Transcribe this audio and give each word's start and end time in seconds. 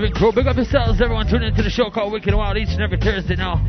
Big 0.00 0.14
Crew. 0.14 0.32
Big 0.32 0.46
up 0.46 0.56
yourselves, 0.56 1.00
everyone 1.02 1.28
tuning 1.28 1.52
into 1.52 1.62
the 1.62 1.68
show 1.68 1.90
called 1.90 2.12
Wicked 2.12 2.32
Wild 2.32 2.56
each 2.56 2.72
and 2.72 2.80
every 2.80 2.96
Thursday 2.96 3.36
now. 3.36 3.60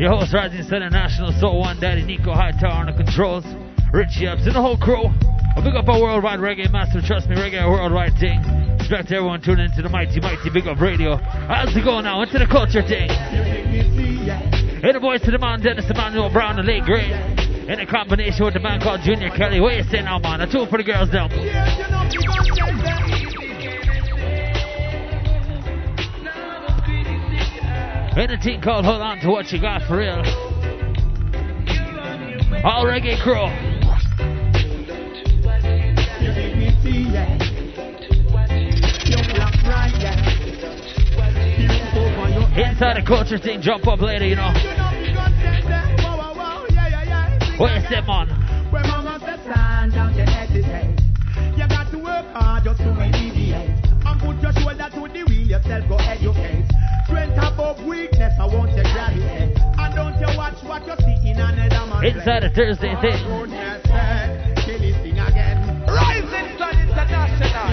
Your 0.00 0.08
host, 0.08 0.32
Rising 0.32 0.64
Sun 0.64 0.80
National 0.88 1.32
Soul 1.36 1.60
One 1.60 1.78
Daddy 1.78 2.00
Nico 2.02 2.32
Hightower 2.32 2.80
on 2.80 2.86
the 2.86 2.96
controls. 2.96 3.44
Richie 3.92 4.24
Epps 4.26 4.48
and 4.48 4.56
the 4.56 4.62
whole 4.62 4.78
crew. 4.80 5.12
A 5.56 5.60
big 5.60 5.76
up 5.76 5.88
our 5.88 6.00
worldwide 6.00 6.40
reggae 6.40 6.72
master. 6.72 7.04
Trust 7.04 7.28
me, 7.28 7.36
reggae 7.36 7.60
worldwide 7.68 8.16
thing. 8.16 8.40
Respect 8.80 9.08
to 9.08 9.16
everyone 9.16 9.42
tuning 9.42 9.68
into 9.68 9.82
the 9.82 9.88
mighty, 9.88 10.20
mighty 10.20 10.48
Big 10.48 10.66
Up 10.66 10.80
Radio. 10.80 11.16
How's 11.16 11.76
it 11.76 11.84
going 11.84 12.04
now? 12.04 12.22
Into 12.22 12.38
the 12.38 12.48
culture 12.48 12.80
thing. 12.80 13.12
Hey, 14.80 14.92
the 14.92 15.00
voice 15.00 15.20
of 15.28 15.32
the 15.32 15.38
man, 15.38 15.60
Dennis 15.60 15.84
Emmanuel 15.90 16.32
Brown, 16.32 16.56
the 16.56 16.62
late 16.64 16.84
great. 16.84 17.12
In 17.68 17.80
a 17.80 17.86
combination 17.86 18.44
with 18.44 18.54
the 18.54 18.60
man 18.60 18.80
called 18.80 19.00
Junior 19.04 19.28
Kelly. 19.28 19.60
What 19.60 19.76
you 19.76 19.84
say 19.92 20.00
now, 20.00 20.18
man? 20.20 20.40
A 20.40 20.50
tool 20.50 20.66
for 20.66 20.78
the 20.78 20.84
girls 20.84 21.10
down. 21.10 21.28
And 28.18 28.32
a 28.32 28.38
team 28.38 28.62
called 28.62 28.86
Hold 28.86 29.02
On 29.02 29.20
to 29.20 29.28
What 29.28 29.52
You 29.52 29.60
Got 29.60 29.82
for 29.82 29.98
Real. 29.98 30.22
All 32.64 32.86
reggae 32.86 33.20
crew. 33.20 33.44
Inside 42.56 42.96
the 42.96 43.04
culture 43.06 43.36
thing, 43.36 43.60
jump 43.60 43.86
up 43.86 44.00
later, 44.00 44.26
you 44.26 44.36
know. 44.36 44.48
You 44.48 44.62
say, 47.90 48.00
man? 48.00 48.28
When 48.70 48.82
you 50.16 50.24
hesitate. 50.24 50.96
You 51.54 51.68
got 51.68 51.90
to 51.90 51.98
work 51.98 52.24
hard 52.32 52.64
just. 52.64 52.80
And 52.80 54.20
put 54.20 54.40
your 54.40 54.52
shoulder 54.52 54.88
to 54.90 55.00
the 55.12 55.24
wheel, 55.28 55.48
yourself 55.48 55.88
go 55.88 55.96
educate. 55.96 56.55
Inside 60.76 62.42
the 62.42 62.50
Thursday 62.54 62.94
thing. 63.00 63.16
Rising 65.88 66.58
Sun 66.58 66.76
International. 66.82 67.72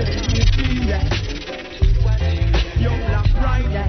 Young 2.80 3.00
Black 3.04 3.28
Friday. 3.42 3.88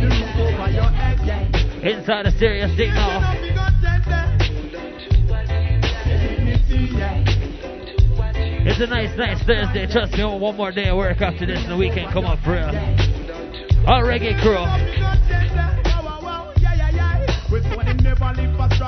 The 0.00 0.06
roof 0.06 0.36
over 0.38 0.70
your 0.70 0.90
head, 0.90 1.18
yeah. 1.26 1.90
Inside 1.90 2.26
the 2.26 2.30
serious 2.38 2.70
thing 2.76 2.94
now. 2.94 3.34
It's 8.66 8.80
a 8.80 8.86
nice, 8.86 9.16
nice 9.18 9.42
Thursday. 9.42 9.86
Trust 9.90 10.12
me, 10.12 10.24
one 10.24 10.56
more 10.56 10.70
day 10.70 10.88
of 10.90 10.96
work 10.96 11.20
after 11.20 11.44
this 11.44 11.58
and 11.58 11.72
the 11.72 11.76
weekend 11.76 12.12
come 12.12 12.24
up 12.24 12.38
for 12.44 12.52
real. 12.52 12.70
All 13.86 14.02
reggae 14.02 14.40
crew. 14.40 15.03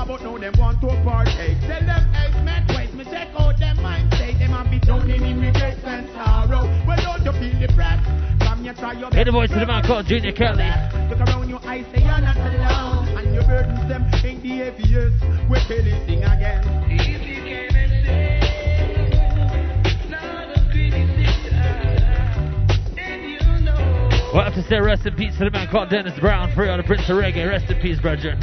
But 0.07 0.23
now 0.23 0.39
them 0.39 0.55
want 0.59 0.81
to 0.81 0.87
partake. 1.03 1.59
Tell 1.67 1.83
them, 1.83 2.03
hey, 2.15 2.31
man, 2.47 2.63
wait, 2.71 2.95
me 2.95 3.05
check 3.05 3.29
out 3.37 3.59
them 3.59 3.83
mind 3.83 4.13
state. 4.15 4.39
Them 4.39 4.55
have 4.55 4.71
be 4.71 4.79
drowning 4.79 5.23
in 5.23 5.41
regrets 5.41 5.83
and 5.83 6.07
sorrow. 6.15 6.71
Well, 6.87 6.99
don't 7.03 7.27
you 7.27 7.33
feel 7.35 7.67
the 7.67 7.75
breath? 7.75 7.99
Come 8.41 8.63
here, 8.63 8.75
try 8.75 8.95
your 8.95 9.11
Hey, 9.11 9.25
the 9.25 9.33
voice 9.33 9.51
of 9.51 9.59
the 9.59 9.67
man 9.67 9.83
called 9.83 10.07
Junior 10.07 10.33
Kelly. 10.33 10.71
Look 11.11 11.19
around 11.19 11.51
your 11.51 11.61
eyes, 11.67 11.85
say 11.91 12.03
you're 12.07 12.23
not 12.23 12.39
alone. 12.39 13.19
And 13.19 13.35
your 13.35 13.45
burdens 13.45 13.83
them 13.91 14.07
ain't 14.23 14.43
the 14.43 14.71
heaviest. 14.71 15.19
We 15.51 15.59
Kelly 15.67 15.99
sing 16.07 16.23
again. 16.23 16.63
We'll 24.33 24.45
have 24.45 24.55
to 24.55 24.63
say 24.69 24.79
rest 24.79 25.07
in 25.07 25.15
peace 25.15 25.33
to 25.39 25.47
the 25.47 25.51
man 25.51 25.67
called 25.71 25.89
Dennis 25.89 26.13
Brown, 26.21 26.55
free 26.55 26.69
on 26.69 26.77
the 26.77 26.85
Prince 26.85 27.09
of 27.09 27.17
Reggae. 27.17 27.49
Rest 27.49 27.71
in 27.71 27.81
peace, 27.81 27.99
brethren. 27.99 28.39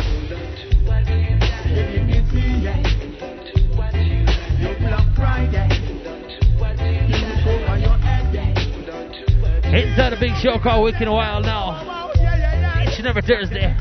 Inside 9.73 10.13
a 10.13 10.19
big 10.19 10.35
show 10.35 10.59
called 10.59 10.83
Wicked 10.83 11.07
Wild 11.07 11.45
now. 11.45 12.11
Each 12.83 12.99
and 12.99 13.07
every 13.07 13.23
Thursday. 13.23 13.75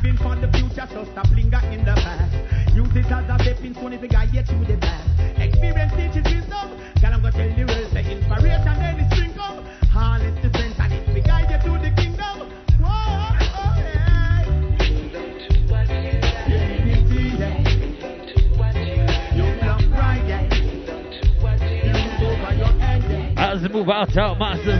Move 23.73 23.89
out, 23.89 24.15
out 24.17 24.37
massive. 24.37 24.79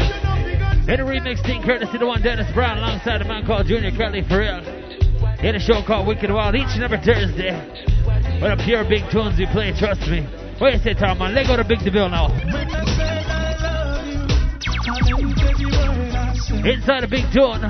In 0.88 1.00
a 1.00 1.04
remix 1.04 1.42
thing, 1.42 1.64
courtesy 1.64 1.98
the 1.98 2.06
one 2.06 2.22
Dennis 2.22 2.46
Brown 2.54 2.78
alongside 2.78 3.22
a 3.22 3.26
man 3.26 3.44
called 3.46 3.66
Junior 3.66 3.90
Kelly 3.90 4.22
for 4.30 4.38
real. 4.38 4.60
In 5.42 5.56
a 5.56 5.60
show 5.60 5.82
called 5.86 6.06
Wicked 6.06 6.32
Wild 6.32 6.54
each 6.54 6.70
and 6.78 6.84
every 6.84 7.00
Thursday. 7.00 7.58
With 8.40 8.54
a 8.54 8.62
pure 8.64 8.84
big 8.86 9.02
tunes 9.10 9.40
we 9.40 9.48
play, 9.48 9.74
trust 9.78 10.02
me. 10.02 10.22
What 10.60 10.72
do 10.72 10.78
you 10.78 10.84
say, 10.84 10.94
Tom, 10.94 11.18
man? 11.18 11.34
Let 11.34 11.48
go 11.48 11.58
to 11.58 11.64
Big 11.66 11.80
DeVille 11.80 12.10
now. 12.10 12.30
Inside 16.64 17.04
a 17.04 17.08
big 17.08 17.26
tune. 17.34 17.64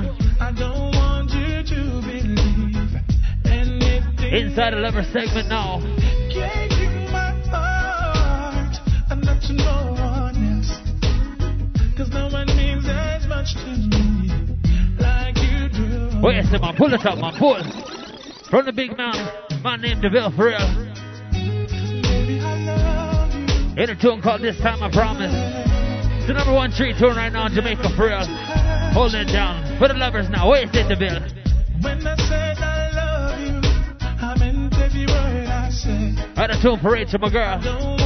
Inside 4.30 4.74
a 4.74 4.78
lever 4.78 5.02
segment 5.10 5.48
now. 5.48 5.80
What 16.24 16.34
you 16.34 16.42
say, 16.42 16.58
man? 16.58 16.74
Pull 16.76 16.92
it 16.92 17.06
up, 17.06 17.18
man. 17.18 17.34
Pull. 17.38 17.62
From 18.50 18.66
the 18.66 18.72
big 18.72 18.96
man, 18.96 19.14
man 19.62 19.80
named 19.80 20.02
DeVille 20.02 20.32
for 20.34 20.46
real. 20.46 20.58
In 23.76 23.90
a 23.90 23.96
tune 24.00 24.20
called 24.22 24.42
This 24.42 24.58
Time 24.58 24.82
I 24.82 24.90
Promise. 24.90 25.30
It's 26.18 26.26
the 26.26 26.32
number 26.32 26.52
one 26.52 26.72
tree 26.72 26.94
tune 26.98 27.14
right 27.14 27.32
now 27.32 27.46
in 27.46 27.54
Jamaica 27.54 27.88
for 27.96 28.06
real. 28.06 28.26
Hold 28.94 29.14
it 29.14 29.26
down. 29.26 29.78
For 29.78 29.86
the 29.86 29.94
lovers 29.94 30.28
now. 30.28 30.48
What 30.48 30.62
you 30.62 30.72
say, 30.72 30.88
DeVille? 30.88 31.20
When 31.80 32.04
I 32.06 32.16
said 32.26 32.58
I 32.58 32.90
love 32.90 33.38
you, 33.38 33.60
I 34.02 34.34
meant 34.38 34.74
every 34.74 35.06
word 35.06 35.46
I 35.46 35.70
said. 35.70 36.36
Right, 36.36 36.50
a 36.50 36.60
tune 36.60 36.80
for 36.80 36.90
Rachel, 36.90 37.20
my 37.20 37.30
girl. 37.30 38.03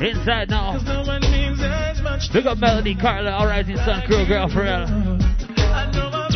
Inside 0.00 0.48
now. 0.48 0.78
Big 2.32 2.46
up 2.46 2.58
Melody, 2.58 2.94
Carla, 2.94 3.32
All 3.32 3.46
Rising 3.46 3.76
Sun 3.78 4.06
Crew, 4.06 4.24
girl, 4.26 4.48
for 4.48 4.62
real. 4.62 4.70
I 4.70 5.90
know 5.92 6.08
I 6.12 6.28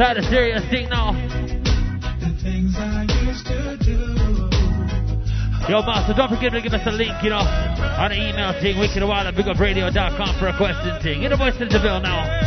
Inside 0.00 0.16
a 0.16 0.22
serious 0.30 0.62
the 0.70 0.80
do. 3.84 4.00
Yo, 5.68 5.82
Master, 5.82 6.14
don't 6.14 6.30
forget 6.30 6.52
to 6.52 6.62
give 6.62 6.72
us 6.72 6.80
a 6.86 6.90
link, 6.90 7.12
you 7.22 7.28
know, 7.28 7.36
on 7.36 8.10
the 8.10 8.16
email 8.16 8.58
thing, 8.62 8.76
wickedwild 8.76 9.26
at 9.26 9.34
bigupradio.com 9.34 10.38
for 10.38 10.48
a 10.48 10.56
question 10.56 10.98
thing. 11.02 11.20
Get 11.20 11.32
a 11.32 11.36
voice 11.36 11.54
to 11.58 11.68
DeVille 11.68 12.00
now. 12.00 12.39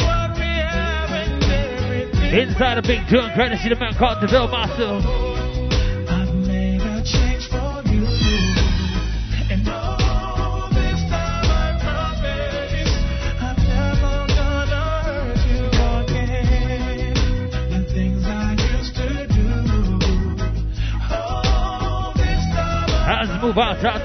What 0.00 0.38
we 0.38 0.48
have 0.48 1.10
and 1.12 1.44
everything. 1.44 2.48
Inside 2.48 2.78
a 2.78 2.82
big 2.82 3.06
tune, 3.08 3.30
the 3.68 3.76
man 3.76 3.92
called 3.94 4.20
DeVille 4.20 4.48
Massive. 4.48 5.25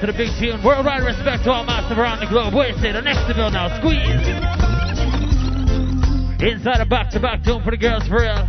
To 0.02 0.10
the 0.10 0.18
big 0.18 0.30
tune. 0.40 0.60
Worldwide 0.64 1.04
respect 1.04 1.44
to 1.44 1.52
all 1.52 1.64
massive 1.64 1.96
around 1.96 2.18
the 2.18 2.26
globe. 2.26 2.52
Wait, 2.52 2.74
say 2.82 2.90
the 2.90 3.00
next 3.00 3.24
DeVille 3.28 3.52
now. 3.52 3.70
Squeeze. 3.78 4.02
Inside 6.42 6.80
a 6.80 6.86
back 6.86 7.10
to 7.10 7.20
back 7.20 7.44
tune 7.44 7.62
for 7.62 7.70
the 7.70 7.76
girls 7.76 8.08
for 8.08 8.18
real. 8.18 8.42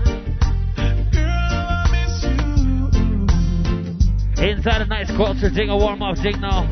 Inside 4.44 4.82
a 4.82 4.86
nice 4.88 5.12
culture 5.16 5.52
thing, 5.52 5.70
a 5.70 5.78
warm 5.78 6.02
up 6.02 6.18
thing 6.18 6.42
now. 6.42 6.64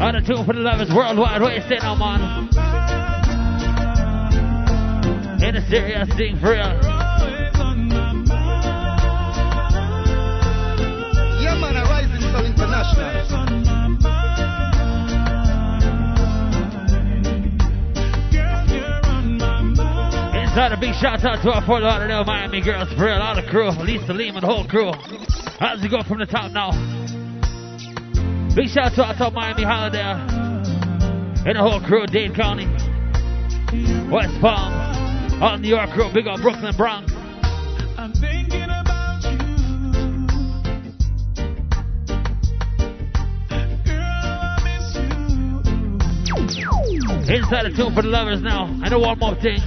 On 0.00 0.14
a 0.14 0.22
tune 0.24 0.46
for 0.46 0.54
the 0.54 0.60
lovers 0.60 0.88
worldwide. 0.94 1.42
You 1.42 1.60
say 1.68 1.76
now, 1.82 1.94
man? 1.94 2.47
Serious 5.68 6.08
thing 6.16 6.40
for 6.40 6.52
real. 6.52 6.80
Yeah, 11.40 11.60
man, 11.60 11.76
a 11.76 11.84
Rising 11.84 12.22
Sun 12.32 12.46
International. 12.46 13.08
Inside 20.40 20.72
a 20.72 20.80
big 20.80 20.94
shout 20.94 21.22
out 21.24 21.42
to 21.42 21.52
our 21.52 21.64
Fort 21.66 21.82
Lauderdale, 21.82 22.24
Miami 22.24 22.62
girls 22.62 22.88
for 22.94 23.04
real. 23.04 23.20
All 23.20 23.34
the 23.34 23.42
crew. 23.42 23.68
Lisa 23.84 24.14
Lehman, 24.14 24.40
the 24.40 24.46
whole 24.46 24.66
crew. 24.66 24.92
As 25.60 25.84
it 25.84 25.90
go 25.90 26.02
from 26.02 26.20
the 26.20 26.26
top 26.26 26.50
now. 26.52 26.72
Big 28.56 28.68
shout 28.68 28.86
out 28.86 28.94
to 28.94 29.04
our 29.04 29.14
top 29.14 29.34
Miami 29.34 29.64
Holiday. 29.64 30.00
And 30.00 31.56
the 31.56 31.60
whole 31.60 31.80
crew, 31.80 32.06
Dade 32.06 32.34
County. 32.34 32.66
West 34.10 34.40
Palm. 34.40 34.77
All 35.40 35.56
New 35.56 35.68
York 35.68 35.90
crew. 35.90 36.10
Big 36.12 36.26
up 36.26 36.40
Brooklyn, 36.40 36.74
Bronx. 36.76 37.12
I'm 37.96 38.12
thinking 38.12 38.64
about 38.64 39.22
you. 39.22 39.38
Girl, 43.84 44.34
I 44.42 44.58
miss 44.66 44.96
you. 46.58 47.36
Inside 47.36 47.66
the 47.66 47.72
tune 47.76 47.94
for 47.94 48.02
the 48.02 48.08
lovers 48.08 48.42
now. 48.42 48.64
And 48.66 48.92
a 48.92 48.98
warm 48.98 49.22
up 49.22 49.40
thing. 49.40 49.60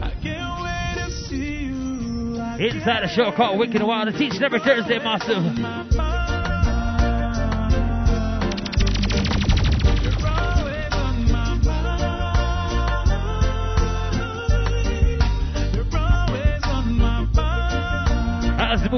I 0.00 0.12
can't 0.22 0.62
wait 0.62 0.94
to 1.04 1.10
see 1.28 1.64
you. 1.64 2.40
I 2.40 2.56
Inside 2.60 3.02
a 3.02 3.08
show 3.08 3.32
called 3.32 3.58
Wicked 3.58 3.82
Wild. 3.82 4.08
It's 4.08 4.20
each 4.20 4.34
and 4.34 4.44
every 4.44 4.60
Thursday, 4.60 4.98
massive. 4.98 5.87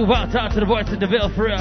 Move 0.00 0.10
out, 0.12 0.50
to 0.52 0.60
the 0.60 0.66
voice 0.66 0.90
of 0.90 0.98
DeVille 0.98 1.28
for 1.34 1.44
real. 1.44 1.60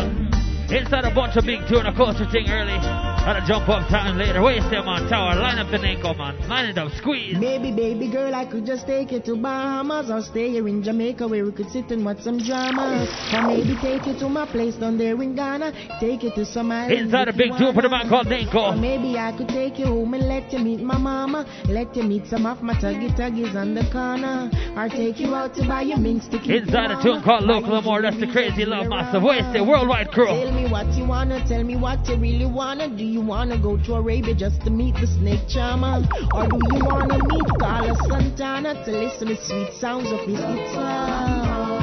Inside 0.71 1.03
a 1.03 1.13
bunch 1.13 1.35
of 1.35 1.45
big 1.45 1.59
tune, 1.67 1.85
a 1.85 1.93
culture 1.93 2.25
thing 2.31 2.49
early. 2.49 3.08
And 3.19 3.37
a 3.37 3.45
jump 3.45 3.67
up 3.67 3.87
time 3.89 4.17
later. 4.17 4.39
You 4.39 4.61
say, 4.71 4.81
man? 4.81 5.07
Tower, 5.09 5.35
line 5.35 5.59
up 5.59 5.69
the 5.69 5.77
ankle, 5.85 6.15
man. 6.15 6.39
Line 6.47 6.69
it 6.69 6.77
up, 6.77 6.91
squeeze. 6.93 7.37
Maybe, 7.37 7.71
baby 7.71 8.09
girl, 8.09 8.33
I 8.33 8.45
could 8.45 8.65
just 8.65 8.87
take 8.87 9.11
you 9.11 9.19
to 9.19 9.35
Bahamas 9.35 10.09
or 10.09 10.21
stay 10.23 10.49
here 10.49 10.67
in 10.67 10.81
Jamaica 10.81 11.27
where 11.27 11.43
we 11.45 11.51
could 11.51 11.69
sit 11.69 11.91
and 11.91 12.03
watch 12.05 12.19
some 12.21 12.39
drama. 12.39 13.05
Or 13.33 13.41
maybe 13.43 13.75
take 13.81 14.07
you 14.07 14.17
to 14.19 14.29
my 14.29 14.45
place 14.47 14.75
down 14.75 14.97
there 14.97 15.21
in 15.21 15.35
Ghana. 15.35 15.99
Take 15.99 16.23
you 16.23 16.31
to 16.35 16.45
some 16.45 16.71
island. 16.71 16.93
Inside 16.93 17.27
a 17.27 17.33
big 17.33 17.51
tune 17.57 17.73
for 17.73 17.81
the 17.81 17.89
man 17.89 18.09
called 18.09 18.27
Or 18.27 18.75
maybe 18.75 19.17
I 19.17 19.35
could 19.37 19.49
take 19.49 19.77
you 19.77 19.85
home 19.87 20.13
and 20.13 20.27
let 20.27 20.51
you 20.53 20.59
meet 20.59 20.81
my 20.81 20.97
mama. 20.97 21.45
Let 21.65 21.95
you 21.95 22.03
meet 22.03 22.25
some 22.27 22.45
of 22.45 22.63
my 22.63 22.73
tuggy 22.75 23.15
tuggies 23.15 23.53
on 23.53 23.75
the 23.75 23.83
corner. 23.91 24.49
Or 24.77 24.87
take 24.87 25.19
you 25.19 25.35
out 25.35 25.53
to 25.55 25.67
buy 25.67 25.81
your 25.81 25.99
minks 25.99 26.27
to 26.29 26.39
keep 26.39 26.63
Inside 26.63 26.91
a 26.91 27.03
tune 27.03 27.21
called 27.21 27.43
Local 27.43 27.69
you 27.69 27.75
Amore. 27.75 28.01
That's 28.01 28.19
the 28.19 28.31
crazy 28.31 28.65
love 28.65 28.87
master. 28.87 29.19
What 29.19 29.53
you? 29.53 29.63
Worldwide 29.63 30.11
crew. 30.11 30.27
Tell 30.27 30.51
me 30.51 30.69
what 30.71 30.87
you 30.95 31.05
wanna, 31.05 31.45
tell 31.47 31.63
me 31.63 31.75
what 31.75 32.07
you 32.07 32.15
really 32.15 32.45
wanna. 32.45 32.87
Do 32.89 33.08
you 33.09 33.21
wanna 33.21 33.57
go 33.57 33.77
to 33.77 33.95
Arabia 33.95 34.35
just 34.35 34.61
to 34.63 34.69
meet 34.69 34.95
the 34.95 35.07
snake 35.07 35.47
charmer? 35.47 36.05
Or 36.33 36.47
do 36.47 36.59
you 36.71 36.85
wanna 36.85 37.17
meet 37.17 37.47
Carlos 37.59 37.97
Santana 38.07 38.83
to 38.85 38.91
listen 38.91 39.27
to 39.27 39.35
sweet 39.45 39.73
sounds 39.79 40.11
of 40.11 40.19
his 40.21 40.39
guitar? 40.39 41.79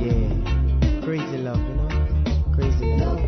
Yeah, 0.00 1.02
crazy 1.04 1.38
love, 1.38 1.58
you 1.58 1.74
know? 1.74 1.88
Crazy 2.54 2.86
love. 2.96 3.18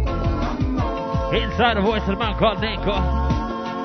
Inside 1.33 1.77
the 1.77 1.83
voice 1.83 2.03
of 2.03 2.09
the 2.09 2.17
man 2.17 2.39
called 2.39 2.59
Nanko. 2.59 2.97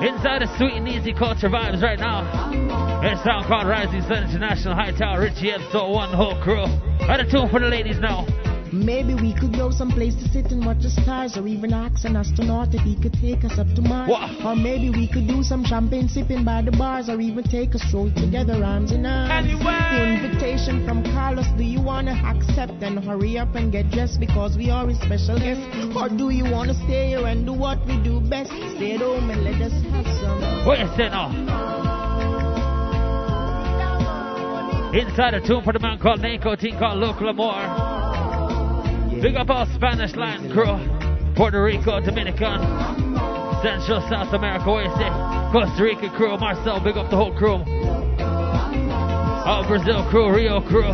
Inside 0.06 0.42
the 0.42 0.56
sweet 0.58 0.74
and 0.74 0.88
easy 0.88 1.12
culture 1.14 1.48
vibes 1.48 1.82
right 1.82 1.98
now. 1.98 2.87
It's 3.00 3.22
sound 3.22 3.46
called 3.46 3.68
Rising 3.68 4.02
Sun 4.02 4.24
International 4.24 4.74
High 4.74 4.90
Tower, 4.90 5.20
Richie 5.20 5.52
Episode 5.52 5.88
1, 5.88 6.10
the 6.10 6.16
whole 6.16 6.34
crew. 6.42 6.64
And 7.06 7.22
a 7.22 7.30
tune 7.30 7.48
for 7.48 7.60
the 7.60 7.68
ladies 7.68 8.00
now. 8.00 8.26
Maybe 8.72 9.14
we 9.14 9.32
could 9.38 9.54
go 9.54 9.70
someplace 9.70 10.16
to 10.16 10.28
sit 10.28 10.50
and 10.50 10.66
watch 10.66 10.82
the 10.82 10.90
stars, 10.90 11.36
or 11.36 11.46
even 11.46 11.72
ask 11.72 12.04
an 12.04 12.16
astronaut 12.16 12.74
if 12.74 12.82
he 12.82 13.00
could 13.00 13.14
take 13.14 13.44
us 13.44 13.56
up 13.56 13.68
to 13.76 13.82
Mars. 13.82 14.10
What? 14.10 14.44
Or 14.44 14.56
maybe 14.56 14.90
we 14.90 15.06
could 15.06 15.28
do 15.28 15.44
some 15.44 15.64
champagne 15.64 16.08
sipping 16.08 16.44
by 16.44 16.60
the 16.60 16.72
bars, 16.72 17.08
or 17.08 17.20
even 17.20 17.44
take 17.44 17.74
a 17.74 17.78
stroll 17.78 18.10
together, 18.16 18.64
arms 18.64 18.90
in 18.90 19.06
arms. 19.06 19.30
Anywhere. 19.30 19.78
The 19.94 20.26
invitation 20.26 20.84
from 20.84 21.04
Carlos, 21.14 21.46
do 21.56 21.62
you 21.62 21.80
wanna 21.80 22.18
accept 22.26 22.82
and 22.82 22.98
hurry 23.04 23.38
up 23.38 23.54
and 23.54 23.70
get 23.70 23.90
dressed 23.92 24.18
because 24.18 24.58
we 24.58 24.70
are 24.70 24.88
his 24.88 24.98
special 24.98 25.38
guests? 25.38 25.64
Or 25.94 26.08
do 26.08 26.30
you 26.30 26.50
wanna 26.50 26.74
stay 26.74 27.14
here 27.14 27.24
and 27.24 27.46
do 27.46 27.52
what 27.52 27.78
we 27.86 27.96
do 28.02 28.20
best? 28.20 28.50
Stay 28.74 28.98
at 28.98 29.00
home 29.00 29.30
and 29.30 29.44
let 29.44 29.62
us 29.62 29.72
have 29.94 30.06
some. 30.18 30.66
What 30.66 30.80
you 30.80 30.88
say 30.96 31.08
now? 31.08 31.97
Inside 34.92 35.34
a 35.34 35.40
tomb 35.46 35.62
for 35.64 35.74
the 35.74 35.78
man 35.80 35.98
called 35.98 36.22
Nico, 36.22 36.56
team 36.56 36.78
called 36.78 36.98
Luke 36.98 37.16
Lamore. 37.16 37.68
Big 39.20 39.36
up 39.36 39.50
all 39.50 39.66
Spanish 39.74 40.16
land 40.16 40.50
crew. 40.50 40.78
Puerto 41.36 41.62
Rico, 41.62 42.00
Dominican, 42.00 42.58
Central 43.62 44.00
South 44.08 44.32
America, 44.32 44.64
OSA, 44.64 45.50
Costa 45.52 45.82
Rica 45.82 46.08
crew, 46.16 46.38
Marcel, 46.38 46.80
big 46.82 46.96
up 46.96 47.10
the 47.10 47.16
whole 47.16 47.36
crew. 47.36 47.62
All 49.44 49.66
Brazil 49.68 50.08
crew, 50.08 50.34
Rio 50.34 50.62
crew, 50.62 50.90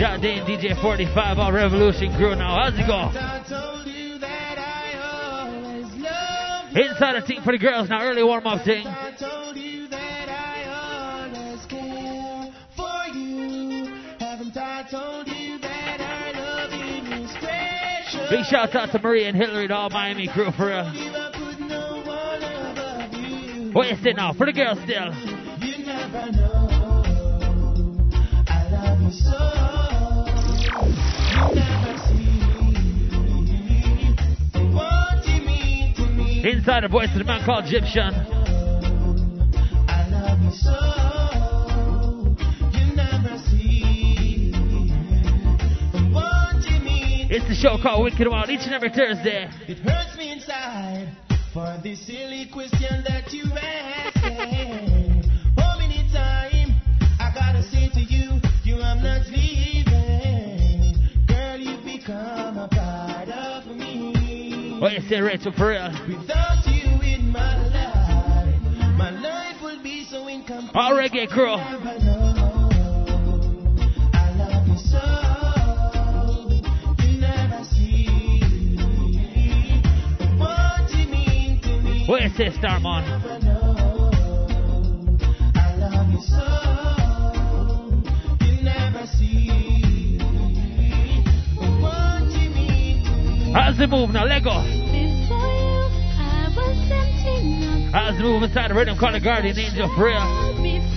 Jaden 0.00 0.46
DJ 0.46 0.80
45, 0.80 1.38
all 1.38 1.52
Revolution 1.52 2.16
crew 2.16 2.34
now. 2.34 2.62
How's 2.62 2.78
it 2.78 2.86
going? 2.86 3.14
Inside 6.76 7.16
a 7.16 7.22
team 7.26 7.42
for 7.42 7.52
the 7.52 7.58
girls 7.58 7.90
now, 7.90 8.02
early 8.02 8.22
warm 8.22 8.46
up 8.46 8.64
thing. 8.64 8.86
Big 18.34 18.44
shout 18.46 18.74
out 18.74 18.90
to 18.90 18.98
Maria 18.98 19.28
and 19.28 19.36
Hillary, 19.36 19.68
the 19.68 19.76
all 19.76 19.90
Miami 19.90 20.26
crew 20.26 20.50
for 20.50 20.66
real. 20.66 20.84
What 23.72 23.88
you 23.88 23.96
say 24.02 24.12
now? 24.12 24.32
For 24.32 24.44
the 24.44 24.52
girls 24.52 24.80
still. 24.82 25.12
Inside 36.44 36.82
the 36.82 36.88
voice 36.90 37.12
of 37.12 37.18
the 37.18 37.24
man 37.24 37.44
called 37.44 37.66
Egyptian. 37.66 38.34
It's 47.36 47.48
the 47.48 47.54
show 47.56 47.82
called 47.82 48.04
Wicked 48.04 48.28
Wild 48.28 48.48
each 48.48 48.60
and 48.62 48.72
every 48.72 48.90
Thursday. 48.90 49.50
It 49.66 49.78
hurts 49.78 50.16
me 50.16 50.30
inside 50.30 51.08
for 51.52 51.76
the 51.82 51.96
silly 51.96 52.46
question 52.52 53.02
that 53.08 53.32
you 53.32 53.42
asked. 53.58 54.18
How 55.58 55.76
many 55.76 56.06
times 56.14 56.70
I 57.18 57.34
gotta 57.34 57.64
say 57.64 57.90
to 57.92 58.00
you, 58.00 58.38
you 58.62 58.80
I'm 58.80 59.02
not 59.02 59.26
leaving. 59.26 60.94
Girl, 61.26 61.58
you 61.58 61.76
become 61.82 62.56
a 62.56 62.68
part 62.68 63.28
of 63.28 63.66
me. 63.66 64.78
What 64.78 64.92
you 64.92 65.00
say, 65.08 65.20
Rachel, 65.20 65.50
for 65.58 65.70
real? 65.70 65.90
Without 66.06 66.64
you 66.68 66.86
in 67.02 67.32
my 67.32 67.66
life, 67.66 68.96
my 68.96 69.10
life 69.10 69.60
will 69.60 69.82
be 69.82 70.04
so 70.08 70.28
incomplete. 70.28 70.70
All 70.76 70.92
reggae 70.92 71.28
crew. 71.28 72.33
Mean 82.06 82.36
this, 82.36 82.56
me. 92.54 93.52
How's 93.54 93.78
the 93.78 93.86
move 93.86 94.10
now? 94.10 94.24
Was 94.24 94.44
empty. 94.44 94.64
How's 97.92 98.18
the 98.18 98.24
move 98.24 98.42
inside 98.42 98.70
the 98.70 98.74
rhythm 98.74 98.98
called 98.98 99.14
the 99.14 99.20
Guardian 99.20 99.58
Angel 99.58 99.88
real? 99.96 100.20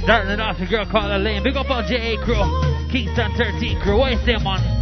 Starting 0.04 0.32
it 0.32 0.42
off, 0.42 0.58
the 0.60 0.66
girl 0.66 0.86
called 0.86 1.12
the 1.12 1.18
lane. 1.20 1.44
Big 1.44 1.56
up 1.56 1.70
on 1.70 1.86
JA 1.88 2.18
crew. 2.26 2.44
Kingston 2.92 3.32
13 3.38 3.80
crew. 3.80 4.06
You 4.08 4.18
say, 4.26 4.38
man? 4.44 4.77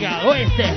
Girl? 0.00 0.26
What 0.26 0.40
you 0.40 0.48
say? 0.56 0.72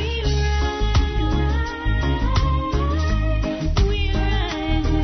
We 3.87 4.11
rise, 4.13 4.87
we 4.91 5.01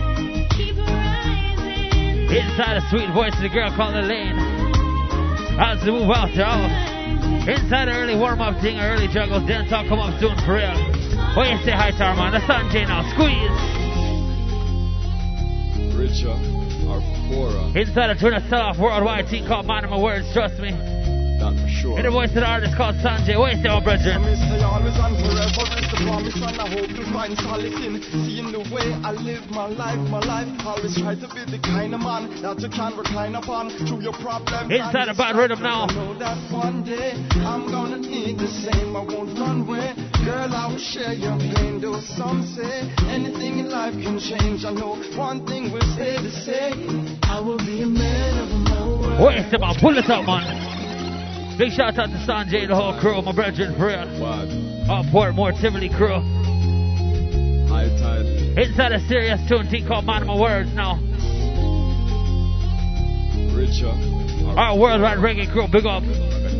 rise, 0.00 0.48
keep 0.56 0.76
rising. 0.78 2.30
Inside 2.30 2.76
a 2.76 2.80
sweet 2.88 3.10
voice 3.12 3.34
of 3.34 3.42
the 3.42 3.50
girl 3.50 3.70
called 3.76 3.96
Elaine. 3.96 4.38
How's 5.58 5.84
the 5.84 5.92
move 5.92 6.10
out 6.10 6.34
there? 6.34 6.95
Oh. 7.46 7.52
Inside 7.52 7.86
the 7.86 7.92
early 7.92 8.16
warm 8.16 8.40
up 8.40 8.60
thing, 8.60 8.78
early 8.78 9.06
juggle, 9.08 9.44
dance 9.46 9.72
all 9.72 9.86
come 9.88 9.98
up 10.00 10.18
soon 10.18 10.36
for 10.44 10.54
real. 10.54 10.74
Oh, 10.74 11.36
what 11.36 11.50
you 11.50 11.58
say, 11.64 11.70
hi, 11.72 11.92
Tarman? 11.92 12.32
That's 12.32 12.44
Sanjay 12.44 12.88
now. 12.88 13.06
Squeeze. 13.14 13.50
Richer 15.94 16.34
or 16.88 17.00
poorer, 17.28 17.58
uh, 17.58 17.78
Inside 17.78 18.10
a 18.10 18.18
tune 18.18 18.34
a 18.34 18.48
sell 18.48 18.60
off 18.60 18.78
worldwide 18.78 19.28
team 19.28 19.46
called 19.46 19.68
of 19.68 20.00
Words, 20.00 20.32
trust 20.32 20.58
me. 20.58 20.95
Sure. 21.86 21.98
In 21.98 22.04
the 22.04 22.10
voice 22.10 22.30
of 22.34 22.42
the 22.42 22.48
artist 22.48 22.74
called 22.76 22.96
Sanjay. 22.98 23.38
What 23.38 23.54
you 23.54 23.62
say, 23.62 23.70
my 23.70 23.82
brethren? 23.82 24.18
I 24.18 24.58
always 24.66 24.96
and 24.98 25.14
forever 25.22 25.64
is 25.78 25.86
the 25.86 25.98
promise 26.02 26.34
and 26.34 26.58
I 26.58 26.66
hope 26.66 26.90
to 26.90 27.04
find 27.14 27.32
solace 27.38 27.78
in 27.78 27.94
seeing 28.26 28.50
the 28.50 28.62
way 28.74 28.90
I 29.06 29.14
live 29.14 29.46
my 29.50 29.70
life, 29.70 30.02
my 30.10 30.20
life. 30.20 30.48
Always 30.66 30.98
try 30.98 31.14
to 31.14 31.28
be 31.30 31.42
the 31.46 31.60
kind 31.62 31.94
of 31.94 32.02
man 32.02 32.42
that 32.42 32.58
you 32.58 32.70
can 32.70 32.96
recline 32.98 33.34
upon 33.38 33.70
through 33.86 34.02
your 34.02 34.16
problems. 34.18 34.70
Inside 34.70 35.06
and 35.06 35.14
a 35.14 35.14
bad 35.14 35.36
rhythm 35.36 35.62
now. 35.62 35.86
I 35.86 35.94
know 35.94 36.18
that 36.18 36.38
one 36.50 36.82
day 36.82 37.14
I'm 37.46 37.70
gonna 37.70 37.98
need 38.02 38.38
the 38.38 38.50
same. 38.50 38.96
I 38.96 39.04
won't 39.06 39.38
run 39.38 39.62
away. 39.62 39.94
Girl, 40.26 40.50
I 40.50 40.66
will 40.66 40.82
share 40.82 41.14
your 41.14 41.38
pain. 41.38 41.78
Though 41.78 42.00
some 42.18 42.42
say 42.56 42.90
anything 43.06 43.62
in 43.62 43.70
life 43.70 43.94
can 43.94 44.18
change. 44.18 44.64
I 44.64 44.72
know 44.74 44.98
one 45.14 45.46
thing 45.46 45.70
will 45.70 45.86
stay 45.94 46.18
the 46.18 46.34
same. 46.42 47.18
I 47.22 47.38
will 47.38 47.58
be 47.58 47.82
a 47.82 47.86
man 47.86 48.34
of 48.42 48.50
my 48.66 48.82
word. 48.86 49.20
What 49.20 49.36
you 49.36 49.44
say, 49.50 49.58
man? 49.58 49.74
Pull 49.78 49.96
it 49.98 50.10
up, 50.10 50.26
man. 50.26 50.65
Big 51.58 51.72
shout 51.72 51.98
out 51.98 52.12
to 52.12 52.20
Sanjay, 52.28 52.62
and 52.62 52.70
the 52.70 52.76
whole 52.76 52.98
crew, 53.00 53.20
my 53.22 53.32
brethren, 53.32 53.72
for 53.80 53.86
real. 53.88 54.04
What? 54.20 54.44
Up 54.92 55.06
Portmore, 55.08 55.56
Tivoli 55.58 55.88
crew. 55.88 56.20
High 57.72 57.88
tide, 57.96 58.26
Inside 58.60 58.92
a 58.92 59.00
serious 59.08 59.40
tune 59.48 59.66
team 59.70 59.88
called 59.88 60.04
Mind 60.04 60.26
My 60.26 60.38
Words 60.38 60.68
now. 60.74 61.00
richer 63.56 63.88
uh, 63.88 64.52
or 64.52 64.58
Our 64.58 64.78
worldwide 64.78 65.16
reggae 65.18 65.50
crew, 65.50 65.66
big 65.72 65.86
up. 65.86 66.04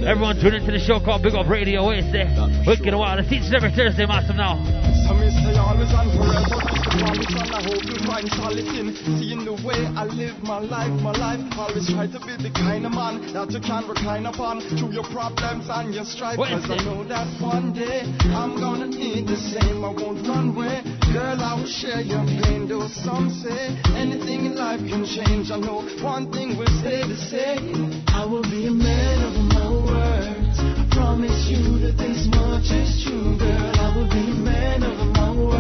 Everyone 0.01 0.41
tune 0.41 0.55
into 0.55 0.73
the 0.73 0.81
show 0.81 0.99
called 0.99 1.23
Big 1.23 1.35
Up 1.35 1.47
Radio. 1.47 1.93
Say? 2.13 2.25
Wicked 2.67 2.89
and 2.89 2.99
Wild. 2.99 3.21
It's 3.21 3.31
each 3.31 3.45
and 3.45 3.55
every 3.55 3.73
Thursday, 3.77 4.07
massive 4.07 4.37
now. 4.37 4.57
Always 5.67 5.91
and 5.91 6.11
forever 6.15 6.77
promise 6.99 7.35
and 7.37 7.53
I 7.53 7.61
hope 7.63 7.85
you 7.85 7.99
find 8.07 8.27
solace 8.33 8.73
in 8.73 8.89
seeing 9.19 9.45
the 9.45 9.57
way 9.61 9.85
I 9.97 10.05
live 10.05 10.43
my 10.43 10.59
life, 10.59 10.93
my 11.01 11.13
life. 11.13 11.41
Always 11.57 11.89
try 11.93 12.07
to 12.07 12.21
be 12.25 12.35
the 12.41 12.53
kind 12.53 12.87
of 12.87 12.93
man 12.93 13.21
that 13.33 13.51
you 13.53 13.61
can 13.61 13.85
recline 13.89 14.27
upon 14.27 14.61
through 14.61 14.93
your 14.93 15.07
problems 15.13 15.69
and 15.69 15.95
your 15.95 16.05
strife. 16.05 16.37
Cause 16.37 16.67
I 16.71 16.79
know 16.85 17.05
that 17.09 17.29
one 17.41 17.73
day 17.73 18.03
I'm 18.33 18.57
gonna 18.57 18.89
need 18.89 19.29
the 19.29 19.37
same. 19.37 19.85
I 19.85 19.93
won't 19.93 20.27
run 20.27 20.57
away. 20.57 20.83
Girl, 21.13 21.39
I 21.41 21.55
will 21.59 21.69
share 21.69 22.01
your 22.01 22.25
pain. 22.25 22.69
Though 22.69 22.89
some 22.89 23.31
say 23.31 23.77
anything 23.97 24.47
in 24.47 24.57
life 24.57 24.81
can 24.81 25.05
change. 25.05 25.51
I 25.51 25.59
know 25.61 25.85
one 26.03 26.33
thing 26.33 26.57
will 26.57 26.73
stay 26.81 27.05
the 27.05 27.17
same. 27.17 28.05
I 28.09 28.25
will 28.25 28.45
be 28.45 28.67
a 28.67 28.75
man 28.75 29.19
of 29.29 29.35
my 29.53 29.69
words. 29.71 30.57
I 30.61 30.85
promise 30.91 31.49
you 31.49 31.79
that 31.85 31.97
this 31.99 32.27
much 32.33 32.73
is 32.73 33.05
true, 33.05 33.37
girl. 33.39 33.73
I 33.77 33.89
will 33.97 34.09
be 34.09 34.25
a 34.33 34.41
man 34.41 34.83
of 34.83 34.99
my 35.13 35.31
words. 35.33 35.56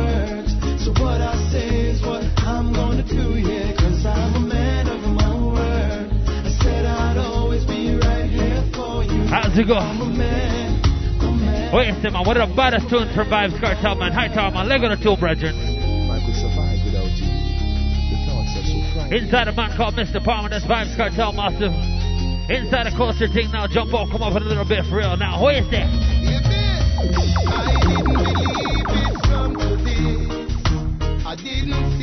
How's 9.28 9.58
it 9.58 9.66
go? 9.68 9.74
I'm 9.74 10.00
a 10.00 10.06
man, 10.06 10.82
a 11.20 11.30
man. 11.30 11.72
What 11.72 11.86
you 11.86 11.94
say, 12.02 12.10
man? 12.10 12.26
One 12.26 12.36
of 12.36 12.48
the 12.48 12.54
baddest 12.56 12.88
tunes 12.90 13.14
from 13.14 13.28
Vybz 13.28 13.60
Kartel, 13.60 13.94
man. 13.96 14.12
Hi, 14.12 14.28
Tom, 14.28 14.54
man. 14.54 14.68
Leg 14.68 14.82
on 14.82 14.90
the 14.90 14.96
two, 14.96 15.16
brethren. 15.16 15.54
Survive 15.54 16.82
without 16.84 17.06
you. 17.16 17.30
The 18.10 18.18
thoughts 18.26 18.58
are 18.58 18.66
so. 19.08 19.14
Inside 19.14 19.48
a 19.48 19.52
man 19.52 19.70
called 19.76 19.94
Mr. 19.94 20.22
Palmer, 20.22 20.48
that's 20.50 20.64
Vybz 20.66 20.96
Kartel, 20.96 21.32
massive. 21.32 21.72
Inside 22.50 22.86
a 22.88 22.96
culture 22.96 23.28
thing 23.28 23.50
now. 23.52 23.66
Jump 23.66 23.94
out, 23.94 24.10
come 24.10 24.22
up 24.22 24.34
a 24.34 24.38
little 24.38 24.64
bit 24.64 24.84
for 24.86 24.96
real. 24.96 25.16
Now, 25.16 25.38
who 25.38 25.48
is 25.48 25.64
you 25.64 25.70
say? 25.70 25.82
I 25.82 25.88
didn't 27.80 28.04
believe 28.04 28.90
it 28.90 29.16
from 29.26 29.54
today. 29.56 30.36
I 31.24 31.34
didn't 31.36 31.95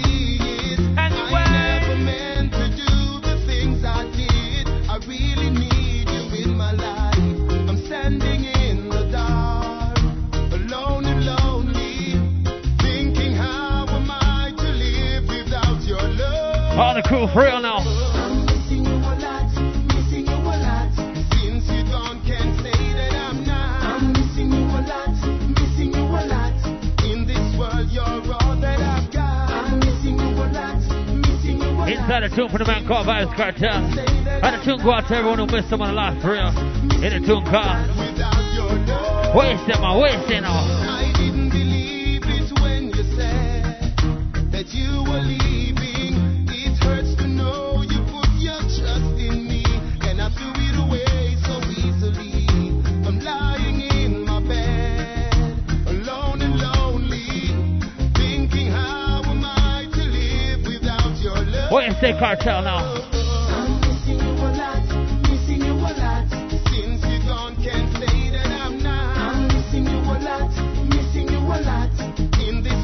a 16.74 17.60
lot, 17.60 17.86
missing 29.86 30.18
you 30.18 30.26
a 30.26 30.50
lot. 30.52 30.80
Inside 31.88 32.24
a 32.24 32.30
tune 32.30 32.50
for 32.50 32.58
the 32.58 32.66
man 32.66 32.88
called 32.88 33.06
Vybz 33.06 33.36
Kartel. 33.36 33.70
And 34.44 34.60
the 34.60 34.66
tune 34.66 34.84
go 34.84 34.92
out 34.94 35.08
to 35.10 35.16
everyone 35.16 35.38
who 35.40 35.46
missed 35.46 35.70
someone 35.70 35.92
alive 35.92 36.20
for 36.22 36.32
real. 36.32 36.48
In 37.04 37.22
the 37.22 37.28
tune 37.28 37.46
called 37.46 37.88
Waste 39.36 39.70
it, 39.70 39.80
man, 39.80 40.00
waste 40.00 40.32
it 40.32 40.73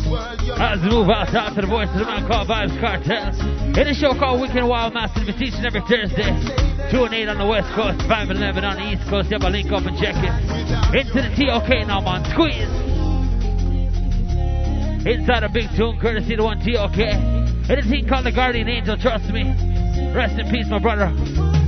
world, 0.09 0.39
you're 0.43 0.55
As 0.55 0.79
we 0.79 0.89
move 0.89 1.09
out, 1.09 1.35
out 1.35 1.53
to 1.55 1.61
the 1.61 1.67
voice 1.67 1.89
of 1.91 1.99
the 1.99 2.05
man 2.05 2.27
called 2.27 2.47
Vybz 2.47 2.79
Kartel. 2.79 3.77
In 3.77 3.87
a 3.87 3.93
show 3.93 4.15
called 4.15 4.39
Wicked 4.39 4.63
Wild 4.63 4.93
Master, 4.93 5.19
we 5.27 5.33
teaching 5.33 5.65
every 5.65 5.81
Thursday. 5.81 6.31
2 6.91 7.03
and 7.03 7.13
8 7.13 7.27
on 7.27 7.37
the 7.37 7.45
West 7.45 7.67
Coast, 7.75 7.99
5 8.07 8.29
and 8.29 8.39
11 8.39 8.63
on 8.63 8.75
the 8.77 8.87
East 8.93 9.03
Coast. 9.09 9.31
A 9.31 9.37
link 9.49 9.71
up 9.71 9.83
and 9.83 9.99
check 9.99 10.15
it. 10.15 10.31
Into 10.95 11.19
the 11.19 11.31
TOK 11.35 11.69
now, 11.87 11.99
man. 11.99 12.23
Squeeze. 12.31 12.71
Inside 15.05 15.43
a 15.43 15.49
big 15.49 15.67
tune, 15.75 15.99
courtesy 15.99 16.35
the 16.35 16.43
one 16.43 16.59
TOK. 16.63 17.38
And 17.69 17.77
a 17.77 17.83
thing 17.83 18.07
called 18.07 18.25
the 18.25 18.31
Guardian 18.31 18.67
Angel, 18.67 18.97
trust 18.97 19.29
me. 19.29 19.43
Rest 20.11 20.39
in 20.39 20.49
peace, 20.49 20.65
my 20.71 20.79
brother. 20.79 21.09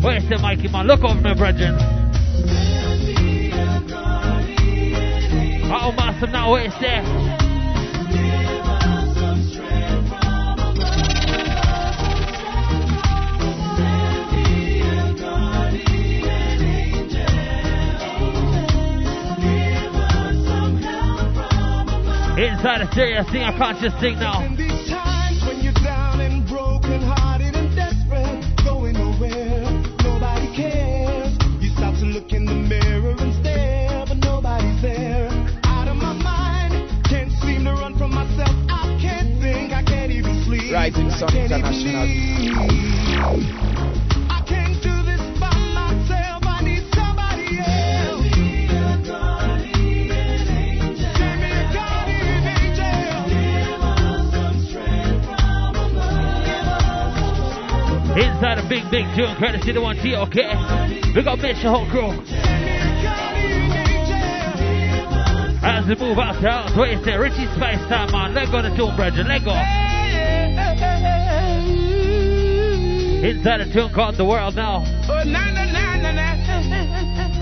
Where's 0.01 0.27
the 0.27 0.39
Mikey, 0.39 0.69
man? 0.69 0.87
Look 0.87 1.03
over 1.03 1.21
me, 1.21 1.35
brethren. 1.35 1.77
Oh, 5.71 5.91
massive 5.95 6.31
now, 6.31 6.51
where's 6.53 6.73
there? 6.81 7.03
Inside 22.41 22.81
a 22.81 22.91
serious 22.95 23.29
thing, 23.29 23.43
a 23.43 23.55
conscious 23.55 23.93
thing 24.01 24.17
now. 24.17 24.50
Guardian 41.21 41.51
angel. 41.51 41.81
Inside 58.13 58.57
a 58.57 58.67
big, 58.67 58.89
big 58.91 59.05
tune, 59.15 59.35
courtesy 59.37 59.71
the 59.71 59.81
one 59.81 59.95
TOK. 59.97 60.35
We 61.15 61.23
got 61.23 61.39
Mitch, 61.39 61.61
the 61.61 61.69
whole 61.69 61.85
crew. 61.89 62.11
As 65.63 65.85
we 65.87 65.95
move 65.95 66.17
out 66.17 66.41
the 66.41 66.49
house, 66.49 66.75
what 66.75 66.89
you 66.89 67.01
say? 67.03 67.15
Richie 67.15 67.45
Spice 67.55 67.79
time, 67.87 68.11
man. 68.11 68.33
Let 68.33 68.51
go 68.51 68.61
the 68.63 68.75
tune, 68.75 68.95
brethren. 68.95 69.27
Let 69.27 69.45
go. 69.45 69.90
Inside 73.21 73.61
a 73.61 73.71
tune 73.71 73.93
called 73.93 74.17
The 74.17 74.25
World 74.25 74.55
Now. 74.55 74.83
Oh. 74.83 75.21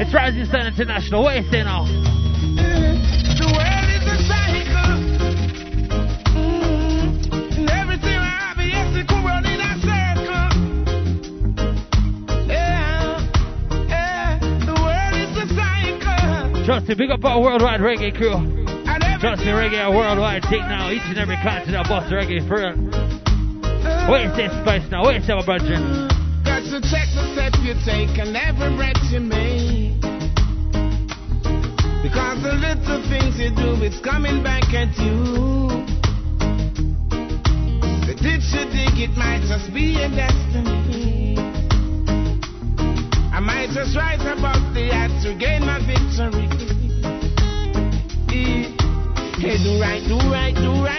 It's 0.01 0.13
Rising 0.13 0.43
Sun 0.45 0.67
International. 0.67 1.23
What 1.23 1.37
you 1.37 1.43
say 1.49 1.63
now? 1.63 1.85
The 1.85 3.47
world 3.47 3.87
is 3.87 4.03
a 4.03 4.19
cycle. 4.27 4.91
Mm-hmm. 6.35 7.31
And 7.59 7.69
everything 7.69 8.11
I 8.11 8.27
have, 8.43 8.59
yes, 8.59 8.91
it 8.97 9.07
could 9.07 9.23
run 9.23 9.45
in 9.47 9.61
a 9.61 9.79
circle. 9.79 10.51
Yeah, 12.45 13.23
yeah. 13.87 14.35
The 14.65 14.75
world 14.83 15.15
is 15.15 15.31
a 15.39 15.47
cycle. 15.55 16.65
Trust 16.65 16.89
me, 16.89 16.95
big 16.95 17.09
up 17.09 17.23
our 17.23 17.39
worldwide 17.39 17.79
reggae 17.79 18.11
crew. 18.13 18.65
Trust 19.21 19.41
me, 19.43 19.51
reggae 19.51 19.81
a 19.85 19.89
worldwide 19.89 20.43
thing 20.49 20.59
now. 20.59 20.91
Each 20.91 21.03
and 21.05 21.17
every 21.17 21.37
continent 21.37 21.87
bust 21.87 22.11
reggae 22.11 22.45
for 22.49 22.57
real. 22.57 22.98
What 24.07 24.35
this 24.37 24.51
Spice 24.61 24.89
now? 24.91 25.09
You 25.09 25.21
say, 25.21 25.33
brethren? 25.45 26.09
Check 26.89 27.05
the 27.13 27.21
step 27.33 27.53
you 27.61 27.75
take 27.85 28.17
and 28.17 28.35
every 28.35 28.75
breath 28.75 28.97
you 29.11 29.19
make. 29.19 30.01
Because 32.01 32.41
the 32.41 32.53
little 32.57 33.01
things 33.09 33.37
you 33.37 33.53
do, 33.53 33.77
it's 33.83 33.99
coming 33.99 34.41
back 34.41 34.63
at 34.73 34.89
you. 34.97 35.85
The 38.07 38.15
ditch 38.17 38.49
you 38.55 38.65
dig, 38.73 38.97
it 38.97 39.13
might 39.17 39.45
just 39.45 39.73
be 39.73 40.01
a 40.01 40.09
destiny. 40.09 41.37
I 43.31 43.39
might 43.39 43.69
just 43.69 43.95
rise 43.95 44.21
above 44.21 44.73
the 44.73 44.89
odds 44.91 45.23
to 45.25 45.35
gain 45.37 45.61
my 45.61 45.77
victory. 45.85 46.49
Hey, 49.39 49.55
do 49.63 49.79
right, 49.79 50.03
do 50.03 50.17
right, 50.29 50.53
do 50.53 50.83
right, 50.83 50.98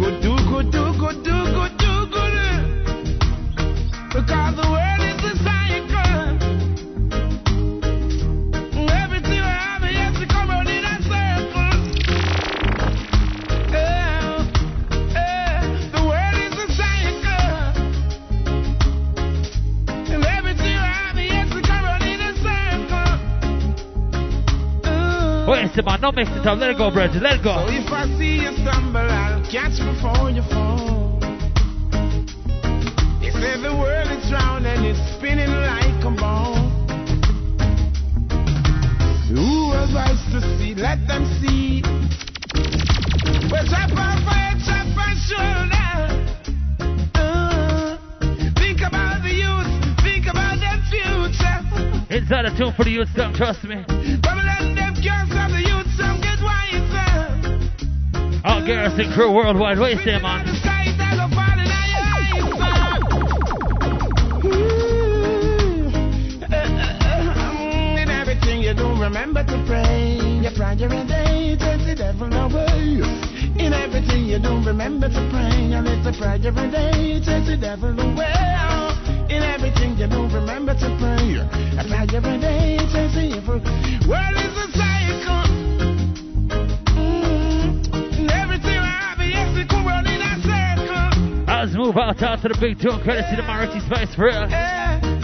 good, 0.00 0.22
do 0.22 0.34
good, 0.48 0.70
do 0.72 0.92
good, 0.98 1.22
do 1.22 1.36
good, 1.54 1.76
do 1.76 2.06
good. 2.10 2.34
Because 4.14 4.56
the 4.56 4.79
What 25.50 25.62
you 25.62 25.68
say, 25.74 25.82
man? 25.82 26.00
Don't 26.00 26.14
mix 26.14 26.30
it 26.30 26.46
up. 26.46 26.60
Let 26.60 26.70
it 26.70 26.78
go, 26.78 26.92
brethren. 26.92 27.24
Let 27.24 27.40
it 27.40 27.42
So 27.42 27.66
if 27.66 27.90
I 27.90 28.06
see 28.14 28.38
you 28.38 28.54
stumble, 28.62 29.02
I'll 29.02 29.42
catch 29.50 29.82
before 29.82 30.30
you 30.30 30.46
fall. 30.46 31.18
They 33.18 33.34
say 33.34 33.58
the 33.58 33.74
world 33.74 34.14
is 34.14 34.30
round 34.30 34.64
and 34.64 34.86
it's 34.86 35.02
spinning 35.18 35.50
like 35.50 36.06
a 36.06 36.14
ball. 36.14 36.54
Who 39.26 39.74
has 39.74 39.90
eyes 39.90 40.22
to 40.30 40.40
see? 40.54 40.78
Let 40.78 41.02
them 41.10 41.26
see. 41.42 41.82
We're 43.50 43.66
trap 43.66 43.90
on 43.90 44.22
fire, 44.22 44.54
trap 44.62 44.86
on 45.02 45.18
shoulder. 45.18 45.90
Uh, 47.18 47.98
think 48.54 48.86
about 48.86 49.26
the 49.26 49.34
youth, 49.34 49.66
think 50.06 50.30
about 50.30 50.62
their 50.62 50.78
future. 50.86 51.58
Inside 52.14 52.44
a 52.46 52.56
tune 52.56 52.72
for 52.76 52.84
the 52.84 52.90
youth, 52.90 53.08
some 53.16 53.34
trust 53.34 53.64
me. 53.64 53.82
Garrison 58.70 59.12
crew 59.12 59.32
worldwide. 59.32 59.80
What 59.80 59.90
you 59.90 59.98
say, 60.04 60.22
man? 60.22 60.46
You 68.62 69.02
remember 69.02 69.42
to 69.42 69.64
pray. 69.66 70.18
Your 70.40 70.52
a 70.52 71.04
day 71.04 71.56
takes 71.58 71.84
the 71.84 71.96
devil 71.98 72.32
away. 72.32 73.02
In 73.58 73.72
everything 73.72 74.26
you 74.26 74.38
do, 74.38 74.62
remember 74.62 75.08
to 75.08 75.28
pray. 75.32 75.66
Your 75.66 75.82
little 75.82 76.12
prayer 76.12 76.36
a 76.36 76.70
day 76.70 77.18
takes 77.18 77.48
the 77.48 77.56
devil 77.60 77.98
away. 77.98 79.34
In 79.34 79.42
everything 79.42 79.98
you 79.98 80.06
do, 80.06 80.28
remember 80.28 80.74
to 80.74 80.96
pray. 81.00 81.42
A 81.74 81.82
a 81.82 82.38
day 82.38 82.78
takes 82.92 83.14
the 83.14 83.36
evil. 83.36 83.60
A 83.66 84.79
Let's 91.60 91.76
move 91.76 91.92
out, 91.98 92.16
out 92.24 92.40
to 92.40 92.48
the 92.48 92.56
big 92.56 92.80
tune. 92.80 93.04
Courtesy 93.04 93.36
to 93.36 93.44
my 93.44 93.60
Richie 93.60 93.84
Spice 93.84 94.08
for 94.16 94.32
real. 94.32 94.48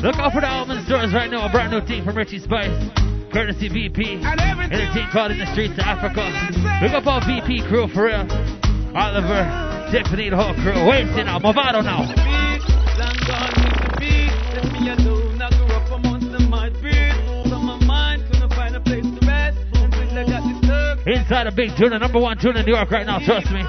Look 0.05 0.20
out 0.20 0.37
for 0.37 0.44
the 0.44 0.53
album 0.53 0.85
stores 0.85 1.09
right 1.16 1.33
now. 1.33 1.49
A 1.49 1.51
brand 1.51 1.72
new 1.72 1.81
thing 1.81 2.05
from 2.05 2.12
Richie 2.12 2.44
Spice. 2.44 2.77
Courtesy 3.33 3.72
VP. 3.72 4.20
And 4.20 4.68
a 4.68 4.92
team 4.92 5.09
called 5.16 5.33
In 5.33 5.40
the 5.40 5.49
Streets 5.57 5.81
of 5.81 5.88
Africa. 5.88 6.29
Look 6.85 6.92
up 6.92 7.09
our 7.09 7.25
VP 7.25 7.64
crew 7.72 7.88
for 7.88 8.12
real. 8.12 8.29
Oliver, 8.92 9.49
Tiffany, 9.88 10.29
the 10.29 10.37
whole 10.37 10.53
crew. 10.61 10.77
See 11.16 11.25
now, 11.25 11.40
Mavado 11.40 11.81
now. 11.81 12.05
Long 12.05 13.16
gone 13.25 13.57
Mr. 13.57 13.96
B. 13.96 14.29
Left 14.53 14.68
me 14.77 14.92
alone. 14.92 15.40
I 15.40 15.49
grew 15.57 15.72
up 15.72 15.88
amongst 15.88 16.37
the 16.37 16.44
mud 16.53 16.77
breed. 16.85 17.16
So 17.49 17.57
my 17.57 17.81
mind 17.81 18.29
couldn't 18.29 18.53
find 18.53 18.77
a 18.77 18.81
place 18.85 19.09
to 19.09 19.25
rest. 19.25 19.57
Until 19.72 20.20
I 20.20 20.29
got 20.29 20.44
disturbed. 20.44 21.09
Inside 21.09 21.46
a 21.49 21.53
big 21.57 21.72
tuna, 21.81 21.99
number 21.99 22.20
one 22.20 22.37
tuna 22.37 22.61
in 22.61 22.66
New 22.68 22.77
York 22.77 22.90
right 22.92 23.07
now, 23.07 23.25
trust 23.25 23.49
me. 23.49 23.64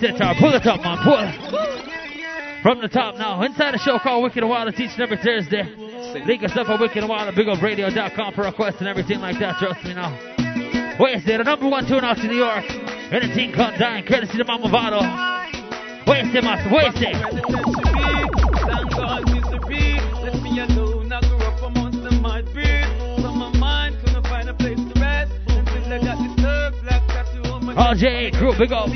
Down, 0.00 0.18
win. 0.18 0.36
pull 0.38 0.54
it 0.54 0.66
up, 0.66 0.80
man, 0.80 0.98
pull 1.04 1.18
it. 1.18 2.62
From 2.62 2.80
the 2.80 2.88
top 2.88 3.16
now, 3.16 3.42
inside 3.42 3.74
a 3.74 3.78
show 3.78 3.98
called 3.98 4.22
Wicked 4.22 4.42
and 4.42 4.50
Wild, 4.50 4.68
it's 4.68 4.80
each 4.80 4.92
and 4.92 5.00
every 5.00 5.16
Thursday. 5.16 5.64
Link 6.26 6.42
us 6.42 6.56
up 6.56 6.68
at 6.68 6.80
Wicked 6.80 6.98
and 6.98 7.08
Wild 7.08 7.28
at 7.28 7.34
BigUpRadio.com 7.34 8.34
for 8.34 8.44
requests 8.44 8.80
and 8.80 8.88
everything 8.88 9.20
like 9.20 9.38
that, 9.38 9.56
trust 9.58 9.84
me 9.84 9.94
now. 9.94 10.12
Wednesday, 10.98 11.38
the 11.38 11.44
number 11.44 11.68
one 11.68 11.86
tune 11.86 12.04
out 12.04 12.16
to 12.18 12.26
New 12.26 12.36
York. 12.36 12.64
And 12.68 13.24
a 13.24 13.34
team 13.34 13.52
called 13.52 13.74
Dying, 13.78 14.04
courtesy 14.04 14.38
to 14.38 14.44
Mama 14.44 14.68
Vado. 14.68 15.00
Wednesday, 16.06 16.40
master, 16.40 16.70
Wednesday. 16.72 17.12
Thank 17.12 18.90
God, 18.90 19.24
Mr. 19.24 19.60
The 28.00 28.30
crew, 28.38 28.56
big 28.56 28.72
up. 28.72 28.88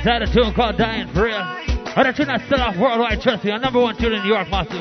Inside 0.00 0.22
a 0.22 0.32
tune 0.32 0.54
called 0.54 0.78
Dying 0.78 1.12
for 1.12 1.28
Real. 1.28 1.44
Other 1.92 2.14
tune 2.16 2.32
that 2.32 2.40
set 2.48 2.58
off 2.58 2.74
worldwide, 2.80 3.20
trust 3.20 3.44
me, 3.44 3.50
our 3.50 3.58
number 3.58 3.78
one 3.78 3.94
tune 4.00 4.14
in 4.14 4.22
New 4.22 4.32
York, 4.32 4.48
massive. 4.48 4.80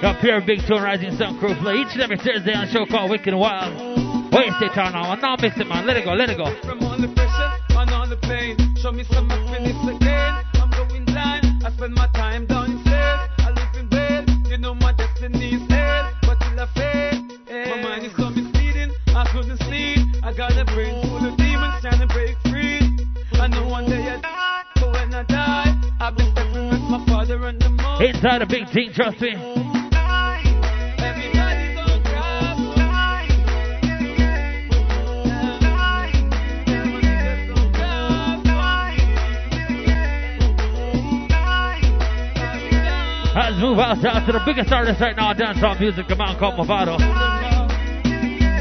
Got 0.00 0.22
pure 0.22 0.40
big 0.40 0.64
tune 0.66 0.80
rising 0.80 1.14
sun 1.18 1.36
crew 1.38 1.54
play 1.60 1.84
each 1.84 1.92
and 1.92 2.00
every 2.00 2.16
Thursday 2.16 2.54
on 2.54 2.64
a 2.64 2.72
show 2.72 2.86
called 2.86 3.10
Wicked 3.10 3.28
and 3.28 3.38
Wild. 3.38 3.76
Wait, 4.32 4.48
stay 4.56 4.72
turn 4.72 4.96
on. 4.96 5.20
Now 5.20 5.36
mix 5.36 5.60
it, 5.60 5.68
man. 5.68 5.84
Let 5.84 5.98
it 5.98 6.06
go, 6.06 6.14
let 6.14 6.30
it 6.30 6.38
go. 6.38 6.48
From 6.64 6.82
all 6.82 6.96
the 6.96 7.12
pressure 7.12 7.76
and 7.76 7.90
all 7.90 8.08
the 8.08 8.16
pain. 8.16 8.56
Show 8.80 8.90
me 8.90 9.04
some 9.04 9.28
happiness 9.28 9.76
again. 9.84 10.32
I'm 10.54 10.70
going 10.70 11.04
blind. 11.04 11.44
I 11.62 11.70
spend 11.76 11.92
my 11.92 12.08
time 12.14 12.46
downstairs. 12.46 12.63
Inside 28.04 28.42
a 28.42 28.46
big 28.46 28.68
team, 28.70 28.92
trust 28.92 29.18
me. 29.18 29.34
Let's 43.34 43.56
move 43.58 43.78
out, 43.78 43.94
to 44.26 44.32
the 44.32 44.42
biggest 44.44 44.70
artist 44.70 45.00
right 45.00 45.16
now 45.16 45.32
dancehall 45.32 45.80
music, 45.80 46.06
come 46.06 46.20
on, 46.20 46.38
called 46.38 46.56
Mavado. 46.56 46.98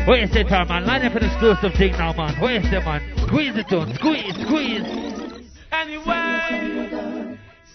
Wait 0.08 0.23
a 0.23 0.27
second, 0.29 0.69
man. 0.69 0.86
Line 0.86 1.01
up 1.01 1.15
an 1.15 1.23
exclusive 1.25 1.73
thing 1.77 1.91
now, 1.93 2.13
man. 2.13 2.34
A 2.60 2.63
second, 2.63 2.86
man. 2.86 3.01
Squeeze 3.27 3.58
it, 3.58 3.73
on. 3.73 3.93
Squeeze, 3.95 4.36
squeeze. 4.45 4.84
Anyway, 5.73 7.22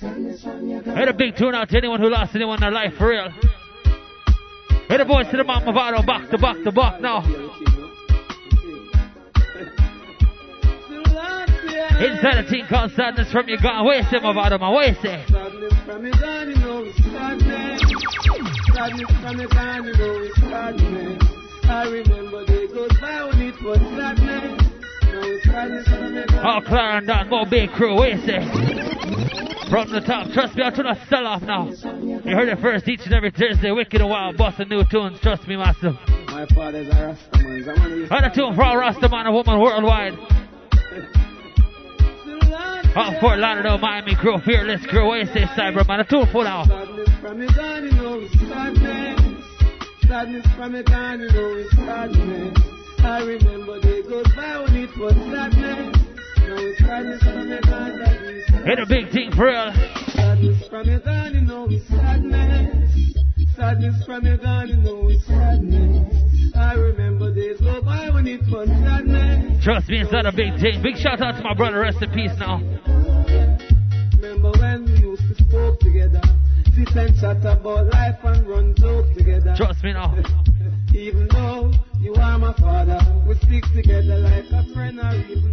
Hit 0.00 1.08
a 1.08 1.14
big 1.16 1.37
tune 1.37 1.54
out 1.54 1.68
to 1.70 1.76
anyone 1.76 2.00
who 2.00 2.08
lost 2.08 2.34
anyone 2.34 2.56
in 2.56 2.61
their 2.61 2.70
life, 2.70 2.94
for 2.96 3.08
real. 3.08 3.30
Hit 4.88 4.98
the 4.98 5.04
boys 5.04 5.26
to 5.30 5.37
the 5.37 5.44
man, 5.44 5.62
Mavado, 5.62 6.06
back 6.06 6.30
to 6.30 6.38
back 6.38 6.56
to 6.62 6.72
back 6.72 7.00
now. 7.00 7.24
Inside 11.98 12.38
a 12.38 12.48
team 12.48 12.64
called 12.68 12.92
Sadness 12.92 13.32
from 13.32 13.48
your 13.48 13.58
a 13.58 13.82
a 14.62 14.62
sadness 15.26 15.74
from 15.84 16.04
your 16.04 16.14
gone, 19.48 19.84
you 19.84 19.90
you. 20.80 21.18
I 21.68 21.88
remember 21.90 22.44
they 22.46 22.66
by 23.00 23.24
when 23.24 23.42
it 23.42 23.62
was 23.62 23.78
sadness. 23.96 24.67
Now 25.18 25.26
it's 25.26 25.44
sadness 25.46 25.88
from 25.88 26.14
your. 26.14 26.46
All 26.46 26.62
Clara 26.62 26.98
and 26.98 27.07
Don, 27.07 27.28
Mo 27.28 27.44
Big 27.50 27.70
Crew, 27.70 27.98
wait 27.98 28.14
a 28.14 28.18
second. 28.18 28.52
From 29.68 29.90
the 29.90 30.00
top, 30.00 30.31
trust 30.33 30.54
me, 30.57 30.62
I'm 30.62 30.72
trying 30.72 30.94
to 30.94 31.07
sell 31.09 31.26
off 31.26 31.42
now. 31.42 31.68
You 31.68 32.37
heard 32.37 32.48
it 32.48 32.61
first 32.61 32.88
each 32.88 33.00
and 33.04 33.12
every 33.12 33.33
Thursday, 33.33 33.72
Wicked 33.72 34.00
and 34.00 34.09
Wild, 34.09 34.37
busting 34.37 34.68
new 34.68 34.85
tunes, 34.85 35.18
trust 35.20 35.48
me, 35.48 35.57
massive. 35.57 35.94
My 36.28 36.46
father's 36.54 36.87
a 36.88 36.92
Rastaman. 36.92 37.98
You. 37.98 38.07
On 38.11 38.24
a 38.24 38.33
tune 38.35 38.54
for 38.54 38.62
all 38.62 38.76
Rastaman 38.76 39.26
and 39.26 39.35
woman 39.35 39.61
worldwide. 39.61 40.14
All 42.96 43.20
Fort 43.20 43.38
Lauderdale, 43.38 43.76
Miami 43.78 44.14
crew, 44.14 44.38
fearless 44.44 44.87
crew, 44.87 45.11
wait 45.11 45.24
a 45.24 45.26
second, 45.26 45.48
Cyberman, 45.48 46.00
a 46.00 46.04
tune 46.04 46.26
for 46.31 46.44
now. 46.44 46.64
Sadness 46.64 47.09
from 47.18 47.40
you 50.74 51.68
sadness. 51.74 52.16
You. 52.16 52.52
I 53.04 53.22
remember 53.22 53.81
they 53.81 53.97
goes 54.22 54.35
by 54.35 54.59
when 54.62 54.74
it 54.74 54.90
was 54.98 55.14
sadness. 55.31 55.96
Now 56.38 56.57
it's 56.59 56.78
sadness 56.81 57.22
from 57.22 57.48
your 57.48 57.61
gone 57.61 57.98
that 57.98 58.18
is 58.22 58.46
Hit 58.66 58.78
a 58.78 58.87
big 58.87 59.11
thing 59.12 59.31
for 59.31 59.46
real. 59.46 59.70
Sadness 60.14 60.68
from 60.68 60.88
your 60.88 61.00
gone, 61.00 61.35
you 61.35 61.40
know 61.42 61.66
it's 61.70 61.87
sadness. 61.87 62.90
Sadness 63.54 64.04
from 64.04 64.26
your 64.26 64.38
gone, 64.38 64.68
you 64.68 64.76
know 64.78 65.09
it's 65.09 65.26
sadness. 65.26 66.52
I 66.57 66.74
remember 66.74 67.33
days 67.33 67.61
go 67.61 67.81
by 67.83 68.11
when 68.11 68.26
it 68.26 68.42
was 68.50 68.68
sadness. 68.68 69.62
Trust 69.62 69.88
me, 69.88 70.00
it's 70.00 70.11
not 70.11 70.26
a 70.26 70.33
big 70.33 70.59
thing. 70.59 70.83
Big 70.83 70.96
shout 70.96 71.20
out 71.20 71.37
to 71.37 71.42
my 71.42 71.54
brother, 71.54 71.78
rest 71.78 72.02
in 72.02 72.11
peace 72.11 72.35
now. 72.38 72.59
Remember 74.18 74.50
when 74.59 74.85
we 74.87 74.98
used 74.98 75.22
to 75.28 75.35
spoke 75.44 75.78
together, 75.78 76.22
sit 76.74 76.90
and 76.96 77.14
chat 77.20 77.38
about 77.46 77.87
life 77.92 78.18
and 78.24 78.48
run 78.48 78.74
joke 78.74 79.07
together. 79.14 79.54
Trust 79.57 79.85
me 79.85 79.92
now. 79.92 80.16
Even 80.94 81.29
though 81.29 81.72
you 82.01 82.14
are 82.14 82.38
my 82.38 82.53
father, 82.55 82.98
we 83.27 83.35
stick 83.37 83.64
together 83.74 84.18
like 84.18 84.44
a 84.51 84.64
friend. 84.72 84.98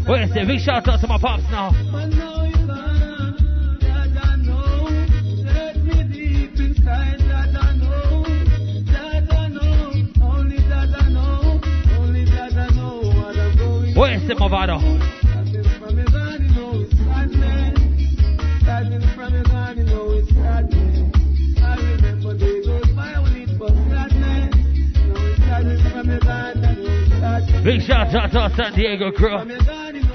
Wait 0.07 0.21
a 0.23 0.27
second, 0.27 0.47
big 0.47 0.59
shout 0.59 0.87
out 0.87 0.99
to 1.01 1.07
my 1.07 1.17
pops 1.17 1.43
now. 1.51 1.71
But 1.91 2.07
now 2.07 2.43
you're 2.43 2.67
gone, 2.67 3.05
that 18.65 19.04
Big 27.65 27.81
shout 27.81 28.13
out 28.13 28.31
to 28.31 28.37
our 28.37 28.51
San 28.51 28.73
Diego 28.73 29.11
crew. 29.11 29.39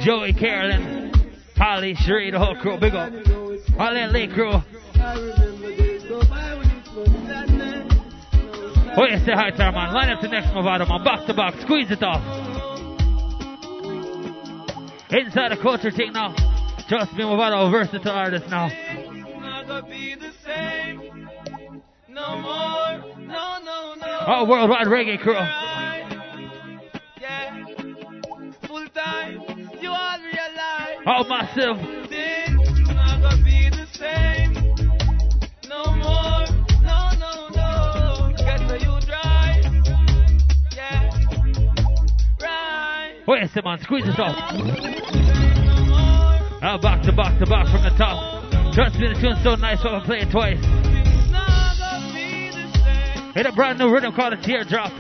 Joey, 0.05 0.33
Carolyn, 0.33 1.13
Holly, 1.57 1.97
Sheree, 1.97 2.31
the 2.31 2.39
whole 2.39 2.55
crew, 2.55 2.79
big 2.79 2.95
up. 2.95 3.13
Holly 3.77 4.03
and 4.03 4.13
Lee 4.13 4.29
crew. 4.29 4.53
Wait 8.97 9.13
a 9.13 9.19
second, 9.19 9.35
hi, 9.35 9.51
Tar, 9.51 9.73
man. 9.73 9.93
Line 9.93 10.11
up 10.11 10.21
the 10.21 10.29
next 10.29 10.51
Mavado, 10.51 10.89
man. 10.89 11.03
Back 11.03 11.27
to 11.27 11.35
back, 11.35 11.61
squeeze 11.63 11.91
it 11.91 12.05
off. 12.05 12.23
Inside 15.11 15.51
the 15.51 15.59
culture 15.61 15.91
thing 15.91 16.13
now. 16.13 16.33
Trust 16.89 17.15
me, 17.15 17.25
Mavado, 17.25 17.69
versatile 17.69 18.13
artist 18.13 18.49
now. 18.49 18.71
No 22.09 22.39
more. 22.39 23.19
No, 23.19 23.59
no, 23.65 23.95
no. 24.01 24.07
Our 24.07 24.47
worldwide 24.47 24.87
reggae 24.87 25.19
crew. 25.19 25.80
time, 28.94 29.40
you 29.81 29.90
all 29.90 30.18
realize. 30.20 30.98
All 31.07 31.24
myself. 31.24 31.79
Things 32.09 32.88
not 32.88 33.44
be 33.44 33.70
the 33.70 33.87
same. 33.92 34.53
No 35.68 35.85
more, 35.94 36.46
no, 36.83 37.11
no, 37.18 37.48
no. 37.55 38.33
Get 38.37 38.59
to 38.68 38.79
you 38.81 39.00
drive. 39.07 39.64
Yeah. 40.74 41.11
Right. 42.40 43.14
Wait 43.26 43.57
a 43.57 43.62
man, 43.62 43.79
squeeze 43.81 44.09
us 44.09 44.18
off. 44.18 44.37
Now 46.61 46.79
back 46.79 47.03
to 47.05 47.12
back 47.12 47.38
to 47.38 47.46
back 47.46 47.66
from 47.66 47.83
the 47.83 47.94
top. 47.96 48.74
Trust 48.74 48.98
me, 48.98 49.09
the 49.09 49.14
tune's 49.20 49.42
so 49.42 49.55
nice, 49.55 49.79
I'm 49.81 49.92
gonna 49.92 50.05
play 50.05 50.20
it 50.20 50.31
twice. 50.31 50.61
Hit 53.35 53.46
a 53.46 53.53
brand 53.53 53.79
new 53.79 53.92
rhythm 53.92 54.12
called 54.12 54.33
a 54.33 54.42
teardrop. 54.42 54.92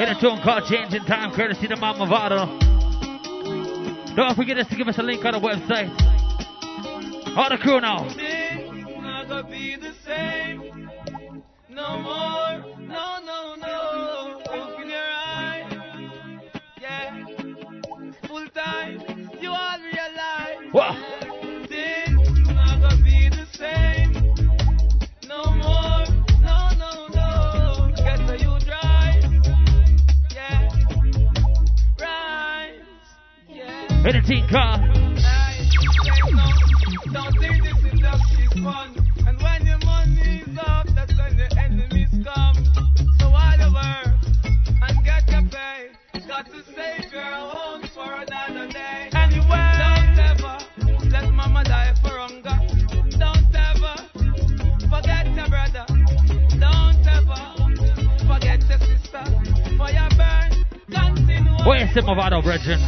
Hit 0.00 0.08
a 0.08 0.18
tune 0.18 0.40
called 0.40 0.64
Changing 0.64 1.04
Time, 1.04 1.30
courtesy 1.30 1.68
to 1.68 1.76
Mama 1.76 2.06
Vado. 2.06 2.46
Don't 4.16 4.34
forget 4.34 4.56
us 4.56 4.66
to 4.68 4.74
give 4.74 4.88
us 4.88 4.96
a 4.96 5.02
link 5.02 5.22
on 5.26 5.34
the 5.34 5.38
website. 5.38 5.90
All 7.36 7.50
the 7.50 7.58
crew 7.58 7.82
now. 7.82 8.08
Things 8.08 8.86
not 9.02 9.28
gonna 9.28 9.46
be 9.46 9.76
the 9.76 9.92
same 10.06 10.90
no 11.68 11.98
more. 11.98 12.64
No, 12.80 13.18
no, 13.26 13.56
no. 13.56 14.40
Open 14.48 14.88
your 14.88 15.10
eyes. 15.26 15.70
Yeah. 16.80 17.26
Full 18.26 18.48
time. 18.54 19.28
You 19.38 19.50
all 19.50 19.80
realize. 19.80 20.72
Whoa. 20.72 21.19
Your 59.92 60.08
burn, 60.16 60.64
continue. 60.88 61.56
Wait 61.66 61.82
a 61.82 61.88
second, 61.88 62.16
Mavado, 62.16 62.42
brethren. 62.42 62.78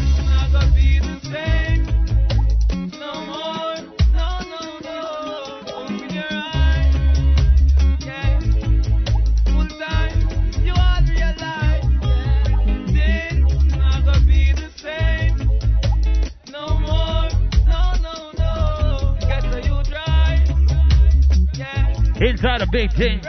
Inside 22.23 22.63
a 22.63 22.69
big 22.71 22.93
thing. 22.93 23.21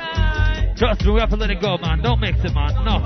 Trust 0.77 1.01
me, 1.03 1.13
we 1.13 1.19
have 1.19 1.32
to 1.32 1.36
let 1.36 1.49
it 1.49 1.60
go, 1.60 1.77
man. 1.79 2.03
Don't 2.03 2.19
mix 2.19 2.38
it, 2.43 2.53
man. 2.53 2.75
No 2.86 2.99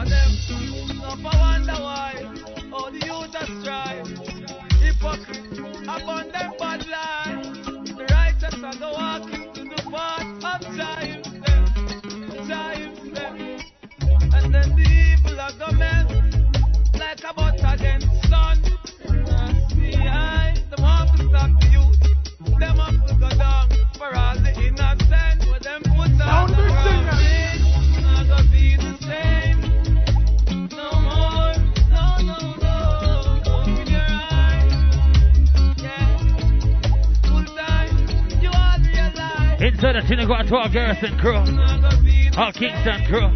Tinaguan 41.01 41.19
12 41.19 41.19
Garrison 41.19 41.19
crew. 41.19 41.43
Not 41.55 41.81
gonna 41.81 42.03
be 42.03 42.29
the 42.29 42.37
All 42.37 42.51
Kingston 42.51 43.05
crew. 43.05 43.29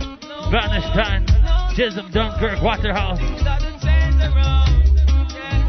no 0.00 0.56
Town. 0.94 1.26
no, 1.26 1.74
Chisholm, 1.74 2.10
Dunkirk, 2.12 2.62
Waterhouse. 2.62 3.18
gotta 3.44 3.70
change 3.84 4.16
around, 4.22 4.96
yeah. 5.34 5.68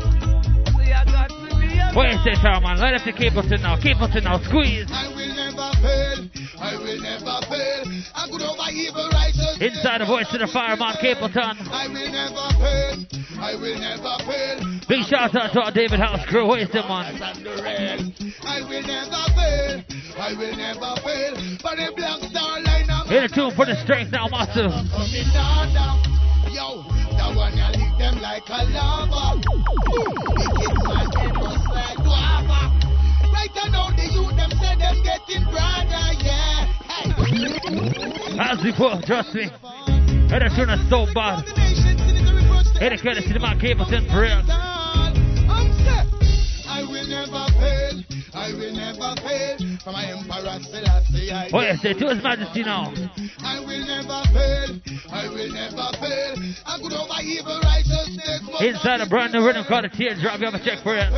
See, 0.71 1.91
to 1.91 1.99
Wait 1.99 2.13
a 2.13 2.19
second, 2.23 2.63
man. 2.63 2.77
Light 2.79 2.93
up 2.95 3.03
the 3.03 3.11
Capleton 3.13 3.61
now. 3.61 3.75
Capleton 3.77 4.23
now. 4.23 4.39
Squeeze. 4.43 4.87
I 4.91 5.07
will 5.09 5.33
never 5.35 5.71
fail. 5.81 6.29
I 6.59 6.75
will 6.77 7.01
never 7.01 7.41
fail. 7.47 7.83
I 8.15 8.27
could 8.29 8.41
over 8.41 8.69
evil 8.71 9.09
righteousness. 9.11 9.57
Inside 9.61 10.01
the 10.01 10.05
voice 10.05 10.31
of 10.33 10.39
the 10.39 10.47
fireman, 10.47 10.95
Capleton. 11.01 11.55
I 11.71 11.87
will 11.87 12.11
never 12.11 12.47
fail. 12.61 13.05
I 13.39 13.55
will 13.55 13.79
never 13.79 14.17
fail. 14.25 14.79
Big 14.87 15.03
shout 15.05 15.35
out 15.35 15.51
to 15.53 15.61
our 15.61 15.71
David 15.71 15.99
House 15.99 16.25
crew. 16.27 16.47
Wait 16.49 16.63
a 16.63 16.71
second, 16.71 16.87
man. 16.87 17.15
And 17.21 17.45
the 17.45 17.51
rail. 17.61 17.99
I 18.45 18.61
will 18.61 18.81
never 18.81 19.23
fail. 19.35 19.96
I 20.27 20.33
will 20.33 20.57
never 20.57 20.93
fail. 21.07 21.35
For 21.63 21.71
the 21.79 21.93
black 21.95 22.19
star 22.19 22.59
line 22.59 22.89
of 22.91 23.07
Hit 23.07 23.23
a 23.23 23.29
tune 23.33 23.51
for 23.55 23.65
the 23.65 23.79
strength 23.81 24.11
now, 24.11 24.27
that 31.71 31.95
guava. 32.03 32.75
Right 33.31 33.55
now, 33.71 33.87
the 33.95 34.03
youth 34.11 34.35
them 34.35 34.51
say 34.59 34.75
them 34.75 34.99
getting 35.01 35.47
broader, 35.47 36.11
yeah. 36.19 36.67
As 38.51 38.59
before, 38.61 38.99
trust 39.07 39.33
me. 39.33 39.47
A 39.47 40.39
tune 40.51 40.67
that's 40.67 40.89
so 40.89 41.07
bad. 41.15 41.45
The 42.75 42.89
nations 42.89 43.27
in 43.27 43.31
the 43.31 43.39
man 43.39 43.59
Capleton 43.61 44.11
for 44.11 44.19
real. 44.19 44.76
I 48.37 48.53
will 48.53 48.71
never 48.71 49.15
fail. 49.25 49.57
From 49.83 49.93
my 49.93 50.05
emperor 50.05 50.61
Selassie, 50.61 51.31
I 51.31 51.49
a 51.49 51.77
second, 51.77 51.99
to 51.99 52.13
his 52.13 52.23
majesty 52.23 52.61
now. 52.61 52.93
I 53.41 53.59
will 53.59 53.81
never 53.81 54.21
fail. 54.29 54.77
I 55.09 55.27
will 55.27 55.51
never 55.51 55.89
fail. 55.97 56.33
I 56.69 56.77
could 56.77 56.93
over 56.93 57.21
evil 57.25 57.59
righteousness. 57.65 58.45
Inside 58.61 59.01
a 59.01 59.09
brand 59.09 59.33
new 59.33 59.43
rhythm 59.43 59.65
called 59.65 59.85
a 59.85 59.89
teardrop. 59.89 60.39
You 60.39 60.45
have 60.45 60.53
a 60.53 60.63
check 60.63 60.83
for 60.83 60.93
it. 60.93 61.09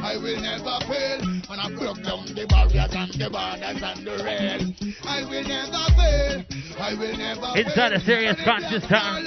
I 0.00 0.16
will 0.16 0.40
never 0.40 0.80
fail. 0.88 1.20
When 1.52 1.60
I 1.60 1.68
broke 1.68 2.00
down 2.02 2.24
the 2.32 2.46
barriers 2.48 2.96
and 2.96 3.12
the 3.12 3.28
borders 3.28 3.82
and 3.84 4.00
the 4.08 4.16
rail. 4.24 4.60
I 5.04 5.28
will 5.28 5.44
never 5.44 5.84
fail. 6.00 6.44
I 6.80 6.94
will 6.96 7.16
never 7.16 7.48
pay. 7.52 7.60
Inside 7.60 7.92
a 7.92 8.00
serious 8.00 8.40
conscious 8.42 8.88
time. 8.88 9.24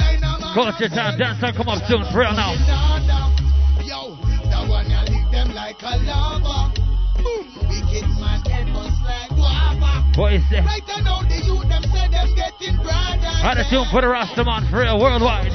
Culture 0.58 0.90
time. 0.90 1.20
Dance 1.20 1.40
time 1.40 1.54
come 1.54 1.70
up 1.70 1.86
soon. 1.86 2.02
For 2.12 2.26
real 2.26 2.34
now. 2.34 2.58
Yo, 3.86 4.18
that 4.50 4.66
one 4.68 4.90
you 4.90 4.98
lick 5.06 5.32
them 5.32 5.54
like 5.54 5.78
a 5.86 5.98
lava. 6.02 6.90
Wicked 7.24 8.08
man, 8.20 8.42
head 8.46 8.68
must 8.70 9.02
like 9.04 9.30
guava. 9.30 10.12
What 10.16 10.34
you? 10.34 10.40
Right 10.60 10.84
now, 11.04 11.22
the 11.24 11.38
youth 11.46 11.68
them 11.70 11.84
say 11.84 12.08
them 12.10 12.30
getting 12.36 12.76
broader. 12.82 13.34
Had 13.42 13.58
a 13.58 13.66
tune 13.70 13.86
for 13.92 14.02
the 14.02 14.08
Rastaman 14.08 14.70
for 14.70 14.80
real 14.80 15.00
worldwide. 15.00 15.52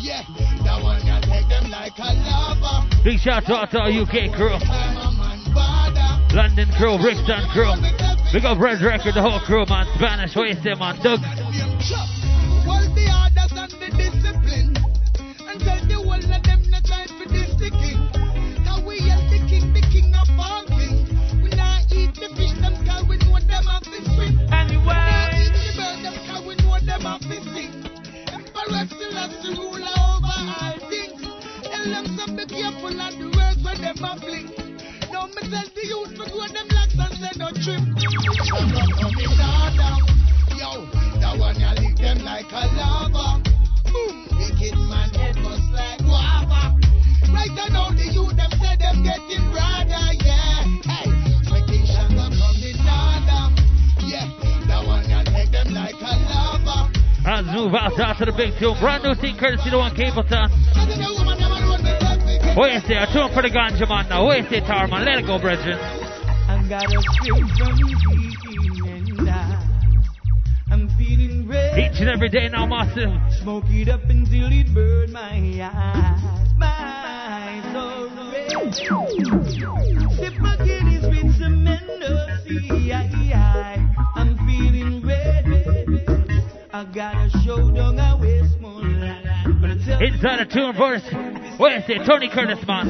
Yeah, 0.00 0.22
that 0.64 0.82
one 0.82 1.00
you 1.06 1.16
take 1.22 1.48
them 1.48 1.70
like 1.70 1.98
a 1.98 2.12
lava. 2.12 2.88
Big 3.04 3.18
shout 3.20 3.48
out 3.50 3.70
to 3.70 3.78
our 3.78 3.90
UK 3.90 4.34
crew. 4.34 4.52
I'm 4.52 4.96
a 4.96 5.12
man 5.12 5.40
bother. 5.54 6.34
London 6.34 6.68
crew, 6.76 6.98
Brixton 6.98 7.48
crew. 7.52 7.72
Big 8.32 8.44
up 8.44 8.58
Red 8.58 8.82
Record, 8.82 9.14
the 9.14 9.22
whole 9.22 9.40
crew, 9.40 9.64
man. 9.66 9.86
Spanish, 9.94 10.34
what 10.34 10.48
you 10.48 10.54
say, 10.54 10.74
man? 10.74 10.96
Doug. 11.02 11.20
Hold 11.20 12.90
the 12.96 13.06
orders 13.06 13.52
and 13.54 13.70
the 13.70 13.88
discipline. 13.96 14.76
And 15.46 15.60
tell 15.60 15.80
the 15.86 15.94
whole 15.94 16.14
of 16.14 16.53
them 23.54 23.64
have. 23.70 23.86
We 23.86 23.98
not 24.02 24.52
Anyway, 24.52 25.50
bird, 25.76 25.98
them 26.02 26.46
we 26.46 26.54
know 26.56 26.78
them 26.82 27.00
have 27.02 27.20
to 27.20 27.38
sing. 27.54 27.72
Emperor 28.34 28.84
still 28.90 29.14
has 29.14 29.32
to 29.42 29.50
rule 29.54 29.78
over 29.78 30.38
all 30.58 30.78
things. 30.90 31.22
Tell 31.62 31.84
them 31.84 32.06
to 32.18 32.24
be 32.34 32.44
careful 32.50 33.00
of 33.00 33.12
the 33.14 33.26
words 33.30 33.60
when 33.62 33.78
them 33.80 34.02
a 34.02 34.18
fling. 34.18 34.50
Now 35.12 35.26
me 35.26 35.42
tell 35.46 35.68
the 35.70 35.82
youth 35.86 36.12
to 36.18 36.24
go 36.30 36.42
them 36.50 36.68
locks 36.74 36.98
and 36.98 37.14
say 37.20 37.32
no 37.38 37.48
trip. 37.62 37.82
Down, 39.38 39.76
down. 39.76 40.02
Yo, 40.58 40.86
that 41.20 41.38
one 41.38 41.58
you 41.60 41.70
lick 41.78 41.96
them 41.96 42.18
like 42.24 42.50
a 42.50 42.66
lava. 42.74 43.42
Boom, 43.92 44.33
out 58.14 58.18
to 58.18 58.30
the 58.30 58.36
big 58.36 58.58
tune. 58.58 58.76
Brand 58.80 59.04
new 59.04 59.14
thing 59.14 59.36
courtesy 59.36 59.70
the 59.70 59.78
one 59.78 59.94
Capleton. 59.94 60.50
What 62.56 62.72
you 62.72 62.80
say? 62.80 62.94
A 62.94 63.06
tune 63.12 63.32
for 63.32 63.42
the 63.42 63.50
ganja 63.50 63.88
man 63.88 64.08
now. 64.08 64.24
What 64.24 64.38
you 64.38 64.48
say, 64.48 64.60
Tarman? 64.60 65.04
Let 65.04 65.18
it 65.18 65.26
go, 65.26 65.38
brethren. 65.38 65.78
I 65.78 66.66
got 66.68 66.84
a 66.84 67.02
straight 67.12 67.44
from 67.58 67.74
the 67.76 67.86
and 68.90 69.30
I, 69.30 69.32
I'm 70.70 70.88
feeling 70.96 71.48
red. 71.48 71.78
Each 71.78 72.00
and 72.00 72.08
every 72.08 72.28
day 72.28 72.48
now, 72.48 72.66
massive. 72.66 73.10
Smoke 73.42 73.64
it 73.68 73.88
up 73.88 74.04
until 74.04 74.52
it 74.52 74.72
burn 74.74 75.12
my 75.12 75.70
eyes. 75.72 76.23
Inside 90.00 90.40
a 90.40 90.46
tune 90.46 90.74
verse. 90.76 91.02
What 91.56 91.72
you 91.72 91.80
say? 91.86 92.04
Tony 92.04 92.28
Curtis, 92.28 92.58
man. 92.66 92.88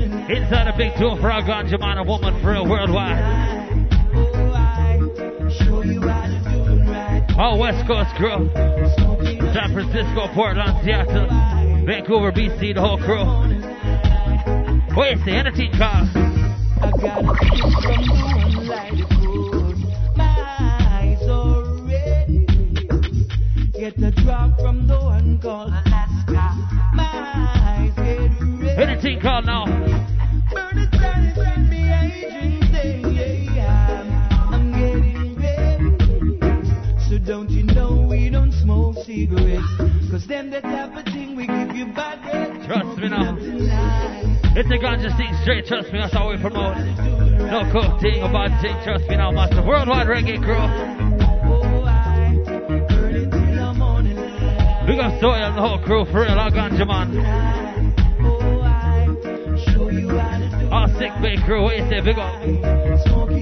it. 0.00 0.36
Inside 0.36 0.66
a 0.66 0.76
big 0.76 0.92
tune 0.98 1.20
for 1.20 1.30
our 1.30 1.42
ganja 1.42 1.78
man, 1.78 1.98
a 1.98 2.04
woman 2.04 2.40
for 2.42 2.52
real 2.52 2.68
worldwide. 2.68 3.18
It. 3.18 3.36
All 7.38 7.58
West 7.60 7.86
Coast 7.86 8.10
crew. 8.16 8.50
San 9.52 9.72
Francisco, 9.72 10.26
Portland, 10.34 10.84
Seattle, 10.84 11.28
Vancouver, 11.86 12.32
BC, 12.32 12.74
the 12.74 12.80
whole 12.80 12.98
crew. 12.98 13.65
You 14.96 15.16
say? 15.24 15.32
Anything 15.32 15.70
call. 15.72 16.08
I 16.80 16.90
got 17.00 17.22
a 17.22 17.34
kiss 17.38 17.60
from 17.84 18.00
the 18.02 19.06
gold. 19.20 19.76
My 20.16 20.34
eyes 20.80 21.22
are 21.28 21.64
red. 21.84 22.28
Get 23.72 23.98
a 24.02 24.10
drop 24.22 24.58
from 24.58 24.86
the 24.86 24.96
one 24.96 25.38
called 25.40 25.68
Alaska. 25.68 26.46
My 26.94 27.04
eyes 27.04 27.94
get 27.94 28.30
red. 28.40 28.78
Anything 28.88 29.20
call 29.20 29.42
now. 29.42 29.66
Burn 29.66 30.78
it 30.78 30.90
down 30.90 31.24
and 31.24 31.34
send 31.36 31.68
me 31.68 31.92
agents. 31.92 32.66
Say, 32.72 33.00
yeah, 33.54 34.00
I'm, 34.50 34.54
I'm 34.54 34.72
getting 34.72 35.36
red. 35.38 35.78
So 37.08 37.18
don't 37.18 37.50
you 37.50 37.64
know 37.64 38.06
we 38.10 38.30
don't 38.30 38.52
smoke 38.52 38.96
cigarettes? 39.04 39.95
Cause 40.16 40.28
them 40.28 40.48
that 40.48 40.62
type 40.62 40.96
of 40.96 41.04
thing 41.12 41.36
we 41.36 41.46
give 41.46 41.76
you 41.76 41.92
breath. 41.92 42.24
Trust 42.66 42.96
me 42.96 43.08
now. 43.10 43.36
It's 44.56 44.70
a 44.70 44.78
ganja 44.80 45.14
thing 45.14 45.28
straight, 45.42 45.66
trust 45.66 45.92
me, 45.92 45.98
that's 45.98 46.14
how 46.14 46.30
we 46.30 46.38
promote. 46.40 46.74
No 47.36 47.70
coke 47.70 48.00
thing 48.00 48.22
bad 48.32 48.58
thing, 48.62 48.74
trust 48.82 49.06
me 49.10 49.16
now, 49.16 49.30
master. 49.30 49.60
Worldwide 49.62 50.06
reggae 50.06 50.40
crew. 50.40 50.56
We 54.88 54.98
up 54.98 55.20
Soy 55.20 55.36
and 55.36 55.54
the 55.54 55.60
whole 55.60 55.84
crew 55.84 56.06
for 56.06 56.22
real, 56.22 56.30
our 56.30 56.50
ganja 56.50 56.86
man. 56.86 57.12
Our 60.72 60.88
sick 60.98 61.12
bay 61.20 61.36
crew, 61.44 61.62
what 61.62 61.76
you 61.76 61.86
say? 61.90 62.00
Big 62.00 62.18
up. 62.18 63.35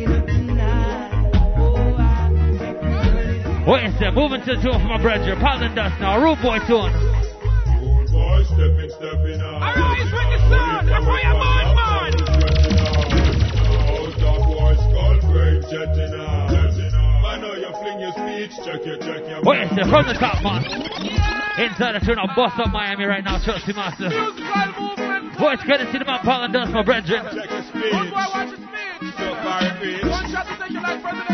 What 3.65 3.81
you 3.83 3.97
say? 3.97 4.11
Moving 4.13 4.45
to 4.45 4.57
the 4.57 4.61
tune 4.61 4.77
for 4.77 4.93
my 4.93 5.01
brother, 5.01 5.33
Paladin 5.41 5.73
Dust 5.75 5.97
now, 5.97 6.21
Rude 6.21 6.37
Boy 6.45 6.61
tune. 6.69 6.93
Rude 6.93 8.13
boy, 8.13 8.45
stepping, 8.45 8.93
stepping 8.93 9.41
uh. 9.41 9.57
out. 9.57 9.73
Arise 9.73 10.05
with 10.13 10.29
the 10.37 10.41
sun, 10.53 10.85
a 10.85 11.01
fire 11.01 11.33
man, 11.33 11.73
man. 11.73 12.13
Out 12.85 13.09
of 14.05 14.45
boy, 14.53 14.77
skull 14.77 15.17
brain, 15.33 15.65
jetting 15.73 16.13
out. 16.13 16.53
Uh. 16.53 16.61
Man, 16.61 17.41
uh. 17.41 17.41
know 17.41 17.57
you 17.57 17.73
fling 17.81 18.05
your 18.05 18.13
speech, 18.13 18.53
check 18.69 18.85
your, 18.85 19.01
check 19.01 19.25
your. 19.33 19.41
What 19.49 19.57
you 19.57 19.73
say? 19.73 19.89
From 19.89 20.13
the 20.13 20.17
top, 20.21 20.45
man. 20.45 20.61
Inside 21.57 21.97
the 21.97 22.05
tune, 22.05 22.21
bust 22.37 22.61
up 22.61 22.69
Miami 22.69 23.09
right 23.09 23.25
now, 23.25 23.41
me, 23.41 23.73
master. 23.73 24.13
Movement. 24.13 25.41
Boys, 25.41 25.65
credit 25.65 25.89
to 25.89 25.99
the 25.99 26.05
man, 26.05 26.21
Paladin 26.21 26.53
Dust, 26.53 26.69
my 26.69 26.85
brethren. 26.85 27.25
Check 27.33 27.49
your 27.49 27.49
Good 27.49 27.65
speech. 27.73 27.97
boy, 27.97 28.13
watch 28.13 28.53
his 28.53 28.61
speech. 28.61 29.17
So 29.17 29.33
far. 29.41 29.65
One 29.65 30.29
shot 30.29 30.45
to 30.53 30.55
take 30.61 30.69
you 30.77 30.83
like 30.85 31.01
president 31.01 31.34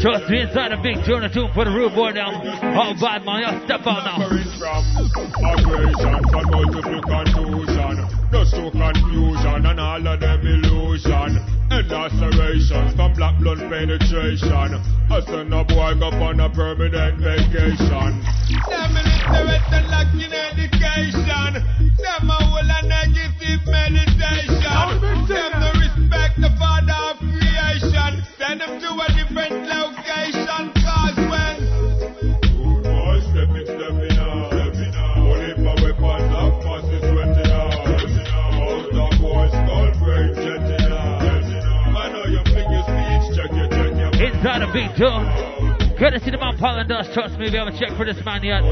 Trust 0.00 0.30
me, 0.30 0.40
inside 0.40 0.72
a 0.72 0.80
big 0.80 1.04
tune, 1.04 1.24
a 1.24 1.28
tune 1.28 1.52
for 1.52 1.64
the 1.64 1.70
rude 1.70 1.94
boy 1.94 2.12
down. 2.12 2.40
Oh, 2.40 2.96
bad 2.96 3.24
man, 3.24 3.44
y'all 3.44 3.60
step 3.68 3.84
out 3.84 4.00
now. 4.00 4.16
Suffering 4.16 4.48
from 4.56 5.44
aggression, 5.44 6.20
from 6.24 6.44
multiple 6.48 7.02
confusion, 7.04 7.94
just 8.32 8.54
to 8.56 8.70
confusion 8.72 9.66
and 9.66 9.80
all 9.80 10.06
of 10.06 10.20
them 10.20 10.40
illusion. 10.40 11.60
And 11.70 11.86
from 12.96 13.14
black 13.14 13.38
blood 13.38 13.58
penetration. 13.58 14.50
I 14.50 15.20
send 15.20 15.54
a 15.54 15.64
boy 15.64 15.94
go 16.00 16.10
on 16.10 16.40
a 16.40 16.50
permanent 16.50 17.20
vacation. 17.20 18.24
Them 18.66 18.96
illiterate 18.96 19.68
and 19.70 19.86
lacking 19.88 20.32
education. 20.32 21.52
Them 22.00 22.30
a 22.30 22.38
whole 22.42 22.58
a 22.58 22.82
negative 22.88 23.62
meditation. 23.68 24.64
Them 25.28 25.52
no 25.60 25.70
respect 25.78 26.40
the 26.40 26.50
father 26.58 26.98
of 27.06 27.18
creation. 27.18 28.24
Send 28.36 28.60
them 28.60 28.80
to 28.80 28.90
a 28.90 29.06
different 29.14 29.68
location. 29.68 29.89
Check 44.42 44.60
your. 44.60 44.62
Inside 44.62 44.62
a 44.62 44.72
big 44.72 44.96
tune. 44.96 45.98
Courtesy 45.98 46.30
the 46.30 46.38
man 46.38 46.56
Paul 46.56 46.78
and 46.78 46.88
Dust, 46.88 47.12
trust 47.12 47.38
me, 47.38 47.50
we 47.50 47.56
haven't 47.56 47.78
checked 47.78 47.96
for 47.96 48.06
this 48.06 48.24
man 48.24 48.42
yet. 48.42 48.62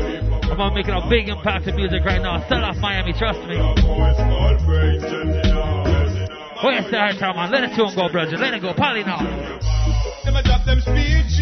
I'm 0.48 0.60
on 0.60 0.74
making 0.74 0.94
a 0.94 1.08
big 1.08 1.28
impact 1.28 1.66
in 1.66 1.76
music 1.76 2.04
right 2.04 2.22
now. 2.22 2.40
Sell 2.48 2.64
off 2.64 2.76
Miami, 2.78 3.12
trust 3.12 3.40
me. 3.44 3.56
Of. 3.60 3.76
What 6.58 6.74
you 6.74 6.82
say, 6.90 6.96
Hard 6.96 7.36
man? 7.36 7.52
Let 7.52 7.64
it 7.64 7.76
tune 7.76 7.94
go, 7.94 8.08
brother. 8.08 8.36
Let 8.36 8.54
it 8.54 8.62
go. 8.62 8.72
Polly 8.72 9.04
now. 9.04 9.20
Them 10.24 10.36
a 10.36 10.42
drop 10.42 10.64
them 10.64 10.80
speech 10.80 11.36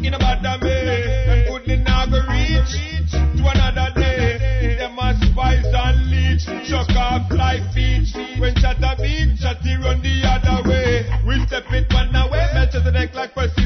in 0.00 0.14
a 0.14 0.18
bad 0.18 0.42
way. 0.62 1.46
Them 1.46 1.60
couldn't 1.60 1.84
now 1.84 2.06
go 2.06 2.18
reach 2.32 2.72
to 3.12 3.42
another 3.44 3.92
day. 3.94 4.76
Them 4.80 4.98
a 4.98 5.14
spice 5.20 5.68
and 5.68 6.10
leech, 6.10 6.44
chuck 6.66 6.90
off 6.96 7.30
like 7.30 7.62
beach. 7.74 8.10
When 8.40 8.56
shot 8.56 8.82
a 8.82 8.96
beat, 8.96 9.38
shot 9.38 9.60
run 9.84 10.02
the 10.02 10.24
other 10.24 10.68
way. 10.68 11.04
We 11.26 11.44
step 11.46 11.64
it 11.70 11.92
one 11.92 12.14
away, 12.14 12.46
match 12.54 12.72
the 12.72 12.90
neck 12.90 13.14
like 13.14 13.34
Percy's 13.34 13.65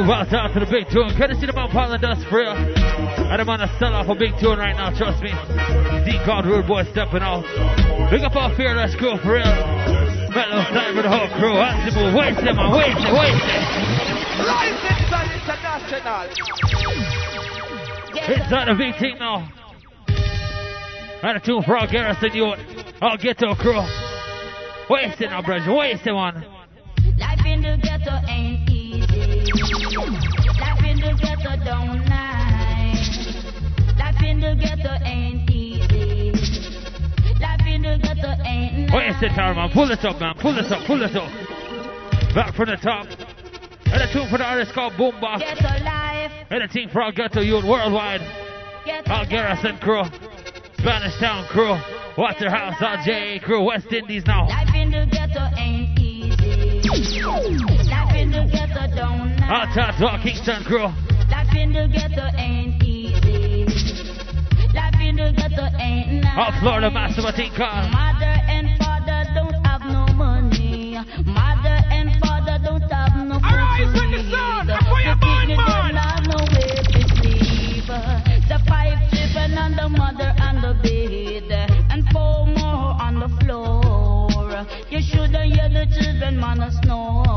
move 0.00 0.10
out, 0.10 0.32
out 0.32 0.54
to 0.54 0.60
the 0.60 0.66
big 0.66 0.88
tune. 0.88 1.12
Courtesy 1.16 1.44
the 1.44 1.52
Paul 1.52 1.92
and 1.92 2.00
Dust 2.00 2.26
for 2.28 2.38
real. 2.38 2.56
And 2.56 3.40
I'm 3.40 3.48
on 3.48 3.60
a 3.60 3.68
sell 3.78 3.94
off 3.94 4.08
a 4.08 4.14
big 4.14 4.32
tune 4.40 4.58
right 4.58 4.74
now, 4.74 4.96
trust 4.96 5.22
me. 5.22 5.28
D 6.08 6.16
God 6.24 6.46
Rude 6.46 6.66
Boy 6.66 6.84
stepping 6.92 7.20
out. 7.20 7.44
Big 8.10 8.22
up 8.22 8.34
our 8.34 8.54
fearless 8.56 8.96
crew 8.96 9.18
for 9.18 9.34
real. 9.36 9.44
Metal 10.32 10.64
time 10.72 10.96
for 10.96 11.02
the 11.02 11.10
whole 11.10 11.28
crew. 11.36 11.52
Move. 11.52 12.14
Waste 12.16 12.40
it, 12.40 12.56
man. 12.56 12.72
Waste 12.72 12.96
it, 12.96 13.12
waste 13.12 13.44
it. 13.44 13.60
Rising 14.40 15.04
Sun 15.12 15.28
International. 15.36 16.32
Inside 18.24 18.68
the 18.68 18.74
big 18.78 18.96
team 18.96 19.18
now. 19.18 19.52
And 21.22 21.36
a 21.36 21.40
tune 21.40 21.62
for 21.62 21.76
our 21.76 21.86
garrison 21.86 22.32
youth. 22.32 22.58
Our 23.02 23.18
ghetto 23.18 23.54
crew. 23.54 23.82
Waste 24.88 25.20
it 25.20 25.28
now, 25.28 25.42
brother. 25.42 25.74
Waste 25.74 26.06
ghetto 31.20 31.52
ain't 31.60 32.20
easy. 32.20 33.40
Life 33.98 34.22
in 34.24 34.40
the 34.40 34.40
ghetto 34.40 34.40
don't 34.40 34.40
nice. 34.40 34.40
in 34.40 34.40
the 34.40 34.56
ghetto 34.56 34.94
ain't 35.04 35.50
easy. 35.50 36.32
Life 37.40 37.66
in 37.66 37.82
the 37.82 37.98
ghetto 38.02 38.32
ain't 38.44 38.92
What 38.92 39.06
is 39.06 39.16
it, 39.22 39.32
Tara, 39.34 39.54
man? 39.54 39.70
Pull 39.72 39.90
it 39.90 40.04
up, 40.04 40.20
man. 40.20 40.34
Pull 40.40 40.58
it 40.58 40.70
up, 40.72 40.86
pull 40.86 41.02
it 41.02 41.16
up. 41.16 41.30
Back 42.34 42.54
from 42.54 42.66
the 42.66 42.76
top. 42.76 43.06
And 43.92 44.02
a 44.02 44.12
tune 44.12 44.28
for 44.30 44.38
the 44.38 44.44
artist 44.44 44.72
called 44.72 44.92
Boombox. 44.94 45.40
Ghetto 45.40 45.84
life, 45.84 46.30
And 46.50 46.62
a 46.62 46.68
team 46.68 46.88
for 46.90 47.02
all 47.02 47.12
ghetto 47.12 47.40
youth 47.40 47.64
worldwide. 47.64 48.20
ghetto 48.86 49.12
All 49.12 49.26
Garrison 49.26 49.78
crew. 49.78 50.04
Spanish 50.78 51.18
Town 51.18 51.44
crew. 51.48 51.76
Waterhouse, 52.16 52.76
JA 53.04 53.38
crew. 53.42 53.64
West 53.64 53.92
Indies 53.92 54.24
now. 54.26 54.46
Life 54.46 54.74
in 54.74 54.90
the 54.90 55.06
ghetto 55.10 55.48
ain't 55.58 55.98
easy. 55.98 56.88
Life 57.90 58.14
in 58.16 58.30
the 58.30 58.48
ghetto 58.50 58.94
don't 58.94 59.42
All 59.50 59.66
Tots, 59.74 60.22
Kingston 60.22 60.62
crew. 60.64 60.88
Life 61.30 61.54
in 61.56 61.72
the 61.72 61.88
ghetto 61.92 62.26
ain't 62.38 62.82
easy. 62.82 63.64
Life 64.74 65.00
in 65.00 65.16
the 65.16 65.32
ghetto 65.36 65.66
ain't 65.78 66.22
nice. 66.24 66.36
All 66.38 66.52
Florida, 66.60 66.90
massive, 66.90 67.24
I 67.24 67.32
think, 67.34 67.54
called. 67.54 67.90
Mother 67.90 68.34
and 68.48 68.66
father 68.78 69.24
don't 69.34 69.54
have 69.66 69.82
no 69.82 70.06
money. 70.14 70.96
Mother 71.24 71.76
and 71.90 72.10
father 72.20 72.58
don't 72.62 72.90
have 72.90 73.14
no 73.16 73.36
food 73.40 73.54
Arise 73.54 73.88
to 73.88 74.00
with 74.00 74.10
the 74.10 74.20
eat. 74.26 74.30
sun, 74.30 74.70
and 74.70 74.86
for 74.90 75.00
your 75.00 75.14
The 75.14 75.20
born 75.20 75.48
man. 75.48 75.56
don't 75.56 75.96
have 75.96 76.24
no 76.34 76.40
way 76.54 76.72
to 76.94 77.00
sleep. 77.16 77.86
The 78.50 78.58
five 78.68 78.98
children 79.10 79.50
and 79.58 79.74
the 79.78 79.88
mother 79.88 80.30
on 80.40 80.54
the 80.62 80.74
bed, 80.82 81.70
and 81.90 82.04
four 82.12 82.46
more 82.46 82.94
on 83.00 83.20
the 83.20 83.28
floor. 83.42 84.66
You 84.90 85.00
shouldn't 85.02 85.54
hear 85.54 85.68
the 85.68 85.86
children 85.94 86.38
man 86.38 86.60
a 86.60 86.70
snore. 86.82 87.29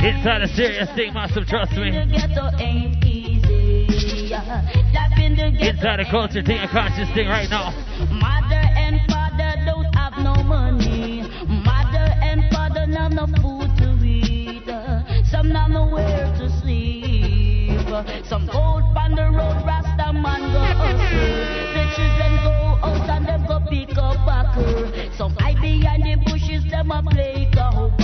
Nice. 0.00 0.16
Inside 0.16 0.42
a 0.42 0.48
serious 0.48 0.88
thing, 0.94 1.12
massive, 1.14 1.46
trust 1.46 1.72
Life 1.72 1.80
in 1.86 1.92
the 1.94 2.06
me. 2.06 2.18
ghetto 2.18 2.50
ain't 2.58 3.04
easy. 3.04 4.28
Life 4.30 5.18
in 5.18 5.36
the 5.36 5.50
ghetto 5.50 5.70
Inside 5.76 6.00
a 6.00 6.10
culture 6.10 6.42
thing, 6.42 6.58
a 6.58 6.68
conscious 6.68 7.08
thing 7.14 7.28
right 7.28 7.48
now. 7.50 7.70
Mother 8.10 8.62
and 8.76 9.00
father 9.10 9.54
don't 9.66 9.92
have 9.94 10.14
no 10.18 10.42
money. 10.42 11.22
Mother 11.46 12.08
and 12.22 12.42
father 12.52 12.86
not 12.86 13.12
no 13.12 13.26
food 13.42 13.70
to 13.78 14.04
eat. 14.04 14.64
Some 15.30 15.52
not 15.52 15.70
nowhere 15.70 16.34
to 16.38 16.48
sleep. 16.60 17.78
Some 18.26 18.46
go 18.46 18.58
on 18.58 19.14
the 19.14 19.24
road, 19.24 19.64
Rasta 19.66 20.12
man 20.12 20.52
go 20.52 20.60
hustle. 20.60 20.98
The 21.74 21.84
children 21.96 22.32
go 22.44 22.52
out 22.86 23.10
and 23.10 23.26
them 23.26 23.46
go 23.46 23.58
pick 23.68 23.96
up 23.98 24.16
backer. 24.26 25.10
Some 25.16 25.34
hide 25.38 25.60
behind 25.60 26.02
the 26.04 26.16
bushes, 26.24 26.70
them 26.70 26.90
a 26.90 27.02
play 27.02 27.48
cowboy. 27.52 27.97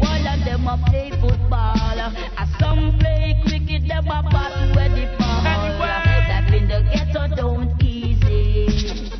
The 0.00 0.06
wall 0.06 0.26
and 0.26 0.46
them 0.46 0.66
a 0.66 0.78
play 0.88 1.10
football. 1.20 2.00
And 2.00 2.48
some 2.58 2.98
play 2.98 3.40
cricket, 3.46 3.88
them 3.88 4.06
a 4.06 4.22
battle 4.22 4.74
where 4.74 4.88
the 4.88 5.16
ball. 5.18 5.44
Life 5.80 6.52
in 6.54 6.68
the 6.68 6.82
ghetto 6.92 7.36
don't 7.36 7.82
easy. 7.82 9.10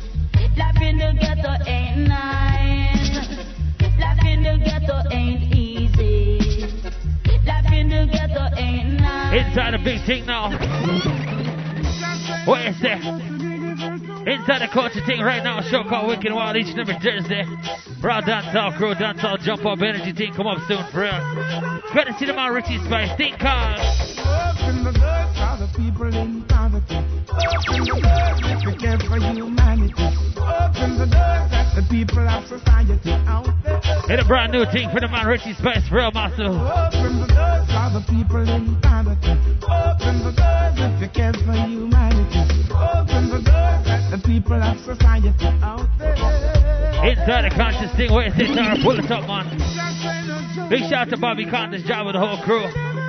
Life 0.57 0.81
in 0.81 0.97
the 0.97 1.13
ghetto 1.19 1.63
ain't 1.69 2.07
nice. 2.07 3.27
Life 3.99 4.25
in 4.25 4.43
the 4.43 4.57
ghetto 4.63 5.01
ain't 5.11 5.53
easy. 5.53 6.39
Life 7.45 7.71
in 7.73 7.89
the 7.89 8.07
ghetto 8.11 8.55
ain't 8.57 8.99
nice. 8.99 9.47
Inside 9.47 9.73
a 9.73 9.83
big 9.83 10.05
thing 10.05 10.25
now. 10.25 10.49
What 12.45 12.65
is 12.65 12.79
that? 12.81 13.40
Inside 14.27 14.61
the 14.61 14.69
culture 14.71 15.01
thing 15.05 15.21
right 15.21 15.43
now, 15.43 15.59
a 15.59 15.63
show 15.63 15.83
called 15.83 16.07
Wicked 16.07 16.31
Wild 16.31 16.55
each 16.55 16.69
and 16.69 16.79
every 16.79 16.93
Thursday. 17.01 17.41
Raw 18.01 18.21
Dancehall 18.21 18.77
Crew, 18.77 18.93
Dancehall 18.93 19.41
Jump 19.41 19.65
Up 19.65 19.81
Energy 19.81 20.13
Team 20.13 20.33
come 20.33 20.45
up 20.45 20.59
soon 20.67 20.85
for 20.91 21.01
real. 21.01 21.17
Better 21.93 22.13
see 22.19 22.25
them 22.25 22.37
on 22.37 22.53
Richie 22.53 22.77
Spice, 22.85 23.09
think 23.17 23.39
called. 23.39 23.81
Open 24.21 24.83
the 24.85 24.93
doors 24.93 25.33
for 25.33 25.57
the 25.57 25.69
people 25.73 26.13
in 26.13 26.45
poverty. 26.45 27.01
Open 27.33 27.81
the 27.81 27.97
doors 27.97 28.39
if 28.45 28.61
you 28.61 28.73
care 28.77 28.99
for 29.09 29.17
humanity. 29.17 30.05
Open 30.37 31.01
the 31.01 31.09
doors 31.09 31.49
that 31.49 31.73
the 31.73 31.85
people 31.89 32.27
of 32.29 32.45
society 32.45 33.11
out 33.25 33.49
there. 33.65 33.81
And 34.09 34.21
a 34.21 34.25
brand 34.25 34.51
new 34.51 34.65
thing 34.69 34.89
for 34.93 34.99
the 35.01 35.07
man 35.07 35.25
Richie 35.25 35.53
Spice, 35.57 35.87
for 35.89 35.97
real 35.97 36.11
massive. 36.13 36.45
Open 36.45 37.25
the 37.25 37.29
doors 37.29 37.65
for 37.73 37.89
the 37.89 38.03
people 38.05 38.45
in 38.45 38.77
poverty. 38.81 39.33
Open 39.65 40.21
the 40.21 40.33
doors 40.37 40.77
if 40.77 41.01
you 41.01 41.09
care 41.09 41.33
for 41.33 41.57
humanity. 41.57 42.69
Open 42.69 43.29
the 43.33 43.41
doors 43.41 43.90
the 44.11 44.19
people 44.27 44.59
of 44.61 44.77
society 44.83 45.31
out 45.63 45.87
there. 45.97 46.11
Inside 47.07 47.47
the 47.47 47.55
conscious 47.55 47.95
thing, 47.95 48.11
where 48.11 48.27
is 48.27 48.35
this? 48.35 48.51
Tara, 48.51 48.75
pull 48.83 48.99
it 48.99 49.09
up, 49.09 49.23
man. 49.23 49.47
Big 50.69 50.83
shout 50.91 51.07
out 51.07 51.09
to 51.09 51.17
Bobby 51.17 51.45
Konders 51.45 51.85
job 51.87 52.05
with 52.05 52.15
the 52.15 52.19
whole 52.19 52.43
crew. 52.43 52.67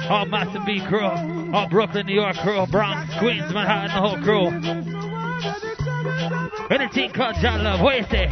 All 0.09 0.27
Massive 0.27 0.63
B 0.65 0.81
crew. 0.87 1.11
All 1.53 1.69
Brooklyn, 1.69 2.07
New 2.07 2.15
York 2.15 2.37
crew. 2.37 2.65
Bronx, 2.71 3.13
Queens, 3.19 3.53
Manhattan, 3.53 3.91
the 3.91 3.99
whole 3.99 4.23
crew. 4.23 4.47
And 6.71 6.83
a 6.83 6.89
team 6.89 7.11
called 7.11 7.35
John 7.43 7.65
Love, 7.65 7.83
where 7.83 7.99
is 7.99 8.07
it? 8.11 8.31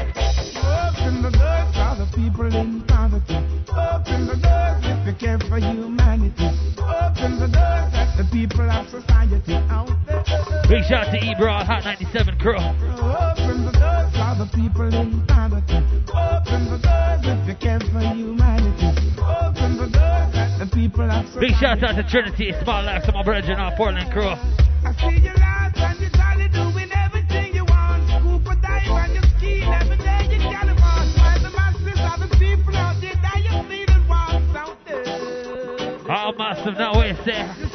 Open 0.62 1.22
the 1.22 1.30
doors 1.34 1.74
for 1.74 1.94
the 1.98 2.06
people 2.14 2.54
in 2.54 2.82
poverty. 2.86 3.34
Open 3.66 4.26
the 4.30 4.38
doors 4.38 4.86
if 4.86 5.06
you 5.06 5.14
care 5.18 5.38
for 5.40 5.58
humanity. 5.58 6.46
Open 6.78 7.40
the 7.40 7.50
doors 7.50 7.99
the 8.20 8.28
people 8.36 8.68
of 8.68 8.84
society 8.90 9.54
out 9.72 9.88
there. 10.04 10.20
Big 10.68 10.84
shout 10.84 11.08
out 11.08 11.12
to 11.12 11.18
Ebro, 11.24 11.52
Hot 11.64 11.84
97 11.84 12.36
crew. 12.36 12.60
Open 12.60 13.64
the 13.64 13.72
doors 13.72 14.12
for 14.12 14.32
the 14.36 14.48
people 14.52 14.92
in 14.92 15.24
poverty. 15.24 15.80
Open 16.12 16.68
the 16.68 16.76
doors 16.84 17.24
if 17.24 17.48
you 17.48 17.56
care 17.56 17.80
for 17.80 18.04
humanity. 18.12 18.92
Open 19.16 19.80
the 19.80 19.88
doors 19.88 20.28
that 20.36 20.52
the 20.60 20.68
people 20.68 21.08
of 21.08 21.24
society 21.32 21.48
Big 21.48 21.56
shout 21.56 21.80
out 21.82 21.96
to 21.96 22.04
Trinity, 22.04 22.52
Small 22.60 22.84
Lax, 22.84 23.08
my 23.08 23.22
brethren, 23.24 23.58
all 23.58 23.72
Portland 23.76 24.12
crew. 24.12 24.36
I 24.84 24.92
see 25.00 25.24
you 25.24 25.32
lost 25.40 25.80
and 25.80 26.00
you're 26.04 26.12
jolly 26.12 26.48
doing 26.52 26.92
everything 26.92 27.54
you 27.56 27.64
want. 27.64 28.04
Scoop 28.20 28.44
a 28.44 28.54
dive 28.60 28.84
and 28.84 29.16
you 29.16 29.24
ski 29.40 29.64
every 29.64 29.96
day 29.96 30.28
got 30.44 30.68
them. 30.68 30.76
While 30.76 31.40
the 31.40 31.50
masses 31.56 32.00
of 32.04 32.20
the 32.20 32.28
people 32.36 32.76
out 32.76 33.00
there 33.00 33.16
that 33.16 33.40
you 33.40 33.88
wants 34.04 34.52
out 34.52 34.76
there. 34.84 35.08
All 36.10 36.34
massive, 36.36 36.76
now 36.76 37.00
where 37.00 37.16
is 37.16 37.24
it? 37.24 37.69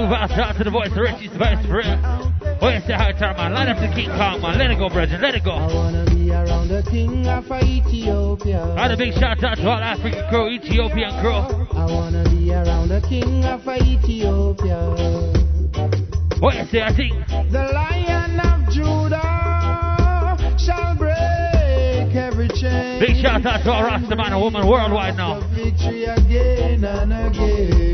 Move 0.00 0.12
out, 0.12 0.30
out 0.32 0.56
to 0.56 0.64
the 0.64 0.70
voice 0.70 0.90
of 0.92 0.96
Richie 0.96 1.28
Spice 1.28 1.60
for 1.66 1.76
real. 1.76 1.96
Where 2.60 2.76
is 2.76 2.86
the 2.86 2.96
high 2.96 3.12
time, 3.12 3.36
man? 3.36 3.52
Line 3.52 3.68
up 3.68 3.76
to 3.78 3.88
King 3.94 4.08
Kong, 4.10 4.40
man. 4.40 4.56
Let 4.58 4.70
it 4.70 4.78
go, 4.78 4.88
brethren. 4.88 5.20
Let 5.20 5.34
it 5.34 5.44
go. 5.44 5.52
I 5.52 5.74
wanna 5.74 6.04
be 6.08 6.30
around 6.30 6.68
the 6.68 6.82
king 6.90 7.26
of 7.26 7.44
Ethiopia. 7.52 8.64
And 8.78 8.92
a 8.92 8.96
big 8.96 9.12
shout 9.14 9.42
out 9.44 9.56
to 9.58 9.68
all 9.68 9.78
African 9.78 10.26
crew, 10.28 10.48
Ethiopian 10.48 11.12
crew. 11.20 11.40
I 11.76 11.84
wanna 11.84 12.24
be 12.30 12.52
around 12.52 12.88
the 12.88 13.00
king 13.08 13.44
of 13.44 13.66
Ethiopia. 13.68 14.80
What 16.40 16.56
you 16.56 16.64
say? 16.72 16.82
I 16.82 16.92
think 16.94 17.12
The 17.50 17.68
lion 17.74 18.40
of 18.40 18.72
Judah 18.72 20.36
shall 20.56 20.94
break 20.96 22.14
every 22.16 22.48
chain. 22.48 23.00
big 23.00 23.16
shout 23.20 23.44
out 23.44 23.62
to 23.64 23.70
all 23.72 23.84
Rasta 23.84 24.16
man 24.16 24.32
and 24.32 24.40
woman 24.40 24.66
worldwide 24.66 25.16
now. 25.16 25.40
The 25.40 25.46
victory 25.48 26.04
again 26.04 26.84
and 26.84 27.12
again. 27.12 27.89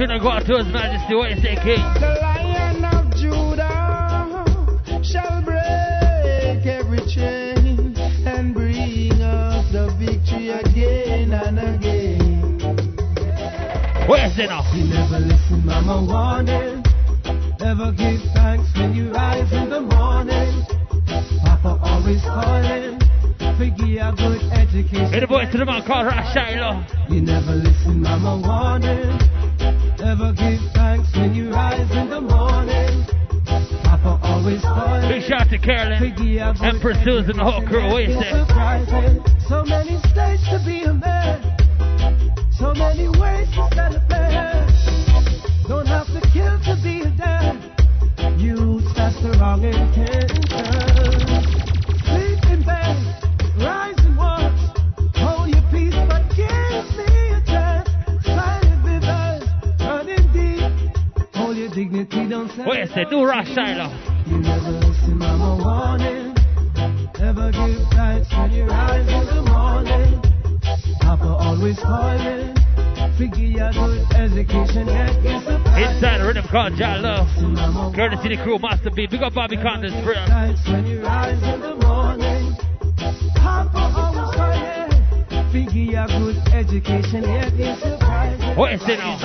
Tune 0.00 0.18
to 0.46 0.56
His 0.56 0.72
Majesty. 0.72 1.14
What 1.14 1.30
you 1.30 1.36
say, 1.36 1.56
King? 1.60 1.84
The 2.00 2.16
Lion 2.22 2.84
of 2.88 3.12
Judah 3.20 4.44
shall 5.04 5.42
break 5.44 6.64
every 6.64 7.04
chain 7.04 7.92
and 8.24 8.54
bring 8.54 9.12
us 9.20 9.70
the 9.72 9.92
victory 10.00 10.48
again 10.56 11.32
and 11.32 11.58
again. 11.58 12.40
What 14.08 14.20
say 14.32 14.46
now? 14.46 14.64
You 14.72 14.88
never 14.88 15.18
listen, 15.20 15.66
Mama 15.66 16.00
warning. 16.08 16.82
Never 17.60 17.92
give 17.92 18.20
thanks 18.32 18.72
when 18.76 18.94
you 18.94 19.12
rise 19.12 19.52
in 19.52 19.68
the 19.68 19.82
morning. 19.82 20.64
Papa 21.44 21.78
always 21.82 22.22
calling. 22.22 22.98
Figure 23.58 24.00
a 24.00 24.12
good 24.16 24.40
education. 24.52 25.12
Hey, 25.12 25.20
the 25.20 25.26
to 25.26 25.58
the 25.58 25.66
man 25.66 25.84
called. 25.84 26.08
You 27.10 27.20
never 27.20 27.52
listen, 27.52 28.00
Mama 28.00 28.40
warning. 28.42 29.29
Never 30.10 30.32
give 30.32 30.58
thanks 30.74 31.06
when 31.14 31.36
you 31.36 31.52
rise 31.52 31.88
in 31.92 32.10
the 32.10 32.20
morning. 32.20 33.06
Papa 33.84 34.18
always 34.24 34.60
calling. 34.60 35.08
Big 35.08 35.22
shout 35.22 35.48
to 35.50 35.58
Carolyn, 35.58 36.02
Figure 36.02 36.50
a 36.50 36.52
good 36.52 36.64
Empress 36.66 36.98
Susan, 37.04 37.36
the 37.36 37.44
whole 37.44 37.64
crew. 37.64 37.86
What 37.86 38.02
you 38.02 38.18
It's 38.18 38.26
say? 38.26 38.42
surprising. 38.42 39.22
So 39.46 39.62
many 39.62 40.02
states 40.10 40.42
to 40.50 40.58
be 40.66 40.82
a 40.82 40.94
man. 40.94 41.38
So 42.58 42.74
many 42.74 43.06
ways 43.06 43.54
to 43.54 43.70
celebrate. 43.70 44.66
Don't 45.70 45.86
have 45.86 46.08
to 46.10 46.20
kill 46.34 46.58
to 46.58 46.74
be 46.82 47.02
a 47.06 47.10
dad. 47.14 47.62
Use 48.36 48.82
that's 48.96 49.14
the 49.22 49.38
wrong 49.38 49.62
intention. 49.62 50.19
Say? 61.70 63.04
Do 63.08 63.24
Ras 63.24 63.46
Shiloh. 63.54 63.94
You 64.26 64.38
never 64.38 64.70
listen, 64.82 65.18
mama 65.18 65.54
warning. 65.62 66.34
Never 67.18 67.52
give 67.52 67.86
thanks 67.94 68.26
when 68.32 68.50
you 68.50 68.64
rise 68.64 69.06
in 69.06 69.26
the 69.30 69.42
morning. 69.46 70.20
Papa 71.00 71.36
always 71.38 71.78
calling. 71.78 72.54
Figure 73.16 73.62
a 73.62 73.72
good 73.72 74.02
education, 74.16 74.88
it's 74.88 75.46
a 75.46 75.54
Inside 75.78 76.18
the 76.18 76.26
rhythm 76.26 76.46
called 76.50 76.74
Jah 76.74 76.98
Love. 76.98 77.94
Courtesy 77.94 78.34
the 78.34 78.42
crew, 78.42 78.58
Massive 78.58 78.94
B. 78.96 79.06
Big 79.06 79.22
up 79.22 79.34
Bobby 79.34 79.56
Konders, 79.56 79.94
friend. 80.02 80.26
Thanks 80.26 80.66
when 80.66 80.86
you 80.86 81.02
rise 81.02 81.42
in 81.54 81.60
the 81.60 81.76
morning. 81.76 82.56
Papa 83.36 83.94
always 83.94 84.34
calling. 84.34 84.90
Figure 85.52 86.02
a 86.02 86.06
good 86.18 86.36
education, 86.52 87.22
yet 87.22 87.52
it's 87.54 87.84
a 87.84 88.54
What 88.56 88.72
you 88.72 88.96
now? 88.96 89.18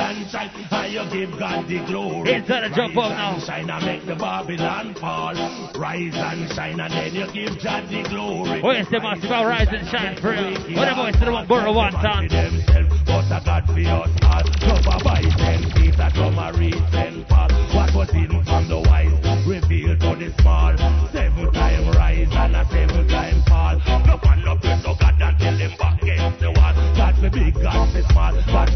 You 0.95 1.03
give 1.11 1.37
God 1.37 1.67
the 1.67 1.83
glory. 1.91 2.35
Inside 2.35 2.71
the 2.71 2.73
jump 2.73 2.95
up 2.95 3.11
now. 3.11 3.37
shine 3.39 3.69
and 3.69 3.85
make 3.85 4.05
the 4.05 4.15
Babylon 4.15 4.95
fall. 4.95 5.35
Rise 5.75 6.15
and 6.15 6.49
shine 6.53 6.79
and 6.79 6.93
then 6.93 7.13
you 7.13 7.27
give 7.33 7.61
God 7.61 7.83
the 7.89 8.07
glory. 8.07 8.61
What 8.61 8.77
you 8.77 8.85
say, 8.85 8.99
Master 8.99 9.27
Bow? 9.27 9.43
Rise 9.43 9.67
and 9.75 9.85
shine, 9.89 10.15
friend. 10.15 10.55
What 10.55 10.87
the 10.87 10.95
voice 10.95 11.19
to 11.19 11.25
the 11.25 11.33
one, 11.33 11.47
Burrow 11.47 11.73
one 11.73 11.91
time? 11.91 12.29
But 12.31 13.27
a 13.27 13.43
God 13.43 13.65
for 13.67 13.75
us 13.75 14.09
all. 14.23 14.43
Cover 14.63 15.03
by 15.03 15.21
ten 15.35 15.69
feet 15.75 15.97
that 15.97 16.13
from 16.15 16.39
a 16.39 16.53
recent 16.55 17.27
fall. 17.27 17.51
What 17.75 17.91
was 17.93 18.09
in 18.15 18.31
from 18.45 18.69
the 18.69 18.79
wise, 18.79 19.45
revealed 19.45 19.99
to 19.99 20.15
the 20.15 20.31
small. 20.39 20.77
Seven 21.11 21.51
time 21.51 21.91
rise 21.91 22.31
and 22.31 22.55
a 22.55 22.63
seven 22.71 23.07
time 23.09 23.43
fall. 23.43 23.75
No 24.07 24.15
man 24.23 24.39
no 24.47 24.55
pray 24.55 24.79
to 24.79 24.95
God 24.95 25.21
and 25.21 25.39
tell 25.39 25.57
him 25.57 25.71
back 25.77 26.01
against 26.01 26.39
the 26.39 26.51
wall. 26.55 26.73
God 26.95 27.15
for 27.19 27.29
big, 27.29 27.53
God 27.55 27.91
for 27.91 28.01
small, 28.13 28.33
God 28.47 28.69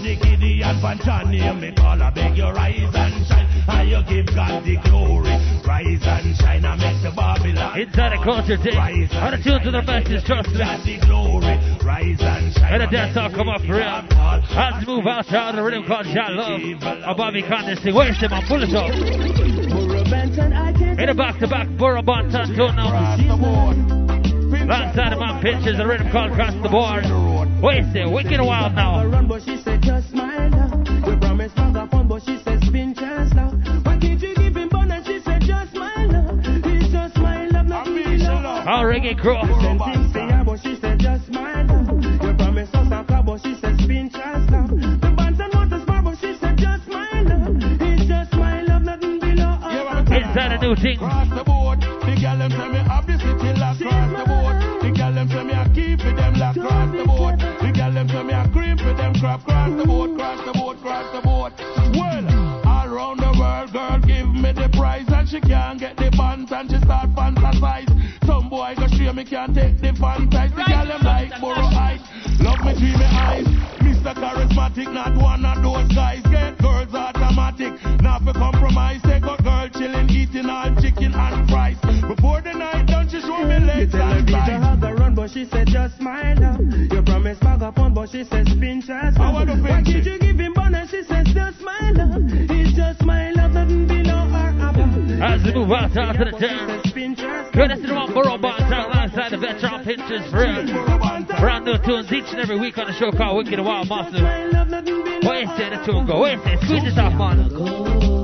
Not 0.00 0.08
the 0.08 0.16
kiddie 0.16 0.62
and 0.62 0.80
Panchani, 0.80 1.60
me 1.60 1.72
call, 1.76 2.00
I 2.00 2.08
beg 2.08 2.34
you 2.34 2.48
rise 2.48 2.94
and 2.94 3.26
shine. 3.26 3.46
And 3.68 3.90
you 3.90 4.00
give 4.08 4.34
God 4.34 4.64
the 4.64 4.80
glory. 4.88 5.28
Rise 5.60 6.00
and 6.00 6.36
shine 6.40 6.64
and 6.64 6.80
make 6.80 7.02
the 7.04 7.12
Babylon. 7.14 7.78
Inside 7.78 8.16
the 8.16 8.24
culture 8.24 8.56
day. 8.56 8.76
Rise 8.76 9.12
How 9.12 9.30
the 9.30 9.36
tunes 9.36 9.60
to 9.60 9.70
the 9.70 9.82
best 9.84 10.08
trust 10.24 10.48
me. 10.56 10.96
The 10.96 11.04
glory. 11.04 11.52
Rise 11.84 12.16
and 12.20 12.48
shine. 12.54 12.72
And 12.72 12.82
the 12.82 12.86
dance 12.88 13.14
all 13.18 13.28
come 13.28 13.50
up 13.50 13.60
for 13.60 13.76
real. 13.76 13.84
As 13.84 14.86
we 14.86 14.94
move 14.96 15.06
out 15.06 15.28
to 15.28 15.52
the 15.54 15.62
rhythm 15.62 15.84
called 15.84 16.06
Jah 16.06 16.32
Love. 16.32 16.80
A 17.04 17.14
Bobby 17.14 17.42
Konders 17.42 17.82
sing. 17.82 17.92
What 17.94 18.08
you 18.08 18.14
say, 18.14 18.28
man? 18.28 18.40
Pull 18.48 18.64
it 18.64 18.72
up. 18.72 18.88
In 20.96 21.06
the 21.06 21.14
back 21.14 21.38
to 21.40 21.46
back, 21.46 21.68
Burro 21.76 22.00
Banton 22.00 22.56
tune 22.56 22.72
now. 22.72 22.88
Alongside 24.64 25.12
the 25.12 25.20
man 25.20 25.42
Pinchers 25.42 25.78
a 25.78 25.86
rhythm 25.86 26.10
called 26.10 26.32
Cross 26.32 26.54
the 26.62 26.70
Board. 26.70 27.04
What 27.60 27.76
you 27.76 27.84
say? 27.92 28.06
Wicked 28.06 28.40
wild 28.40 28.74
now. 28.74 29.04
run, 29.06 29.28
but 29.28 29.42
she 29.42 29.58
said 29.58 29.82
just 29.82 30.08
smile 30.08 30.48
now. 30.48 30.82
You 31.06 31.16
promised 31.18 31.54
vagabond, 31.56 32.08
but 32.08 32.22
she 32.22 32.38
said 32.42 32.64
spin 32.64 32.94
chance 32.94 33.34
now. 33.34 33.50
Why 33.84 33.98
can't 33.98 34.18
you 34.18 34.34
give 34.34 34.56
him 34.56 34.70
bun? 34.70 34.90
And 34.90 35.04
she 35.04 35.20
said 35.20 35.42
just 35.42 35.72
smile 35.72 36.08
now. 36.08 36.40
It's 36.42 36.90
just 36.90 37.14
smile 37.16 37.54
up, 37.54 37.66
not 37.66 37.84
be 37.84 38.16
love. 38.16 38.66
Our 38.66 38.86
reggae 38.90 39.18
crew. 39.18 39.36
Send 39.60 39.78
things 39.78 40.12
to 40.14 40.20
her, 40.20 40.42
but 40.42 40.60
she 40.60 40.74
said 40.80 41.00
just 41.00 41.26
smile 41.26 41.64
now. 41.64 42.00
You 42.00 42.34
promised 42.34 42.74
us 42.74 42.86
a 42.92 43.04
car, 43.04 43.22
but 43.22 43.42
she 43.42 43.54
said 43.60 43.78
spin 43.78 44.08
chance 44.08 44.50
now. 44.50 44.66
The 44.66 45.14
bands 45.14 45.40
and 45.40 45.52
want 45.52 45.70
to 45.70 45.84
smile, 45.84 46.02
but 46.02 46.18
she 46.18 46.36
said 46.40 46.56
just 46.56 46.84
smile 46.86 47.24
now. 47.24 47.44
It's 47.78 48.06
just 48.08 48.30
smile 48.32 48.70
up, 48.72 48.82
nothing 48.82 49.20
below. 49.20 49.58
Inside 50.08 50.52
a 50.52 50.58
new 50.64 50.74
thing. 50.76 50.96
Cross 50.96 51.28
the 51.36 51.44
board. 51.44 51.80
The 51.82 52.16
gal 52.18 52.38
them 52.38 52.50
say 52.52 52.68
me 52.68 52.78
have 52.88 53.06
the 53.06 53.18
crop 59.20 59.44
cross 59.44 59.76
the 59.76 59.84
board, 59.84 60.16
cross 60.16 60.46
the 60.46 60.52
board, 60.52 60.78
cross 60.80 61.14
the 61.14 61.20
board. 61.20 61.52
Well, 61.92 62.24
all 62.64 62.88
around 62.88 63.20
the 63.20 63.32
world, 63.38 63.72
girl 63.72 64.00
give 64.00 64.32
me 64.32 64.50
the 64.52 64.68
prize 64.72 65.04
and 65.08 65.28
she 65.28 65.40
can't 65.40 65.78
get 65.78 65.96
the 65.98 66.10
buns 66.16 66.50
and 66.50 66.70
she 66.70 66.78
start 66.78 67.10
fantasize. 67.12 67.90
Some 68.24 68.48
boy 68.48 68.74
go 68.78 68.86
straight 68.88 69.14
me 69.14 69.24
can't 69.24 69.54
take 69.54 69.76
the 69.76 69.92
fantasize. 70.00 70.56
The 70.56 70.64
gal 70.64 70.86
them 70.86 71.02
like 71.04 71.38
Borough 71.38 71.68
Heights, 71.68 72.08
love 72.40 72.64
me 72.64 72.72
dreamy 72.80 73.04
eyes. 73.04 73.44
Mr. 73.84 74.14
Charismatic, 74.16 74.90
not 74.90 75.14
one 75.20 75.44
of 75.44 75.62
those 75.62 75.92
guys. 75.94 76.22
Get 76.32 76.56
girls 76.56 76.94
automatic, 76.94 77.76
not 78.00 78.24
for 78.24 78.32
compromise. 78.32 79.02
Take 79.02 79.24
a 79.24 79.36
girl 79.42 79.68
chilling, 79.68 80.08
eating 80.08 80.48
all 80.48 80.74
chicken 80.80 81.12
and 81.12 81.50
fries. 81.50 81.76
Before 82.08 82.40
the 82.40 82.54
night 82.54 82.86
done, 82.86 83.08
she 83.10 83.20
show 83.20 83.44
me 83.44 83.60
legs 83.60 83.92
and 83.92 84.30
thighs. 84.30 84.99
Have 85.32 85.46
the 85.46 85.54
run, 85.54 85.54
but 85.54 85.60
she 85.62 85.64
said 85.64 85.66
just 85.68 85.96
smile 85.98 86.34
now. 86.34 86.58
You 86.58 87.02
promised 87.02 87.42
vagabond, 87.42 87.94
but 87.94 88.10
she 88.10 88.24
said 88.24 88.48
spin 88.48 88.82
chance 88.82 89.16
I 89.18 89.32
want 89.32 89.48
to 89.48 89.56
Why 89.56 89.80
it. 89.80 90.04
you 90.04 90.18
give 90.18 90.38
him 90.38 90.52
bun? 90.54 90.74
And 90.74 90.90
she 90.90 91.02
said 91.04 91.26
just 91.26 91.60
smile 91.60 91.94
now. 91.94 92.16
It's 92.18 92.76
just 92.76 92.98
smile 93.00 93.40
up, 93.40 93.50
nothing 93.52 93.86
below 93.86 94.28
her 94.28 94.50
above. 94.70 95.10
As 95.22 95.42
we 95.44 95.54
move 95.54 95.70
out 95.70 95.92
to 95.92 96.24
the 96.24 96.36
turn. 96.38 96.80
Spin 96.84 97.14
chance 97.14 97.54
Courtesy 97.54 97.86
to 97.86 97.94
one 97.94 98.12
Burro 98.12 98.38
Banton 98.38 98.90
alongside 98.90 99.30
the 99.30 99.38
veteran 99.38 99.84
Pinchers, 99.84 100.30
friend. 100.30 100.68
Brand 101.38 101.64
new 101.64 101.78
tunes 101.78 102.12
each 102.12 102.30
and 102.30 102.40
every 102.40 102.58
week 102.58 102.78
on 102.78 102.86
the 102.86 102.92
show 102.94 103.12
called 103.12 103.44
Wicked 103.44 103.60
Wild 103.60 103.88
Massive. 103.88 104.18
smile 104.18 104.56
up, 104.56 104.68
nothing 104.68 105.04
below 105.04 105.20
What 105.22 105.40
you 105.40 105.46
say? 105.56 105.70
The 105.70 105.82
tune 105.86 106.06
go. 106.06 106.18
What 106.20 106.32
you 106.32 106.42
say? 106.42 106.56
Squeeze 106.66 106.92
it 106.92 106.98
off, 106.98 107.14
man. 107.14 108.19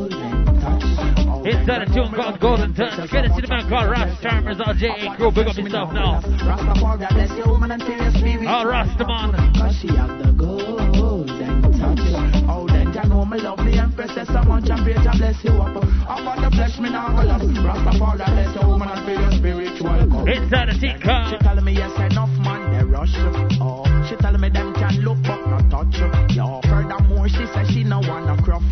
Inside 1.46 1.86
the 1.86 1.94
tune 1.94 2.10
called 2.10 2.40
Golden 2.40 2.74
Touch. 2.74 2.98
Courtesy 3.08 3.34
to 3.38 3.42
the 3.42 3.48
man 3.48 3.68
called 3.70 3.86
Ross 3.90 4.10
Charmers, 4.20 4.58
all 4.58 4.74
J.A. 4.74 5.14
Crew. 5.14 5.30
Big 5.30 5.46
up 5.46 5.56
yourself 5.56 5.92
now. 5.94 6.18
Rastafari, 6.42 7.06
bless 7.14 7.30
your 7.38 7.46
woman 7.54 7.70
and 7.70 7.82
your 7.86 8.10
spirit. 8.18 8.46
All 8.50 8.66
Rastaman. 8.66 9.30
Cause 9.54 9.78
she 9.78 9.86
have 9.94 10.10
the 10.18 10.34
golden 10.34 11.62
touch. 11.78 12.02
Oh, 12.50 12.66
then 12.66 12.90
you 12.90 13.02
know 13.08 13.24
me 13.24 13.38
love 13.38 13.60
me 13.62 13.78
empress. 13.78 14.10
There's 14.14 14.26
so 14.26 14.42
much 14.42 14.66
and 14.66 14.82
praise 14.82 14.98
and 14.98 15.18
bless 15.22 15.38
you 15.44 15.52
up. 15.62 15.76
Up 15.78 16.18
on 16.26 16.42
the 16.42 16.50
flesh, 16.50 16.78
me 16.82 16.90
now. 16.90 17.14
Rastafari, 17.14 18.26
bless 18.26 18.50
your 18.58 18.66
woman 18.66 18.88
and 18.90 19.06
feel 19.06 19.20
your 19.22 19.30
spiritual. 19.38 20.26
Inside 20.26 20.66
the 20.66 20.74
tea 20.82 20.98
She 20.98 21.02
car. 21.06 21.38
tell 21.46 21.60
me 21.62 21.72
yes 21.78 21.94
enough 22.10 22.30
man 22.42 22.74
they 22.74 22.82
rush 22.82 23.14
Oh, 23.62 23.86
she 24.08 24.16
tell 24.16 24.36
me 24.36 24.48
them 24.50 24.74
can 24.74 24.98
look 25.06 25.18
but 25.22 25.38
not 25.46 25.70
touch 25.70 25.94
Yo, 26.34 26.60
furthermore 26.66 27.28
she 27.28 27.46
say 27.54 27.62
she 27.70 27.84
no 27.84 28.00
wanna 28.02 28.34
crop 28.42 28.62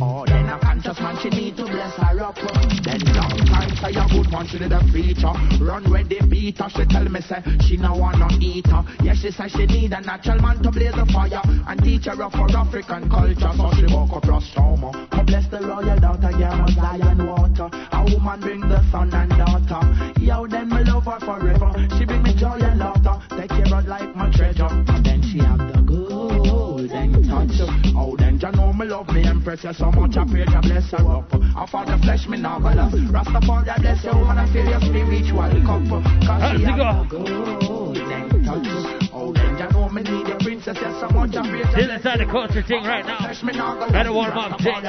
Oh, 0.00 0.24
bless 1.80 1.96
her 1.96 2.20
up. 2.20 2.36
Then 2.84 3.00
long 3.16 3.36
time 3.48 3.72
say 3.80 3.96
a 3.96 4.04
good 4.12 4.30
man 4.30 4.46
she 4.46 4.58
did 4.58 4.72
a 4.72 4.80
feature. 4.92 5.32
Run 5.64 5.90
where 5.90 6.04
they 6.04 6.20
beat 6.28 6.58
her 6.58 6.68
She 6.68 6.84
tell 6.84 7.04
me 7.04 7.20
say 7.20 7.40
she 7.64 7.76
no 7.76 7.94
wanna 7.94 8.28
eat 8.40 8.66
her 8.66 8.84
Yeah, 9.02 9.14
she 9.14 9.30
say 9.30 9.48
she 9.48 9.64
need 9.66 9.92
a 9.92 10.00
natural 10.00 10.40
man 10.40 10.62
to 10.62 10.70
blaze 10.70 10.92
the 10.92 11.06
fire 11.12 11.40
And 11.66 11.82
teach 11.82 12.04
her 12.04 12.16
her 12.16 12.28
African 12.28 13.08
culture. 13.08 13.52
So 13.56 13.70
she 13.76 13.86
walk 13.94 14.12
across 14.12 14.44
Roma 14.56 15.08
God 15.10 15.26
bless 15.26 15.48
the 15.48 15.60
royal 15.60 15.98
daughter, 15.98 16.30
yeah, 16.38 16.56
must 16.56 16.76
lion 16.76 17.26
water. 17.26 17.68
A 17.72 18.04
woman 18.04 18.40
bring 18.40 18.60
the 18.60 18.80
son 18.90 19.12
and 19.14 19.30
daughter. 19.30 19.80
Yo, 20.20 20.46
then 20.46 20.68
me 20.68 20.84
love 20.84 21.04
her 21.04 21.20
forever. 21.20 21.72
She 21.96 22.04
bring 22.04 22.22
me 22.22 22.34
joy 22.36 22.58
and 22.60 22.78
laughter. 22.78 23.16
Take 23.36 23.50
care 23.50 23.74
of 23.74 23.86
like 23.86 24.14
my 24.14 24.30
treasure. 24.30 24.68
And 24.68 25.04
then 25.04 25.22
she 25.22 25.38
have 25.38 25.58
the 25.58 25.82
golden 25.82 27.28
touch. 27.28 27.56
Oh, 27.96 28.19
me 28.80 28.86
love 28.86 29.08
me 29.08 29.22
empress 29.24 29.62
You 29.62 29.72
so 29.74 29.90
much 29.92 30.16
I 30.16 30.24
pray 30.24 30.40
you 30.40 30.60
bless 30.62 30.90
her 30.92 31.04
up. 31.04 31.34
Off 31.56 31.74
of 31.74 31.86
the 31.86 31.98
flesh 32.02 32.26
me 32.28 32.38
now 32.40 32.58
go 32.58 32.68
love 32.68 32.92
Rastafari 32.92 33.76
bless 33.80 34.04
you. 34.04 34.10
Woman 34.10 34.38
I 34.38 34.52
feel 34.52 34.64
your 34.64 34.80
spiritual 34.80 35.52
cup. 35.68 36.04
Cause 36.24 36.56
she 36.56 36.64
have 36.64 36.76
go? 36.76 37.04
the 37.04 37.58
golden 37.60 38.44
touch 38.44 39.09
me 39.92 40.02
need 40.02 40.28
your 40.28 40.38
princess 40.38 40.76
say 40.76 40.92
so 41.00 41.08
much 41.10 41.34
of 41.34 41.46
faith. 41.46 41.66
Still 41.72 41.90
inside 41.90 42.20
the 42.20 42.26
culture 42.26 42.62
thing 42.62 42.84
right 42.84 43.04
now. 43.04 43.18
Got 43.90 44.06
a 44.06 44.12
warm 44.12 44.36
up 44.36 44.60
thing. 44.60 44.82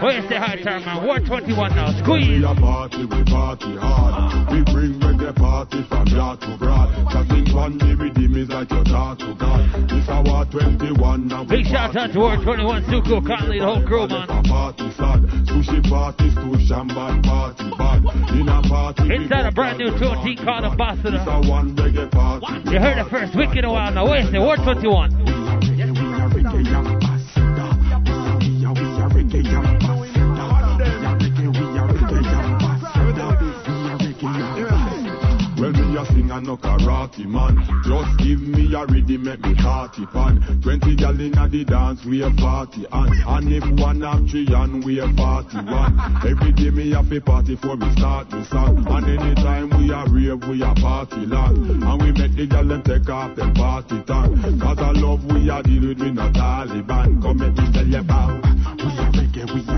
Where's 0.00 0.28
the 0.28 0.38
high 0.38 0.60
time, 0.62 0.84
man? 0.84 1.06
121 1.06 1.76
now. 1.76 1.92
Squeeze. 2.02 2.28
We 2.28 2.44
a 2.44 2.54
party, 2.54 3.04
we 3.04 3.24
party 3.24 3.76
hard. 3.76 4.52
We 4.52 4.62
bring 4.72 5.00
reggae 5.00 5.34
party 5.34 5.84
from 5.88 6.06
yard 6.08 6.40
to 6.42 6.56
broad. 6.58 6.88
Chatting 7.12 7.54
one 7.54 7.78
the 7.78 7.96
rhythm 7.96 8.36
is 8.36 8.48
like 8.48 8.70
your 8.70 8.84
talk 8.84 9.18
to 9.20 9.34
God. 9.34 9.88
This 9.88 10.08
a 10.08 10.22
war 10.22 10.44
21 10.46 11.28
now. 11.28 11.44
Big 11.44 11.66
shout 11.66 11.96
out 11.96 12.12
to 12.12 12.18
Ward 12.18 12.40
21, 12.42 12.84
Suku, 12.84 13.20
Kunley, 13.20 13.58
the 13.60 13.66
whole 13.66 13.84
crew, 13.86 14.08
man. 14.08 14.26
Party 14.44 14.90
sad, 14.96 15.27
party, 15.88 16.30
sushi 16.30 16.72
and 16.72 17.24
party 17.24 17.70
bad. 17.76 18.04
In 18.32 18.48
a 18.48 18.62
party, 18.62 19.14
Inside 19.14 19.46
a 19.46 19.52
brand 19.52 19.78
new 19.78 19.90
tune 19.98 20.22
team 20.24 20.38
called 20.44 20.64
Ambassador. 20.64 21.10
this 21.10 21.26
a 21.26 21.48
one 21.48 21.76
reggae 21.76 22.10
party. 22.10 22.46
You 22.70 22.78
heard 22.80 22.98
it 22.98 23.08
first, 23.10 23.34
wicked 23.36 23.64
a 23.64 23.70
while 23.70 23.92
now. 23.92 24.08
Where's 24.08 24.30
the 24.30 24.40
Ward 24.40 24.60
21? 24.64 25.10
When 29.14 29.28
me 29.28 29.54
a 29.54 29.77
sing 36.08 36.30
a 36.30 36.40
no 36.40 36.56
karate 36.56 37.24
man. 37.26 37.56
Just 37.84 38.18
give 38.18 38.40
me 38.40 38.74
a 38.74 38.84
rhythm 38.86 39.24
make 39.24 39.40
me 39.40 39.54
hearty 39.54 40.06
pan. 40.06 40.60
Twenty 40.62 40.96
gal 40.96 41.18
inna 41.20 41.48
the 41.48 41.64
dance 41.64 42.04
we 42.04 42.22
a 42.22 42.30
party 42.30 42.86
and 42.90 43.12
And 43.26 43.52
if 43.52 43.80
one 43.80 44.00
have 44.02 44.28
three 44.28 44.46
and 44.48 44.84
we 44.84 45.00
a 45.00 45.08
party 45.14 45.58
one. 45.58 45.98
Every 46.26 46.52
day 46.52 46.70
me 46.70 46.92
have 46.92 47.10
a 47.12 47.20
party 47.20 47.54
before 47.54 47.76
we 47.76 47.90
start 47.92 48.30
the 48.30 48.44
song. 48.44 48.86
And 48.88 49.06
anytime 49.06 49.70
we 49.76 49.90
a 49.92 50.04
rave 50.06 50.42
we 50.48 50.62
a 50.62 50.74
party 50.74 51.26
long. 51.26 51.82
And 51.82 52.02
we 52.02 52.12
make 52.12 52.36
the 52.36 52.46
gal 52.46 52.66
them 52.66 52.82
take 52.82 53.08
off 53.08 53.34
them 53.36 53.54
party 53.54 54.02
tongue. 54.06 54.60
Cause 54.60 54.78
I 54.78 54.92
love 54.92 55.24
we 55.24 55.48
a 55.50 55.62
deal 55.62 55.88
with 55.88 55.98
me 55.98 56.10
not 56.12 56.32
Taliban. 56.34 57.22
Come 57.22 57.38
make 57.38 57.56
me 57.56 57.72
tell 57.72 57.86
you 57.86 57.98
about. 57.98 58.42
We 58.78 58.90
a 58.98 59.06
reggae, 59.12 59.44
we 59.54 59.60
a 59.68 59.77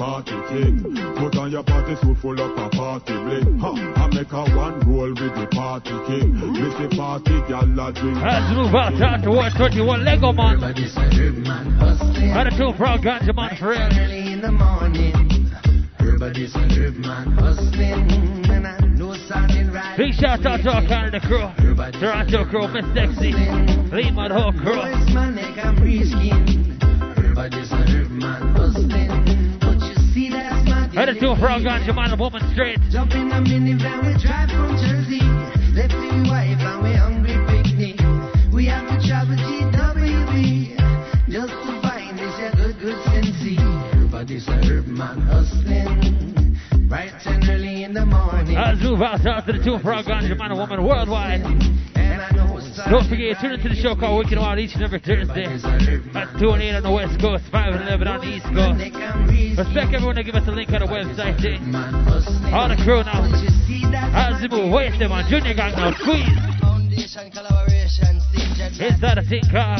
party 0.00 0.32
thing 0.48 0.80
Put 1.20 1.36
on 1.36 1.52
your 1.52 1.62
party 1.62 1.94
suit 2.00 2.16
full 2.24 2.40
up 2.40 2.56
a 2.56 2.74
party 2.74 3.12
bling 3.12 3.58
huh. 3.60 3.76
I 4.00 4.08
make 4.08 4.32
a 4.32 4.42
one 4.56 4.80
roll 4.88 5.12
with 5.12 5.34
the 5.36 5.46
party 5.52 5.92
king 6.08 6.32
Miss 6.56 6.74
the 6.80 6.88
party 6.96 7.36
gal 7.44 7.68
a 7.68 7.92
drink 7.92 8.16
Let's 8.16 8.48
move 8.56 8.74
out 8.74 8.96
out 9.10 9.22
to 9.24 9.30
Ward 9.30 9.52
21, 9.56 10.04
Lego 10.04 10.32
man. 10.32 10.60
Got 10.60 12.46
a 12.46 12.50
two 12.56 12.72
frog 12.76 13.00
ganja 13.00 13.34
man 13.34 13.56
for 13.56 13.70
real. 13.70 13.80
Early 13.80 14.32
in 14.32 14.40
the 14.40 14.52
morning, 14.52 15.50
everybody's 15.98 16.54
a 16.54 16.60
herb 16.60 16.94
man 16.96 17.32
hustling, 17.32 18.50
and 18.50 18.66
I 18.66 18.78
know 18.80 19.14
sounding 19.28 19.72
right. 19.72 19.96
Big 19.96 20.14
shout 20.14 20.44
out 20.46 20.62
to 20.62 20.70
our 20.70 20.82
Canada 20.86 21.20
crew. 21.20 21.50
Toronto 21.98 22.44
crew, 22.46 22.68
Miss 22.68 22.86
Sexy. 22.94 23.32
Lima, 23.32 24.28
the 24.28 24.34
whole 24.34 24.52
crew. 24.52 24.76
Voice 24.76 25.14
my 25.14 25.30
neck, 25.30 25.58
I'm 25.64 25.76
risking. 25.82 26.78
Everybody's 27.16 27.72
a 27.72 27.76
herb 27.76 28.10
man 28.10 28.54
hustling, 28.54 28.90
you 28.90 28.96
see 28.96 28.99
that's 31.06 31.20
my 31.20 31.30
Got 31.30 31.34
a 31.34 31.36
two 31.36 31.40
frog 31.40 31.62
ganja 31.62 31.94
man, 31.94 32.12
a 32.12 32.16
woman 32.16 32.42
straight. 32.52 32.78
Jump 32.90 33.12
in 33.14 33.32
a 33.32 33.40
minivan, 33.40 34.04
we 34.04 34.22
drive 34.22 34.50
from 34.50 34.76
Jersey. 34.76 35.20
Left 35.72 35.94
wife 36.28 36.60
and 36.60 36.82
we 36.82 36.92
hungry 36.92 37.36
picnic. 37.48 38.00
We 38.52 38.66
have 38.66 38.88
to 38.88 39.06
travel 39.06 39.36
GWB 39.36 40.76
just 41.28 41.48
to 41.48 41.80
find 41.80 42.18
this 42.18 42.34
a 42.38 42.56
good, 42.56 42.78
good 42.80 43.02
sensei. 43.04 43.56
Everybody's 43.92 44.48
a 44.48 44.52
herb 44.52 44.86
man 44.86 45.20
hustling. 45.20 46.58
Bright 46.88 47.12
and 47.26 47.48
early 47.48 47.84
in 47.84 47.94
the 47.94 48.04
morning. 48.04 48.56
Let's 48.56 48.82
move 48.82 49.00
out 49.00 49.22
to 49.22 49.52
the 49.52 49.62
two 49.64 49.78
frog 49.78 50.04
ganja 50.04 50.36
man, 50.36 50.50
a 50.50 50.56
woman 50.56 50.84
worldwide. 50.84 51.80
Don't 52.88 53.06
forget, 53.08 53.36
to 53.36 53.42
tune 53.42 53.52
into 53.52 53.68
the 53.68 53.74
show 53.76 53.94
called 53.94 54.18
Wicked 54.24 54.38
Wild 54.38 54.58
each 54.58 54.74
and 54.74 54.82
every 54.82 55.00
Thursday. 55.00 55.44
At 56.14 56.38
2 56.38 56.50
and 56.50 56.62
8 56.62 56.74
on 56.76 56.82
the 56.82 56.90
West 56.90 57.20
Coast, 57.20 57.44
5 57.50 57.74
and 57.74 57.82
11 57.88 58.08
on 58.08 58.20
the 58.20 58.26
East 58.26 58.46
Coast. 58.46 58.80
Respect 59.58 59.94
everyone 59.94 60.14
that 60.16 60.24
give 60.24 60.34
us 60.34 60.46
a 60.48 60.50
link 60.50 60.70
on 60.70 60.80
the 60.80 60.86
website. 60.86 61.38
eh? 61.44 61.58
All 62.54 62.68
the 62.68 62.76
crew 62.82 63.02
now. 63.04 63.20
We 64.50 64.70
wait 64.70 64.98
them 64.98 65.12
on 65.12 65.28
Junior 65.28 65.54
Gong 65.54 65.72
now, 65.76 65.92
squeeze. 65.98 66.26
Inside 68.80 69.18
the 69.18 69.24
thing 69.28 69.42
car. 69.50 69.76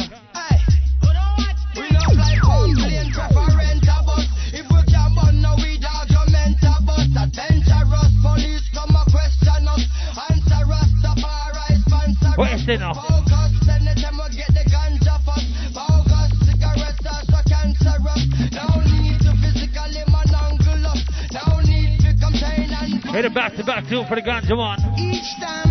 Need 21.63 21.99
to 21.99 22.13
contain 22.19 22.69
and 22.71 23.03
Hit 23.15 23.25
it 23.25 23.33
back 23.33 23.55
to 23.55 23.63
back 23.63 23.87
two 23.87 24.03
for 24.05 24.15
the 24.15 24.21
ganja 24.21 24.55
one. 24.57 24.79
each 24.97 25.39
time 25.39 25.70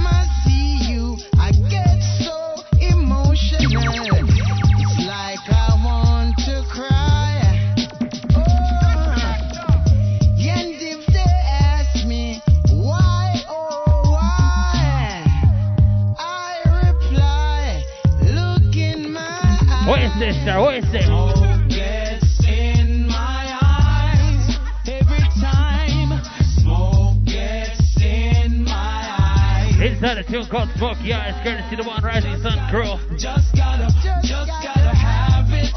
Smoke 26.60 27.24
gets 27.24 28.04
in 28.04 28.64
my 28.64 29.00
eyes. 29.16 29.80
Inside 29.80 30.18
a 30.18 30.24
tune 30.24 30.44
called 30.50 30.68
Smoky 30.76 31.14
Eyes, 31.14 31.32
courtesy 31.42 31.76
the 31.76 31.84
One 31.88 32.04
Rising 32.04 32.36
Sun 32.42 32.68
crew. 32.68 33.00
Just 33.16 33.56
gotta, 33.56 33.88
just 34.20 34.50
gotta 34.60 34.92
have 34.94 35.48
it. 35.56 35.72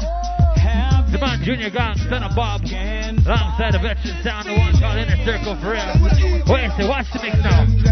Have 0.60 1.08
man 1.18 1.40
Junior 1.42 1.70
Gong, 1.70 1.96
son 1.96 2.22
of 2.22 2.36
Bob. 2.36 2.60
Alongside 2.64 3.72
the 3.72 3.78
veteran 3.80 4.22
sound, 4.22 4.46
the 4.46 4.52
one 4.58 4.76
called 4.78 4.98
Inner 4.98 5.24
Circle 5.24 5.56
for 5.62 5.72
real. 5.72 5.88
Wait 6.52 6.68
a 6.68 6.86
watch 6.86 7.06
the 7.14 7.20
mix 7.22 7.36
now. 7.40 7.83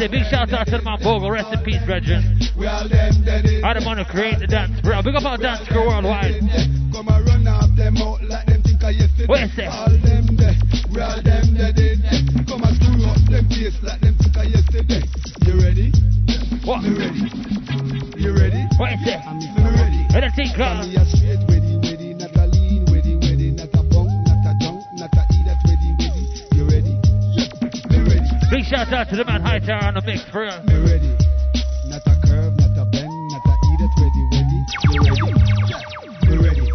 A 0.00 0.08
big 0.08 0.24
shout 0.32 0.50
out 0.54 0.64
to 0.64 0.78
the 0.78 0.82
man 0.82 0.96
rest 1.30 1.52
in 1.52 1.60
peace, 1.60 1.84
brethren. 1.84 2.24
I 2.56 3.74
the 3.76 3.84
man 3.84 3.98
who 3.98 4.04
create 4.08 4.38
the 4.38 4.46
dance, 4.46 4.80
bro. 4.80 5.02
Big 5.02 5.14
up 5.14 5.28
our 5.28 5.36
dance 5.36 5.68
crew 5.68 5.88
worldwide. 5.88 6.40
Come 6.88 7.08
and 7.12 7.20
run 7.28 7.44
them 7.76 8.00
like 8.24 8.46
them 8.48 8.62
think 8.64 8.80
I 8.80 8.96
yesterday. 8.96 9.28
What 9.28 9.44
is 9.44 9.52
it? 9.60 9.68
All 9.68 9.92
them 9.92 10.24
there, 10.40 10.56
we 10.88 11.04
all 11.04 11.20
them 11.20 11.52
it. 11.76 12.00
Come 12.48 12.64
and 12.64 12.80
screw 12.80 13.04
up 13.12 13.20
face 13.52 13.76
like 13.84 14.00
them 14.00 14.16
think 14.16 14.40
yesterday. 14.48 15.04
You 15.44 15.60
ready? 15.60 15.92
What? 16.64 16.80
Me 16.80 16.96
ready. 16.96 17.28
You 18.16 18.32
ready? 18.32 18.64
What 18.80 18.96
is 18.96 19.04
it? 19.04 19.20
Me 19.20 19.68
ready. 19.68 20.00
What 20.16 20.24
a 20.24 21.49
out 29.68 29.80
to 29.80 29.80
the 29.80 29.80
man 29.80 29.80
High 29.80 29.80
Tower 29.80 29.84
on 29.88 29.94
the 29.94 30.02
mix 30.02 30.24
for 30.30 30.40
real. 30.42 30.62
Me 30.64 30.74
ready. 30.90 31.16
Not 31.86 32.02
a 32.06 32.14
curve, 32.26 32.54
not 32.56 32.78
a 32.78 32.84
bend, 32.90 33.10
not 33.30 33.44
a 33.46 33.54
eat 33.66 33.80
it 33.80 33.90
ready, 34.00 34.22
ready. 34.32 34.58
You 34.90 35.00
ready? 35.10 35.30
You 36.26 36.36
ready? 36.42 36.66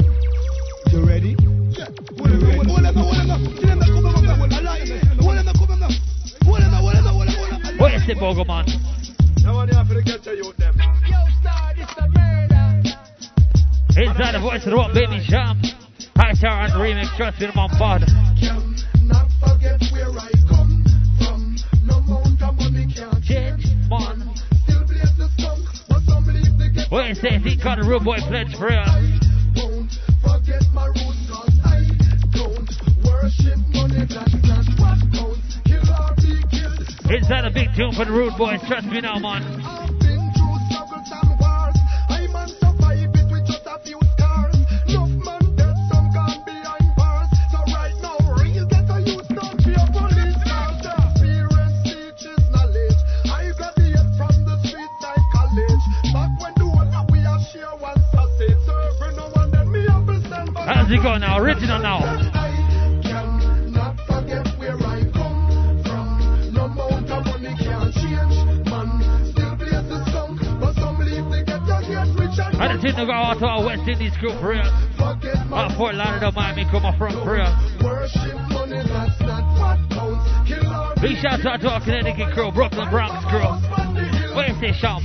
You 0.92 1.00
ready? 1.06 1.36
Yeah. 1.72 1.88
On. 1.88 3.06
What 7.78 7.94
is 7.94 8.08
it, 8.10 8.20
Bogle 8.20 8.46
man? 8.46 8.66
Now 9.44 9.56
one 9.56 9.68
here 9.68 9.86
for 9.86 9.94
the 9.94 10.02
get 10.02 10.24
to 10.24 10.36
you 10.36 10.54
them. 10.58 10.78
Yo, 11.06 11.18
star, 11.42 11.74
this 11.76 11.90
a 11.98 12.08
murder. 12.08 12.84
Inside 13.98 14.34
the 14.34 14.40
voice 14.40 14.64
of 14.66 14.72
the 14.72 14.78
one, 14.78 14.94
Baby 14.94 15.24
Cham. 15.28 15.62
High 16.16 16.34
Tower 16.40 16.62
on 16.62 16.70
the 16.70 16.78
remix, 16.78 17.16
trust 17.18 17.40
me, 17.40 17.48
I'm 17.48 17.60
on 17.60 17.70
board. 17.78 18.04
Don't 32.32 32.70
worship 33.04 33.60
money. 33.74 34.06
That's 34.06 34.36
not 34.44 34.66
what 34.80 35.00
counts. 35.14 35.60
Kill 35.66 35.86
or 35.90 36.16
be 36.18 36.44
killed. 36.52 37.12
Inside 37.12 37.46
a 37.46 37.52
big 37.52 37.70
tune 37.76 37.94
for 37.94 38.06
the 38.06 38.12
Rude 38.12 38.38
Boys, 38.38 38.60
trust 38.68 38.88
me 38.88 39.02
now, 39.02 39.20
man. 39.20 39.55
school 74.18 74.40
prayer. 74.40 74.64
Out 74.64 75.76
Fort 75.78 75.96
Lauderdale, 75.96 76.32
Miami, 76.32 76.66
come 76.72 76.86
on 76.86 76.98
front 76.98 77.16
prayer. 77.24 77.52
Big 81.02 81.18
shout 81.22 81.46
out 81.46 81.62
to 81.62 81.70
our 81.70 81.82
Connecticut 81.82 82.36
girl, 82.36 82.52
Brooklyn 82.52 82.90
Bronx 82.90 83.26
girl. 83.32 83.60
Where's 84.36 84.60
this, 84.60 84.78
Sean? 84.80 85.04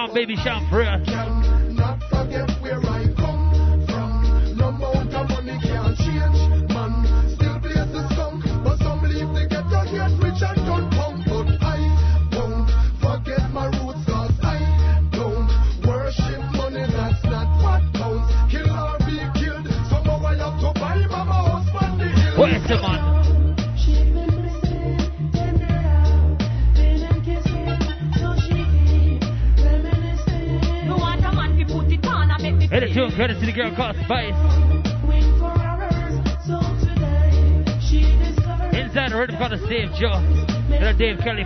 Come 0.00 0.14
baby, 0.14 0.34
shout 0.36 0.62
prayer. 0.70 1.39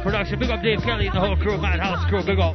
production. 0.05 0.38
Big 0.38 0.50
up 0.50 0.62
Dave 0.62 0.80
Kelly 0.82 1.07
and 1.07 1.16
the 1.16 1.20
whole 1.20 1.36
crew, 1.36 1.59
Madhouse 1.59 2.09
crew. 2.09 2.22
Big 2.22 2.38
up. 2.38 2.55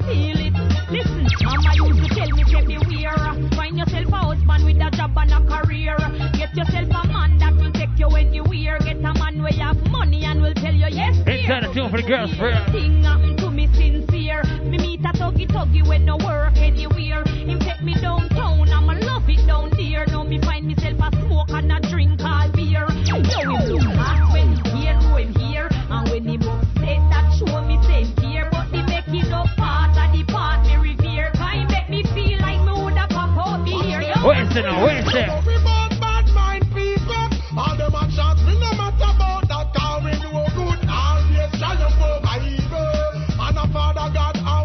original. 34.59 34.83
Where 34.83 34.99
is 34.99 35.07
it? 35.07 35.29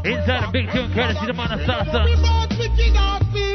Inside 0.04 0.44
a 0.44 0.52
big 0.52 0.70
tune, 0.70 0.92
courtesy 0.92 1.26
to 1.26 1.32
Manasasa. 1.32 2.04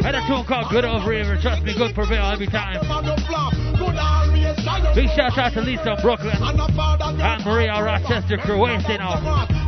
Had 0.01 0.15
a 0.15 0.25
tune 0.27 0.45
called 0.45 0.71
Good 0.71 0.85
Over 0.85 1.09
River. 1.09 1.37
Trust 1.41 1.63
me, 1.63 1.75
good 1.77 1.93
prevail 1.93 2.25
every 2.25 2.47
time. 2.47 2.81
Big 4.95 5.09
shout 5.09 5.37
out 5.37 5.53
to 5.53 5.61
Lisa 5.61 5.95
Brooklyn 6.01 6.35
and 6.41 7.45
Maria 7.45 7.83
Rochester 7.83 8.37
crew. 8.37 8.57
Where 8.57 8.77
is 8.77 8.83
it 8.85 8.97
now? 8.97 9.58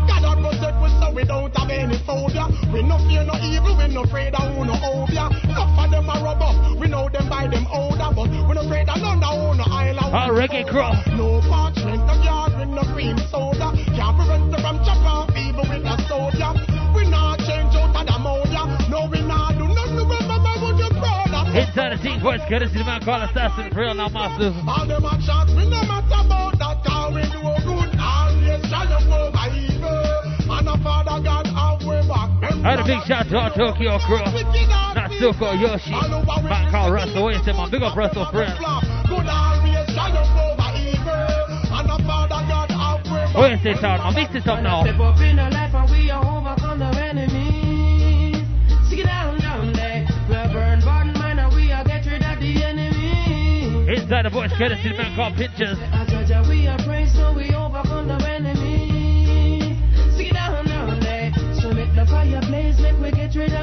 said 0.62 0.78
we 0.78 0.90
so 1.02 1.10
we 1.10 1.24
don't 1.26 1.50
have 1.58 1.70
any 1.74 1.98
phobia. 2.06 2.46
We 2.70 2.86
no 2.86 3.02
fear 3.10 3.26
no 3.26 3.34
evil, 3.42 3.74
we 3.74 3.90
no 3.90 4.06
afraid 4.06 4.38
of 4.38 4.54
no 4.54 4.78
phobia. 4.78 5.26
Enough 5.50 5.74
of 5.82 5.90
them 5.90 6.10
are 6.10 6.22
rub 6.22 6.42
up, 6.42 6.78
we 6.78 6.88
know 6.88 7.10
them 7.10 7.26
by 7.28 7.50
them 7.50 7.66
older, 7.74 8.14
but 8.14 8.30
we 8.30 8.54
no 8.54 8.62
afraid 8.62 8.88
of 8.88 9.02
none 9.02 9.26
of 9.26 9.58
no 9.58 9.66
island. 9.66 10.14
Ah, 10.14 10.30
reggae 10.30 10.62
crow. 10.70 10.94
No 11.18 11.42
parchment, 11.50 12.06
no 12.06 12.14
yard, 12.22 12.54
we 12.62 12.66
no 12.70 12.86
cream 12.94 13.18
soda. 13.34 13.74
Can't 13.98 14.14
prevent 14.14 14.54
the 14.54 14.62
from 14.62 14.78
chop 14.86 15.34
people 15.34 15.66
with 15.66 15.82
a 15.82 15.96
soda. 16.06 16.54
We 16.94 17.10
not 17.10 17.42
change 17.42 17.74
out 17.74 17.98
of 17.98 18.06
the 18.06 18.18
mold, 18.22 18.54
no 18.94 19.10
we 19.10 19.26
not 19.26 19.58
do 19.58 19.66
nothing 19.66 19.98
to 19.98 20.06
remember 20.06 20.54
what 20.62 20.78
you 20.78 20.90
brother. 20.94 21.42
It's 21.58 21.74
17 21.74 22.22
voice 22.22 22.46
courtesy 22.48 22.78
to 22.78 22.86
my 22.86 23.02
call 23.02 23.22
assassin, 23.26 23.74
real 23.74 23.98
now 23.98 24.14
masters. 24.14 24.54
All 24.62 24.86
them 24.86 25.06
are 25.10 25.20
shots, 25.26 25.52
we 25.58 25.66
no 25.66 25.82
had 32.62 32.80
a 32.80 32.86
big 32.86 33.02
shout 33.08 33.28
to 33.30 33.38
our 33.38 33.50
Tokyo 33.50 33.98
crew. 34.06 34.22
Natsuko 34.94 35.60
Yoshi. 35.60 35.92
Man 35.92 36.72
called 36.72 36.94
Russell. 36.94 37.26
Wait 37.26 37.48
a 37.48 37.54
my 37.54 37.70
big 37.70 37.82
up 37.82 37.96
Russell 37.96 38.26
friend. 38.32 38.54
Wait 43.34 43.60
say 43.64 43.74
second, 43.76 44.02
I'm 44.02 44.14
mixing 44.14 44.48
up 44.48 44.62
now. 44.62 44.84
Inside 53.92 54.24
the 54.26 54.30
voice, 54.30 54.52
Kennedy, 54.58 54.98
man 54.98 55.16
called 55.16 55.36
Pinchers. 55.36 55.78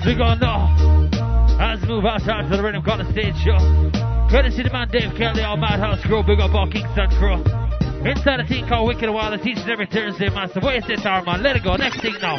as 0.00 0.06
we 0.06 0.14
go 0.14 0.34
now 0.34 1.08
as 1.60 1.80
we 1.82 1.88
move 1.88 2.06
outside 2.06 2.48
to 2.48 2.56
the 2.56 2.62
rhythm, 2.62 2.82
got 2.82 2.96
the 2.96 3.12
stage 3.12 3.36
show. 3.44 3.58
Courtesy 4.30 4.62
to 4.62 4.72
man 4.72 4.88
Dave 4.88 5.14
Kelly, 5.16 5.42
our 5.42 5.58
Madhouse 5.58 6.00
Crew, 6.06 6.22
big 6.22 6.40
up 6.40 6.54
all 6.54 6.70
Kingston 6.70 7.10
Crew. 7.18 7.44
Inside 8.08 8.40
a 8.40 8.46
team 8.46 8.66
called 8.66 8.88
Wicked 8.88 9.10
Wild, 9.10 9.34
it's 9.34 9.46
each 9.46 9.58
and 9.58 9.68
every 9.68 9.86
Thursday, 9.86 10.30
man. 10.30 10.48
So 10.54 10.60
where's 10.62 10.86
this 10.86 11.04
arm, 11.04 11.26
man? 11.26 11.42
Let 11.42 11.56
it 11.56 11.64
go, 11.64 11.76
next 11.76 12.00
thing 12.00 12.14
now. 12.22 12.36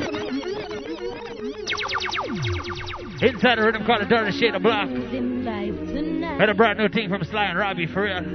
Inside 3.21 3.59
the 3.59 3.63
rhythm, 3.63 3.85
called 3.85 4.01
the 4.01 4.05
Dirty 4.09 4.31
Shade 4.39 4.55
of 4.55 4.63
Black. 4.63 4.89
And 4.89 6.49
a 6.49 6.55
brand 6.55 6.79
new 6.79 6.89
team 6.89 7.11
from 7.11 7.23
Sly 7.23 7.45
and 7.45 7.59
Robbie, 7.59 7.85
for 7.85 8.03
real. 8.03 8.25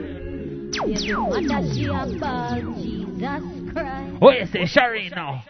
Oh, 4.22 4.30
this, 4.30 4.50
it's 4.54 4.76
now. 5.16 5.42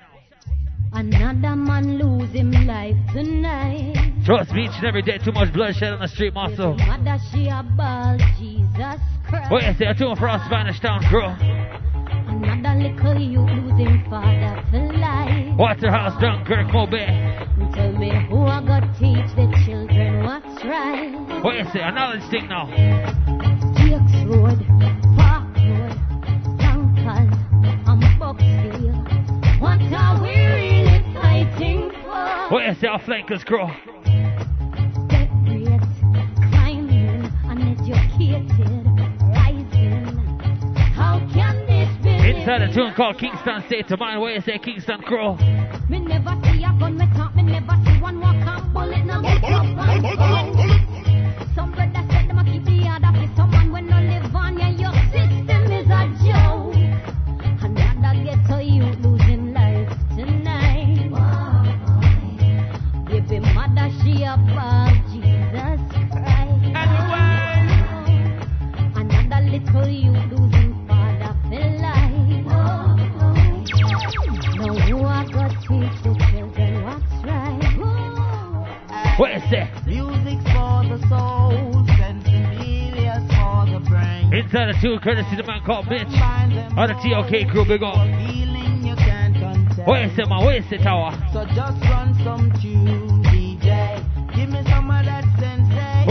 Another 0.94 1.56
man 1.56 1.98
lose 1.98 2.15
lose 2.26 2.34
him 2.34 2.66
life 2.66 2.96
tonight. 3.12 3.94
Trust 4.24 4.52
me, 4.52 4.64
each 4.64 4.70
and 4.76 4.84
every 4.84 5.02
day, 5.02 5.18
too 5.18 5.32
much 5.32 5.52
bloodshed 5.52 5.92
on 5.92 6.00
the 6.00 6.08
street, 6.08 6.34
Marcel. 6.34 6.74
Mother, 6.74 7.18
she 7.32 7.48
a 7.48 7.62
ball, 7.76 8.16
Jesus 8.38 9.00
Christ. 9.28 9.50
Wait, 9.50 9.64
I 9.64 9.74
say, 9.78 9.86
I'm 9.86 9.96
doing 9.96 10.16
for 10.16 10.28
our 10.28 10.44
Spanish 10.46 10.80
town 10.80 11.02
girl. 11.10 11.36
Another 12.28 12.78
little 12.80 13.20
you 13.20 13.40
losing 13.40 14.04
father 14.10 14.62
for 14.70 14.92
life. 14.98 15.56
Waterhouse 15.58 15.82
your 15.82 15.92
house, 15.92 16.20
Dunkirk, 16.20 16.72
Mobile. 16.72 17.72
Tell 17.74 17.92
me 17.92 18.10
who 18.28 18.44
I 18.44 18.64
got 18.64 18.82
teach 18.98 19.30
the 19.36 19.46
children 19.64 20.24
what's 20.24 20.64
right. 20.64 21.12
Wait, 21.44 21.66
I 21.66 21.72
say, 21.72 21.80
another 21.82 22.20
thing 22.30 22.48
now. 22.48 22.66
Jake's 23.76 24.24
Road, 24.26 24.58
Park 25.16 25.54
Road, 25.56 26.58
Duncan, 26.58 27.32
and 27.86 28.20
Buckfield. 28.20 29.60
What 29.60 29.80
are 29.92 30.22
we? 30.22 30.45
Uneducated, 37.44 38.86
rising. 39.28 40.16
How 40.94 41.18
can 41.34 41.66
this 41.66 41.90
be? 42.02 42.30
Inside 42.30 42.62
a 42.62 42.72
tune 42.72 42.94
called 42.94 43.18
Kingston 43.18 43.62
State 43.66 43.90
of 43.90 44.00
Mind. 44.00 44.20
What 44.22 44.34
you 44.34 44.40
say? 44.40 44.58
Kingston 44.58 45.02
crew. 45.02 45.36
Inside 84.32 84.68
a 84.68 84.80
tune 84.80 84.98
courtesy 84.98 85.36
the 85.36 85.44
man 85.44 85.62
called 85.64 85.88
Mitch. 85.88 86.06
On 86.76 86.88
the 86.88 86.94
TOK 86.94 87.50
crew, 87.50 87.64
big 87.64 87.82
up. 87.82 87.94
Feeling 87.94 88.84
you 88.84 88.94
can't 88.96 89.34
contain. 89.34 89.84
What 89.84 90.02
you 90.02 90.08
say, 90.14 90.24
man? 90.24 90.44
What 90.44 90.54
you 90.54 90.62
say, 90.68 90.76
Tower? 90.78 91.25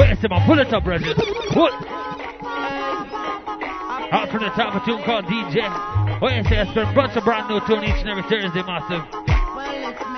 You 0.10 0.16
say, 0.22 0.28
man? 0.30 0.46
Pull 0.46 0.60
it 0.60 0.74
up, 0.74 0.84
brother. 0.84 1.14
Pull. 1.52 1.72
Out 4.12 4.30
from 4.30 4.44
the 4.44 4.52
top 4.56 4.76
of 4.76 4.82
a 4.82 4.86
tune 4.86 5.02
called 5.04 5.26
DJ. 5.26 5.66
What 6.22 6.36
you 6.36 6.44
say? 6.44 6.60
I 6.62 6.66
spend 6.72 6.90
a 6.90 6.94
bunch 6.94 7.18
of 7.18 7.24
brand 7.24 7.50
new 7.50 7.60
tune 7.68 7.84
each 7.84 8.00
and 8.06 8.10
every 8.10 8.24
Thursday, 8.30 8.64
massive. 8.64 9.02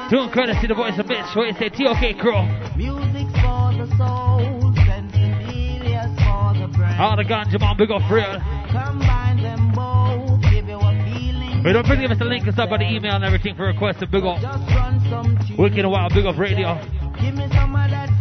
Tune 0.09 0.29
courtesy 0.31 0.67
the 0.67 0.75
voice 0.75 0.99
of 0.99 1.07
Mitch. 1.07 1.25
What 1.35 1.47
you 1.47 1.55
say? 1.57 1.69
TOK 1.69 2.19
crew. 2.19 2.43
Music's 2.75 3.33
for 3.41 3.73
the 3.75 3.87
soul, 3.97 4.71
sinsemilla's 4.75 6.13
for 6.19 6.53
the 6.59 6.67
brain. 6.75 6.99
All 6.99 7.15
the 7.15 7.23
ganja 7.23 7.59
man, 7.59 7.75
big 7.77 7.91
up 7.91 8.03
real. 8.11 8.39
Combine 8.71 9.41
them 9.41 9.71
both, 9.73 10.41
give 10.51 10.67
you 10.67 10.77
a 10.77 10.91
feeling. 11.07 11.63
But 11.63 11.73
don't 11.73 11.87
forget 11.87 12.11
to 12.11 12.25
link 12.25 12.47
us 12.47 12.59
up 12.59 12.71
on 12.71 12.79
the 12.79 12.87
email 12.87 13.15
and 13.15 13.23
everything 13.23 13.55
for 13.55 13.65
requests 13.65 14.01
and 14.01 14.11
big 14.11 14.23
up. 14.23 14.39
Just 14.39 14.67
run 14.75 14.99
some. 15.09 15.57
Wicked 15.57 15.79
and 15.79 15.91
Wild, 15.91 16.13
big 16.13 16.25
up 16.25 16.37
radio. 16.37 16.75
Give 17.19 17.33
me 17.33 17.47
some 17.51 17.75
of 17.75 17.89
that 17.89 18.16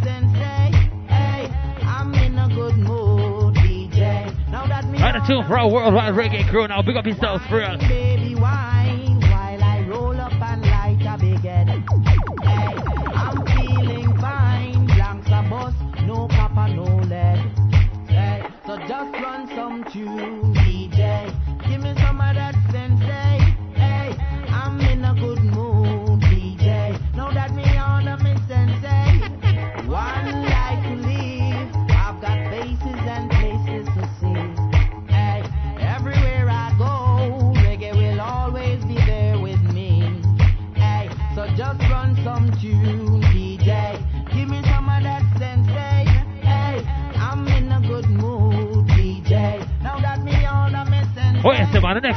Right, 4.98 5.14
a 5.14 5.26
tune 5.26 5.46
for 5.46 5.58
our 5.58 5.70
worldwide 5.70 6.14
reggae 6.14 6.48
crew 6.48 6.66
now. 6.66 6.82
Big 6.82 6.96
up 6.96 7.06
yourselves 7.06 7.44
for 7.46 7.58
real. 7.58 8.05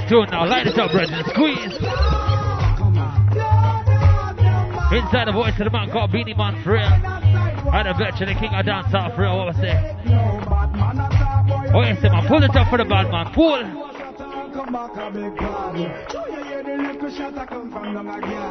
Tune 0.09 0.27
now. 0.31 0.47
Light 0.47 0.65
it 0.65 0.77
up, 0.79 0.91
brother. 0.91 1.21
Squeeze. 1.29 1.77
Inside 4.89 5.27
the 5.27 5.31
voice 5.31 5.53
of 5.59 5.65
the 5.65 5.69
man 5.71 5.91
called 5.91 6.11
Beenie 6.11 6.33
Man 6.33 6.63
for 6.63 6.73
real. 6.73 6.81
I 6.81 7.83
the 7.83 7.93
veteran, 7.93 8.33
the 8.33 8.39
king 8.39 8.49
of 8.51 8.65
dance 8.65 8.89
for 8.89 9.21
real. 9.21 9.37
What 9.37 9.55
I 9.55 9.61
say? 9.61 9.77
What 11.71 11.87
you 11.87 11.95
say, 12.01 12.09
man? 12.09 12.25
Pull 12.27 12.41
it 12.41 12.55
up 12.55 12.69
for 12.71 12.79
the 12.79 12.85
bad 12.85 13.11
man. 13.11 13.29
Pull. 13.35 13.85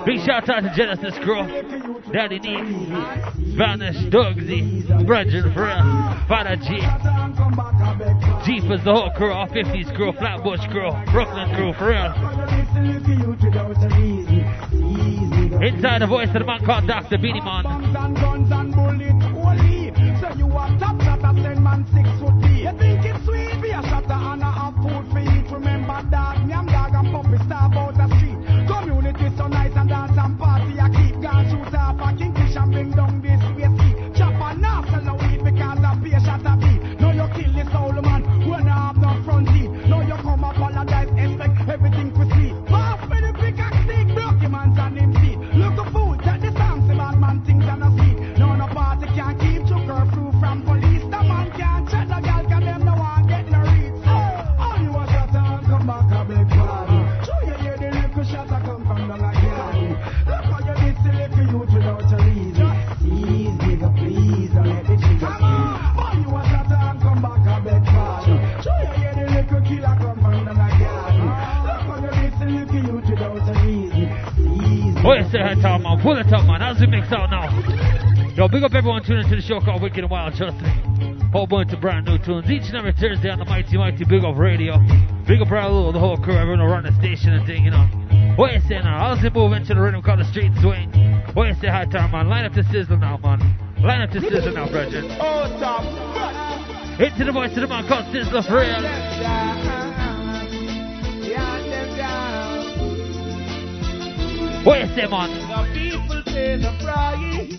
Big 0.07 0.21
shout 0.25 0.49
out 0.49 0.63
to 0.63 0.73
Genesis 0.77 1.15
Crew, 1.25 1.43
Daddy 2.13 2.39
Nick, 2.39 2.65
Vanish, 3.59 3.97
Dugsy, 4.11 4.85
Brethren 5.05 5.53
for 5.53 5.67
Father 6.29 6.57
G, 6.57 6.79
Jeepers, 8.49 8.83
the 8.83 8.95
whole 8.95 9.11
crew, 9.11 9.31
all 9.31 9.47
50s 9.47 9.95
crew, 9.95 10.11
Flatbush 10.13 10.67
crew, 10.71 10.91
Brooklyn 11.13 11.55
crew 11.55 11.75
for 11.75 11.89
real. 11.91 12.07
Inside 15.63 16.01
the 16.01 16.07
voice 16.07 16.29
of 16.29 16.33
the 16.33 16.45
man 16.47 16.65
called 16.65 16.87
Dr. 16.87 17.19
Beenie 17.19 17.43
Man. 17.43 18.28
Ease, 75.29 75.35
What 75.35 75.41
you 75.41 75.47
say, 75.47 75.55
head 75.55 75.63
top 75.63 75.81
man? 75.83 76.01
Pull 76.03 76.19
it 76.19 76.33
up, 76.33 76.47
man. 76.47 76.61
How's 76.61 76.81
it 76.81 76.89
mix 76.89 77.13
out 77.13 77.31
now? 77.31 77.49
Yo, 78.35 78.49
big 78.49 78.63
up 78.63 78.75
everyone 78.75 79.03
tuning 79.05 79.25
into 79.25 79.37
the 79.37 79.43
show 79.43 79.61
called 79.61 79.83
Wicked 79.83 79.99
and 79.99 80.11
Wild, 80.11 80.35
trust 80.35 80.57
me. 80.61 80.69
Whole 81.33 81.47
bunch 81.47 81.73
of 81.73 81.81
brand 81.81 82.07
new 82.07 82.19
tunes 82.19 82.51
each 82.51 82.69
and 82.69 82.77
every 82.77 82.93
Thursday 82.93 83.29
on 83.29 83.39
the 83.39 83.45
Mighty 83.45 83.77
Mighty 83.77 84.05
Big 84.05 84.25
Up 84.25 84.37
Radio. 84.39 84.79
Big 85.27 85.43
up 85.43 85.49
Raul, 85.49 85.93
the 85.93 85.99
whole 85.99 86.17
crew, 86.17 86.35
everyone 86.35 86.61
around 86.61 86.85
the 86.85 86.95
station 86.95 87.35
and 87.35 87.47
thing, 87.47 87.65
you 87.65 87.71
know. 87.71 87.85
What 88.37 88.55
you 88.55 88.61
say 88.61 88.79
now? 88.79 88.99
How's 88.99 89.23
it 89.25 89.35
moving 89.35 89.65
to 89.67 89.75
the 89.75 89.81
rhythm 89.81 90.01
called 90.01 90.21
the 90.21 90.25
street 90.25 90.53
swing? 90.61 90.91
What 91.35 91.49
you 91.49 91.55
say, 91.61 91.69
high 91.69 91.85
time, 91.85 92.13
man? 92.13 92.29
Line 92.29 92.45
up 92.47 92.55
to 92.55 92.65
sizzle 92.65 92.97
now, 92.97 93.19
man. 93.19 93.41
Line 93.83 94.01
up 94.03 94.11
to 94.13 94.21
sizzle 94.21 94.55
now, 94.55 94.69
brethren. 94.71 95.07
Oh, 95.21 95.55
stop. 95.59 95.85
Into 97.01 97.25
the 97.25 97.33
voice 97.33 97.51
of 97.51 97.61
the 97.61 97.67
man 97.69 97.87
called 97.87 98.07
Sizzla 98.07 98.47
for 98.47 98.57
real. 98.57 99.88
What 104.65 104.81
you 104.81 104.87
say, 104.95 105.07
man? 105.07 105.31
The 105.49 105.61
people 105.73 106.23
pay 106.27 106.57
the 106.57 106.73
price, 106.83 107.57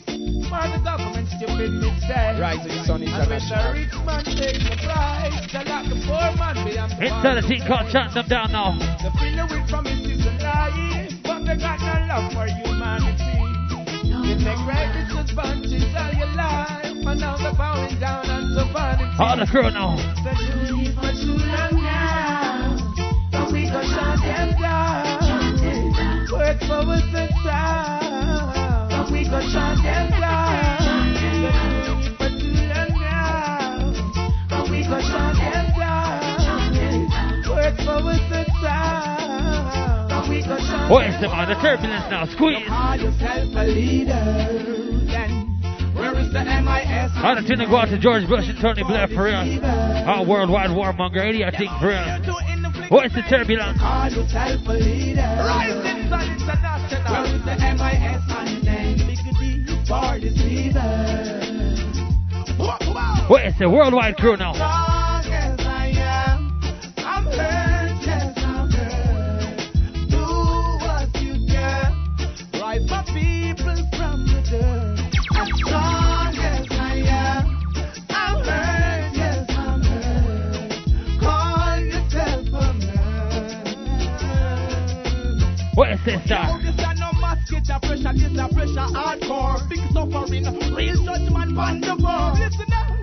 while 0.52 0.70
the 0.72 0.80
government 0.84 1.28
stupid 1.30 1.72
mistake. 1.82 2.38
Rising 2.39 2.84
Sun 2.86 3.02
And 3.04 3.30
when 3.30 3.39
the 3.39 3.72
rich 3.74 3.95
man 4.06 4.24
takes 4.26 4.64
the 4.70 4.76
prize, 4.86 5.34
the 5.52 5.62
lock 5.70 5.86
the 5.89 5.97
poor 6.06 6.28
man 6.38 6.56
behind 6.66 6.91
the 6.91 7.06
Inside 7.06 7.36
the 7.36 7.41
bar. 7.41 7.50
team 7.50 7.62
called 7.66 7.88
shutting 7.89 8.14
them 8.14 8.28
down 8.28 8.52
now. 8.52 8.78
The 9.02 9.10
feeling 9.18 9.50
with 9.50 9.70
promises 9.70 10.26
and 10.28 10.38
lies, 10.41 11.14
but 11.24 11.39
they 11.45 11.58
got 11.58 11.80
no 11.82 11.95
love 12.12 12.28
for 12.34 12.45
humanity. 12.45 13.36
They 14.06 14.38
make 14.43 14.62
rabbits 14.68 15.14
as 15.18 15.32
bunches 15.34 15.89
all 15.97 16.14
your 16.14 16.32
life, 16.38 16.86
and 16.86 17.20
now 17.20 17.38
they're 17.38 17.54
bowing 17.54 18.00
down 18.00 18.30
unto 18.30 18.64
vanity. 18.74 19.18
All 19.18 19.38
the 19.38 19.45
crew 19.50 19.72
now. 19.72 19.95
They 20.22 20.36
do 20.38 20.78
it 20.84 20.93
for 20.93 21.10
too 21.18 21.38
long 21.41 21.74
now, 21.82 22.78
but 23.32 23.52
we 23.52 23.66
gon' 23.66 23.86
shut 23.88 24.20
them 24.22 24.62
down. 24.62 25.39
Work 26.32 26.59
for 26.59 26.86
us 26.93 27.01
the 27.11 27.27
time, 27.43 28.89
but 28.89 29.11
we 29.11 29.25
gon' 29.27 29.41
shut 29.49 29.82
them 29.82 30.09
down. 30.11 31.13
They 31.17 31.41
do 31.41 31.97
it 32.05 32.13
for 32.21 32.30
too 32.30 32.53
long 32.69 32.93
now, 33.01 33.89
but 34.47 34.69
we 34.69 34.84
gon' 34.86 35.01
shut 35.01 35.34
them 35.41 35.73
down. 35.73 36.21
Work 37.49 37.77
for 37.82 38.05
us 38.13 38.21
the 38.30 38.45
time, 38.61 40.09
but 40.09 40.30
we 40.30 40.45
gon' 40.45 40.61
shut 40.61 40.91
Where's 40.91 41.19
the 41.19 41.30
man? 41.30 41.49
The 41.49 41.55
turbulence 41.55 42.05
now. 42.11 42.25
Squeeze. 42.25 42.67
Call 42.67 42.95
yourself 42.95 43.49
a 43.55 43.65
leader, 43.65 44.13
then 45.09 45.49
where 45.95 46.13
is 46.13 46.32
the 46.32 46.45
MIS? 46.45 47.11
All 47.25 47.36
the 47.36 47.41
tune 47.47 47.57
to 47.57 47.65
go 47.65 47.77
out 47.77 47.89
to 47.89 47.97
George 47.97 48.30
Bush 48.30 48.45
and 48.47 48.59
Tony 48.61 48.84
Blair 48.84 49.07
for 49.07 49.23
real. 49.23 49.65
Our 49.65 50.23
worldwide 50.23 50.69
warmonger, 50.69 51.27
idiot 51.27 51.55
thing 51.57 51.73
for 51.82 51.88
real. 51.88 52.21
Where's 52.89 53.13
the 53.13 53.23
turbulence? 53.27 53.82
Where 56.10 56.22
is 60.18 60.36
the 60.36 60.43
leader? 60.43 60.80
Where's 63.28 63.55
the 63.60 63.70
worldwide 63.70 64.18
crew 64.18 64.36
now? 64.38 64.99
Man. 85.80 85.97
Where's 85.97 86.05
the 86.05 86.25
star? 86.25 86.59
This 86.61 86.75
a 86.77 86.93
no 86.95 87.09
masket, 87.19 87.69
a 87.69 87.80
pressure, 87.80 88.13
this 88.13 88.38
a 88.38 88.47
pressure 88.53 88.89
hardcore. 88.91 89.69
Big 89.69 89.80
suffering, 89.93 90.45
real 90.75 91.05
judgment 91.05 91.57
on 91.57 91.82
the 91.82 91.95
board. 91.95 92.39
Listen 92.39 92.67
now. 92.69 92.99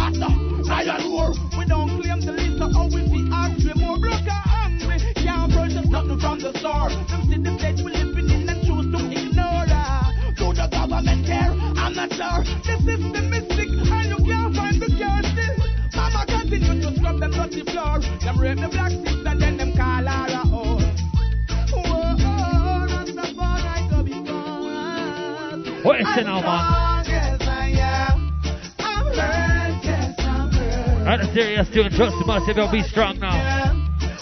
After 0.00 0.32
lion 0.64 1.12
war, 1.12 1.32
we 1.58 1.64
don't 1.66 2.00
claim 2.00 2.20
the 2.20 2.32
list 2.32 2.62
of 2.62 2.72
how 2.72 2.86
we 2.86 3.04
see 3.04 3.28
ask 3.32 3.58
we 3.58 3.74
more 3.80 3.98
broke 3.98 4.14
and 4.14 4.44
hungry. 4.48 4.98
Can't 5.14 5.52
purchase 5.52 5.88
nothing 5.88 6.20
from 6.20 6.38
the 6.40 6.52
store. 6.58 6.88
Them 6.88 7.22
see 7.28 7.38
the 7.38 7.52
stage 7.58 7.80
we 7.84 7.92
living 7.92 8.30
in 8.30 8.48
and 8.48 8.60
choose 8.64 8.88
to 8.88 9.00
ignore 9.12 9.68
her. 9.68 10.00
Do 10.40 10.46
the 10.56 10.66
government 10.72 11.26
care? 11.26 11.52
I'm 11.76 11.92
not 11.92 12.10
sure. 12.16 12.40
The 12.64 12.74
system 12.80 13.32
is 13.34 13.44
sick 13.52 13.68
and 13.68 14.08
you 14.08 14.20
can't 14.24 14.56
find 14.56 14.80
the 14.80 14.88
cure 14.88 15.20
still. 15.20 15.56
Mama 15.92 16.24
continue 16.24 16.80
to 16.80 16.96
scrub 16.96 17.20
them 17.20 17.32
dirty 17.32 17.62
floor. 17.68 18.00
Them 18.24 18.40
rape 18.40 18.56
the 18.56 18.68
black 18.72 18.92
sister, 18.92 19.19
now. 33.18 33.72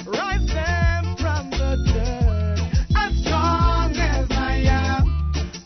Rise 0.06 0.46
them 0.46 1.16
from 1.18 1.50
the 1.50 1.76
dirt. 1.84 2.58
As 2.96 3.12
strong 3.24 3.92
as 3.96 4.26
I 4.30 4.62
am. 4.64 5.04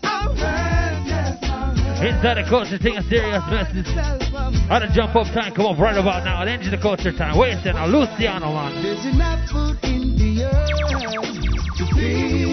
I'm 0.03 0.37
hurt, 0.37 1.07
yes, 1.07 1.39
I'm 1.43 1.77
hurt. 1.77 2.07
Inside 2.07 2.43
the 2.43 2.49
culture 2.49 2.79
thing, 2.79 2.97
a 2.97 3.03
serious 3.03 3.43
message. 3.51 3.87
How 4.69 4.79
to 4.79 4.89
jump 4.95 5.15
up 5.15 5.27
time, 5.35 5.55
come 5.55 5.67
up 5.67 5.79
right 5.79 5.97
about 5.97 6.25
now. 6.25 6.43
At 6.43 6.71
the 6.71 6.79
culture 6.79 7.13
time. 7.13 7.37
Where's 7.37 7.63
the 7.63 7.73
now? 7.75 7.87
Luciano, 7.87 8.53
man. 8.53 8.83
There's 8.83 9.05
enough 9.05 9.49
food 9.51 9.79
in 9.85 10.17
the 10.17 10.45
earth 10.45 11.77
to 11.77 11.87
feed. 11.95 12.52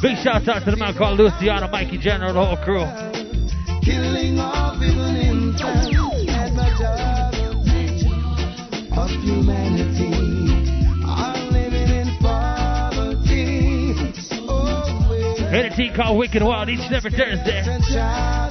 Big 0.00 0.16
shout 0.18 0.46
out 0.48 0.64
to 0.64 0.70
the 0.70 0.76
man 0.76 0.94
called 0.94 1.18
Luciano, 1.18 1.68
Mikey 1.68 1.98
General, 1.98 2.34
the 2.34 2.44
whole 2.44 2.56
crew. 2.58 2.84
Killing 3.82 4.38
off 4.38 4.76
even 4.82 5.16
infants 5.16 5.88
and 6.28 6.56
the 6.58 6.64
of 8.96 9.10
humanity 9.22 10.12
are 11.06 11.36
living 11.50 11.88
in 11.88 12.16
poverty. 12.20 13.94
Oh, 14.48 15.06
we're 15.08 15.48
Hit 15.50 15.72
a 15.72 15.76
team 15.76 15.92
called 15.94 16.18
Wicked 16.18 16.42
Wild 16.42 16.68
each 16.68 16.80
and 16.80 16.94
every 16.94 17.10
Thursday. 17.10 17.62
Hey, 17.62 17.78
yeah. 17.88 18.48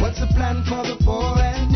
What's 0.00 0.20
the 0.20 0.26
plan 0.26 0.62
for 0.64 0.82
the 0.84 0.96
poor 1.04 1.38
and 1.38 1.75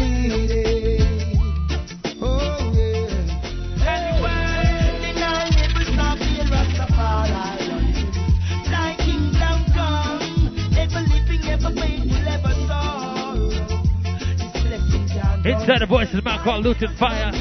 Inside 15.60 15.80
the 15.82 15.86
voice 15.86 16.08
of 16.08 16.16
the 16.16 16.22
man 16.22 16.42
called 16.42 16.64
Lutan 16.64 16.96
Fyah. 16.96 17.36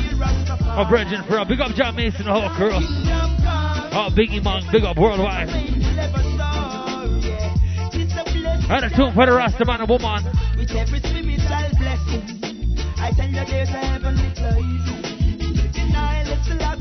Our 0.77 0.87
brethren 0.89 1.23
for 1.23 1.43
Big 1.45 1.61
up 1.61 1.71
John 1.73 1.95
Mason, 1.95 2.25
the 2.25 2.33
whole 2.33 2.49
crew. 2.49 2.71
Oh, 2.75 4.09
Biggie 4.11 4.43
Monk, 4.43 4.65
big 4.71 4.83
up 4.83 4.97
worldwide. 4.97 5.47
And 8.69 8.85
a 8.85 8.89
tune 8.95 9.13
for 9.13 9.25
the 9.25 9.31
Rasta 9.31 9.65
man 9.65 9.79
and 9.81 9.89
woman. 9.89 10.25
with 10.57 10.69
every 10.71 10.99
blessing. 10.99 12.35
I 12.97 13.11
tell 13.15 13.29
you 13.29 13.45
there's 13.45 13.69
a 13.69 13.79
heavenly 13.87 14.29
place. 14.35 15.73
Denial 15.73 16.37
love 16.59 16.79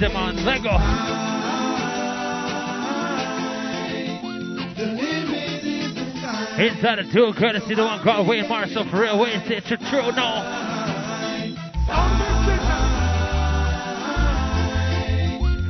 where's 0.00 0.12
the? 0.12 0.44
Let 0.44 0.62
go. 0.62 0.70
Inside 6.62 6.98
the 6.98 7.10
two, 7.12 7.32
courtesy 7.38 7.74
the 7.74 7.84
one 7.84 8.00
called 8.02 8.28
Wayne 8.28 8.48
Marshall 8.48 8.88
for 8.90 9.00
real. 9.00 9.18
Wayne 9.18 9.42
said 9.48 9.64
true, 9.64 9.76
true, 9.88 10.12
no. 10.12 10.58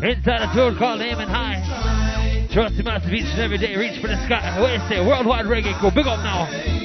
Inside 0.02 0.40
the 0.40 0.50
two 0.52 0.78
called 0.78 1.00
Aiming 1.00 1.28
High. 1.28 2.48
Trust 2.52 2.74
him 2.74 2.88
out 2.88 3.02
to 3.02 3.08
every 3.38 3.58
day. 3.58 3.76
Reach 3.76 4.00
for 4.00 4.08
the 4.08 4.22
sky. 4.26 4.60
Wayne 4.60 4.80
said 4.88 5.06
worldwide 5.06 5.46
reggae. 5.46 5.80
Go 5.80 5.90
big 5.90 6.06
up 6.06 6.18
now. 6.18 6.81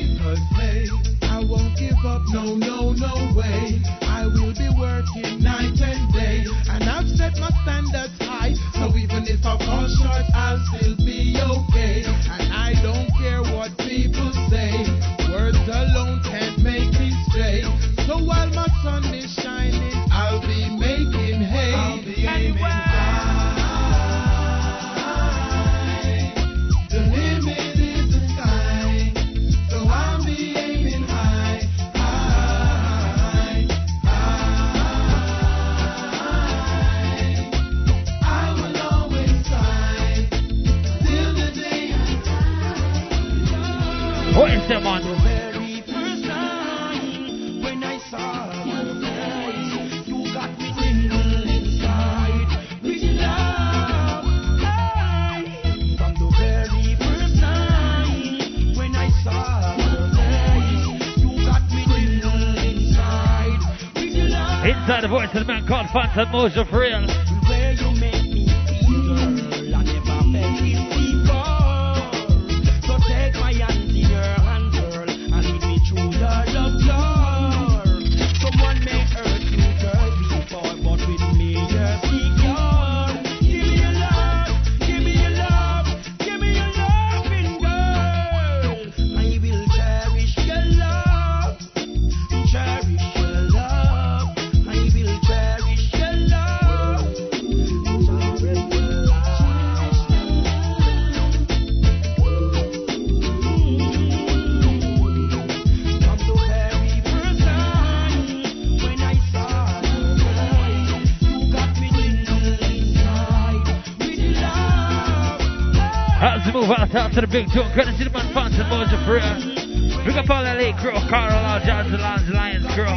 Out, 117.37 117.53
out 117.53 117.97
to 117.97 118.03
the 118.03 118.09
big 118.09 118.13
man 118.13 118.33
Phantom 118.33 118.65
Mojo 118.65 118.97
for 119.05 119.13
real. 119.13 120.05
Big 120.05 120.17
up 120.17 120.29
all 120.29 120.41
late 120.41 120.75
crew, 120.77 120.97
Carl, 121.07 121.31
all 121.31 121.59
Johns, 121.59 121.91
the 121.91 121.97
Lions, 121.97 122.29
Lions 122.29 122.65
crew. 122.73 122.89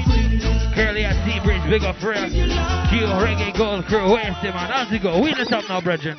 Curly 0.72 1.04
at 1.04 1.16
Seabridge, 1.28 1.68
big 1.68 1.82
up 1.82 1.96
for. 1.96 2.14
Q, 2.14 3.04
Reggae 3.20 3.54
Gold 3.56 3.84
crew, 3.84 4.10
where's 4.10 4.34
the 4.40 4.48
man? 4.48 4.70
How's 4.70 4.90
it 4.92 5.02
go? 5.02 5.20
We 5.20 5.32
in 5.32 5.38
the 5.38 5.44
top 5.44 5.68
now, 5.68 5.82
brethren. 5.82 6.16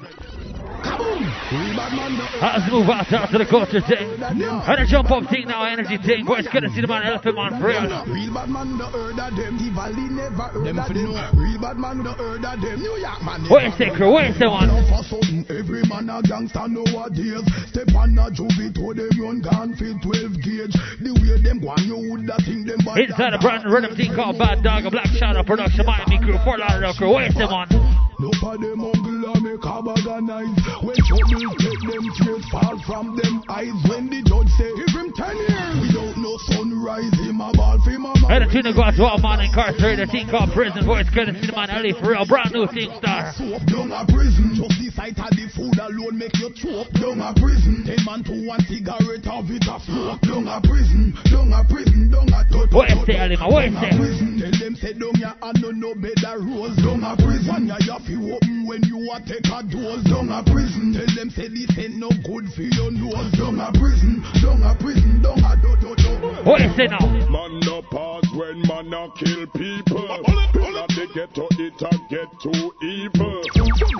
How's 2.39 2.65
the 2.65 2.71
move 2.71 2.89
out, 2.89 3.11
out 3.11 3.29
to 3.31 3.37
the 3.37 3.45
culture 3.45 3.81
thing? 3.81 4.17
How 4.63 4.75
to 4.75 4.85
jump 4.85 5.11
up 5.11 5.29
thing 5.29 5.47
now, 5.47 5.63
energy 5.65 5.97
thing. 5.97 6.25
Boys, 6.25 6.47
courtesy 6.47 6.81
the 6.81 6.87
man 6.87 7.03
Elephant 7.03 7.35
Man 7.35 7.59
for 7.59 7.67
real. 7.67 7.83
Real 8.07 8.33
bad 8.33 8.49
man 8.49 8.77
the 8.77 8.87
heard 8.87 9.19
of 9.19 9.35
them. 9.35 9.57
The 9.59 9.69
valley 9.75 10.07
never 10.07 10.47
heard 10.55 10.71
of 10.71 10.87
them. 10.87 11.11
Real 11.35 11.59
bad 11.59 11.77
man 11.77 12.03
the 12.03 12.13
heard 12.13 12.45
of 12.45 12.61
them. 12.61 12.79
New 12.79 12.95
York 12.95 13.21
man. 13.23 13.43
Where's 13.49 13.77
the 13.77 13.91
crew? 13.91 14.13
Where's 14.13 14.37
the 14.39 14.47
one? 14.47 14.71
For 14.87 15.03
something, 15.03 15.43
every 15.51 15.83
man 15.91 16.07
a 16.07 16.23
gangster 16.23 16.67
nowadays. 16.67 17.43
Step 17.67 17.91
on 17.91 18.15
a 18.15 18.31
juvie 18.31 18.71
to 18.71 18.93
them 18.95 19.11
run 19.19 19.41
gun 19.43 19.75
feel 19.75 19.99
12 19.99 20.39
gauge. 20.39 20.75
The 21.03 21.11
way 21.11 21.35
them 21.43 21.59
go 21.59 21.75
on, 21.75 21.83
you 21.83 21.99
woulda 21.99 22.39
think 22.47 22.67
them 22.71 22.79
bad. 22.87 23.03
Inside 23.03 23.33
a 23.35 23.39
brand 23.43 23.67
new 23.67 23.75
rhythm 23.75 23.95
team 23.99 24.15
called 24.15 24.39
Bad 24.39 24.63
Dog, 24.63 24.87
a 24.87 24.91
Black 24.91 25.11
Shadow 25.19 25.43
production, 25.43 25.85
Miami 25.85 26.23
crew, 26.23 26.39
Fort 26.47 26.63
Lauderdale 26.63 26.95
crew. 26.95 27.11
Where's 27.11 27.35
the 27.35 27.47
one? 27.51 27.80
No 28.21 28.29
for 28.37 28.55
them 28.55 28.85
uncle 28.85 29.33
make 29.41 29.65
a 29.65 29.81
bag 29.81 30.05
of 30.05 30.21
knives. 30.21 30.61
When 30.85 30.93
trouble 31.09 31.41
take 31.57 31.81
them 31.89 32.05
tears 32.21 32.45
fall 32.53 32.77
from 32.85 33.17
them 33.17 33.41
eyes. 33.49 33.73
When 33.89 34.13
the 34.13 34.21
judge 34.21 34.53
say 34.61 34.69
give 34.77 34.93
him 34.93 35.09
10 35.09 35.37
years. 35.49 35.89
Without 35.89 36.17
no 36.21 36.37
sunrise, 36.53 37.09
him 37.17 37.41
a 37.41 37.49
ball 37.57 37.81
for 37.81 37.97
mama. 37.97 38.29
Had 38.29 38.43
a 38.43 38.51
tune 38.53 38.69
to 38.69 38.73
go 38.77 38.85
out 38.85 38.93
to 38.93 39.09
all 39.09 39.17
man 39.17 39.41
incarcerated, 39.41 40.05
a 40.05 40.11
team 40.11 40.29
called 40.29 40.53
Prison 40.53 40.85
Voice, 40.85 41.09
courtesy 41.09 41.49
the 41.49 41.53
man 41.57 41.73
Ellie 41.73 41.97
for 41.97 42.13
real, 42.13 42.21
brand 42.29 42.53
new 42.53 42.69
team 42.69 42.93
star. 43.01 43.33
Down 43.65 43.89
a 43.89 44.05
prison. 44.05 44.53
Just 44.53 44.77
the 44.77 44.80
sight 44.95 45.17
of 45.19 45.31
the 45.31 45.47
food 45.55 45.77
alone 45.79 46.17
make 46.17 46.35
you 46.37 46.51
choke. 46.51 46.91
Down 46.99 47.21
a 47.21 47.31
prison. 47.35 47.83
Ten 47.87 47.99
man 48.05 48.23
to 48.27 48.35
one 48.47 48.61
cigarette 48.67 49.27
of 49.27 49.47
it 49.51 49.65
a 49.67 49.75
smoke. 49.79 50.21
Down 50.21 50.47
a 50.47 50.59
prison. 50.61 51.15
Down 51.31 51.51
a 51.53 51.63
prison. 51.63 52.11
Down 52.11 52.27
a 52.31 52.41
tot. 52.47 52.71
What 52.71 52.91
is 52.91 53.03
it, 53.07 53.15
Ellie, 53.15 53.37
man? 53.37 53.49
What 53.51 53.65
is 53.65 53.75
it? 53.75 53.95
prison. 53.95 54.29
Tell 54.39 54.55
them 54.59 54.75
say 54.75 54.93
down 54.93 55.15
ya 55.19 55.33
and 55.41 55.57
no 55.61 55.69
no 55.71 55.91
better 55.95 56.39
rose. 56.43 56.75
Down 56.83 57.03
a 57.03 57.15
prison. 57.15 57.67
Ya 57.67 57.77
ya 57.87 57.97
fi 58.03 58.15
open 58.19 58.67
when 58.67 58.81
you 58.87 58.99
a 59.11 59.17
take 59.23 59.47
a 59.47 59.59
dose. 59.63 60.03
Down 60.07 60.31
a 60.31 60.43
prison. 60.43 60.95
Tell 60.95 61.11
them 61.15 61.29
say 61.31 61.47
this 61.47 61.71
ain't 61.77 61.97
no 61.97 62.09
good 62.27 62.51
for 62.51 62.67
your 62.67 62.91
nose. 62.91 63.31
Down 63.39 63.59
a 63.59 63.71
prison. 63.75 64.23
Down 64.43 64.63
a 64.63 64.75
prison. 64.75 65.21
Down 65.23 65.39
a 65.39 65.53
do 65.59 65.71
do 65.79 65.91
do. 65.95 66.11
What 66.43 66.61
is 66.61 66.75
it 66.77 66.91
now? 66.91 67.05
Man 67.31 67.59
no 67.63 67.81
pause 67.87 68.27
when 68.35 68.61
man 68.67 68.91
a 68.91 69.07
kill 69.15 69.47
people. 69.55 70.03
People 70.51 70.77
at 70.77 70.89
the 70.89 71.05
ghetto 71.13 71.47
it 71.59 71.79
a 71.79 71.91
get 72.09 72.29
too 72.41 72.73
evil. 72.81 73.41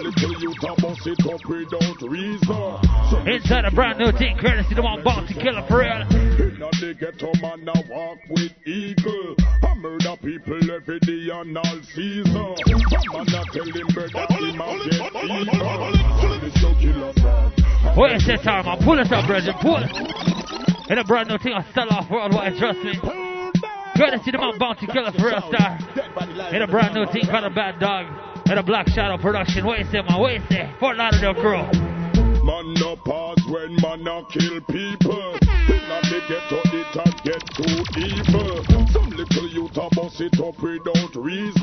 Little 0.01 0.35
youth 0.41 0.63
a 0.63 0.80
bust 0.81 1.05
it 1.05 1.21
up 1.29 1.45
without 1.45 2.01
reason. 2.01 2.41
Some 3.09 3.27
Inside 3.27 3.65
a 3.65 3.71
brand 3.71 3.99
new 3.99 4.11
team, 4.11 4.37
courtesy 4.37 4.73
the 4.73 4.81
one 4.81 5.03
bounty 5.03 5.33
killer 5.35 5.63
for 5.67 5.79
real. 5.79 6.01
in 6.01 6.61
a 6.61 6.69
the 6.81 6.95
ghetto 6.99 7.31
man 7.39 7.69
a 7.69 7.77
walk 7.87 8.17
with 8.29 8.51
eagle. 8.65 9.35
I 9.63 9.75
murder 9.75 10.17
people 10.17 10.71
every 10.71 10.99
day 10.99 11.29
and 11.29 11.57
all 11.57 11.79
season. 11.93 12.33
Some 12.33 12.81
man 13.13 13.29
a 13.29 13.41
tell 13.53 13.69
him 13.69 13.87
brother 13.93 14.25
him 14.41 14.61
a 14.61 14.67
get 14.89 15.15
evil. 15.21 15.93
Some 16.19 16.41
is 16.49 16.57
no 16.61 16.73
killer 16.81 17.13
frog. 17.21 17.97
What 17.97 18.11
is 18.13 18.27
it, 18.27 18.43
man? 18.43 18.77
Pull 18.83 18.99
it 18.99 19.11
up, 19.11 19.27
brethren, 19.27 19.55
pull. 19.61 19.77
It. 19.77 20.91
In 20.91 20.97
a 20.97 21.03
brand 21.03 21.29
new 21.29 21.37
thing, 21.37 21.53
I 21.53 21.63
sell 21.73 21.89
off 21.89 22.09
worldwide, 22.09 22.57
trust 22.57 22.79
me. 22.79 22.93
Courtesy 23.95 24.31
the 24.31 24.37
man 24.39 24.57
bounty 24.57 24.87
killer 24.87 25.11
for 25.11 25.27
real 25.27 25.41
star. 25.53 25.77
In 26.51 26.61
a 26.61 26.67
brand 26.67 26.95
new 26.95 27.05
thing 27.11 27.29
called 27.29 27.45
a 27.45 27.49
Bad 27.49 27.79
Dog. 27.79 28.30
In 28.51 28.57
a 28.57 28.63
Black 28.63 28.89
Shadow 28.89 29.17
production. 29.17 29.65
What 29.65 29.79
is 29.79 29.87
it, 29.93 30.05
man? 30.09 30.19
What 30.19 30.33
is 30.33 30.43
it? 30.49 30.77
Fort 30.77 30.97
Lauderdale 30.97 31.35
crew. 31.35 32.10
Man 32.43 32.73
no 32.73 32.95
pause 32.95 33.37
when 33.47 33.75
man 33.81 34.07
a 34.07 34.25
kill 34.31 34.61
people. 34.61 35.37
In 35.69 35.85
a 35.85 35.99
the 36.09 36.19
ghetto 36.27 36.59
it 36.73 36.95
a 36.97 37.05
get 37.21 37.43
too 37.53 37.85
evil. 38.01 38.65
Some 38.89 39.09
little 39.11 39.47
youth 39.47 39.77
a 39.77 39.87
bust 39.93 40.21
it 40.21 40.39
up 40.39 40.57
without 40.57 41.15
reason. 41.15 41.61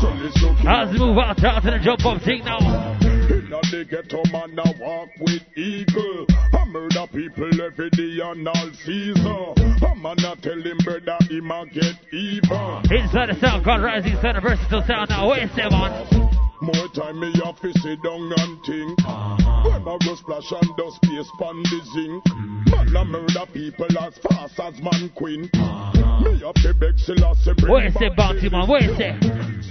Some 0.00 0.18
is 0.26 0.34
no 0.42 0.54
How's 0.54 0.88
ah, 0.88 0.92
the 0.92 0.98
move 0.98 1.18
out, 1.18 1.44
out 1.44 1.62
to 1.62 1.70
the 1.70 1.78
jump 1.78 2.04
up 2.04 2.22
thing 2.22 2.44
now? 2.44 2.58
In 2.98 3.52
a 3.52 3.60
the 3.70 3.86
ghetto 3.88 4.22
man 4.32 4.58
a 4.58 4.82
walk 4.82 5.08
with 5.20 5.42
eagle. 5.56 6.26
I 6.52 6.64
murder 6.66 7.06
people 7.12 7.62
every 7.62 7.90
day 7.90 8.18
and 8.20 8.48
all 8.48 8.70
season. 8.84 9.54
A 9.86 9.94
man 9.94 10.18
a 10.18 10.34
tell 10.42 10.60
him 10.60 10.78
brother 10.82 11.18
him 11.30 11.50
a 11.50 11.64
get 11.66 11.94
even. 12.12 12.82
Inside 12.90 13.30
the 13.30 13.36
sound 13.40 13.64
God 13.64 13.82
Rising 13.82 14.16
a 14.16 14.40
versatile 14.40 14.82
sound 14.82 15.10
now. 15.10 15.28
What 15.28 15.38
is 15.38 15.50
it, 15.54 15.70
man? 15.70 16.37
More 16.60 16.88
time 16.92 17.20
me 17.20 17.32
have 17.44 17.60
to 17.60 17.72
sit 17.78 18.02
down 18.02 18.32
and 18.36 18.58
think. 18.64 18.98
When 18.98 19.82
I 19.86 19.98
go 20.04 20.14
splash 20.16 20.50
and 20.50 20.76
dust 20.76 20.96
space 20.96 21.30
pon 21.38 21.62
the 21.62 21.80
zinc. 21.94 22.24
Mm-hmm. 22.24 22.70
Man 22.70 22.96
a 22.96 23.04
murder 23.04 23.46
people 23.52 23.86
as 24.00 24.18
fast 24.18 24.58
as 24.58 24.82
man 24.82 25.10
queen. 25.14 25.48
Uh-huh. 25.54 26.20
Me 26.20 26.40
have 26.40 26.54
to 26.54 26.74
beg 26.74 26.98
Selassie 26.98 27.54
bring 27.58 27.72
What 27.72 27.84
is 27.86 27.94
bounty 28.16 28.48
man? 28.48 28.68
What 28.68 28.82
is 28.82 28.98
it? 28.98 29.22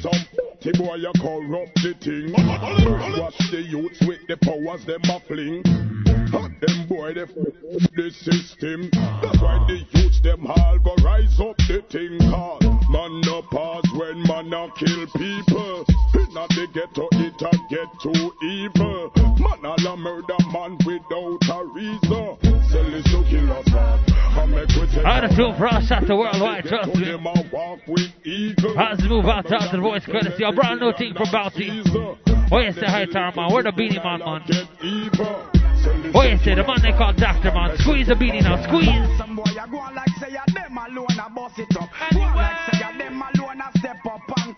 Some 0.02 0.12
the 0.62 0.74
boy 0.78 1.04
a 1.04 1.12
corrupt 1.20 1.76
the 1.76 1.94
thing. 2.00 2.32
Watch 3.20 3.38
the 3.52 3.62
youths 3.68 4.00
with 4.08 4.26
the 4.28 4.38
powers 4.38 4.86
them 4.86 5.02
a 5.12 5.20
fling. 5.28 5.64
Mm-hmm. 5.64 6.36
And 6.36 6.56
them 6.62 6.88
boy 6.88 7.14
they 7.14 7.28
f 7.28 7.36
the 7.96 8.12
system. 8.12 8.90
That's 8.94 9.42
why 9.42 9.60
the 9.68 9.84
youths 9.92 10.22
them 10.22 10.48
all 10.48 10.80
go 10.80 10.96
rise 11.04 11.38
up 11.40 11.58
the 11.68 11.84
thing 11.92 12.18
called 12.32 12.64
man 12.90 13.22
no 13.22 13.42
pause 13.42 13.84
when 13.94 14.24
man 14.24 14.54
a 14.54 14.72
kill 14.80 15.06
people. 15.16 15.86
Inna 16.16 16.48
the 16.50 16.68
ghetto 16.78 17.08
it 17.14 17.42
a 17.42 17.52
get 17.70 17.90
too 18.02 18.32
evil. 18.44 19.12
Man 19.40 19.66
all 19.66 19.88
a 19.88 19.98
murder 19.98 20.38
man 20.54 20.78
without 20.86 21.42
a 21.50 21.66
reason. 21.74 22.38
Sell 22.70 22.86
this 22.86 23.04
to 23.06 23.18
us. 23.54 23.66
I 23.74 24.46
make 24.46 24.70
we 24.70 24.86
take 24.94 25.06
Out 25.06 25.24
of 25.24 25.32
tune 25.36 25.56
for 25.58 25.68
all 25.68 25.82
shots 25.82 26.06
to 26.06 26.16
worldwide, 26.16 26.66
trust 26.66 26.94
me. 26.94 27.06
them 27.06 27.26
a 27.26 27.34
walk 27.52 27.80
with 27.88 28.14
eagle. 28.24 28.76
The 28.76 29.06
move 29.10 29.26
out, 29.26 29.52
out 29.52 29.72
to 29.72 29.78
the 29.78 29.82
voice 29.82 30.06
courtesy? 30.06 30.44
A 30.44 30.52
brand 30.52 30.80
new 30.80 30.94
team 30.94 31.16
from 31.16 31.32
Bounty. 31.32 31.82
Is 31.82 32.76
the 32.76 32.86
high 32.88 33.06
tower 33.06 33.34
man? 33.36 33.52
Where 33.52 33.64
the 33.64 33.72
Beenie 33.72 33.98
Man, 33.98 34.20
man? 34.20 34.42
What 36.14 36.28
is 36.30 36.42
it? 36.46 36.56
The 36.56 36.64
man 36.64 36.82
they 36.84 36.92
call 36.92 37.14
Doctor 37.14 37.52
Man. 37.52 37.78
Squeeze 37.80 38.08
the 38.08 38.16
Beenie 38.16 38.42
now, 38.42 38.62
squeeze. 38.68 38.88
Some 39.18 39.36
boy 39.36 39.50
a 39.50 39.66
go 39.70 39.78
like 39.78 40.14
say 40.20 40.36
a 40.36 40.46
them 40.54 40.78
alone 40.78 41.08
a 41.18 41.30
bust 41.34 41.58
it 41.58 41.76
up. 41.76 41.90
Go 42.14 42.20
like 42.20 42.58
say 42.70 42.86
a 42.86 42.98
them 42.98 43.22
alone 43.22 43.37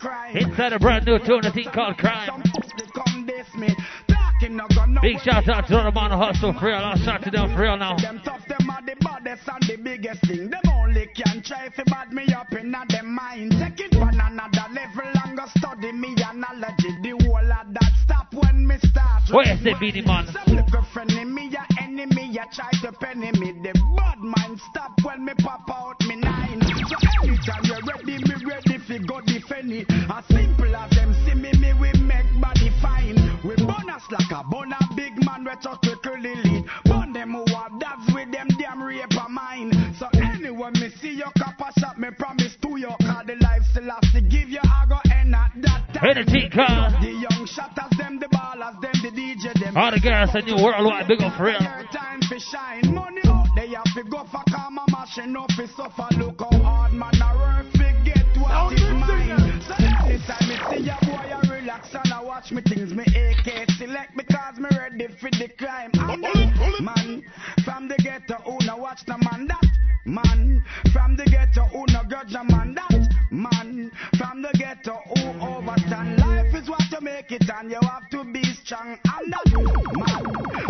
Inside 0.01 0.73
a 0.73 0.79
brand 0.79 1.05
new 1.05 1.19
tune, 1.19 1.45
a 1.45 1.51
thing 1.51 1.67
called 1.73 1.97
Crime. 1.97 2.27
Some 2.27 2.43
folks 2.53 2.71
they 2.77 2.85
come 2.95 3.25
this 3.25 3.47
me. 3.55 3.67
Talking 4.07 4.55
no 4.55 4.65
gun 4.73 4.93
no. 4.93 5.01
Big 5.01 5.19
shout 5.19 5.49
out 5.49 5.67
to 5.67 5.73
the 5.73 5.91
man 5.91 6.11
hustle 6.11 6.53
for 6.53 6.67
real. 6.67 6.77
I'll 6.77 6.97
shout 6.97 7.23
to 7.23 7.31
them 7.31 7.53
for 7.53 7.63
real 7.63 7.75
now. 7.75 7.97
Them 7.97 8.21
tough, 8.23 8.45
them 8.47 8.69
are 8.69 8.81
the 8.81 8.95
baddest 9.01 9.43
and 9.47 9.63
the 9.63 9.75
biggest 9.83 10.21
thing. 10.25 10.49
Them 10.49 10.61
only 10.71 11.07
can 11.07 11.43
try 11.43 11.69
fi 11.75 11.83
bad 11.83 12.13
me 12.13 12.31
up 12.33 12.47
in 12.53 12.73
a 12.73 12.85
them 12.87 13.13
mind. 13.13 13.51
Take 13.59 13.91
it 13.91 13.95
on 13.97 14.15
another 14.15 14.71
level 14.71 15.11
and 15.25 15.37
go 15.37 15.45
study 15.57 15.91
me 15.91 16.15
analogy. 16.15 16.95
The 17.03 17.19
whole 17.19 17.51
of 17.51 17.73
that 17.73 17.91
stop 18.03 18.33
when 18.33 18.65
me 18.65 18.77
start. 18.79 19.23
What 19.31 19.47
is 19.47 19.61
the 19.63 19.75
Beenie 19.79 20.01
Man? 20.07 20.27
Some 20.31 20.55
little 20.55 20.83
friend 20.93 21.11
in 21.11 21.33
me 21.35 21.51
a 21.51 21.83
enemy 21.83 22.31
ya 22.31 22.45
try 22.53 22.71
to 22.83 22.93
penny 22.93 23.31
me. 23.37 23.51
The 23.51 23.73
bad 23.97 24.19
mind 24.19 24.61
stop 24.71 24.93
when 25.03 25.25
me 25.25 25.33
pop 25.39 25.67
out 25.69 25.99
me 26.07 26.15
nine. 26.15 26.61
So 26.87 26.95
anytime 27.21 27.63
you're 27.65 27.83
ready, 27.83 28.23
me 28.23 28.35
ready 28.47 28.77
fi 28.87 28.97
go 28.99 29.19
defend 29.61 29.73
it. 29.73 29.87
As 30.09 30.25
simple 30.27 30.75
as 30.75 30.89
them 30.91 31.13
see 31.25 31.33
me, 31.33 31.51
me 31.59 31.73
we 31.79 31.91
make 32.01 32.25
body 32.41 32.71
fine. 32.81 33.15
We 33.43 33.55
bonus 33.55 34.03
like 34.11 34.31
a 34.31 34.43
bona 34.49 34.77
big 34.95 35.13
man, 35.25 35.43
we 35.43 35.51
touch 35.61 35.81
to 35.81 35.95
curly 36.03 36.35
lead. 36.35 36.65
Burn 36.85 37.13
them 37.13 37.33
who 37.33 37.45
have 37.55 37.79
dads 37.79 38.13
with 38.13 38.31
them 38.31 38.47
damn 38.59 38.81
rape 38.81 39.03
of 39.17 39.29
mine. 39.29 39.71
So 39.97 40.07
anyone 40.13 40.73
me 40.73 40.89
see 41.01 41.13
your 41.13 41.31
copper 41.37 41.71
shop, 41.79 41.97
me 41.97 42.09
promise 42.17 42.55
to 42.61 42.77
you. 42.77 42.91
Cause 43.01 43.25
the 43.27 43.35
life 43.41 43.63
still 43.71 43.89
has 43.89 44.11
to 44.13 44.21
give 44.21 44.49
you, 44.49 44.59
I 44.63 44.85
go 44.87 44.99
end 45.11 45.35
at 45.35 45.51
that 45.61 45.93
time. 45.93 46.03
Hey, 46.03 46.13
the 46.13 46.25
Tika. 46.25 46.97
The 47.01 47.11
young 47.11 47.47
shotters, 47.47 47.97
them 47.97 48.19
the 48.19 48.27
ballers, 48.27 48.79
them 48.81 48.95
the 49.03 49.11
DJ, 49.11 49.53
them. 49.59 49.77
All 49.77 49.91
the 49.91 49.99
girls 49.99 50.35
in 50.35 50.45
new 50.45 50.63
worldwide, 50.63 51.07
big 51.07 51.21
up 51.21 51.35
for 51.37 51.45
real. 51.45 51.59
Time 51.59 52.21
for 52.27 52.39
shine, 52.39 52.93
money 52.93 53.21
out, 53.25 53.47
they 53.55 53.69
have 53.69 53.91
to 53.95 54.03
go 54.03 54.23
for 54.31 54.43
karma, 54.49 54.85
mashing 54.89 55.35
up 55.35 55.51
for 55.55 55.67
suffer. 55.75 56.07
Look 56.17 56.39
how 56.39 56.59
hard 56.59 56.93
man 56.93 57.13
a 57.21 57.29
work, 57.37 57.71
forget 57.71 58.27
what 58.37 58.73
is 58.73 58.81
mine. 58.81 59.38
So 59.69 59.75
anytime 59.85 60.47
me 60.49 60.57
see 60.67 60.81
ya 60.81 60.95
boy, 61.03 61.29
I 61.31 61.47
relax 61.47 61.93
and 61.93 62.11
I 62.11 62.23
watch 62.23 62.51
me 62.51 62.63
things, 62.63 62.91
me 62.91 63.03
AK 63.03 63.69
select 63.77 64.17
because 64.17 64.57
me 64.57 64.67
ready 64.75 65.07
for 65.21 65.29
the 65.29 65.47
crime. 65.59 65.91
I'm 65.93 66.21
the 66.21 66.81
man 66.81 67.23
from 67.63 67.87
the 67.87 67.95
ghetto 67.97 68.41
who 68.45 68.57
no 68.65 68.77
watch 68.77 69.05
the 69.05 69.15
man 69.19 69.45
that 69.45 69.67
man 70.05 70.63
from 70.91 71.15
the 71.15 71.25
ghetto 71.25 71.65
who 71.65 71.85
no 71.89 72.01
grudge 72.09 72.33
a 72.33 72.43
man 72.45 72.73
that 72.73 73.13
man 73.29 73.91
from 74.17 74.41
the 74.41 74.49
ghetto 74.57 75.03
who 75.05 75.45
overstand. 75.45 76.17
Life 76.17 76.55
is 76.55 76.67
what 76.67 76.89
you 76.89 77.01
make 77.01 77.31
it 77.31 77.47
and 77.47 77.69
you 77.69 77.77
have 77.83 78.09
to 78.09 78.23
be 78.23 78.41
strong. 78.65 78.97
That 79.03 79.53
man 79.53 80.23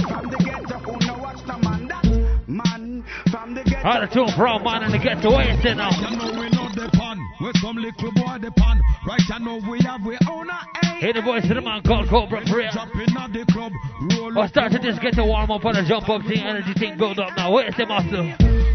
from 0.09 0.29
the 0.29 0.37
ghetto 0.43 0.77
who 0.79 1.07
no 1.07 1.17
watch 1.19 1.39
the 1.47 1.57
man 1.57 1.87
that 1.87 2.03
man 2.49 3.05
from 3.31 3.53
the 3.53 3.63
ghetto. 3.63 4.01
The 4.01 4.13
two 4.13 4.27
from 4.35 4.63
man 4.65 4.83
in 4.83 4.91
the 4.91 4.97
ghetto, 4.97 5.31
where 5.31 5.49
you 5.49 5.61
sit 5.61 5.77
now? 5.77 6.48
You 7.55 7.73
know 7.73 7.73
we 7.73 7.81
know 7.81 7.89
the 7.89 8.01
pan. 8.01 8.01
We 8.01 8.05
some 8.05 8.05
little 8.05 8.11
boy 8.11 8.37
the 8.39 8.51
pan. 8.51 8.81
Right 9.07 9.21
you 9.27 9.39
know 9.39 9.69
we 9.69 9.79
have 9.81 10.05
we 10.05 10.17
own 10.29 10.49
a 10.49 10.79
Hey, 10.99 11.13
the 11.13 11.21
voice 11.21 11.43
of 11.43 11.55
the 11.55 11.61
man 11.61 11.81
called 11.81 12.09
Cobra 12.09 12.45
for 12.45 12.57
real. 12.57 12.71
Jumping 12.71 13.15
at 13.17 13.33
the 13.33 13.45
club. 13.51 13.71
Roll 14.19 14.37
Or 14.37 14.47
start 14.47 14.71
to 14.73 14.79
just 14.79 15.01
get 15.01 15.13
to 15.13 15.23
warm 15.23 15.49
up 15.49 15.65
on 15.65 15.75
a 15.75 15.87
jump 15.87 16.09
up 16.09 16.21
thing, 16.23 16.39
energy 16.39 16.73
thing 16.73 16.97
build 16.97 17.19
up 17.19 17.35
now. 17.37 17.53
Where's 17.53 17.75
the 17.77 17.85
muscle? 17.85 18.68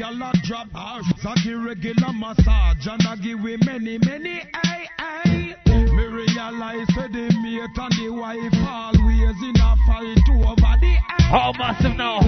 Have 0.00 0.14
a 0.14 0.32
drop 0.46 0.68
her 0.72 1.02
Sagi 1.20 1.52
regular 1.52 2.12
massage. 2.14 2.86
And 2.86 3.02
I 3.06 3.16
give 3.16 3.38
we 3.40 3.58
many, 3.66 3.98
many 3.98 4.40
ay, 4.54 4.86
ay 4.98 5.56
Me 5.66 6.04
realize 6.06 6.88
that 6.96 7.10
the 7.12 7.28
mate 7.42 7.76
and 7.76 7.92
the 7.92 8.08
wife 8.08 8.54
Always 8.66 9.36
in 9.44 9.56
a 9.60 9.76
fight 9.86 10.24
over 10.32 10.76
the 10.80 10.96
ay 10.96 11.22
How 11.28 11.52
massive 11.58 11.98
now? 11.98 12.20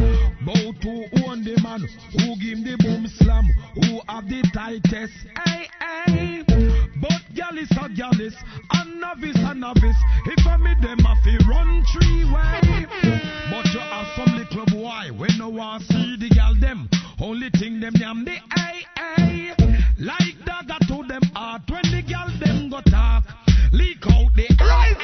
Bout 0.45 0.83
to 0.83 1.25
own 1.25 1.45
the 1.45 1.59
man 1.63 1.81
Who 2.21 2.37
give 2.37 2.61
the 2.63 2.77
boom 2.79 3.09
slam 3.09 3.49
Who 3.75 4.03
have 4.07 4.29
the 4.29 4.43
tightest 4.53 5.15
ay, 5.37 5.67
ay 5.81 6.45
But 7.01 7.23
gal 7.35 7.57
is 7.57 7.71
a 7.73 7.89
gal 7.89 8.21
is 8.21 8.37
A 8.71 8.85
novice 8.85 9.41
a 9.49 9.55
novice. 9.55 9.97
If 10.27 10.47
I 10.47 10.59
meet 10.59 10.81
them 10.83 10.99
I 11.07 11.17
fi 11.25 11.39
run 11.49 11.83
three 11.91 12.25
way 12.29 12.87
But 13.49 13.65
you 13.73 13.81
have 13.81 14.09
some 14.15 14.37
little 14.37 14.67
boy 14.67 15.09
When 15.17 15.39
no 15.39 15.49
one 15.49 15.81
see 15.81 16.17
the 16.21 16.29
gal 16.29 16.55
them 16.61 16.91
only 17.23 17.51
thing 17.51 17.79
them 17.81 17.95
yam 17.97 18.25
the 18.25 18.37
ay 18.57 18.83
ay 18.97 19.55
Like 19.99 20.37
dagger 20.45 20.79
to 20.89 21.07
them 21.07 21.23
heart 21.35 21.63
When 21.69 21.83
the 21.93 22.03
gal 22.03 22.29
them 22.41 22.69
go 22.69 22.81
talk. 22.91 23.25
Leak 23.73 24.05
out 24.11 24.31
the 24.35 24.47
rise 24.61 24.97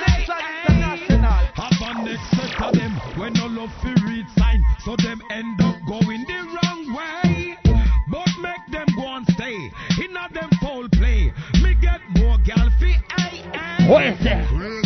international. 0.68 1.42
Have 1.54 1.80
a 1.80 2.02
next 2.02 2.30
set 2.30 2.60
of 2.60 2.74
them 2.74 2.92
When 3.16 3.32
no 3.34 3.46
love 3.46 3.70
fi 3.82 3.94
read 4.04 4.26
sign. 4.36 4.62
So 4.84 4.96
them 4.96 5.20
end 5.30 5.60
up 5.60 5.76
going 5.86 6.24
the 6.26 6.40
wrong 6.54 6.96
way. 6.96 7.56
But 8.10 8.28
make 8.42 8.64
them 8.72 8.86
go 8.96 9.06
and 9.16 9.26
stay 9.34 9.56
In 10.02 10.16
a 10.16 10.32
them 10.34 10.50
foul 10.60 10.88
play. 10.94 11.32
Me 11.62 11.76
get 11.80 12.00
more 12.16 12.38
gal 12.44 12.68
fi 12.80 12.96
ay 13.16 13.44
ay 13.54 13.88
Where's 13.88 14.18
that? 14.24 14.77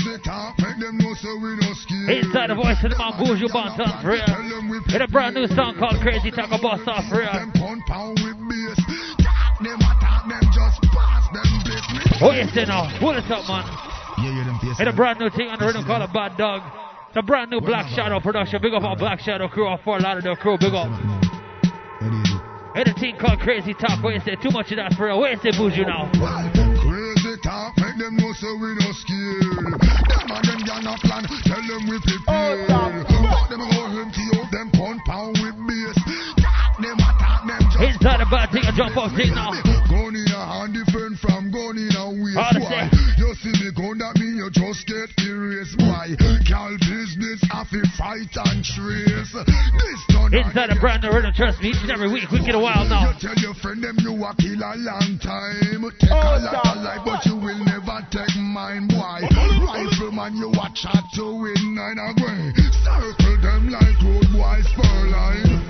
Inside 0.93 2.51
the 2.51 2.55
voice 2.55 2.77
of 2.85 2.90
the 2.90 2.98
man 2.98 3.12
Buju 3.16 3.48
Banton 3.48 4.02
for 4.02 4.10
real. 4.12 4.28
In 4.94 5.01
a 5.02 5.09
brand 5.09 5.35
new 5.35 5.47
song 5.48 5.77
called 5.78 6.01
Crazy 6.02 6.31
Talk 6.31 6.52
About 6.52 6.86
Off 6.86 7.10
real. 7.10 7.32
Business. 11.64 12.20
Where 12.20 12.43
you 12.43 12.48
sit 12.52 12.69
now? 12.69 12.90
What 13.01 13.16
is 13.16 13.31
up, 13.31 13.48
man? 13.48 13.64
In 14.81 14.89
a 14.89 14.93
brand 14.93 15.19
new 15.19 15.31
thing 15.31 15.48
on 15.48 15.59
the 15.59 15.66
rhythm 15.66 15.85
called 15.85 16.02
a 16.02 16.12
Bad 16.12 16.36
Dog. 16.36 16.60
It's 17.09 17.16
a 17.16 17.23
brand 17.23 17.51
new 17.51 17.60
Black 17.60 17.89
Shadow 17.94 18.20
production. 18.20 18.60
Big 18.60 18.74
up 18.74 18.82
our 18.82 18.97
Black 18.97 19.20
Shadow 19.20 19.48
crew, 19.48 19.66
our 19.66 19.78
Fort 19.78 20.02
Lauderdale 20.02 20.36
crew. 20.36 20.59
Big 20.59 20.74
up. 20.74 20.89
In 22.74 22.89
a 22.89 22.94
thing 22.94 23.16
called 23.19 23.39
Crazy 23.40 23.74
Talk. 23.74 24.02
Where 24.02 24.14
you 24.14 24.20
say 24.20 24.36
too 24.36 24.51
much 24.51 24.70
of 24.73 24.77
that 24.77 24.94
for 24.94 25.06
real? 25.06 25.20
Where 25.20 25.32
you 25.32 25.39
say 25.39 25.51
Buju 25.51 25.86
now? 25.86 26.10
Make 27.93 28.06
them 28.06 28.16
know 28.16 28.32
so 28.32 28.56
we 28.56 28.74
no 28.74 28.93
scared. 28.93 29.43
Them 29.44 30.31
and 30.32 30.44
them 30.48 30.60
gang 30.64 30.86
a 30.86 30.97
plan, 30.97 31.24
tell 31.44 31.60
them 31.60 31.89
we 31.90 32.01
prepared. 32.01 32.70
Oh, 32.70 33.05
but 33.05 33.51
them 33.51 33.60
go 33.69 34.01
empty 34.01 34.23
out 34.35 34.51
them 34.51 34.70
pound 34.70 35.01
pound 35.05 35.39
with 35.43 35.56
bass. 35.66 35.94
Talk 36.40 36.81
them 36.81 36.97
attack 36.97 37.47
them 37.47 37.60
just 37.69 38.01
Inside 38.01 38.20
the 38.20 38.27
bad 38.31 38.51
thing, 38.51 38.64
a 38.64 38.73
jump 38.73 38.97
up 38.97 39.12
thing 39.12 39.91
gun 41.53 41.77
in 41.77 41.93
a 41.93 42.09
waist. 42.09 42.57
Why? 42.57 42.89
You 43.20 43.37
see 43.37 43.53
me 43.61 43.69
gun 43.77 44.01
that 44.01 44.16
mean 44.16 44.41
you 44.41 44.49
just 44.49 44.89
get 44.89 45.12
erased. 45.20 45.77
Why? 45.77 46.16
Cal 46.49 46.73
business, 46.81 47.45
I 47.53 47.69
fi 47.69 47.85
fight 48.01 48.33
and 48.49 48.65
trace. 48.65 49.33
This 49.37 50.01
done 50.09 50.33
Inside 50.33 50.73
the 50.73 50.81
brand 50.81 51.05
new 51.05 51.12
rhythm, 51.12 51.33
trust 51.37 51.61
me, 51.61 51.77
each 51.77 51.85
and 51.85 51.93
every 51.93 52.09
week 52.09 52.33
we 52.33 52.41
get 52.41 52.57
a 52.57 52.59
while 52.59 52.89
now. 52.89 53.12
You 53.12 53.20
tell 53.20 53.37
your 53.37 53.55
friend 53.61 53.85
them 53.85 54.01
you 54.01 54.16
a 54.16 54.33
kill 54.41 54.65
a 54.65 54.73
long 54.81 55.20
time. 55.20 55.85
Take 56.01 56.09
a 56.09 56.16
oh, 56.16 56.41
lot 56.41 56.73
of 56.73 56.83
life, 56.83 57.05
but 57.05 57.20
you 57.29 57.37
will 57.37 57.61
never 57.69 58.01
take 58.09 58.33
mine. 58.41 58.89
Why? 58.97 59.20
Rifleman, 59.29 60.41
you 60.41 60.49
a 60.49 60.66
chat 60.73 61.05
to 61.20 61.24
win 61.37 61.77
nine 61.77 62.01
away. 62.01 62.57
Circle 62.81 63.37
them 63.45 63.69
like 63.69 64.01
road 64.01 64.29
boys 64.33 64.69
for 64.73 64.89
line. 65.12 65.61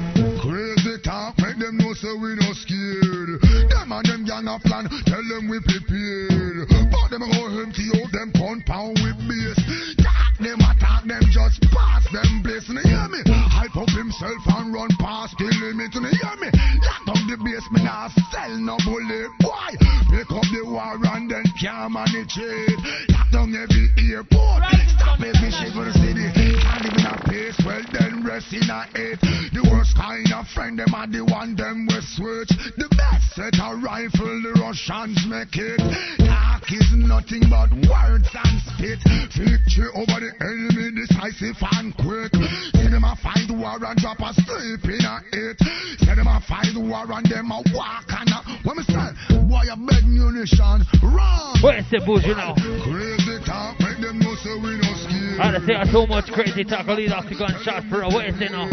Talk, 1.02 1.36
make 1.38 1.58
them 1.58 1.78
know 1.78 1.94
so 1.94 2.14
we 2.16 2.36
no 2.36 2.52
scared. 2.52 3.40
Them 3.42 3.90
and 3.90 4.06
them 4.06 4.24
gang 4.24 4.46
a 4.46 4.58
plan, 4.60 4.88
tell 5.06 5.22
them 5.28 5.48
we 5.48 5.58
prepared. 5.58 6.68
But 6.90 7.10
them 7.10 7.26
go 7.26 7.60
empty 7.60 7.90
out 7.98 8.12
them 8.12 8.30
pound 8.32 8.66
pound 8.66 9.00
with 9.02 9.18
bass. 9.26 10.01
Them 10.42 10.58
attack 10.58 11.06
them 11.06 11.22
just 11.30 11.62
pass 11.70 12.02
them 12.10 12.42
place. 12.42 12.66
You 12.66 12.82
hear 12.82 13.06
me? 13.06 13.22
Hype 13.30 13.78
up 13.78 13.86
himself 13.94 14.42
and 14.58 14.74
run 14.74 14.90
past 14.98 15.38
the 15.38 15.46
limit. 15.46 15.94
You 15.94 16.02
hear 16.02 16.36
me? 16.42 16.50
Lock 16.82 17.02
down 17.06 17.22
the 17.30 17.38
base, 17.38 17.62
me 17.70 17.86
nah 17.86 18.10
sell 18.34 18.50
no 18.58 18.74
bullet. 18.82 19.30
Why? 19.46 19.70
Pick 20.10 20.26
up 20.34 20.42
the 20.50 20.66
war 20.66 20.98
and 20.98 21.30
then 21.30 21.46
can't 21.62 21.94
manage 21.94 22.34
it. 22.42 22.74
Lock 23.14 23.30
down 23.30 23.54
every 23.54 23.86
airport. 24.10 24.66
Stop 24.98 25.22
every 25.22 25.50
shit 25.54 25.70
for 25.78 25.86
the 25.86 25.94
city. 25.94 26.26
Can't 26.34 26.90
live 26.90 26.98
in 26.98 27.06
a 27.06 27.14
pace, 27.22 27.58
well 27.62 27.86
then 27.94 28.26
rest 28.26 28.50
in 28.50 28.66
a 28.66 28.82
it. 28.98 29.22
The 29.54 29.62
worst 29.70 29.94
kind 29.94 30.26
of 30.34 30.50
friend, 30.50 30.74
them 30.74 30.90
are 30.90 31.06
the 31.06 31.22
one 31.22 31.54
them 31.54 31.86
we 31.86 32.02
switch. 32.02 32.50
The 32.74 32.90
best 32.98 33.38
set 33.38 33.54
a 33.62 33.78
rifle, 33.78 34.42
the 34.42 34.58
Russians 34.58 35.22
make 35.30 35.54
it. 35.54 35.78
Talk 36.26 36.66
is 36.66 36.90
nothing 36.98 37.46
but 37.46 37.70
words 37.86 38.26
and 38.34 38.58
spit. 38.74 38.98
Victory 39.38 39.88
over 39.94 40.18
the 40.20 40.31
enemy, 40.40 40.92
decisive 40.96 41.58
and 41.76 41.92
quick. 41.96 42.32
See 42.74 42.88
them 42.88 43.04
a 43.04 43.16
fight 43.20 43.50
war 43.50 43.76
and 43.82 43.98
drop 43.98 44.20
a 44.20 44.32
sleep 44.34 44.84
in 44.84 45.04
a 45.04 45.20
it. 45.32 45.58
See 46.00 46.14
them 46.14 46.26
a 46.26 46.40
fight 46.46 46.76
war 46.76 47.06
and 47.10 47.26
them 47.26 47.50
a 47.50 47.60
walk 47.74 48.08
and 48.08 48.30
a. 48.30 48.40
What 48.64 48.76
me 48.76 48.84
say? 48.86 49.10
Boy, 49.48 49.66
a 49.68 49.76
bed 49.76 50.04
munition. 50.06 50.86
Run! 51.02 51.60
Where 51.62 51.78
you 51.78 51.84
say 51.90 51.98
Buju 51.98 52.36
now? 52.36 52.54
Crazy 52.56 53.38
talk, 53.44 53.78
make 53.80 54.00
them 54.00 54.18
know 54.18 54.34
so 54.42 54.56
we 54.58 54.78
no 54.80 54.90
scared. 55.02 55.40
I 55.40 55.58
say 55.66 55.90
too 55.90 56.06
much 56.06 56.30
crazy 56.32 56.64
talk. 56.64 56.88
I'll 56.88 56.96
lead 56.96 57.12
off 57.12 57.28
the 57.28 57.36
gunshot 57.36 57.84
for 57.90 58.02
a 58.02 58.08
where 58.08 58.26
you 58.26 58.36
say 58.38 58.48
now? 58.48 58.68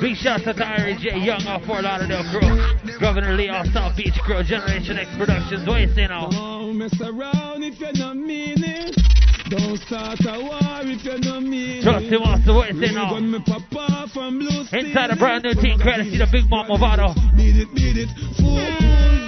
Big 0.00 0.16
shots 0.16 0.44
to 0.44 0.52
Irie 0.52 0.98
J. 0.98 1.18
Young 1.18 1.46
off 1.46 1.64
Fort 1.64 1.84
Lauderdale 1.84 2.24
crew. 2.30 2.98
Governor 3.00 3.34
Lee 3.34 3.48
off 3.48 3.66
South 3.72 3.96
Beach 3.96 4.14
crew. 4.24 4.42
Generation 4.42 4.98
X 4.98 5.08
Productions. 5.16 5.66
Where 5.66 5.80
you 5.80 5.94
say? 5.94 6.06
Don't 6.08 6.76
mess 6.76 7.00
around 7.00 7.62
if 7.62 7.80
you 7.80 7.92
don't 7.94 8.26
mean 8.26 8.62
it. 8.62 9.03
Don't 9.50 9.76
start 9.80 10.20
a 10.26 10.40
war 10.40 10.58
if 10.88 11.04
you 11.04 11.20
don't 11.20 11.48
mean 11.48 11.82
Trust 11.82 12.06
him, 12.06 12.22
Master. 12.22 12.54
What 12.54 12.72
you 12.72 12.80
say 12.80 12.94
now? 12.94 13.10
Gun 13.10 13.30
me 13.30 13.38
papa 13.44 14.08
from 14.12 14.38
Blue 14.38 14.64
Inside 14.72 15.10
a 15.10 15.16
brand 15.16 15.44
new 15.44 15.54
team 15.54 15.78
credit. 15.78 16.10
See 16.10 16.18
the 16.18 16.26
big 16.32 16.48
mom 16.48 16.66
Mavado. 16.68 17.14
Beat 17.36 17.56
it, 17.56 17.68
beat 17.74 17.96
it. 17.98 18.08
Fools 18.40 18.56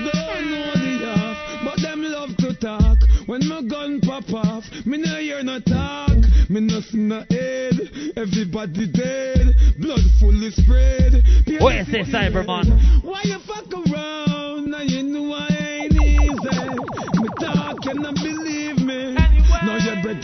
don't 0.08 0.50
know 0.50 0.72
the 0.72 1.12
half, 1.12 1.64
but 1.64 1.82
them 1.82 2.02
love 2.02 2.34
to 2.38 2.54
talk. 2.56 2.98
When 3.26 3.46
my 3.48 3.60
gun 3.62 4.00
pop 4.00 4.32
off, 4.32 4.64
me 4.86 4.98
no 4.98 5.16
hear 5.18 5.42
no 5.42 5.60
talk. 5.60 6.16
Me 6.48 6.60
no 6.60 6.80
see 6.80 6.98
no 6.98 7.24
head. 7.28 7.76
Everybody 8.16 8.86
dead. 8.86 9.54
Blood 9.78 10.00
fully 10.18 10.50
spread. 10.50 11.12
What 11.60 11.74
you 11.76 11.84
say, 11.92 12.02
Cyberman? 12.08 13.04
Why 13.04 13.20
you 13.24 13.38
fuck 13.46 13.66
around? 13.72 13.85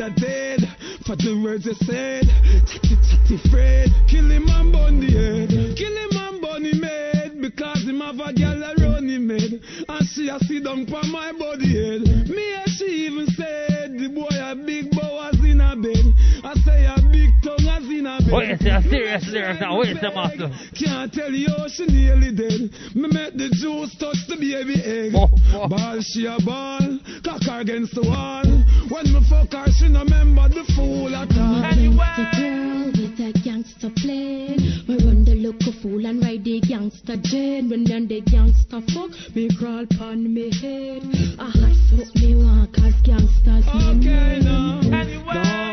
Better 0.03 0.15
dead 0.21 0.61
for 1.07 1.17
the 1.17 1.41
words 1.43 1.67
you 1.67 1.75
said. 1.87 2.27
Chatty, 2.67 2.97
chatty, 3.07 3.35
afraid. 3.47 3.89
Kill 4.09 4.31
him 4.31 4.49
and 4.49 4.73
burn 4.73 5.01
the 5.01 5.11
head. 5.11 5.51
Kill 5.79 5.95
him 5.95 6.17
and 6.17 6.43
burn 6.43 6.65
him 6.65 6.83
head. 6.83 7.41
Because 7.41 7.83
him 7.85 8.01
have 8.01 8.19
a 8.19 8.33
girl 8.33 8.63
around 8.63 9.09
him 9.09 9.29
head. 9.29 9.63
And 9.89 10.09
she 10.09 10.29
a 10.29 10.39
sit 10.41 10.65
down 10.65 10.87
for 10.87 11.03
my 11.07 11.33
body 11.33 11.71
head. 11.71 12.03
Me 12.29 12.55
and 12.55 12.71
she 12.75 13.07
even 13.07 13.27
said 13.35 13.95
the 13.99 14.09
boy 14.09 14.31
a 14.31 14.55
big 14.55 14.91
bowers 14.91 15.39
in 15.45 15.61
a 15.61 15.77
bed. 15.77 16.07
I 16.43 16.55
say 16.67 16.87
a 16.87 16.99
big 17.11 17.31
tongue 17.43 17.69
as 17.69 17.87
in 17.87 18.07
a 18.07 18.22
bed. 18.33 18.59
Wait, 18.61 18.73
a 18.73 18.83
serious 18.83 19.29
lyric 19.29 19.61
now. 19.61 19.79
Wait, 19.79 19.97
a 20.03 20.11
master. 20.11 20.51
Can't 20.75 21.13
tell 21.13 21.33
you 21.33 21.49
how 21.57 21.69
she 21.69 21.87
nearly 21.87 22.35
dead. 22.35 22.73
Me 22.95 23.09
make 23.09 23.35
the 23.37 23.49
juice 23.53 23.95
touch 24.01 24.27
the 24.29 24.37
baby 24.37 24.81
egg. 24.81 25.13
Ball 25.13 26.01
she 26.01 26.27
a 26.27 26.37
ball, 26.45 26.99
cock 27.25 27.43
her 27.45 27.61
against 27.61 27.95
the 27.95 28.03
wall. 28.03 28.45
When 28.89 29.13
me 29.13 29.21
fuck 29.29 29.53
her, 29.53 29.71
she 29.73 29.89
no 29.89 30.05
remember 30.05 30.49
the 30.49 30.65
fool 30.75 31.15
at 31.15 31.31
all. 31.37 31.63
Gangsta 31.63 32.25
girl 32.37 32.87
with 32.93 33.21
a 33.21 33.33
gangster 33.45 33.91
plan. 34.01 34.57
We 34.89 34.97
run 35.05 35.25
the 35.25 35.37
local 35.37 35.73
fool 35.83 36.05
and 36.07 36.23
ride 36.23 36.45
the 36.45 36.61
gangster 36.61 37.17
jet. 37.17 37.69
When 37.69 37.85
then 37.85 38.09
the 38.09 38.21
gangster 38.23 38.81
fuck, 38.93 39.11
me 39.35 39.49
crawl 39.57 39.87
pon 39.99 40.33
me 40.33 40.51
head. 40.51 41.03
I 41.39 41.51
hot 41.51 41.77
fuck 41.91 42.15
me 42.17 42.37
want 42.37 42.75
cause 42.75 42.97
gangsters 43.05 43.65
Okay, 43.69 44.41
me 44.41 44.45
now. 44.45 44.81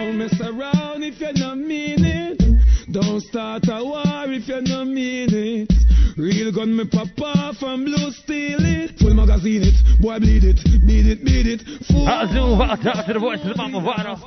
Don't 0.10 0.18
mess 0.18 0.42
around 0.42 1.04
if 1.04 1.20
you 1.20 1.34
not 1.34 1.58
mean 1.58 2.06
it. 2.06 2.49
Don't 2.92 3.22
start 3.22 3.70
a 3.70 3.84
war 3.84 4.02
if 4.34 4.48
you 4.48 4.62
not 4.62 4.88
mean 4.88 5.30
it. 5.30 5.70
Real 6.18 6.52
gun 6.52 6.76
me 6.76 6.86
pop 6.90 7.08
off 7.22 7.62
and 7.62 7.86
blue 7.86 8.12
steal 8.12 8.58
it. 8.66 8.98
Full 8.98 9.14
magazine 9.14 9.62
it, 9.62 9.78
boy 10.02 10.18
bleed 10.18 10.44
it, 10.44 10.58
beat 10.86 11.06
it, 11.06 11.24
beat 11.24 11.46
it. 11.46 11.62
Fool. 11.86 12.08
I'll 12.08 12.28
zoom 12.28 12.60
on 12.60 12.82
top 12.82 13.06
to 13.06 13.14
the 13.14 13.20
voice 13.20 13.42
of 13.46 13.50
the 13.50 13.56
Mama 13.56 13.80
Vado. 13.80 14.18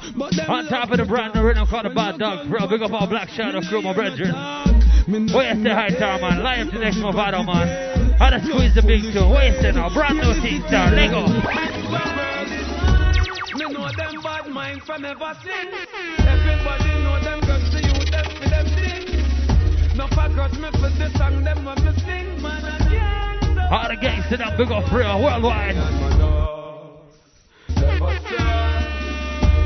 On 0.46 0.68
top 0.68 0.90
of 0.90 0.98
the 0.98 1.04
brand 1.04 1.34
new 1.34 1.42
rhythm 1.42 1.66
called 1.66 1.86
the 1.86 1.90
Bad 1.90 2.18
Dog 2.18 2.48
Bro, 2.48 2.68
big 2.68 2.82
up 2.82 2.92
all 2.92 3.08
Black 3.08 3.28
Shadow 3.30 3.60
crew, 3.66 3.82
my 3.82 3.92
brethren. 3.92 4.30
Where's 5.10 5.58
the 5.58 5.74
high 5.74 5.90
tower, 5.90 6.20
man? 6.22 6.42
Live 6.44 6.70
to 6.70 6.78
next 6.78 6.98
Mavado, 6.98 7.44
man. 7.44 8.14
How 8.14 8.30
to 8.30 8.38
squeeze 8.46 8.74
the 8.78 8.82
big 8.86 9.02
two. 9.10 9.26
Where's 9.26 9.60
the 9.60 9.72
now? 9.72 9.92
Brand 9.92 10.22
new 10.22 10.38
Team 10.38 10.62
Star. 10.70 10.94
Lego. 10.94 11.26
Me 13.58 13.66
know 13.74 13.90
them 13.90 14.22
bad 14.22 14.46
mind 14.46 14.82
from 14.86 15.04
ever 15.04 15.34
since. 15.42 15.74
Everybody 16.22 17.02
know 17.02 17.18
them 17.20 17.40
guns 17.42 17.81
No 19.94 20.06
forgot 20.08 20.52
me 20.54 20.70
for 20.72 20.88
the 20.88 21.10
song, 21.18 21.44
them 21.44 21.64
when 21.66 21.76
me 21.84 21.92
sing, 22.00 22.40
man. 22.40 22.64
Again, 22.80 23.58
All 23.70 23.88
the 23.88 23.96
gangsters 23.96 24.38
now, 24.38 24.56
big 24.56 24.70
up 24.72 24.90
real 24.90 25.22
worldwide. 25.22 25.76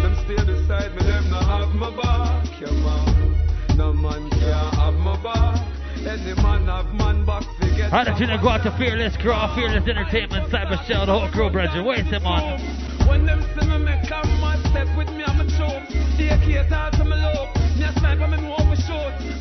Them 0.03 0.17
stay 0.25 0.43
beside 0.45 0.97
me, 0.97 1.03
them 1.07 1.31
no 1.31 1.39
have 1.39 1.73
my 1.75 1.91
back, 1.95 2.61
yeah 2.61 2.71
man. 2.71 3.77
No 3.77 3.93
man 3.93 4.29
can 4.31 4.75
have 4.75 4.95
my 4.95 5.15
back. 5.23 5.63
Any 5.99 6.35
man 6.43 6.67
have 6.67 6.93
man 6.95 7.25
back, 7.25 7.45
forget. 7.61 7.91
How 7.93 8.03
did 8.03 8.19
you 8.19 8.27
go 8.43 8.49
out 8.49 8.65
to 8.65 8.77
Fearless 8.77 9.17
Crew, 9.19 9.33
Fearless 9.55 9.87
Entertainment, 9.89 10.51
Cyber 10.51 10.85
Shell, 10.89 11.07
the 11.07 11.19
whole 11.19 11.31
crew, 11.31 11.51
brethren? 11.51 11.85
Where's 11.85 12.11
them 12.11 12.27
on? 12.27 12.59
When 13.07 13.27
them 13.27 13.43
see 13.55 13.67
me 13.69 13.79
make 13.79 14.11
a 14.11 14.27
mad 14.43 14.59
step 14.71 14.89
with 14.99 15.09
me, 15.11 15.23
I'm 15.23 15.41
a 15.41 15.47
choke. 15.57 15.87
They 16.19 16.67
talk 16.69 16.93
to 16.95 17.05
me 17.05 17.15
low. 17.15 17.53
Me 17.79 17.85
a 17.85 17.93
sniper, 18.01 18.27
me 18.27 18.39
know. 18.43 18.66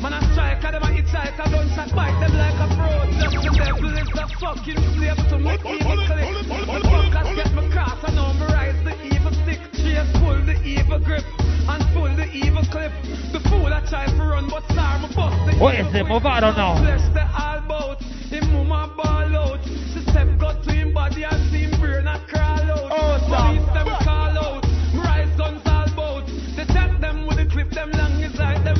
Man 0.06 0.22
a 0.22 0.32
striker, 0.34 0.70
them 0.70 0.82
a 0.84 0.86
hit 0.94 1.12
like 1.12 1.34
a 1.34 1.50
gunshot, 1.50 1.90
bite 1.90 2.14
them 2.22 2.38
like 2.38 2.54
a 2.62 2.68
fraud. 2.78 3.10
Just 3.18 3.42
the 3.42 3.50
devil 3.58 3.90
is 3.90 4.06
a 4.14 4.26
fucking 4.38 4.78
slave 4.94 5.18
to 5.18 5.36
me 5.36 5.50
evil 5.66 5.98
clip. 6.06 6.46
The 6.46 6.78
fuckers 6.86 7.34
get 7.34 7.50
me 7.50 7.70
cross, 7.74 7.98
I 8.06 8.14
know 8.14 8.30
me 8.38 8.46
rise 8.46 8.78
the 8.86 8.94
evil 9.02 9.34
stick. 9.42 9.58
Chase 9.74 10.06
pull 10.22 10.38
the 10.46 10.54
evil 10.62 11.00
grip 11.00 11.26
and 11.42 11.82
pull 11.90 12.14
the 12.14 12.30
evil 12.30 12.62
clip. 12.70 12.94
The 13.34 13.40
fool 13.50 13.66
a 13.66 13.82
try 13.90 14.06
to 14.06 14.22
run, 14.22 14.46
but 14.48 14.62
star 14.70 15.02
me 15.02 15.10
bust 15.10 15.42
the 15.42 15.58
What 15.58 15.74
is 15.74 15.90
it? 15.90 16.06
Mavado 16.06 16.54
now. 16.54 16.78
Flesh 16.78 17.02
the 17.10 17.26
all 17.26 17.66
bout. 17.66 17.98
Him 18.30 18.46
mama 18.52 18.94
ball 18.94 19.34
out. 19.34 19.64
She 19.90 20.06
step 20.06 20.38
got 20.38 20.62
to 20.62 20.70
him 20.70 20.94
body 20.94 21.24
and 21.24 21.50
see 21.50 21.66
him 21.66 21.80
brain 21.80 22.06
a 22.06 22.22
crawl 22.30 22.62
out. 22.62 22.94
Oh, 22.94 23.18
Police 23.26 23.66
them 23.74 23.90
call 24.06 24.38
out. 24.38 24.62
Rise 25.02 25.34
guns 25.34 25.66
all 25.66 25.90
bout. 25.98 26.26
They 26.54 26.64
tap 26.70 27.00
them 27.00 27.26
with 27.26 27.38
the 27.38 27.46
clip 27.50 27.70
them 27.74 27.90
long 27.90 28.22
is 28.22 28.38
like 28.38 28.62
them 28.62 28.78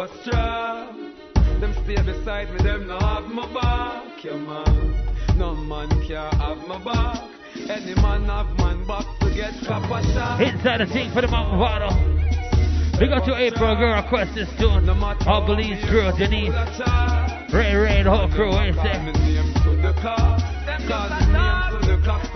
dogs 0.00 0.12
ever 0.12 0.22
strong. 0.22 1.14
Them 1.60 1.72
stay 1.84 2.02
beside 2.02 2.50
me, 2.52 2.58
them 2.58 2.86
no 2.86 2.98
have 2.98 3.24
my 3.26 3.46
back, 3.52 4.24
yeah 4.24 4.36
man. 4.36 5.36
No 5.36 5.54
man 5.54 5.88
can 6.06 6.32
have 6.38 6.58
my 6.66 6.82
back. 6.84 7.28
Any 7.68 7.94
man 7.96 8.24
have 8.24 8.46
man 8.58 8.86
back 8.86 9.04
to 9.20 9.34
get 9.34 9.54
copper 9.66 10.02
shot. 10.12 10.40
Inside 10.40 10.80
the 10.80 10.86
thing 10.86 11.12
for 11.12 11.20
the 11.20 11.28
Mama 11.28 11.58
Vado. 11.58 11.90
Big 12.98 13.10
up 13.12 13.24
to 13.24 13.34
April, 13.34 13.76
girl, 13.76 14.02
request 14.02 14.34
this 14.34 14.48
tune. 14.58 14.88
All 14.88 15.46
Belize 15.46 15.82
crew, 15.88 16.12
Denise, 16.18 16.52
Ray 17.52 17.74
Ray, 17.74 18.02
the 18.02 18.10
whole 18.10 18.28
crew. 18.28 18.50
What 18.50 18.66
you 18.66 18.74
say? 18.74 18.96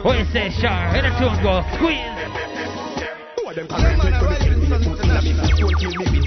What 0.02 0.18
you 0.18 0.24
say, 0.32 0.50
Shar? 0.60 0.92
Hit 0.92 1.02
the 1.02 1.10
tune, 1.20 1.42
go. 1.42 1.62
Squeeze. 1.76 2.14
them 3.54 3.68
correct 3.68 4.02
me 4.02 4.10
to 4.10 4.16
the 4.16 4.44
kill 4.58 4.78
me, 4.78 4.86
put 4.88 5.04
in 5.04 5.10
a 5.10 5.22
me 5.22 5.32
foot, 5.34 5.60
don't 5.60 5.76
kill 5.78 6.12
me, 6.12 6.23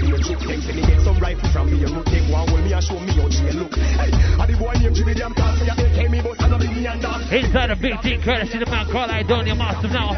them, 0.48 0.60
say 0.64 0.72
me 0.72 0.82
get 0.82 1.00
some 1.04 1.18
rifle 1.20 1.48
from 1.52 1.68
me, 1.68 1.84
root 1.84 2.06
take 2.08 2.24
one, 2.32 2.48
well, 2.48 2.62
me 2.64 2.72
and 2.72 2.84
show 2.84 2.98
me 2.98 3.12
how 3.12 3.28
jail 3.28 3.54
look. 3.60 3.72
Hey, 3.76 4.10
and 4.10 4.48
the 4.48 4.56
boy 4.56 4.72
named 4.80 4.96
Jimmy, 4.96 5.14
them 5.14 5.34
talk, 5.36 5.52
say, 5.60 5.68
they 5.76 5.88
tell 5.92 6.08
me, 6.08 6.18
I 6.24 6.48
don't 6.48 6.64
me 6.64 6.86
and. 6.88 7.04
Inside 7.28 7.68
the 7.68 7.76
big 7.76 8.00
team, 8.00 8.18
courtesy 8.24 8.58
the 8.58 8.66
man 8.66 8.88
called 8.88 9.12
Idonia 9.12 9.52
Master 9.52 9.92
now. 9.92 10.16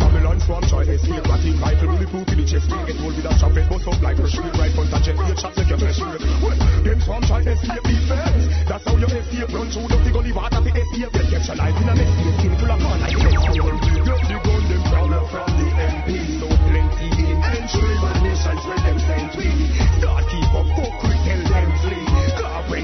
Babylon 0.00 0.40
swarm, 0.40 0.64
try 0.64 0.88
escape, 0.88 1.24
ratting 1.28 1.60
rifle, 1.60 1.92
poop 2.08 2.28
in 2.32 2.36
the 2.40 2.44
chest, 2.48 2.66
they 2.72 2.80
get 2.88 2.96
hold 2.96 3.14
with 3.16 3.28
a 3.28 3.32
chopper, 3.36 3.64
bust 3.68 3.86
up 3.86 4.00
like 4.00 4.18
a 4.18 4.26
shield, 4.26 4.56
right 4.56 4.72
front 4.72 4.92
of 4.96 5.00
jet, 5.04 5.16
your 5.20 5.36
shots 5.36 5.56
like 5.60 5.68
your 5.68 5.78
flesh. 5.78 6.00
Well, 6.00 6.56
them 6.56 6.98
swarm 7.04 7.22
try 7.28 7.40
escape 7.44 7.84
defense, 7.84 8.44
that's 8.64 8.84
how 8.88 8.96
you 8.96 9.08
escape, 9.12 9.52
run 9.52 9.68
through 9.68 9.88
the 9.92 10.10
gully 10.10 10.32
water 10.32 10.60
to 10.64 10.70
escape, 10.72 11.12
get 11.12 11.44
a 11.46 11.54
life 11.54 11.76
in 11.76 11.88
a 11.88 11.94
mess, 11.94 12.12
your 12.24 12.34
skin 12.40 12.54
full 12.56 12.72
of 12.72 12.80
fun, 12.80 12.98
like 13.04 13.18
next 13.20 13.45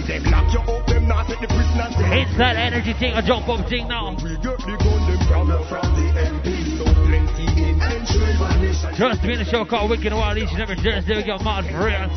Them 0.07 0.25
lock 0.25 0.53
you 0.53 0.61
up, 0.61 0.87
them 0.87 1.07
not 1.07 1.29
take 1.29 1.41
the 1.41 1.47
prisoners 1.47 1.95
in. 1.97 2.13
Inside 2.27 2.57
energy 2.57 2.93
thing, 2.95 3.15
a 3.15 3.23
jump 3.23 3.49
up 3.49 3.69
thing 3.69 3.87
now. 3.87 4.11
We 4.19 4.35
get 4.43 4.59
the 4.59 4.77
gun, 4.77 5.01
them 5.07 5.27
crawler 5.29 5.63
from 5.71 5.87
the 5.95 6.11
MP, 6.19 6.79
so 6.79 6.85
plenty 7.07 7.47
in 7.71 7.81
entry, 7.81 8.97
Trust 8.97 9.23
me, 9.23 9.37
the 9.37 9.45
show 9.45 9.65
called 9.65 9.91
Wicked 9.91 10.13
Wild 10.13 10.39
each 10.39 10.51
and 10.51 10.61
every 10.61 10.77
Thursday. 10.77 11.17
We 11.17 11.25
got 11.25 11.41
for 11.43 11.85
real. 11.87 12.11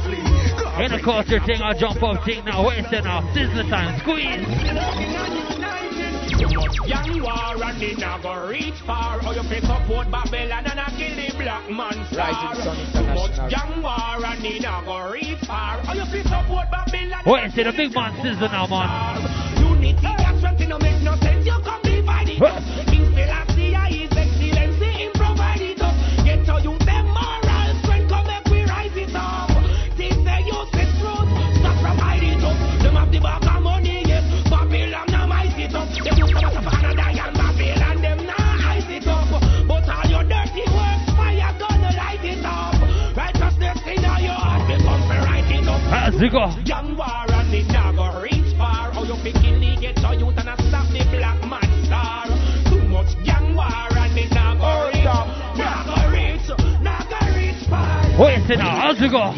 In 0.81 0.91
the 0.91 0.99
culture 1.03 1.39
thing, 1.45 1.61
a 1.61 1.77
jump 1.77 2.01
up 2.01 2.25
thing 2.25 2.43
now. 2.45 2.67
Wait 2.67 2.79
a 2.79 3.01
now. 3.01 3.21
Sizzla 3.33 3.69
time. 3.69 3.99
Squeeze. 3.99 5.44
Too 6.37 6.47
much 6.53 6.75
young 6.87 7.21
war 7.21 7.63
and 7.63 7.79
they 7.81 7.93
not 7.95 8.21
go 8.21 8.47
reach 8.47 8.75
far. 8.85 9.25
Or 9.25 9.33
you 9.33 9.43
fi 9.43 9.59
support 9.61 10.11
Babylon 10.11 10.65
and 10.65 10.79
I 10.79 10.89
kill 10.97 11.15
the 11.15 11.31
black 11.37 11.69
man 11.69 12.05
star. 12.11 12.31
Rising 12.31 12.63
Sun 12.63 12.75
Too 12.91 13.13
much 13.13 13.31
International. 13.31 13.49
young 13.49 13.81
war 13.81 14.25
and 14.25 14.43
they 14.43 14.59
not 14.59 14.85
go 14.85 15.11
reach 15.11 15.39
far. 15.47 15.79
Or 15.87 15.95
you 15.95 16.05
fi 16.05 16.21
support 16.23 16.67
Babylon. 16.71 17.21
Wait 17.25 17.43
a 17.45 17.63
the 17.63 17.71
big 17.71 17.95
man 17.95 18.11
Sizzla 18.19 18.51
now, 18.51 18.67
man. 18.67 19.63
Unity 19.63 20.07
and 20.07 20.37
strength 20.39 20.67
no 20.67 20.77
make 20.79 21.01
no 21.01 21.15
sense. 21.17 21.45
You 21.45 21.57
come 21.63 21.81
divide 21.83 22.29
it 22.29 22.74
it 46.21 46.35
up. 46.35 46.57
It 46.57 46.65
go? 46.65 46.75
Young 46.75 46.97
war 46.97 47.25
and 47.27 47.53
it 47.53 47.67
now 47.67 48.21
reach 48.21 48.55
far. 48.57 48.91
How 48.91 49.03
you 49.03 49.15
pick 49.23 49.35
kill 49.35 49.59
the 49.59 49.75
ghetto 49.79 50.11
youth 50.11 50.37
and 50.37 50.49
a 50.49 50.55
stop 50.67 50.87
the 50.87 51.03
black 51.11 51.41
man 51.49 51.85
star. 51.85 52.25
Too 52.69 52.83
much 52.87 53.15
young 53.25 53.55
war 53.55 53.65
and 53.67 54.17
it 54.17 54.31
now 54.31 54.55
go 54.55 54.87
reach. 54.87 55.05
Now 55.57 56.09
reach, 56.11 56.47
now 56.81 56.99
reach 57.35 57.67
far. 57.69 58.01
Wait 58.19 58.49
a 58.49 58.57
now. 58.57 58.75
How's 58.81 59.01
it 59.01 59.11
go? 59.11 59.33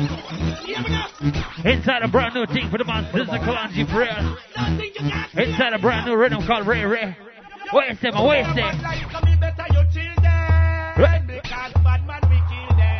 Inside 1.67 2.03
a 2.03 2.07
brand 2.07 2.35
new 2.35 2.45
thing 2.45 2.69
for 2.69 2.77
the 2.77 2.85
man 2.85 3.05
Sizzla 3.05 3.39
Kalonji 3.39 3.85
for 3.89 3.99
real. 3.99 4.37
Inside 5.45 5.73
a 5.73 5.79
brand 5.79 6.05
new 6.05 6.15
rhythm 6.15 6.45
called 6.45 6.67
Ray 6.67 6.85
Ray. 6.85 7.15
Wait 7.73 7.91
a 7.91 7.95
second, 7.95 8.25
wait 8.25 8.41
a 8.41 8.53
second. 8.53 8.97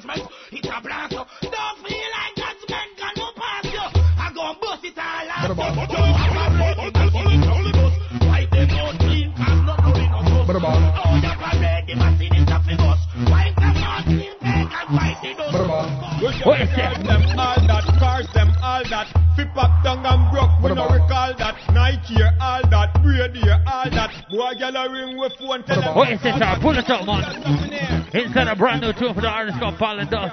judgment, 0.00 0.28
it's 0.52 0.68
a 0.68 0.80
blast. 0.80 1.12
Don't 1.12 1.76
feel 1.84 2.08
like 2.16 2.34
judgment 2.36 2.88
can 2.96 3.12
no 3.16 3.28
pass 3.36 3.64
you. 3.64 3.86
I 4.16 4.32
go 4.34 4.50
and 4.50 4.60
bust 4.60 4.84
it 4.84 4.96
all 4.96 5.28
out. 5.28 5.48
You 5.48 5.54
have 5.54 5.76
a 5.76 6.56
ready 6.56 6.88
to 6.90 7.04
see 7.10 7.28
it 7.28 7.44
Holy 7.44 7.72
Ghost. 7.72 7.96
Wipe 8.24 8.50
them 8.50 8.70
out 8.80 8.96
clean, 8.98 9.28
cause 9.36 9.60
not 9.66 9.78
knowing 9.84 10.10
no 10.10 10.20
ghost. 10.24 10.48
Oh, 10.50 11.16
you 11.16 11.28
have 11.28 11.40
a 11.40 11.94
machine 11.96 12.34
is 12.34 12.48
a 12.48 12.58
figos. 12.64 13.00
Wipe 13.28 13.56
them 13.56 13.76
out 13.76 14.04
clean, 14.04 14.32
take 14.40 14.72
and 14.72 14.88
fight 14.88 15.18
the 15.20 15.30
dust. 15.36 16.46
What 16.46 16.60
is 16.60 16.70
that? 16.76 17.04
Them 17.04 17.22
all 17.36 17.60
that, 17.60 17.84
cars 17.98 18.28
them 18.32 18.50
all 18.62 18.82
that. 18.88 19.06
Flip 19.36 19.56
up 19.56 19.84
down 19.84 20.04
and 20.06 20.32
broke, 20.32 20.52
we 20.62 20.74
no 20.74 20.88
recall 20.88 21.34
that. 21.36 21.54
Nike 21.72 22.14
here, 22.14 22.32
all 22.40 22.62
that. 22.70 23.00
Here, 23.20 23.60
all 23.68 23.84
that. 23.90 24.10
Boy, 24.30 24.54
gyal 24.56 24.72
a 24.72 24.88
ring 24.88 25.18
with 25.18 25.36
phone, 25.36 25.62
tell 25.64 25.80
them. 25.80 25.94
What 25.94 26.08
is 26.10 26.22
this, 26.22 26.32
sir? 26.40 26.56
Pull 26.62 26.78
it 26.78 26.88
up, 26.88 27.04
man. 27.04 27.20
Inside 28.16 28.48
a 28.48 28.56
brand 28.56 28.80
new 28.80 28.92
tune 28.96 29.12
for 29.12 29.20
the 29.20 29.28
artist 29.28 29.60
called 29.60 29.76
Fallen 29.76 30.08
Dust. 30.08 30.32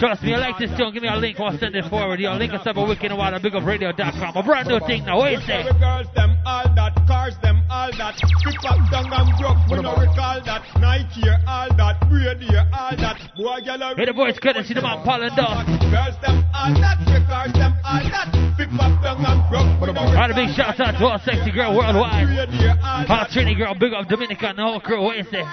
Trust 0.00 0.22
me, 0.22 0.34
I 0.34 0.38
like 0.38 0.58
this 0.58 0.74
tune. 0.76 0.92
Give 0.92 1.02
me 1.02 1.08
a 1.08 1.14
link. 1.14 1.38
I'll 1.38 1.56
send 1.56 1.76
it 1.76 1.86
forward. 1.86 2.18
Yo, 2.18 2.34
link 2.34 2.52
us 2.52 2.66
up 2.66 2.76
at 2.76 2.88
Wicked 2.88 3.12
Wild 3.14 3.34
at 3.34 3.42
BigUpRadio.com. 3.42 4.36
A 4.36 4.42
brand 4.42 4.66
new 4.66 4.80
thing 4.80 5.06
now. 5.06 5.18
What 5.18 5.32
is 5.32 5.40
Every 5.48 5.70
it? 5.70 5.78
girls 5.78 6.06
them 6.14 6.36
all 6.44 6.66
that, 6.74 6.94
cars 7.06 7.38
them 7.40 7.62
all 7.70 7.90
that. 7.96 8.18
Flip 8.18 8.66
up 8.66 8.82
down 8.90 9.06
and 9.14 9.30
broke, 9.38 9.62
we 9.70 9.78
no 9.80 9.94
recall 9.94 10.42
that. 10.42 10.66
Nike 10.82 11.22
all 11.46 11.70
that. 11.78 12.02
Here, 12.38 12.66
all 12.74 12.96
that. 12.98 13.16
Boy, 13.36 13.60
gyal 13.62 13.80
a 13.80 13.94
Hey, 13.96 14.04
the 14.06 14.12
voice 14.12 14.38
courtesy 14.38 14.74
the 14.74 14.82
man 14.82 15.04
Fallen 15.04 15.30
Dust. 15.34 15.66
Girls 15.86 16.16
them 16.20 16.44
all 16.50 16.74
that, 16.74 16.98
cars 17.30 17.52
them 17.54 17.72
all 17.86 18.02
that. 18.10 18.28
Flip 18.56 18.68
up 18.74 19.02
down 19.02 19.24
and 19.24 19.40
broke, 19.48 19.70
we 19.80 19.92
no 19.92 20.00
All 20.00 20.14
right, 20.14 20.30
a 20.30 20.34
big 20.34 20.50
shout 20.54 20.78
out 20.80 20.98
to 20.98 21.06
all 21.06 21.18
sexy 21.24 21.50
girl 21.52 21.74
worldwide. 21.76 22.07
Hot 22.08 23.30
Trini 23.30 23.56
girl, 23.56 23.74
big 23.74 23.92
up 23.92 24.08
Dominica 24.08 24.48
and 24.48 24.58
the 24.58 24.62
whole 24.62 24.80
crew. 24.80 25.02
What 25.02 25.16
is 25.18 25.26
it? 25.32 25.44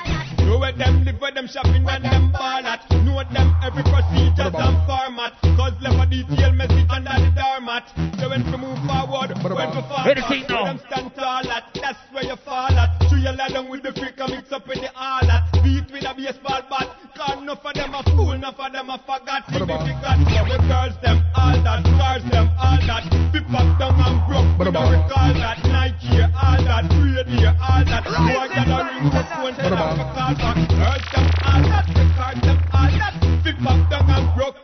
Know 0.45 0.59
where 0.59 0.71
them 0.71 1.03
live, 1.03 1.19
where 1.19 1.31
them 1.31 1.47
shopping, 1.47 1.83
when 1.83 2.03
them 2.03 2.31
ball 2.31 2.63
at. 2.63 2.85
Know 3.03 3.17
them 3.33 3.55
every 3.63 3.83
procedure 3.83 4.53
and 4.53 4.77
format. 4.85 5.33
Cause 5.57 5.73
left 5.81 5.97
a 5.97 6.05
detail 6.05 6.53
message 6.53 6.85
under 6.89 7.15
the 7.17 7.31
doormat. 7.33 7.89
So 8.19 8.29
when 8.29 8.43
to 8.45 8.57
move 8.57 8.77
forward, 8.85 9.33
when 9.41 9.71
to 9.73 9.81
fall 9.89 10.05
Where 10.05 10.15
the 10.15 10.21
back, 10.21 10.49
where 10.49 10.65
them 10.69 10.79
stand 10.85 11.15
tall 11.15 11.49
at. 11.49 11.63
That's 11.73 11.99
where 12.11 12.23
you 12.23 12.35
fall 12.45 12.71
at. 12.71 12.93
Show 13.09 13.17
you 13.17 13.33
lie 13.33 13.49
down 13.49 13.69
with 13.69 13.83
the 13.83 13.91
freak 13.93 14.19
and 14.19 14.31
mix 14.31 14.51
up 14.51 14.67
with 14.67 14.79
the 14.79 14.91
all 14.95 15.25
at. 15.25 15.49
Beat 15.63 15.89
with 15.91 16.05
a 16.05 16.13
baseball 16.13 16.61
bat. 16.69 16.87
Cause 17.17 17.41
enough 17.41 17.65
of 17.65 17.73
them 17.73 17.95
a 17.95 18.03
fool, 18.03 18.31
enough 18.31 18.59
of 18.59 18.71
them 18.71 18.89
a 18.89 18.97
forgot. 19.01 19.49
Significant. 19.49 20.29
So 20.29 20.45
the 20.45 20.57
girls 20.69 20.95
them 21.01 21.25
all 21.33 21.57
that, 21.63 21.81
cars 21.97 22.23
them 22.29 22.47
all 22.59 22.79
that. 22.85 23.03
Pip 23.33 23.49
up 23.49 23.67
down 23.81 23.97
and 23.97 24.19
broke. 24.29 24.49
We 24.59 24.69
don't 24.69 24.91
recall 24.93 25.33
that. 25.41 25.57
Nike 25.65 26.21
all 26.35 26.59
that, 26.63 26.83
radio 26.91 27.51
all 27.55 27.83
that. 27.85 28.03
Boy, 28.05 28.47
get 28.51 28.67
a 28.67 28.79
ring 28.85 29.07
phone, 29.11 29.55
tell 29.55 29.71
them 29.71 29.95
to 29.95 30.05
call 30.13 30.33
back. 30.35 30.57
Girls 30.67 31.05
them 31.15 31.25
all 31.45 31.63
that, 31.63 31.85
the 31.87 32.03
cars 32.15 32.39
them 32.43 32.57
all 32.75 32.91
that. 32.91 33.13
Pip 33.43 33.57
up 33.65 33.79
down 33.89 34.09
and 34.09 34.27
broke. 34.35 34.55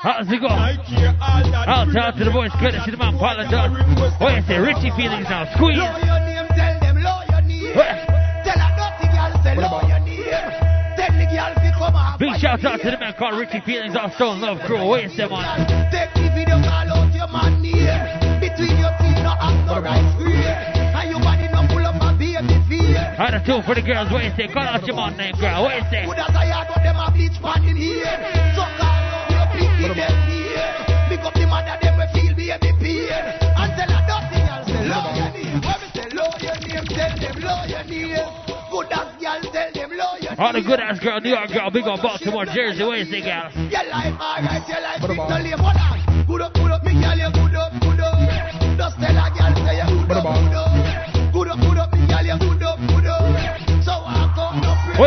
How's 0.00 0.28
it 0.32 0.40
go? 0.40 0.48
Nike 0.48 0.96
all 1.20 1.44
that. 1.50 1.68
Out 1.68 1.96
out 1.96 2.16
to 2.16 2.24
the 2.24 2.30
voice 2.30 2.52
courtesy 2.56 2.90
the 2.90 2.96
man 2.96 3.18
Fallen 3.18 3.50
Dust. 3.50 3.76
What 4.20 4.32
is 4.38 4.48
it? 4.48 4.56
Richie 4.56 4.92
feelings 4.96 5.28
now. 5.28 5.44
Squeeze. 5.56 5.76
Low 5.76 5.92
your 6.00 6.20
name, 6.24 6.48
tell 6.56 6.80
them 6.80 6.96
low 7.04 7.20
your 7.28 7.42
name. 7.44 7.74
Tell 7.74 8.56
a 8.56 8.68
dirty 8.76 9.06
girl, 9.12 9.32
say 9.44 9.54
low 9.56 9.80
your 9.84 10.00
name. 10.00 10.24
Tell 10.96 11.12
the 11.12 11.26
girl 11.28 11.52
fi 11.60 11.70
come 11.76 11.96
off. 11.96 12.18
Big 12.18 12.36
shout 12.40 12.64
out 12.64 12.80
to 12.80 12.90
the 12.90 12.98
man 12.98 13.12
called 13.18 13.36
Richie 13.38 13.60
Feelings 13.60 13.96
on 13.96 14.12
Stone 14.12 14.40
Love 14.40 14.60
Crew. 14.64 14.86
What 14.86 15.04
is 15.04 15.12
it, 15.18 15.30
man? 15.30 15.68
Take 15.92 16.12
the 16.14 16.32
video, 16.32 16.60
call 16.64 16.88
out 16.88 17.12
your 17.12 17.28
man 17.28 17.60
name. 17.60 18.29
Fear. 23.44 23.54
Had 23.56 23.62
a 23.62 23.62
tune 23.62 23.62
for 23.62 23.74
the 23.74 23.82
girls. 23.82 24.12
What 24.12 24.24
is 24.24 24.38
it? 24.38 24.52
Call 24.52 24.62
out 24.62 24.86
your 24.86 24.96
man 24.96 25.16
name, 25.16 25.34
girl. 25.40 25.62
What 25.64 25.76
is 25.76 25.92
it? 25.92 26.06
Good 26.06 26.18
as 26.18 26.34
I 26.34 26.44
had 26.46 26.68
got 26.68 26.82
them 26.82 26.96
a 26.96 27.10
bleach 27.10 27.38
pan 27.40 27.64
in 27.64 27.76
here. 27.76 28.04
So 28.54 28.62
call 28.76 28.86
out 28.86 29.30
your 29.30 29.46
picky 29.52 29.88
them 29.94 30.16
here. 30.28 30.70
Pick 31.08 31.20
up 31.24 31.34
the 31.34 31.46
mother 31.46 31.76
them 31.80 31.98
we 31.98 32.06
feel 32.14 32.34
baby 32.36 32.70
pain. 32.80 33.10
And 33.10 33.72
tell 33.76 33.90
dirty 33.90 34.38
girl 34.44 34.62
say 34.64 34.82
low 34.88 35.06
your 35.16 35.30
name. 35.32 35.60
When 35.60 35.78
me 35.80 35.88
say 35.94 36.08
low 36.12 36.30
your 36.40 36.56
name, 36.60 36.86
tell 36.86 37.12
them 37.16 37.36
low 37.40 37.60
your 37.66 37.84
name. 37.84 38.28
Good 38.70 38.92
as 38.92 39.08
girl 39.18 39.40
tell 39.50 39.70
them 39.72 39.90
low 39.96 40.12
your 40.20 40.32
name. 40.32 40.40
All 40.40 40.52
the 40.52 40.62
good 40.62 40.80
ass 40.80 40.98
girl, 41.00 41.20
New 41.20 41.30
York 41.30 41.50
girl, 41.52 41.70
big 41.70 41.86
on 41.86 42.00
Baltimore, 42.00 42.46
Jersey. 42.46 42.84
What 42.84 42.98
is 42.98 43.12
it, 43.12 43.24
girl? 43.24 43.50
Your 43.70 43.84
life 43.90 44.16
alright, 44.20 44.64
your 44.68 44.80
life 44.80 45.02
is 45.02 45.16
no 45.16 45.36
lame. 45.38 45.58
Hold 45.58 45.76
on. 45.76 45.98
Good 46.26 46.42
up, 46.42 46.54
good 46.54 46.70
up, 46.70 46.84
me 46.84 46.92
girl, 46.94 47.18
you 47.18 47.30
good 47.34 47.56
up, 47.56 47.72
good 47.80 48.00
up. 48.00 48.14
Just 48.78 48.96
tell 49.00 49.18
a 49.18 49.26
girl 49.34 49.54
say 49.66 49.76
you 49.82 50.06
good 50.06 50.16
up, 50.16 50.24
good 50.24 50.54
up. 50.54 50.79
They 55.00 55.06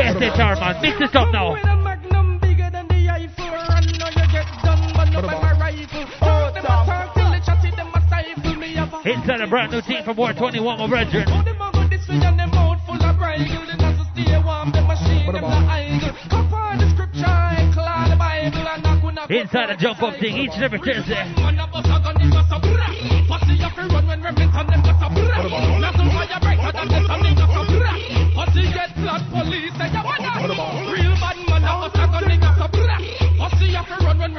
chatty 7.45 7.69
them 7.75 7.93
a 7.93 8.01
stifle 8.07 8.55
me 8.55 8.75
up. 8.75 9.05
Inside 9.05 9.41
a 9.41 9.47
brand 9.47 9.71
new 9.71 9.81
team 9.81 10.03
from 10.03 10.17
Ward 10.17 10.37
21, 10.37 10.79
my 10.79 10.87
brethren. 10.87 11.25
Them 11.27 11.61
a 11.61 11.71
go 11.71 11.87
this 11.87 12.09
and 12.09 12.39
them 12.39 12.49
out 12.53 12.79
full 12.87 12.95
of 12.95 13.17
bridle. 13.19 13.45
Then 13.67 13.81
as 13.85 13.97
to 13.99 14.05
stay 14.13 14.41
warm, 14.43 14.71
them 14.71 14.87
machine, 14.87 15.31
them 15.31 15.41
the 15.41 15.47
idle. 15.69 16.17
Come 16.27 16.53
on 16.53 16.77
the 16.79 16.89
scripture, 16.89 17.25
and 17.29 17.71
clear 17.71 18.09
the 18.09 18.15
Bible, 18.17 18.67
and 18.67 18.81
knock 18.81 19.03
on 19.03 19.31
Inside 19.31 19.69
a 19.69 19.77
jump 19.77 20.01
up 20.01 20.15
thing 20.19 20.37
each 20.37 20.53
and 20.55 20.63
every 20.63 20.79
Thursday. 20.79 21.21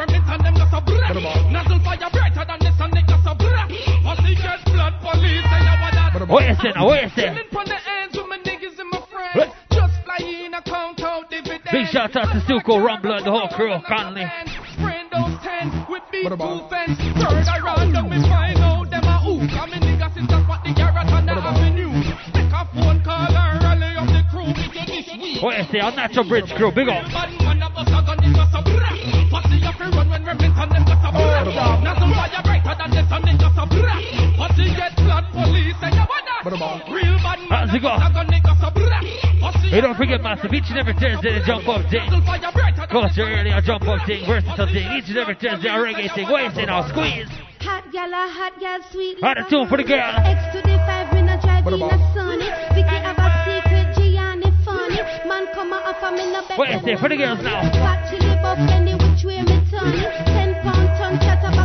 When 0.04 0.20
Remington 0.20 0.44
them 0.44 0.54
got 0.54 0.68
a 0.68 1.80
fire 1.80 2.10
brighter 2.12 2.44
than 2.44 2.58
this, 2.60 2.76
and 2.76 2.92
they 2.92 3.02
got 3.08 3.24
a. 3.24 3.34
Pussy 4.04 4.34
get 4.36 4.60
blood, 4.68 4.94
police 5.00 5.40
you. 5.40 6.26
What 6.28 6.44
is 6.44 6.60
it 6.60 6.76
now? 6.76 6.86
What 6.86 7.04
is 7.04 7.12
it? 7.16 7.50
Pon 7.50 7.64
the 7.64 7.78
ends 7.80 8.12
with 8.12 8.28
my 8.28 8.36
niggas 8.44 8.76
and 8.76 8.90
my 8.92 9.00
friends. 9.08 9.52
Just 9.72 9.94
fly 10.04 10.20
in 10.20 10.52
a 10.52 10.60
count 10.60 11.00
out 11.00 11.30
dividends. 11.30 11.72
Big 11.72 11.86
shout 11.88 12.14
out 12.16 12.28
to 12.36 12.40
Suku, 12.44 12.84
Rum 12.84 13.00
Blood, 13.00 13.24
the 13.24 13.32
whole 13.32 13.48
crew, 13.48 13.72
Kunley. 13.88 14.28
Friend 14.76 15.08
those 15.08 15.40
ten 15.40 15.72
with 15.88 16.04
big 16.12 16.28
two 16.28 16.60
fence. 16.68 17.00
Third 17.16 17.48
around 17.64 17.92
them 17.96 18.10
we 18.12 18.20
find 18.28 18.60
out 18.60 18.90
them 18.90 19.04
a 19.04 19.16
who. 19.24 19.40
Come 19.56 19.72
in 19.72 19.80
niggas 19.80 20.20
is 20.20 20.28
just 20.28 20.44
what 20.48 20.60
the 20.64 20.72
garret 20.76 21.08
on 21.08 21.24
the 21.24 21.32
avenue. 21.32 21.92
A 22.54 22.68
phone 22.76 23.00
call 23.02 23.32
and 23.32 23.58
rally 23.64 23.96
up 23.96 24.06
the 24.12 24.22
crew. 24.28 24.46
We 24.52 24.68
get 24.68 24.86
this 24.86 25.08
week. 25.16 25.42
What 25.42 25.56
is 25.58 25.66
it? 25.72 26.28
Bridge 26.28 26.52
crew, 26.54 26.70
big 26.70 26.88
up. 26.88 27.08
To 30.38 30.48
run 30.50 30.68
them 30.68 30.84
got 30.84 31.04
a 31.04 31.10
bra. 31.10 31.80
Nothing 31.80 32.12
fire 32.14 32.42
brighter 32.42 32.74
than 32.78 32.90
this 32.90 33.08
and 33.10 33.24
they 33.24 33.36
got 33.38 33.56
a 33.58 33.64
bra. 33.66 33.94
Pussy 34.38 34.66
get 34.74 34.94
blood, 34.96 35.24
police 35.32 35.76
say 35.80 35.90
you 35.92 36.04
wanna. 36.06 36.84
Real 36.92 37.16
bad 37.24 37.38
man 37.48 37.68
How's 37.68 37.74
a 37.74 37.80
gun, 37.80 38.32
he 38.32 38.40
got 38.40 38.60
a 38.60 38.70
bra. 38.70 38.98
Pussy 39.40 39.68
Hey, 39.70 39.80
don't 39.80 39.96
forget, 39.96 40.22
massive. 40.22 40.52
Each 40.52 40.70
and 40.70 40.78
every 40.78 40.94
Thursday, 40.94 41.38
the 41.38 41.44
jump 41.44 41.68
up 41.68 41.82
thing. 41.90 42.06
Culture 42.90 43.26
early, 43.26 43.50
a 43.50 43.60
jump 43.62 43.86
up 43.88 44.06
thing, 44.06 44.24
versatile 44.26 44.66
thing. 44.66 44.86
Each 44.94 45.08
and 45.08 45.18
every 45.18 45.34
Thursday, 45.34 45.68
a 45.68 45.78
reggae 45.78 46.14
thing. 46.14 46.28
What 46.28 46.52
is 46.52 46.58
it 46.58 46.66
now? 46.66 46.86
Squeeze. 46.88 47.28
Hot 47.64 47.90
gal, 47.90 48.12
a 48.12 48.28
hot 48.28 48.60
gal, 48.60 48.80
sweet. 48.92 49.18
Had 49.22 49.38
a 49.38 49.48
tune 49.48 49.66
for 49.68 49.78
the 49.78 49.84
girl. 49.84 50.14
X 50.20 50.52
to 50.54 50.60
the 50.62 50.76
five, 50.84 51.10
we 51.12 51.22
not 51.22 51.40
drive 51.40 51.66
in 51.66 51.80
a 51.80 51.98
sunny. 52.12 52.48
Vicky 52.76 52.98
have 53.02 53.18
a 53.18 53.28
secret, 53.48 53.88
Gianni 53.96 54.52
funny. 54.64 55.00
Man 55.26 55.48
come 55.54 55.72
a 55.72 55.76
offer 55.76 56.12
me 56.12 56.30
no 56.30 56.46
bet. 56.46 56.58
What 56.58 56.70
is 56.70 56.82
it 56.84 56.98
for 57.00 57.08
the 57.08 57.16
girls 57.16 57.42
now? 57.42 57.62
Fat 57.72 58.10
chili 58.10 58.36
buff, 58.42 58.58
any 58.70 58.92
which 58.94 59.24
way 59.24 59.40
me 59.42 59.58
turn 59.72 60.23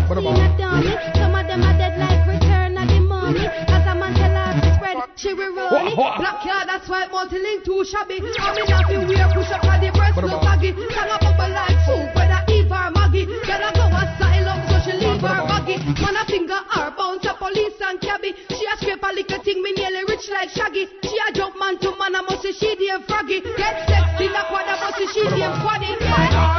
chatterbox 0.10 0.40
in 0.40 0.46
a 0.46 0.58
dummy. 0.58 0.94
Some 1.16 1.36
of 1.36 1.46
them 1.46 1.62
are 1.64 1.78
dead 1.78 1.96
like 2.00 2.26
return 2.26 2.78
of 2.78 2.88
the 2.90 3.00
money. 3.00 3.46
As 3.46 3.86
a 3.86 3.94
man 3.94 4.14
tell 4.18 4.34
her 4.34 4.58
to 4.58 4.70
spread, 4.76 4.98
she 5.16 5.34
will 5.34 5.54
it. 5.54 5.72
What, 5.72 5.98
what? 5.98 6.18
Black 6.18 6.42
card, 6.42 6.66
that's 6.68 6.90
why 6.90 7.06
multi-link 7.08 7.64
too 7.64 7.86
shabby. 7.86 8.18
I'm 8.18 8.58
in 8.58 8.74
a 8.74 8.80
few 8.90 9.02
wear 9.06 9.30
push 9.34 9.52
up 9.54 9.64
at 9.66 9.82
the 9.82 9.94
breast, 9.94 10.18
look 10.18 10.42
baggy. 10.42 10.74
Sang 10.90 11.10
a 11.14 11.18
bubble 11.22 11.54
like 11.54 11.78
soup, 11.86 12.10
whether 12.18 12.42
Eve 12.50 12.72
or 12.72 12.90
Maggie. 12.90 13.30
Gotta 13.46 13.70
go 13.78 13.86
a 13.86 14.04
style 14.18 14.50
up 14.50 14.62
so 14.66 14.76
she 14.82 14.94
leave 14.98 15.22
her 15.22 15.42
baggy. 15.46 15.78
Man 15.78 16.18
a 16.18 16.24
finger 16.26 16.58
her 16.58 16.90
bounce 16.98 17.26
a 17.30 17.34
police 17.38 17.78
and 17.78 18.02
cabby. 18.02 18.34
She 18.50 18.66
a 18.66 18.74
scrape 18.82 19.04
a 19.06 19.10
little 19.14 19.42
thing, 19.46 19.62
me 19.62 19.72
nearly 19.78 20.04
rich 20.10 20.26
like 20.34 20.50
Shaggy. 20.50 20.90
She 21.06 21.18
a 21.22 21.30
jump 21.34 21.54
man 21.60 21.78
to 21.86 21.94
man, 22.02 22.18
I 22.18 22.22
must 22.26 22.42
say 22.42 22.54
she 22.54 22.74
damn 22.82 23.06
froggy. 23.06 23.42
Get 23.42 23.86
sexy, 23.86 24.26
like 24.34 24.50
what 24.50 24.66
I 24.66 24.76
must 24.82 24.98
she 25.14 25.22
damn 25.30 25.54
quaddy. 25.62 26.59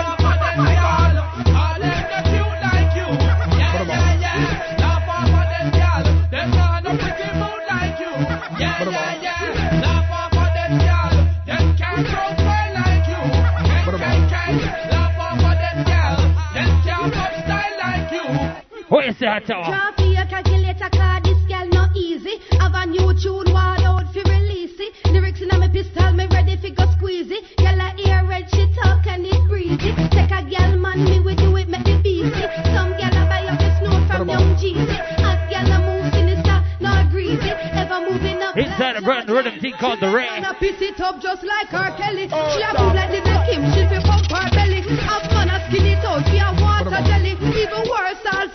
What 18.91 19.07
you 19.07 19.12
say, 19.12 19.27
Hot 19.27 19.47
Tower? 19.47 19.71
Draw 19.71 19.95
for 19.95 20.11
your 20.11 20.27
calculator, 20.27 20.91
cause 20.91 21.23
this 21.23 21.39
girl 21.47 21.62
no 21.71 21.87
easy. 21.95 22.43
Have 22.59 22.75
a 22.75 22.91
new 22.91 23.15
tune, 23.23 23.47
wild 23.55 23.87
out 23.87 24.11
fi 24.12 24.19
release 24.27 24.75
it. 24.83 24.91
Lyrics 25.15 25.41
in 25.41 25.47
my 25.47 25.71
pistol, 25.71 26.11
me 26.11 26.27
ready 26.27 26.59
fi 26.59 26.75
go 26.75 26.91
squeeze 26.99 27.31
it. 27.31 27.47
Girl 27.55 27.79
a 27.79 27.95
ear 28.03 28.27
red, 28.27 28.51
she 28.51 28.67
talk 28.75 29.07
and 29.07 29.23
it 29.31 29.47
breezy. 29.47 29.95
Take 30.11 30.35
a 30.35 30.43
girl 30.43 30.75
man, 30.75 31.07
me 31.07 31.23
with 31.23 31.39
do 31.39 31.55
it, 31.55 31.69
make 31.71 31.87
me 31.87 32.03
busy. 32.03 32.35
Some 32.75 32.99
girl 32.99 33.15
a 33.15 33.23
buy 33.31 33.47
up 33.47 33.62
the 33.62 33.71
snow 33.79 33.95
from 34.11 34.27
young 34.27 34.59
Jeezy. 34.59 34.99
Hot 35.23 35.39
girl 35.47 35.71
a 35.71 35.79
move 35.87 36.11
sinister, 36.11 36.59
not 36.83 37.15
greasy. 37.15 37.47
Ever 37.47 38.11
moving 38.11 38.43
up. 38.43 38.59
Inside 38.59 38.97
a 38.97 39.03
brand 39.03 39.29
new 39.29 39.39
rhythm 39.39 39.55
thing 39.61 39.75
called 39.79 40.01
the 40.03 40.11
Ray. 40.11 40.27
And 40.35 40.45
a 40.45 40.55
piss 40.59 40.83
it 40.83 40.99
up 40.99 41.23
just 41.23 41.47
like 41.47 41.73
R. 41.73 41.95
Kelly. 41.95 42.27
Oh, 42.33 42.43
she 42.51 42.59
a 42.59 42.75
move 42.75 42.99
like 42.99 43.15
the 43.15 43.23
Kim, 43.23 43.62
she 43.71 43.87
fi 43.87 44.03
pump 44.03 44.27
her 44.35 44.51
belly. 44.51 44.83
Have 45.07 45.30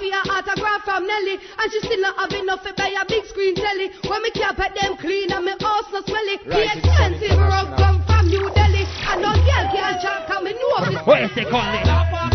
fi 0.06 0.18
a 0.18 0.38
autograph 0.38 0.84
from 0.84 1.08
Nelly. 1.08 1.40
And 1.60 1.72
she 1.72 1.80
still 1.80 2.02
not 2.02 2.18
have 2.18 2.32
enough 2.32 2.64
to 2.64 2.74
buy 2.74 2.94
a 3.00 3.06
big 3.06 3.26
screen 3.26 3.56
telly. 3.56 3.92
When 4.08 4.22
me 4.22 4.32
cap 4.32 4.60
at 4.60 4.76
them 4.80 4.98
clean 4.98 5.32
and 5.32 5.46
me 5.46 5.54
house 5.60 5.86
no 5.92 6.02
smelly. 6.02 6.38
The 6.46 6.64
expensive 6.64 7.38
rug 7.38 7.78
come 7.78 8.04
from 8.06 8.28
New 8.28 8.50
Delhi. 8.54 8.86
And 9.10 9.22
no 9.22 9.34
girl 9.34 9.66
can 9.74 10.02
chat, 10.02 10.28
cause 10.28 10.44
me 10.44 10.54
know 10.54 10.86
this. 10.86 11.08
What 11.08 11.22
you 11.22 11.30
say, 11.30 11.46
Kunley? 11.46 12.35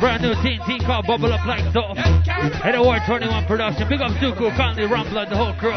Brand 0.00 0.22
new 0.22 0.34
team, 0.42 0.58
team 0.66 0.80
called 0.80 1.06
Bubble 1.06 1.30
Up 1.30 1.44
Like 1.44 1.60
Soap. 1.74 1.94
Head 1.98 2.74
a 2.74 2.82
Ward 2.82 3.02
21 3.04 3.44
production. 3.44 3.86
Big 3.86 4.00
up 4.00 4.12
Suku, 4.12 4.50
Kunley, 4.56 4.88
Rumblood, 4.88 5.28
the 5.28 5.36
whole 5.36 5.52
crew. 5.52 5.72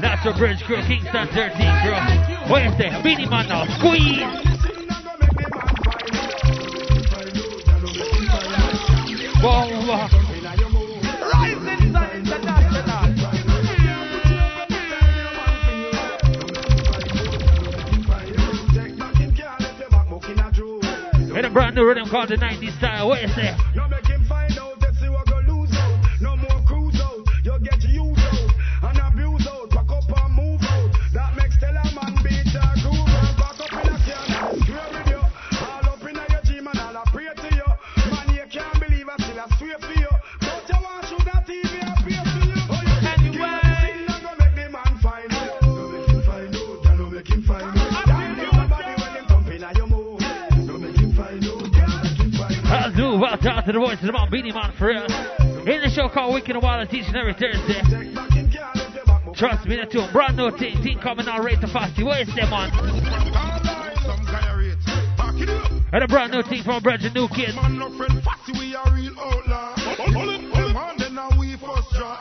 Natural 0.00 0.32
Bridge 0.38 0.62
crew, 0.64 0.80
Kingston 0.86 1.28
13 1.28 1.52
crew. 1.84 2.26
Say? 2.78 3.02
Beenie 3.02 3.26
Man 3.26 3.48
now, 3.48 3.66
squeeze! 3.76 4.56
Whoa, 9.42 9.68
whoa. 9.84 10.08
Hit 21.34 21.44
a 21.44 21.50
brand 21.50 21.74
new 21.74 21.86
rhythm 21.86 22.08
called 22.08 22.30
the 22.30 22.36
90s 22.36 22.78
style. 22.78 23.08
What 23.08 23.20
you 23.20 23.28
say? 23.28 23.54
To, 54.00 54.02
out 54.02 54.02
to 54.02 54.06
the 54.06 54.12
voice 54.12 54.12
of 54.12 54.12
the 54.12 54.12
man, 54.12 54.30
Beenie 54.30 54.52
Man 54.52 54.72
for 54.78 54.88
real. 54.88 55.06
In 55.66 55.80
the 55.80 55.88
show 55.88 56.08
called 56.08 56.34
Wicked 56.34 56.50
and 56.50 56.62
Wild, 56.62 56.88
teaching 56.90 57.14
every 57.16 57.34
Thursday. 57.34 57.80
Trust 59.34 59.66
me, 59.66 59.76
the 59.76 59.86
tune. 59.90 60.12
Brand 60.12 60.36
new 60.36 60.50
team, 60.56 60.82
team 60.82 60.98
coming 61.00 61.26
out, 61.28 61.44
rate 61.44 61.60
the 61.60 61.66
fasty. 61.66 62.04
What 62.04 62.20
is 62.20 62.34
them 62.34 62.52
on? 62.52 62.70
And 65.92 66.02
a 66.04 66.08
brand 66.08 66.32
new 66.32 66.42
team 66.42 66.64
from 66.64 66.82
Bridget 66.82 67.14
New 67.14 67.28
Kids. 67.28 67.54
Man, 67.54 67.78
no 67.78 67.96
friend, 67.96 68.22
fussy, 68.22 68.52
we 68.58 68.74
are 68.74 68.92
real 68.92 69.14
outlaw. 69.18 69.74
Hold 69.76 70.28
it, 70.28 70.52
hold 70.52 70.70
it, 70.70 70.74
man, 70.74 70.96
then 70.98 71.38
we 71.38 71.56
first 71.56 71.90
draw. 71.96 72.18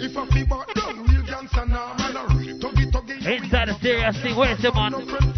If 0.00 0.16
I 0.16 0.26
feel 0.32 0.46
back 0.46 0.68
real 0.76 1.26
gangster 1.26 1.66
now, 1.66 1.94
man, 1.98 2.16
a 2.16 2.26
real 2.36 2.58
tuggy 2.58 2.90
tuggy. 2.90 3.16
Inside 3.20 3.68
the 3.68 3.78
serious 3.80 4.16
thing, 4.22 4.36
what 4.36 4.50
is 4.50 4.62
them 4.62 4.76
on? 4.76 5.37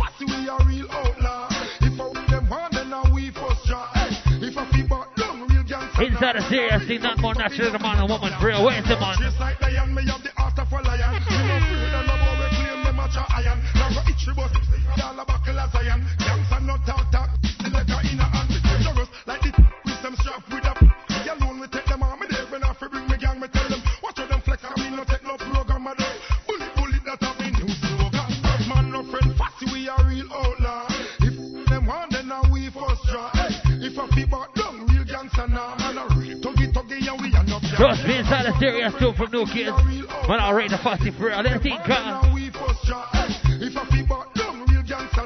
Inside 6.20 6.36
the 6.36 6.48
serious 6.50 6.86
thing, 6.86 7.00
not 7.00 7.18
more 7.18 7.34
natural 7.34 7.72
than 7.72 7.80
a 7.80 7.82
man 7.82 7.98
and 7.98 8.10
woman 8.10 8.34
real. 8.44 8.62
What 8.62 8.76
is 8.76 8.84
them 8.84 10.19
the 38.80 38.90
serious 38.90 38.98
tune 38.98 39.14
from 39.14 39.30
New 39.32 39.46
Kids. 39.46 39.76
Man, 40.28 40.40
I'll 40.40 40.54
rate 40.54 40.70
the 40.70 40.76
fasty 40.76 41.16
for 41.16 41.32
I 41.32 41.42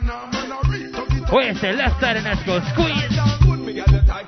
now, 0.02 0.30
I 0.32 0.68
real 0.68 0.90
tuggy 0.92 1.32
what 1.32 1.46
you 1.46 1.54
say? 1.54 1.72
Left 1.72 2.00
side 2.00 2.16
and 2.16 2.24
let's 2.24 2.42
go. 2.44 2.60
Squeeze. 2.72 3.14
good, 3.46 3.58
me 3.58 3.72
get 3.74 3.86
the 3.86 4.02
tight 4.06 4.26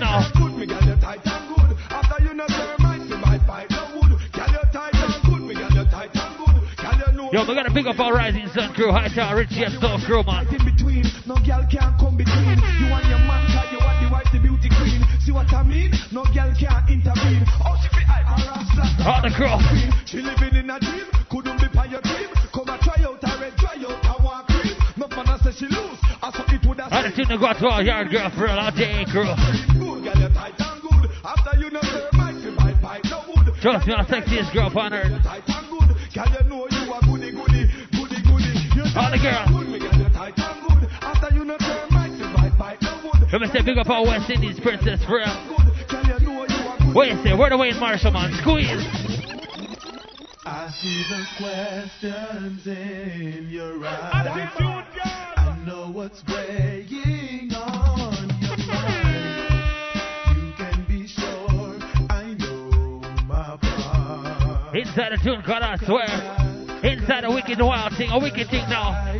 and 0.00 0.39
know 7.82 7.92
Yo, 7.92 7.96
we 7.96 7.96
gotta 7.96 7.96
pick 7.96 8.00
up 8.00 8.00
our 8.00 8.14
Rising 8.14 8.48
Sun 8.52 8.74
crew. 8.74 8.92
High 8.92 9.08
Tower, 9.08 9.36
Richie, 9.36 9.64
and 9.64 9.74
Soul 9.80 9.98
crew, 10.06 10.22
man. 10.24 10.46
in 10.48 10.64
between. 10.64 11.04
No 11.26 11.34
girl 11.40 11.64
can 11.70 11.96
come 11.98 12.16
between. 12.16 12.58
You 12.80 12.88
and 12.92 13.06
your 13.08 13.22
man, 13.24 13.42
cause 13.52 13.70
you 13.72 13.80
are 13.80 13.96
the 14.02 14.08
wife, 14.12 14.28
the 14.32 14.40
beauty 14.40 14.68
queen. 14.68 15.00
See 15.20 15.32
what 15.32 15.52
I 15.52 15.62
mean? 15.62 15.92
No 16.12 16.24
girl 16.32 16.52
can 16.58 16.80
intervene. 16.88 17.44
Oh, 17.64 17.76
she 17.80 17.88
fi 17.88 18.02
hype 18.04 18.28
her 18.28 18.52
ass 18.52 19.06
All 19.06 19.20
the 19.22 19.32
crew. 19.32 19.56
She 20.06 20.18
living 20.20 20.54
in 20.56 20.70
a 20.70 20.78
dream, 20.80 21.06
couldn't 21.30 21.58
be 21.60 21.68
by 21.72 21.86
your 21.86 22.02
dream. 22.02 22.28
Come 22.52 22.68
and 22.68 22.80
try 22.82 22.98
out 23.04 23.22
a 23.22 23.32
red, 23.40 23.54
try 23.56 23.76
out 23.80 24.04
a 24.04 24.14
one 24.22 24.44
cream. 24.50 24.76
No 24.96 25.06
man 25.08 25.38
say 25.40 25.52
she 25.52 25.66
lose, 25.66 25.98
I 26.22 26.30
saw 26.32 26.44
it 26.48 26.66
would 26.66 26.80
have 26.80 26.92
I 26.92 27.08
to 27.08 27.38
go 27.38 27.52
to 27.52 27.66
our 27.68 27.82
yard 27.82 28.10
girl 28.10 28.28
for 28.30 28.46
JA 28.48 29.04
crew. 29.08 29.24
good, 29.78 30.04
girl, 30.04 30.18
you 30.18 30.28
tight 30.34 30.58
and 30.58 30.82
good. 30.82 31.10
After 31.24 31.56
you 31.58 31.70
know 31.70 31.80
her 31.80 32.08
might 32.12 32.36
fi 32.42 32.50
buy 32.56 32.72
pipe, 32.80 33.04
no 33.08 33.24
wood. 33.28 33.54
Trust 33.62 33.86
me, 33.86 33.94
our 33.94 34.04
sexiest 34.04 34.52
girl 34.52 34.72
on 34.76 34.92
earth. 34.92 35.39
Pipe, 42.60 42.82
no 42.82 43.00
wood. 43.02 43.28
Let 43.32 43.40
me 43.40 43.48
say 43.48 43.62
big 43.64 43.78
up 43.78 43.88
our 43.88 44.04
West 44.04 44.30
Indies 44.30 44.60
princess 44.60 45.02
for 45.04 45.16
real. 45.16 45.26
Girl, 45.88 46.04
you 46.04 46.26
know 46.26 46.46
you 46.46 46.56
a. 46.68 46.92
What 46.92 47.08
you 47.08 47.16
say? 47.22 47.34
Where 47.34 47.50
the 47.50 47.56
Wayne 47.56 47.78
Marshall, 47.80 48.10
man? 48.12 48.32
Squeeze. 48.42 48.84
I 50.44 50.70
see 50.80 51.04
the 51.08 51.24
questions 51.38 52.66
in 52.66 53.48
your 53.50 53.84
eyes. 53.86 54.48
I 55.36 55.62
know 55.64 55.90
what's 55.90 56.22
weighing 56.26 57.52
on 57.54 58.28
your 58.40 58.56
mind. 58.66 59.20
You 60.36 60.52
can 60.56 60.84
be 60.88 61.06
sure 61.06 61.78
I 62.10 62.34
know 62.38 63.00
my 63.26 63.56
part. 63.60 64.74
Inside 64.74 65.12
the 65.12 65.18
tune 65.22 65.42
called 65.42 65.62
I 65.62 65.76
Swear. 65.76 66.39
Inside 66.82 67.24
the 67.24 67.30
wicked 67.30 67.60
wild 67.60 67.94
thing. 67.96 68.10
A 68.10 68.18
wicked 68.18 68.48
thing 68.48 68.68
now. 68.68 69.19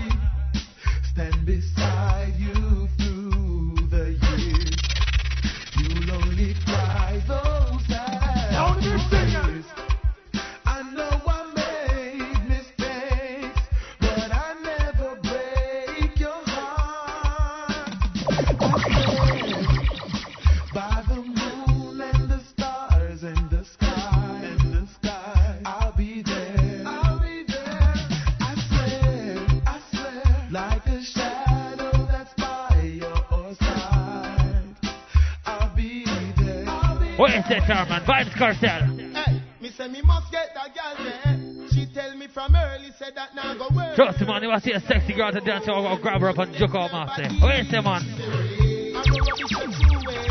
That, 37.68 37.88
man? 37.88 38.02
Vybz 38.04 38.34
Kartel. 38.34 39.14
Hey, 39.14 39.40
me 39.60 39.70
say 39.70 39.88
me 39.88 40.02
must 40.02 40.30
get 40.32 40.50
that 40.54 40.74
girl 40.74 40.96
there. 41.04 41.68
She 41.70 41.86
tell 41.94 42.16
me 42.16 42.26
from 42.32 42.54
early, 42.56 42.90
said 42.98 43.14
that 43.14 43.34
now 43.34 43.54
go 43.54 43.68
work. 43.74 43.94
Trust 43.94 44.20
me, 44.20 44.26
man. 44.26 44.42
Want 44.48 44.62
to 44.64 44.68
see 44.70 44.74
a 44.74 44.80
sexy 44.80 45.14
girl 45.14 45.30
to 45.32 45.40
dance, 45.40 45.64
I'll 45.68 45.82
go 45.96 46.02
grab 46.02 46.20
her 46.20 46.30
up 46.30 46.38
and 46.38 46.52
juke 46.54 46.70
her. 46.72 46.88
What 46.90 47.60
is 47.60 47.70
that, 47.70 47.84
man? 47.84 48.02
I 48.02 49.02
go 49.06 49.18
rubbish 49.22 49.50
your 49.54 49.70
true 49.70 50.00
way. 50.02 50.26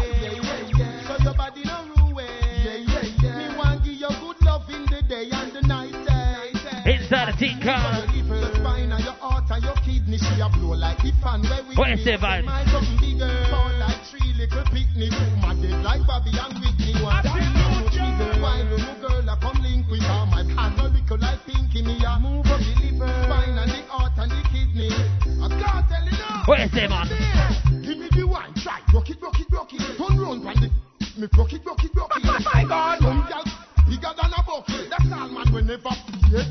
So 1.07 1.15
your 1.23 1.33
body 1.33 1.63
no 1.63 1.87
ruin. 1.95 2.27
Me 3.23 3.55
want 3.57 3.83
give 3.85 3.93
you 3.93 4.09
good 4.19 4.41
love 4.43 4.67
in 4.69 4.83
the 4.91 5.01
day 5.07 5.29
and 5.31 5.53
the 5.53 5.61
night. 5.61 5.95
eh. 5.95 6.91
Inside 6.91 7.33
the 7.33 7.37
team 7.39 7.59
car. 7.61 8.03
Your 8.13 8.53
spine 8.55 8.91
and 8.91 9.03
your 9.03 9.13
heart 9.13 9.49
and 9.49 9.63
your 9.63 9.75
kidney, 9.75 10.17
she 10.17 10.41
a 10.41 10.49
blow 10.49 10.75
like 10.75 10.97
the 10.99 11.11
fan 11.23 11.41
little 14.49 14.65
picnic. 14.73 15.13
My 15.41 15.53
dead 15.55 15.83
like 15.83 16.05
Bobby 16.05 16.31
and 16.33 16.53
Whitney. 16.59 16.93
One 17.03 17.23
time 17.23 17.53
no 17.53 17.89
trigger. 17.89 18.41
Why 18.41 18.61
little 18.63 18.95
girl 19.01 19.29
a 19.29 19.37
come 19.37 19.61
link 19.61 19.87
with 19.89 20.01
her? 20.01 20.25
My 20.25 20.43
hand 20.43 20.77
no 20.77 20.85
little 20.89 21.17
like 21.17 21.39
Pinky. 21.45 21.81
Me 21.81 21.97
a 22.05 22.19
move 22.19 22.45
up 22.47 22.59
the 22.59 22.73
liver, 22.81 23.07
spine 23.23 23.57
and 23.57 23.71
the 23.71 23.81
heart 23.87 24.17
and 24.17 24.31
the 24.31 24.41
kidney. 24.49 24.89
I 25.41 25.47
can't 25.49 25.85
tell 25.87 26.05
you 26.05 26.17
now. 26.17 26.43
What 26.45 26.59
is 26.59 26.71
that, 26.71 26.89
man? 26.89 27.07
Give 27.83 27.97
me 27.97 28.09
the 28.11 28.27
wine, 28.27 28.53
try. 28.61 28.81
Rock 28.93 29.09
it, 29.09 29.21
rock 29.21 29.39
it, 29.39 29.47
rock 29.51 29.71
it. 29.73 29.81
Turn 29.97 30.19
round, 30.19 30.43
pan 30.43 30.55
the. 30.59 30.69
Me 31.19 31.27
rock 31.37 31.53
it, 31.53 31.65
rock 31.65 31.83
it, 31.83 31.91
rock 31.95 32.11
it. 32.15 32.23
My 32.53 32.63
God, 32.65 32.99
some 32.99 33.21
girl 33.27 33.43
bigger 33.87 34.13
than 34.17 34.31
a 34.33 34.41
bucket. 34.43 34.89
That's 34.89 35.11
all, 35.11 35.29
man. 35.29 35.45
We 35.53 35.61
never 35.61 35.93
yet 36.31 36.47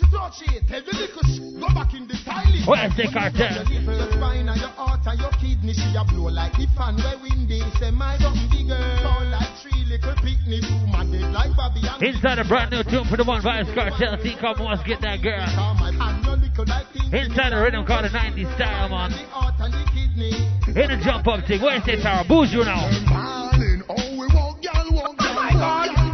chalk 0.00 0.12
line, 0.12 0.12
make 0.12 0.12
you 0.12 0.18
touch 0.18 0.42
it. 0.48 0.68
Tell 0.68 0.82
the 0.82 0.92
little 0.96 1.24
sh- 1.28 1.60
go 1.60 1.68
back 1.74 1.94
in 1.94 2.06
the 2.06 2.16
styling. 2.16 2.64
What 2.64 2.84
is 2.84 2.96
that, 2.96 3.10
Kartel? 3.12 3.68
Your 3.68 4.12
spine 4.12 4.48
and 4.48 4.60
your 4.60 4.70
heart 4.70 5.00
and 5.06 5.20
your 5.20 5.32
kidney, 5.40 5.72
she 5.72 5.94
a 5.96 6.04
blow 6.04 6.30
like 6.30 6.52
the 6.54 6.66
fan 6.76 6.96
where 6.96 7.18
windy. 7.20 7.60
Say 7.78 7.90
my 7.90 8.16
something 8.18 8.48
bigger. 8.50 8.78
Fall 9.02 9.24
like 9.28 9.52
three 9.62 9.84
little 9.84 10.14
picnic. 10.22 10.62
Two 10.62 10.86
my 10.88 11.04
like 11.04 11.52
Bobby 11.56 11.82
and 11.84 12.02
Inside 12.02 12.38
a 12.38 12.44
brand 12.46 12.70
new 12.72 12.82
tune 12.84 13.04
for 13.08 13.16
the 13.16 13.24
One 13.24 13.42
Vybz 13.42 13.74
Kartel. 13.74 14.16
Team 14.22 14.38
come 14.40 14.58
wants 14.60 14.82
get 14.84 15.00
that 15.02 15.22
girl. 15.22 15.44
Inside 17.12 17.52
a 17.52 17.60
rhythm 17.60 17.84
called 17.86 18.04
the 18.04 18.12
90s 18.12 18.54
style, 18.54 18.88
man. 18.88 19.12
In 20.70 20.90
a 20.90 21.02
jump 21.02 21.26
up 21.26 21.44
thing. 21.46 21.60
What 21.60 21.76
is 21.76 21.84
that, 21.84 21.98
Tara? 22.02 22.24
Booze 22.28 22.52
you 22.52 22.64
now. 22.64 22.88
Oh 23.88 24.16
we 24.16 24.26
walk, 24.32 24.58
oh 24.72 26.09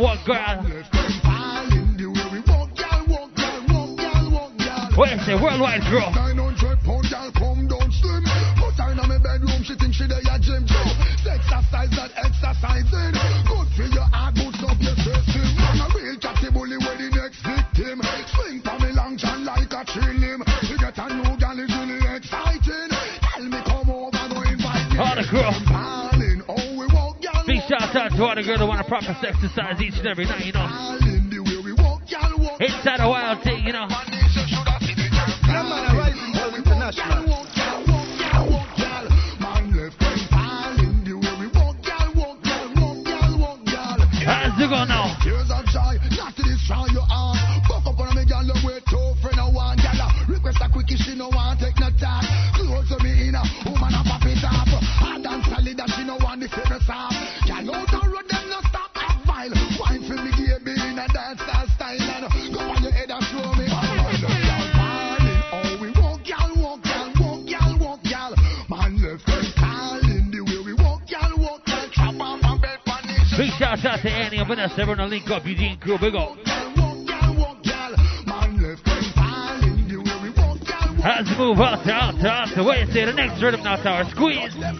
walk, 0.00 0.24
gal. 0.26 0.62
What 4.96 5.12
is 5.12 5.26
that? 5.26 5.40
Worldwide 5.42 5.82
Crew. 5.88 6.00
900 6.00 6.80
pound 6.80 7.06
gal 7.10 7.32
come 7.32 7.68
down 7.68 7.90
slim. 7.92 8.24
Put 8.56 8.76
her 8.76 8.92
in 8.92 8.96
my 8.96 9.18
bedroom, 9.18 9.64
she 9.64 9.74
think 9.76 9.94
she 9.94 10.06
there 10.08 10.20
a 10.20 10.36
exercise 11.28 11.92
not 11.92 12.10
exercising. 12.16 12.91
Gal, 25.32 25.52
Big 27.46 27.60
shout 27.68 27.96
out 27.96 28.10
to 28.10 28.22
all 28.22 28.34
the 28.34 28.42
girls 28.42 28.58
that 28.58 28.66
want 28.66 28.80
to 28.80 28.88
proper 28.88 29.16
exercise 29.26 29.80
each 29.80 29.94
and 29.98 30.06
every 30.06 30.26
night, 30.26 30.44
you 30.44 30.52
know. 30.52 30.68
Inside 32.60 33.00
a 33.00 33.08
wild 33.08 33.42
thing, 33.42 33.64
you 33.66 33.72
know. 33.72 33.88
How's 44.24 44.60
it 44.60 44.68
go 44.70 44.84
now? 44.84 45.01
Out 74.42 74.48
to 74.48 74.62
Annie 74.62 74.70
and 74.72 74.74
Vanessa. 74.74 74.80
Everyone 74.80 75.10
link 75.10 75.30
up. 75.30 75.46
Eugene 75.46 75.78
Crew. 75.78 75.98
Big 75.98 76.14
up. 76.14 76.36
Let's 81.04 81.36
move 81.36 81.58
out 81.58 81.82
to 81.84 81.90
out 81.92 82.14
to 82.20 82.28
out 82.28 82.48
to 82.54 82.62
where 82.62 82.78
you 82.78 82.86
say 82.92 83.04
the 83.04 83.12
next 83.12 83.42
rhythm 83.42 83.64
now 83.64 83.74
tower. 83.76 84.04
Squeeze. 84.10 84.54
Kill 84.54 84.62
you 84.62 84.78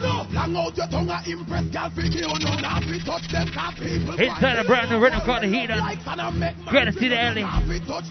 no, 0.00 0.26
long 0.30 0.56
out 0.56 0.76
your 0.76 0.86
tongue 0.86 1.10
and 1.10 1.26
impress 1.26 1.64
gal 1.70 1.90
fi 1.90 2.02
kill 2.02 2.30
you 2.30 2.46
no, 2.46 2.54
now 2.62 2.78
fi 2.78 2.98
touch 3.04 3.26
them 3.32 3.48
car 3.52 3.72
people. 3.74 4.14
Inside 4.14 4.58
a 4.58 4.64
brand 4.64 4.90
new 4.90 5.00
rhythm 5.02 5.20
called 5.26 5.42
the 5.42 5.48
Heat. 5.48 5.68
Great 6.70 6.84
to 6.84 6.92
see 6.92 7.08
the 7.08 7.18
early. 7.18 7.42
fi 7.42 7.78
touch 7.86 8.06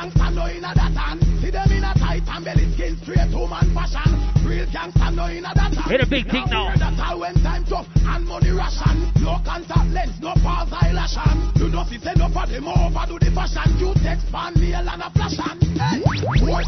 gangsta 0.00 0.30
no 0.30 0.48
inna 0.48 0.72
that 0.74 0.92
hand. 0.96 1.20
See 1.42 1.50
them 1.50 1.72
inna 1.72 1.92
tight 1.94 2.22
and 2.28 2.44
belly 2.44 2.72
skin 2.72 2.96
straight 3.02 3.30
to 3.30 3.46
man 3.46 3.74
fashion. 3.74 4.29
Real 4.44 4.66
gangsta 4.66 5.10
no 5.14 5.26
that 5.54 5.74
hand. 5.74 5.90
Hit 5.90 6.00
a 6.00 6.06
big 6.06 6.26
thing 6.30 6.44
now. 6.50 6.72
That's 6.76 6.96
when 7.18 7.34
time 7.42 7.64
tough 7.64 7.86
and 7.94 8.26
money 8.26 8.50
ration. 8.50 9.12
No 9.20 9.38
contact 9.44 9.90
lens, 9.92 10.16
no 10.20 10.34
eyelashing. 10.72 11.56
You 11.60 11.68
know 11.68 11.84
say 11.84 12.14
no 12.16 12.28
for 12.32 12.46
them 12.46 12.68
overdo 12.68 13.18
the 13.20 13.30
fashion. 13.30 13.68
You 13.78 13.94
text 14.00 14.26
and 14.32 15.02
a 15.02 15.08
flash. 15.12 15.36
Hey, 15.80 16.00
boy 16.44 16.62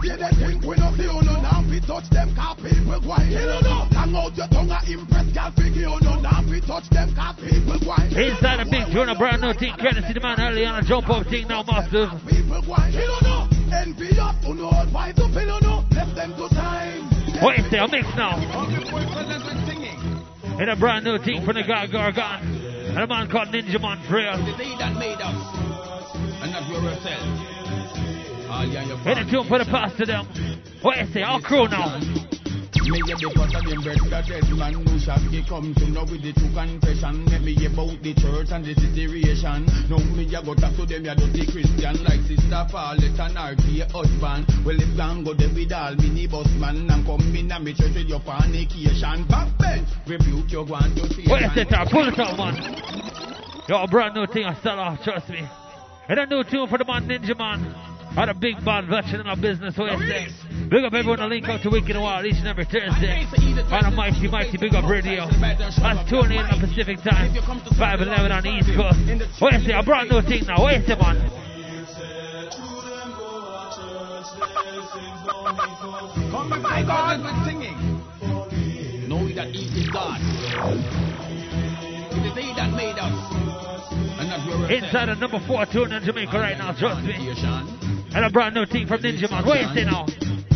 say 0.00 0.16
they 0.16 0.32
think 0.36 0.62
we 0.64 0.76
no 0.76 0.92
no 1.20 1.34
now 1.40 1.64
we 1.68 1.80
touch 1.80 2.08
them 2.10 2.34
car 2.36 2.56
people 2.56 3.00
no. 3.62 3.88
Long 3.92 4.16
out 4.16 4.36
your 4.36 4.48
tongue 4.48 4.72
impress 4.88 5.28
figure 5.56 5.92
no 6.00 6.20
now 6.20 6.44
we 6.48 6.60
touch 6.60 6.88
them 6.90 7.14
car 7.14 7.34
people 7.34 7.76
Inside 8.16 8.60
a 8.60 8.64
big 8.64 8.88
a 9.08 9.14
brand 9.14 9.42
new 9.42 9.52
thing. 9.52 9.74
The 9.76 10.20
man 10.20 10.40
early 10.40 10.64
on 10.64 10.82
a 10.82 10.82
jump 10.82 11.08
up 11.10 11.26
thing 11.26 11.48
now, 11.48 11.62
massive. 11.62 12.10
People 12.26 12.62
no. 13.20 13.48
Up. 15.78 15.92
Left 15.92 16.14
them 16.14 16.34
to 16.36 16.48
time. 16.48 17.05
What 17.40 17.58
is 17.58 17.70
there? 17.70 17.84
A 17.84 17.88
mix 17.88 18.06
now. 18.16 18.36
In 20.60 20.68
a 20.70 20.76
brand 20.76 21.04
new 21.04 21.18
thing 21.18 21.44
from 21.44 21.54
the 21.54 21.62
guy 21.62 21.86
Gargan. 21.86 22.40
And 22.88 22.98
a 22.98 23.06
man 23.06 23.28
called 23.28 23.48
Ninja 23.48 23.80
Montreal. 23.80 24.40
Us, 28.48 28.66
and 28.72 29.06
and 29.06 29.18
a 29.18 29.30
tune 29.30 29.46
for 29.48 29.58
the 29.58 29.66
past 29.66 29.98
to 29.98 30.06
them. 30.06 30.26
What 30.80 30.98
is 30.98 31.12
there? 31.12 31.26
All 31.26 31.40
crew 31.40 31.68
now. 31.68 32.00
Me 32.86 33.02
a 33.02 33.18
the 33.18 33.26
of 33.26 33.50
them 33.50 33.82
bread 33.82 33.98
that 34.14 34.30
dead 34.30 34.46
man 34.54 34.78
who 34.78 34.94
shall 35.02 35.18
be 35.26 35.42
come 35.42 35.74
to 35.74 35.90
know 35.90 36.06
with 36.06 36.22
the 36.22 36.30
true 36.38 36.54
confession. 36.54 37.26
Let 37.26 37.42
me 37.42 37.58
about 37.66 37.98
the 37.98 38.14
church 38.14 38.54
and 38.54 38.62
the 38.62 38.78
situation. 38.78 39.66
Now 39.90 39.98
me 40.14 40.22
a 40.30 40.38
go 40.38 40.54
talk 40.54 40.70
to 40.78 40.86
them 40.86 41.02
a 41.02 41.18
dirty 41.18 41.50
Christian 41.50 41.98
like 42.06 42.22
sister 42.30 42.62
Paulette 42.70 43.18
and 43.18 43.34
her 43.34 43.58
gay 43.58 43.82
husband. 43.90 44.46
Well 44.62 44.78
if 44.78 44.94
gang 44.94 45.26
go 45.26 45.34
there 45.34 45.50
with 45.50 45.74
all 45.74 45.98
minibus 45.98 46.46
man 46.62 46.86
and 46.86 47.02
come 47.02 47.26
in 47.34 47.50
a 47.50 47.58
me 47.58 47.74
church 47.74 47.90
with 47.90 48.06
your 48.06 48.22
fornication. 48.22 49.26
Backbench, 49.26 49.90
rebuke 50.06 50.54
your 50.54 50.62
one 50.70 50.94
to 50.94 51.10
see. 51.10 51.26
What 51.26 51.42
is 51.42 51.58
it? 51.58 51.74
Pull 51.90 52.06
it 52.06 52.18
out, 52.22 52.38
man. 52.38 52.54
Yo, 53.66 53.82
brand 53.90 54.14
new 54.14 54.30
thing 54.30 54.46
I 54.46 54.54
sell 54.62 54.78
off, 54.78 55.02
trust 55.02 55.26
me. 55.28 55.42
And 56.06 56.22
a 56.22 56.26
new 56.26 56.44
tune 56.46 56.70
for 56.70 56.78
the 56.78 56.86
man 56.86 57.10
Ninja 57.10 57.34
Man. 57.34 57.95
Had 58.16 58.30
a 58.30 58.34
big 58.34 58.64
band 58.64 58.88
veteran 58.88 59.20
in 59.20 59.26
our 59.26 59.36
business. 59.36 59.76
This? 59.76 60.32
Big 60.70 60.84
up 60.84 60.94
everyone 60.94 61.18
to 61.18 61.26
link 61.26 61.46
up 61.48 61.60
to 61.60 61.68
Wicked 61.68 61.90
and 61.90 62.00
Wild 62.00 62.24
each 62.24 62.40
and 62.40 62.48
every 62.48 62.64
Thursday. 62.64 63.28
On 63.70 63.84
a 63.84 63.90
mighty, 63.90 64.26
mighty 64.26 64.56
big 64.56 64.74
up 64.74 64.88
radio. 64.88 65.28
That's 65.28 65.76
2 66.08 66.20
in 66.32 66.40
on 66.40 66.58
Pacific 66.58 66.96
time. 67.04 67.36
511 67.76 68.32
on 68.32 68.42
the 68.42 68.48
East 68.56 68.72
Coast. 68.72 68.96
What 69.38 69.52
is 69.52 69.68
it? 69.68 69.72
A 69.76 69.82
brand 69.82 70.08
new 70.08 70.22
thing 70.22 70.46
now. 70.48 70.62
What 70.62 70.80
is 70.80 70.88
it, 70.88 70.96
man? 70.96 71.28
Come 76.32 76.48
to 76.48 76.56
my 76.56 76.82
God 76.88 77.20
with 77.20 77.44
singing. 77.44 77.76
Know 79.12 79.28
that 79.36 79.52
He 79.52 79.68
is 79.78 79.90
God. 79.92 80.16
It 82.16 82.24
is 82.24 82.32
He 82.32 82.54
that 82.56 82.72
made 82.72 82.96
us, 82.96 83.12
Inside 84.72 85.10
of 85.10 85.18
number 85.18 85.38
four 85.46 85.66
tune 85.66 85.92
in 85.92 86.02
Jamaica 86.02 86.32
right 86.32 86.56
now, 86.56 86.72
trust 86.72 87.04
me. 87.04 87.95
And 88.16 88.24
a 88.24 88.30
brand 88.30 88.54
new 88.54 88.64
thing 88.64 88.86
from 88.86 89.02
Ninja 89.02 89.30
Man. 89.30 89.44
What 89.44 89.60
you 89.60 89.68
say 89.74 89.84
now? 89.84 90.06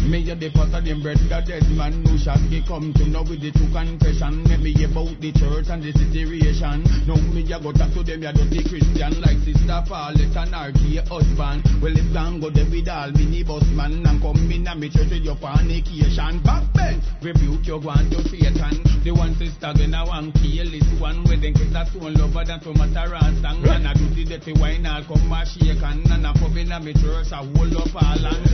Me 0.09 0.25
a 0.31 0.35
the 0.35 0.49
pot 0.51 0.73
of 0.73 0.83
them 0.83 1.03
bread, 1.03 1.19
the 1.29 1.45
dead 1.45 1.63
man 1.77 1.93
who 2.09 2.17
shall 2.17 2.41
be 2.49 2.65
come 2.67 2.91
to 2.95 3.05
know 3.07 3.21
with 3.21 3.45
the 3.45 3.53
true 3.53 3.69
confession. 3.69 4.43
Let 4.49 4.65
me 4.65 4.73
about 4.81 5.21
the 5.21 5.31
church 5.37 5.69
and 5.69 5.85
the 5.85 5.93
situation. 5.93 6.83
Now 7.05 7.21
me 7.31 7.45
a 7.53 7.61
go 7.61 7.71
talk 7.71 7.93
to 7.93 8.03
them, 8.03 8.25
ya 8.25 8.33
dirty 8.33 8.65
Christian 8.65 9.21
like 9.21 9.39
Sister 9.45 9.85
Paulette 9.85 10.35
and 10.35 10.73
gay 10.73 11.05
husband. 11.05 11.63
Well, 11.85 11.93
if 11.93 12.09
gang 12.17 12.41
go 12.41 12.49
there 12.49 12.65
with 12.65 12.89
all 12.89 13.13
mini 13.13 13.45
bus 13.45 13.69
man 13.77 14.03
and 14.09 14.19
come 14.25 14.51
in 14.51 14.67
a 14.67 14.73
me 14.75 14.89
church 14.89 15.13
with 15.13 15.21
your 15.21 15.37
fornication. 15.37 16.41
Back 16.41 16.65
then, 16.75 17.05
rebuke 17.21 17.69
your 17.69 17.79
one 17.79 18.09
to 18.09 18.25
Satan. 18.25 18.81
The 19.05 19.13
one 19.13 19.37
sister 19.37 19.71
gonna 19.77 20.09
one 20.09 20.33
kill 20.33 20.67
this 20.75 20.89
one 20.99 21.23
with 21.29 21.45
them 21.45 21.55
kiss 21.55 21.77
a 21.77 21.85
stone 21.87 22.17
lover 22.17 22.43
than 22.43 22.59
tomato 22.59 23.05
and 23.15 23.37
sang. 23.45 23.63
And 23.69 23.87
I 23.87 23.93
do 23.95 24.09
the 24.11 24.25
dirty 24.25 24.57
wine, 24.57 24.89
I'll 24.89 25.05
come 25.05 25.29
and 25.29 25.47
shake 25.47 25.85
and 25.85 26.09
a 26.25 26.33
pub 26.35 26.57
in 26.57 26.73
a 26.73 26.81
me 26.81 26.97
church, 26.99 27.31
I 27.31 27.47
hold 27.57 27.75
up 27.77 27.95
all 27.95 28.27
and. 28.27 28.47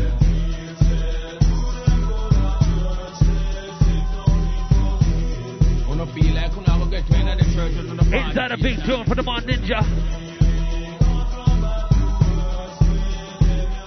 Wanna 5.89 6.07
feel 6.13 6.35
like 6.35 6.57
when 6.57 6.67
I 6.69 6.79
will 6.79 6.91
get 6.91 7.07
to 7.07 7.15
another 7.15 7.45
church 7.45 7.75
and 7.77 7.99
the 7.99 8.05
party. 8.05 8.17
Inside 8.17 8.53
a 8.53 8.57
big 8.57 8.77
tune 8.85 9.05
for 9.07 9.15
the 9.15 9.23
man 9.23 9.43
Ninja. 9.43 9.83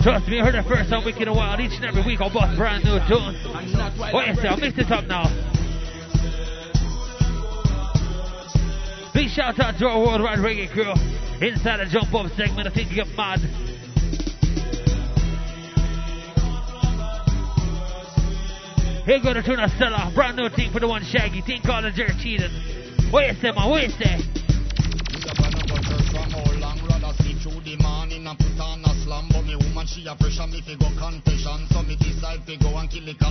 Trust 0.02 0.28
me, 0.30 0.40
I 0.40 0.46
heard 0.46 0.56
it 0.56 0.64
first 0.66 0.94
on 0.94 1.04
Wicked 1.04 1.28
and 1.28 1.36
Wild. 1.36 1.60
Each 1.60 1.74
and 1.76 1.84
every 1.86 2.04
week 2.04 2.22
I'll 2.22 2.34
bust 2.34 2.58
brand 2.58 2.86
new 2.86 3.00
tunes. 3.08 3.38
What 4.14 4.28
you 4.28 4.36
say? 4.36 4.48
I'll 4.48 4.58
mix 4.58 4.78
it 4.78 4.90
up 4.92 5.06
now. 5.06 5.28
Big 9.14 9.30
shout 9.30 9.60
out 9.60 9.78
to 9.80 9.88
our 9.88 10.00
worldwide 10.00 10.40
reggae 10.40 10.72
crew. 10.72 10.94
Inside 11.46 11.78
the 11.78 11.86
jump 11.92 12.14
up 12.14 12.32
segment, 12.38 12.68
I 12.68 12.72
think 12.72 12.90
you 12.92 12.96
get 12.96 13.08
mad. 13.18 13.40
Here 19.10 19.18
go 19.24 19.34
the 19.34 19.42
tuna 19.42 19.66
seller. 19.82 20.14
Brand 20.14 20.38
new 20.38 20.50
thing 20.54 20.70
for 20.70 20.80
the 20.80 20.88
one 20.88 21.02
Shaggy. 21.02 21.42
Thing 21.42 21.66
called 21.66 21.84
the 21.84 21.90
Jerk 21.90 22.14
Cheating. 22.22 22.54
What 23.10 23.26
you 23.26 23.34
say, 23.42 23.50
man? 23.50 23.66
What 23.66 23.82
you 23.82 23.90
say? 23.90 24.22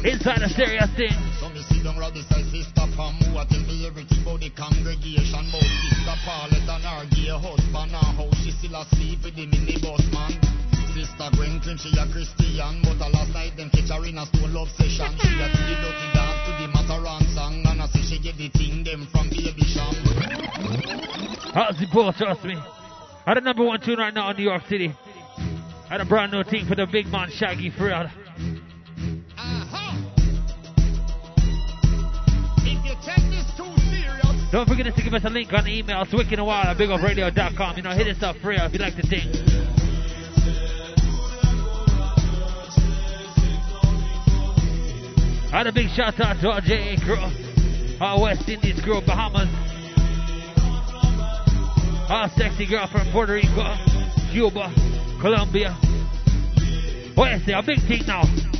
Inside 0.02 0.42
a 0.42 0.48
serious 0.50 0.90
thing. 0.98 1.14
So 1.38 1.46
me 1.54 1.62
round 1.94 2.14
beside 2.14 2.50
sister 2.50 2.86
Pam 2.98 3.14
Who 3.22 3.38
a 3.38 3.46
tell 3.46 3.62
me 3.62 3.86
everything 3.86 4.22
about 4.22 4.40
the 4.40 4.50
congregation 4.50 5.46
About 5.46 5.62
sister 5.62 6.18
Paulette 6.26 6.74
and 6.74 6.82
her 6.90 7.06
gay 7.14 7.30
husband 7.30 7.94
And 7.94 8.18
how 8.18 8.26
she 8.42 8.50
still 8.50 8.74
asleep 8.74 9.22
with 9.22 9.36
the 9.36 9.46
minibus 9.46 10.10
man 10.10 10.57
Sister 11.08 11.30
Gwen 11.36 11.60
claim 11.60 11.78
she 11.78 11.88
a 11.96 12.06
Christian 12.12 12.82
But 12.82 13.00
a 13.00 13.08
last 13.08 13.32
night 13.32 13.56
them 13.56 13.70
catch 13.70 13.88
her 13.88 14.04
in 14.04 14.18
a 14.18 14.26
stone 14.26 14.52
love 14.52 14.68
session 14.76 15.08
She 15.18 15.28
a 15.40 15.48
do 15.48 15.60
the 15.64 15.74
dirty 15.80 16.08
dance 16.12 16.40
to 16.44 16.52
the 16.60 16.68
Matterhorn 16.68 17.24
song 17.32 17.64
And 17.64 17.80
I 17.82 17.86
say 17.86 18.02
she 18.02 18.18
get 18.20 18.36
the 18.36 18.48
thing 18.50 18.84
them 18.84 19.08
from 19.10 19.30
Baby 19.30 19.64
Cham 19.72 19.94
How's 21.54 21.78
the 21.78 21.86
ball, 21.92 22.12
trust 22.12 22.44
me. 22.44 22.56
I 23.26 23.34
the 23.34 23.40
number 23.40 23.64
one 23.64 23.80
tune 23.80 23.98
right 23.98 24.12
now 24.12 24.30
in 24.30 24.36
New 24.36 24.44
York 24.44 24.62
City. 24.68 24.94
I 25.38 25.88
had 25.88 26.00
a 26.00 26.04
brand 26.04 26.32
new 26.32 26.44
thing 26.44 26.66
for 26.66 26.74
the 26.74 26.86
big 26.86 27.06
man 27.08 27.30
Shaggy 27.30 27.70
Fred. 27.70 28.10
If 32.58 32.84
you 32.84 32.94
take 33.02 33.24
this 33.30 33.46
too 33.56 33.72
serious 33.88 34.50
Don't 34.52 34.68
forget 34.68 34.94
to 34.94 35.02
give 35.02 35.14
us 35.14 35.24
a 35.24 35.30
link 35.30 35.52
on 35.52 35.64
the 35.64 35.78
email. 35.78 36.02
It's 36.02 36.12
wicked 36.12 36.38
at 36.38 36.76
bigupradio.com. 36.76 37.76
You 37.76 37.82
know, 37.82 37.90
hit 37.90 38.08
us 38.08 38.22
up 38.22 38.36
free 38.36 38.56
if 38.56 38.72
you 38.72 38.78
like 38.78 38.96
the 38.96 39.02
thing. 39.02 39.77
Had 45.50 45.66
a 45.66 45.72
big 45.72 45.88
shout 45.90 46.20
out 46.20 46.40
to 46.40 46.50
our 46.50 46.60
JA 46.60 46.96
crew, 47.02 47.24
our 48.00 48.20
West 48.20 48.48
Indies 48.48 48.80
crew, 48.82 49.00
Bahamas. 49.00 49.48
Our 52.10 52.28
sexy 52.36 52.66
girl 52.66 52.86
from 52.86 53.10
Puerto 53.12 53.32
Rico, 53.32 53.74
Cuba, 54.30 54.72
Colombia. 55.20 55.76
You 57.16 57.38
say? 57.44 57.52
A 57.52 57.62
big 57.62 57.80
thing 57.88 58.06
now. 58.06 58.22
the 58.22 58.54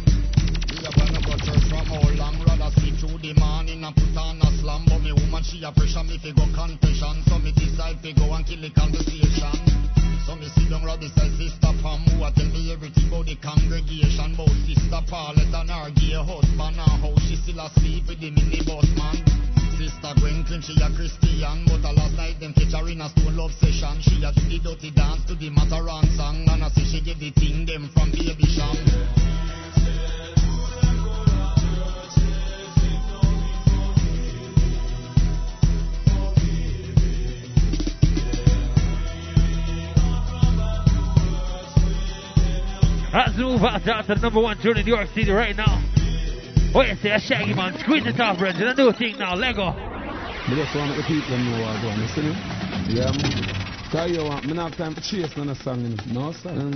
and 5.36 5.46
she 5.46 5.62
a 5.62 5.70
pressure 5.70 6.02
me 6.04 6.18
fi 6.18 6.32
go 6.32 6.44
So 7.28 7.38
me 7.38 7.52
decide 7.52 8.00
fi 8.00 8.12
go 8.12 8.32
and 8.32 8.46
kill 8.46 8.60
the 8.60 8.70
conversation 8.70 9.87
So 10.28 10.36
me 10.36 10.44
sit 10.52 10.68
down 10.68 10.84
right 10.84 11.00
beside 11.00 11.32
sister 11.40 11.72
Pam 11.80 12.04
Who 12.12 12.22
a 12.22 12.30
tell 12.30 12.44
me 12.52 12.70
everything 12.70 13.08
about 13.08 13.24
the 13.24 13.36
congregation 13.40 14.36
About 14.36 14.52
sister 14.68 15.00
Paulette 15.08 15.56
and 15.56 15.70
her 15.72 15.88
gay 15.96 16.20
husband 16.20 16.76
And 16.76 17.00
how 17.00 17.16
she 17.24 17.32
er 17.32 17.40
still 17.40 17.64
asleep 17.64 18.04
with 18.12 18.20
the 18.20 18.28
minibus 18.36 18.92
man 18.92 19.16
Sister 19.80 20.12
Gwen 20.20 20.44
claim 20.44 20.60
she 20.60 20.76
a 20.76 20.92
Christian 20.92 21.64
But 21.64 21.80
a 21.80 21.96
last 21.96 22.12
night 22.20 22.36
them 22.40 22.52
catch 22.52 22.76
her 22.76 22.84
in 22.92 23.00
a 23.00 23.08
stone 23.08 23.40
love 23.40 23.56
session 23.56 24.04
She 24.04 24.20
a 24.20 24.28
do 24.36 24.44
the 24.44 24.60
dirty 24.60 24.90
dance 24.92 25.24
to 25.32 25.34
the 25.34 25.48
Matterhorn 25.48 26.04
song 26.12 26.44
And 26.44 26.60
I 26.60 26.68
say 26.76 26.84
she 26.84 27.00
get 27.00 27.16
the 27.16 27.32
thing 27.32 27.64
them 27.64 27.88
from 27.96 28.12
Baby 28.12 28.44
Cham 28.52 29.27
Let's 43.18 43.36
move 43.36 43.60
out 43.66 43.82
to 43.82 44.14
the 44.14 44.20
number 44.22 44.38
one 44.38 44.62
tune 44.62 44.78
in 44.78 44.86
New 44.86 44.94
York 44.94 45.08
City 45.10 45.32
right 45.32 45.56
now. 45.56 45.82
What 46.70 46.86
you 46.86 46.94
say? 47.02 47.10
A 47.10 47.18
Shaggy 47.18 47.52
man. 47.52 47.74
Squeeze 47.82 48.06
it 48.06 48.20
off, 48.20 48.40
Reggie. 48.40 48.62
A 48.62 48.74
new 48.78 48.92
thing 48.92 49.18
now. 49.18 49.34
Lego. 49.34 49.74
Me 50.46 50.54
just 50.54 50.70
want 50.78 50.94
the 50.94 51.02
people 51.02 51.34
know 51.34 51.58
what 51.58 51.82
I'm 51.82 52.06
see? 52.14 52.30
Yeah, 52.94 53.10
man. 53.10 53.90
Cause 53.90 54.10
you 54.14 54.22
want, 54.22 54.46
me 54.46 54.54
not 54.54 54.70
have 54.70 54.78
time 54.78 54.94
to 54.94 55.02
chase 55.02 55.34
none 55.36 55.48
of 55.48 55.58
song? 55.58 55.98
No, 56.14 56.30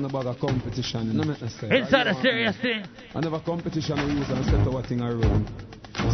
about 0.05 0.27
a 0.27 0.35
competition, 0.35 1.07
you 1.07 1.13
know? 1.13 1.31
me 1.31 1.37
say. 1.47 1.79
Inside 1.79 2.11
You 2.11 2.19
a 2.19 2.21
serious 2.21 2.57
thing. 2.59 2.83
I 3.15 3.21
never 3.21 3.39
competition 3.39 4.01
I 4.01 4.11
use 4.11 4.29
and 4.29 4.45
set 4.45 4.67
our 4.67 4.83
thing 4.83 5.01
around. 5.01 5.47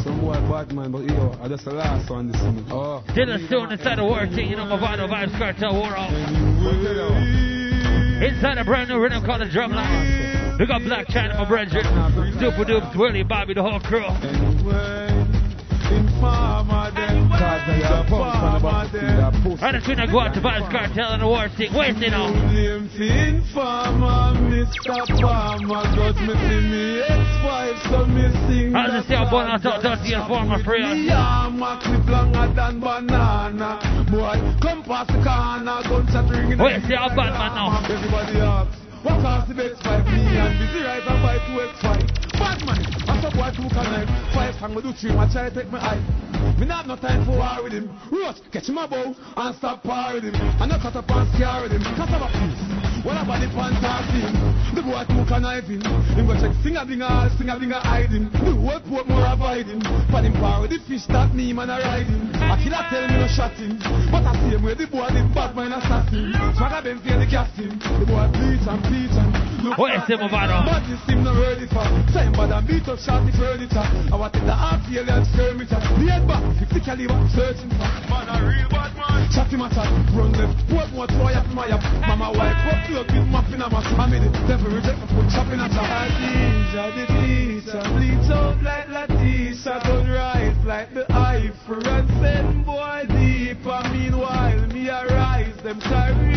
Some 0.05 0.21
boy 0.21 0.35
bad 0.53 0.73
man, 0.73 0.93
but 0.93 1.09
yo, 1.09 1.39
I 1.41 1.49
just 1.49 1.65
the 1.65 1.73
last 1.73 2.11
one 2.11 2.31
this. 2.31 2.37
Oh. 2.69 3.03
Dylan 3.17 3.47
Stone 3.49 3.73
inside 3.73 3.97
the 3.97 4.05
war 4.05 4.27
thing. 4.27 4.51
You 4.51 4.57
know, 4.57 4.67
my 4.67 4.79
vital 4.79 5.09
Vybz 5.09 5.39
Kartel 5.41 5.73
war 5.73 5.97
out. 5.97 7.58
Inside 8.21 8.59
a 8.59 8.65
brand 8.65 8.89
new 8.89 8.99
rhythm 8.99 9.25
called 9.25 9.43
the 9.43 9.47
Drumline. 9.47 10.59
We 10.59 10.67
got 10.67 10.83
Black 10.83 11.07
China, 11.09 11.35
my 11.35 11.45
brethren. 11.45 11.85
Super 12.41 12.65
Dupes, 12.65 12.97
Willie, 12.97 13.23
Bobby, 13.23 13.55
the 13.55 13.63
whole 13.63 13.79
crew. 13.79 15.18
Informer 15.89 16.91
them, 16.93 17.33
informer 17.33 18.89
them. 18.93 19.57
Right 19.57 19.73
between 19.73 20.01
I 20.01 20.07
go 20.07 20.21
out 20.21 20.35
to 20.35 20.41
Vybz 20.41 20.71
Kartel 20.71 21.13
and 21.13 21.23
the 21.23 21.27
war 21.27 21.49
thing. 21.57 21.73
Where's 21.73 21.97
it 21.97 22.11
now? 22.11 22.29
Name 22.53 22.89
fi 22.93 23.09
informer, 23.29 24.37
Mr. 24.53 25.21
Farmer, 25.21 25.83
got 25.97 26.17
me 26.21 26.35
see 26.45 26.61
me 26.69 27.01
X5, 27.09 27.89
so 27.89 28.07
me 28.07 28.29
sing 28.47 28.77
I'll 28.77 28.91
just 28.91 29.09
say 29.09 29.17
I'm 29.17 29.31
born 29.31 29.49
out 29.49 29.65
of 29.65 29.83
dirty 29.83 30.13
informer 30.13 30.57
a 30.57 30.63
come 34.61 34.83
past 34.85 35.09
the 35.09 35.21
bad 37.17 37.33
man 37.33 37.55
now. 37.57 37.81
Everybody 37.89 38.41
asks, 38.41 38.77
what 39.03 39.21
cost 39.23 39.49
the 39.49 39.55
X5? 39.55 40.05
Me 40.05 40.37
and 40.37 40.59
busy 40.59 40.85
right 40.85 41.01
and 41.01 41.23
buy 41.23 41.39
two 41.49 41.65
X5 41.65 42.39
Bad 42.39 42.59
man, 42.67 43.08
I 43.29 43.53
boy 43.53 43.69
can 43.69 43.69
knife 43.69 44.33
Five 44.33 44.55
hang 44.57 44.75
me 44.75 44.81
do 44.81 44.93
three, 44.93 45.13
my 45.13 45.29
to 45.29 45.51
take 45.51 45.71
my 45.71 45.79
eye. 45.79 46.57
Me 46.59 46.67
not 46.67 46.87
have 46.87 46.87
no 46.87 46.97
time 46.97 47.27
for 47.27 47.33
war 47.33 47.63
with 47.63 47.73
him. 47.73 47.91
Rush, 48.11 48.41
catch 48.51 48.69
him 48.69 48.79
a 48.79 48.89
bow 48.89 49.15
and 49.37 49.57
stop 49.57 49.83
par 49.83 50.15
with 50.15 50.25
him. 50.25 50.35
I 50.35 50.67
not 50.67 50.81
cut 50.81 50.97
up 50.97 51.11
and 51.11 51.35
scare 51.35 51.63
with 51.63 51.73
him. 51.73 51.83
Cause 51.83 52.09
I'm 52.09 52.23
a 52.23 52.29
piece 52.29 52.98
What 53.09 53.17
about 53.25 53.41
the 53.41 53.49
panther? 53.57 54.59
The 54.77 54.85
boy 54.85 55.01
two 55.09 55.25
can 55.25 55.41
knife 55.41 55.65
him 55.65 55.81
Him 55.81 56.29
go 56.29 56.37
check 56.37 56.53
singer 56.61 56.85
dinger, 56.85 57.09
singer 57.41 57.57
dinger 57.57 57.81
hide 57.81 58.13
him 58.13 58.29
The 58.29 58.53
whole 58.53 58.85
Portmore 58.85 59.33
avoid 59.33 59.65
him 59.65 59.81
For 60.13 60.21
him 60.21 60.37
par 60.37 60.61
with 60.61 60.77
the 60.77 60.79
fish 60.85 61.09
that 61.09 61.33
me 61.33 61.57
man 61.57 61.73
a 61.73 61.81
ride 61.81 62.05
him 62.05 62.29
I 62.37 62.61
killer 62.61 62.85
tell 62.93 63.09
me 63.09 63.17
no 63.17 63.27
shot 63.33 63.57
him 63.57 63.81
But 64.13 64.29
I 64.29 64.37
see 64.45 64.53
him 64.53 64.63
where 64.63 64.77
the 64.77 64.87
boy 64.93 65.09
the 65.09 65.25
bad 65.33 65.57
man 65.57 65.73
assassin 65.73 66.37
Swagger 66.61 66.85
them 66.85 67.01
fear 67.01 67.17
the 67.17 67.25
casting 67.25 67.81
The 67.81 68.05
boy 68.05 68.29
bleach 68.29 68.69
and 68.69 68.81
bleach 68.85 69.17
and 69.17 69.33
look 69.65 69.81
What 69.81 69.97
is 69.97 70.05
it, 70.05 70.21
Mavado? 70.21 70.69
But 70.69 70.85
this 70.85 71.01
him 71.09 71.25
no 71.25 71.33
ready 71.33 71.65
for 71.65 71.89
Same 72.13 72.37
bad 72.37 72.53
and 72.53 72.69
beat 72.69 72.85
up 72.93 73.01
shot 73.01 73.25
the 73.25 73.33
furniture 73.33 73.89
I 74.13 74.17
want 74.17 74.33
the 74.33 74.55
half 74.57 74.81
alien 74.89 75.25
skirmisher. 75.37 75.77
The 75.77 76.09
head 76.09 76.25
back 76.25 76.41
50 76.65 76.81
caliber 76.81 77.29
searching 77.37 77.69
for. 77.77 77.93
Man 78.09 78.25
a 78.25 78.37
real 78.41 78.69
bad 78.73 78.97
man. 78.97 79.29
Chat 79.29 79.53
him 79.53 79.61
a 79.61 79.69
chat 79.69 79.85
Run 80.17 80.33
left. 80.33 80.57
Portmore 80.73 81.09
toy 81.13 81.37
up 81.37 81.47
my 81.53 81.69
up. 81.69 81.85
Mama 82.09 82.33
wife 82.33 82.57
up 82.73 82.89
plug 83.05 83.19
with 83.19 83.29
muff 83.29 83.53
in 83.53 83.63
a 83.63 83.71
mass 83.71 83.87
I 83.99 84.07
made 84.07 84.23
it 84.23 84.33
Devil 84.47 84.75
reject 84.75 84.99
me 84.99 85.07
put 85.15 85.31
chop 85.31 85.53
in 85.53 85.61
a 85.61 85.69
chop 85.69 85.87
Adija 85.87 86.85
the 86.95 87.05
teacher 87.07 87.83
Bleach 87.95 88.31
out 88.31 88.63
like 88.63 88.89
Latisha 88.89 89.83
Gun 89.85 90.09
right 90.11 90.57
like 90.67 90.95
the 90.95 91.07
Eiffel 91.13 91.87
And 91.87 92.09
send 92.21 92.67
boy 92.67 93.05
deeper 93.09 93.81
Meanwhile 93.93 94.67
me 94.69 94.89
arise 94.89 95.57
Them 95.63 95.81
carry 95.81 96.29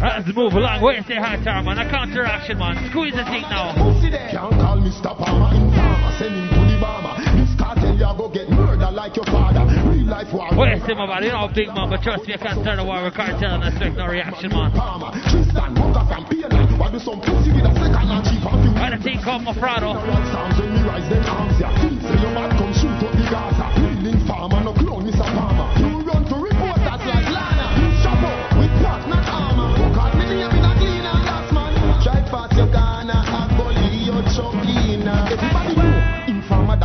Let's 0.00 0.36
move 0.36 0.52
along. 0.52 0.82
Where 0.82 0.94
you 0.94 1.02
say 1.08 1.16
hi, 1.16 1.42
Tar, 1.42 1.62
man? 1.62 1.78
I 1.78 1.88
can't 1.88 2.12
counteraction, 2.12 2.58
man. 2.58 2.76
Squeeze 2.90 3.14
the 3.14 3.24
thing 3.24 3.42
now. 3.42 3.72
Can't 3.74 4.52
call 4.52 4.76
Mr. 4.78 5.16
Palmer 5.16 5.56
informer, 5.56 6.12
send 6.18 6.34
him 6.34 6.48
to 6.48 6.60
the 6.72 6.80
bomber. 6.80 7.16
This 7.40 7.56
Kartel 7.56 7.98
ya 7.98 8.16
go 8.16 8.28
get 8.28 8.50
murder 8.50 8.90
like 8.90 9.16
your 9.16 9.24
father. 9.26 9.79
Real 10.10 10.18
life 10.18 10.34
war. 10.34 10.50
Where 10.56 10.74
you 10.74 10.82
say, 10.86 10.94
my 10.94 11.06
body? 11.06 11.26
You 11.26 11.32
know, 11.32 11.48
big 11.54 11.68
man, 11.68 11.88
but 11.88 12.02
trust 12.02 12.26
me, 12.26 12.34
I 12.34 12.36
can't 12.36 12.64
turn 12.64 12.78
the 12.78 12.84
war 12.84 13.02
with 13.04 13.14
Kartel 13.14 13.54
and 13.54 13.62
expect 13.62 13.96
no 13.96 14.06
reaction, 14.06 14.50
man. 14.50 14.72
Palmer, 14.72 15.12
Tristan, 15.30 15.74
Booker 15.74 16.04
from 16.10 16.24
Pearland. 16.26 16.78
Why 16.78 16.90
do 16.90 16.98
some 16.98 17.20
pussy 17.20 17.52
with 17.52 17.64
a 17.64 17.72
second 17.78 18.10
and 18.10 18.24
cheap 18.26 18.42
and 18.42 18.58
few? 18.58 18.72
Why 18.74 18.90
the 18.90 19.02
thing 19.02 19.22
called 19.22 19.42
Mavado? 19.42 19.94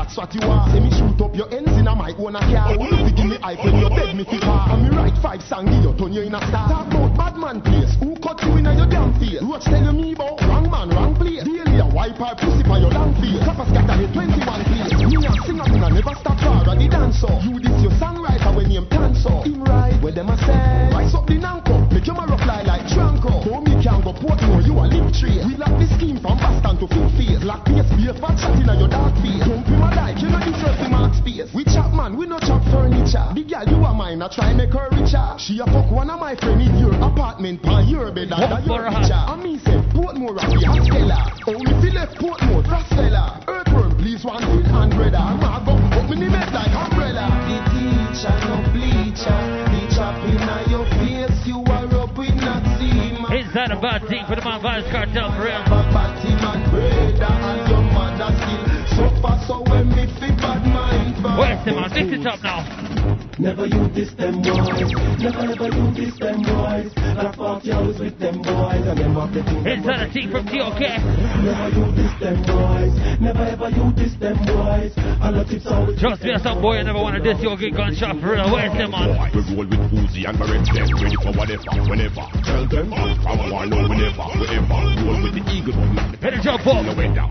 That's 0.05 0.17
what 0.17 0.33
you 0.37 0.41
are. 0.45 0.69
Say 0.69 0.79
me 0.79 0.93
shoot 0.93 1.17
up 1.17 1.33
your 1.33 1.49
ends 1.49 1.73
in 1.73 1.87
a 1.87 1.95
my 1.95 2.13
own 2.21 2.35
a 2.37 2.41
car. 2.45 2.77
Look 2.77 3.15
give 3.17 3.25
me 3.25 3.37
hype 3.41 3.57
when 3.65 3.81
you 3.81 3.89
beg 3.89 4.13
me 4.13 4.23
to 4.23 4.37
car. 4.39 4.69
And 4.69 4.85
me 4.85 4.89
write 4.93 5.17
five 5.17 5.41
song, 5.41 5.65
give 5.65 5.81
you 5.81 5.93
turn 5.97 6.13
you 6.13 6.21
in 6.21 6.35
a 6.35 6.41
star. 6.45 6.69
Talk 6.69 6.87
about 6.93 7.17
bad 7.17 7.35
man 7.41 7.61
place. 7.61 7.97
Who 7.97 8.13
cut 8.21 8.37
you 8.45 8.57
in 8.61 8.69
a 8.69 8.77
your 8.77 8.85
damn 8.85 9.17
face? 9.17 9.41
Roach 9.41 9.65
tell 9.65 9.81
you 9.81 9.93
me 9.93 10.13
about 10.13 10.37
wrong 10.45 10.69
man, 10.69 10.89
wrong 10.93 11.15
place. 11.17 11.41
Daily 11.41 11.81
a 11.81 11.87
wipe 11.89 12.21
her 12.21 12.37
pussy 12.37 12.61
for 12.61 12.77
your 12.77 12.93
long 12.93 13.17
face. 13.17 13.41
Copper 13.41 13.65
scatter 13.65 13.97
me 13.97 14.05
21 14.13 14.44
Never 71.45 71.69
you 71.77 71.85
diss 71.93 72.09
them 72.17 72.41
boys, 72.41 72.93
never 73.21 73.45
ever 73.45 73.69
you 73.69 73.93
diss 73.93 74.17
them 74.17 74.33
boys. 74.49 74.93
And 74.97 75.37
the 75.37 75.45
tips 75.45 75.67
always. 75.69 75.99
Trust 76.01 76.23
me, 76.23 76.33
some 76.41 76.59
boy, 76.59 76.81
you 76.81 76.83
never 76.89 76.97
want 76.97 77.21
to 77.21 77.21
diss 77.21 77.37
your 77.37 77.55
get 77.55 77.77
gunshot 77.77 78.17
for 78.17 78.33
real. 78.33 78.49
Where's 78.49 78.73
the 78.73 78.89
man? 78.89 79.13
We 79.29 79.45
roll 79.53 79.69
with 79.69 79.77
Uzi 79.93 80.25
and 80.25 80.41
Barrett 80.41 80.65
them 80.65 80.89
ready 80.97 81.13
for 81.21 81.29
whatever, 81.37 81.69
whenever. 81.85 82.25
Tell 82.41 82.65
them, 82.65 82.89
from 83.21 83.37
one 83.53 83.69
no 83.69 83.85
whenever, 83.85 84.25
wherever. 84.41 85.05
Roll 85.05 85.21
with 85.21 85.37
the 85.37 85.45
eagle, 85.53 85.77
Better 86.17 86.41
jump 86.41 86.65
up. 86.65 86.81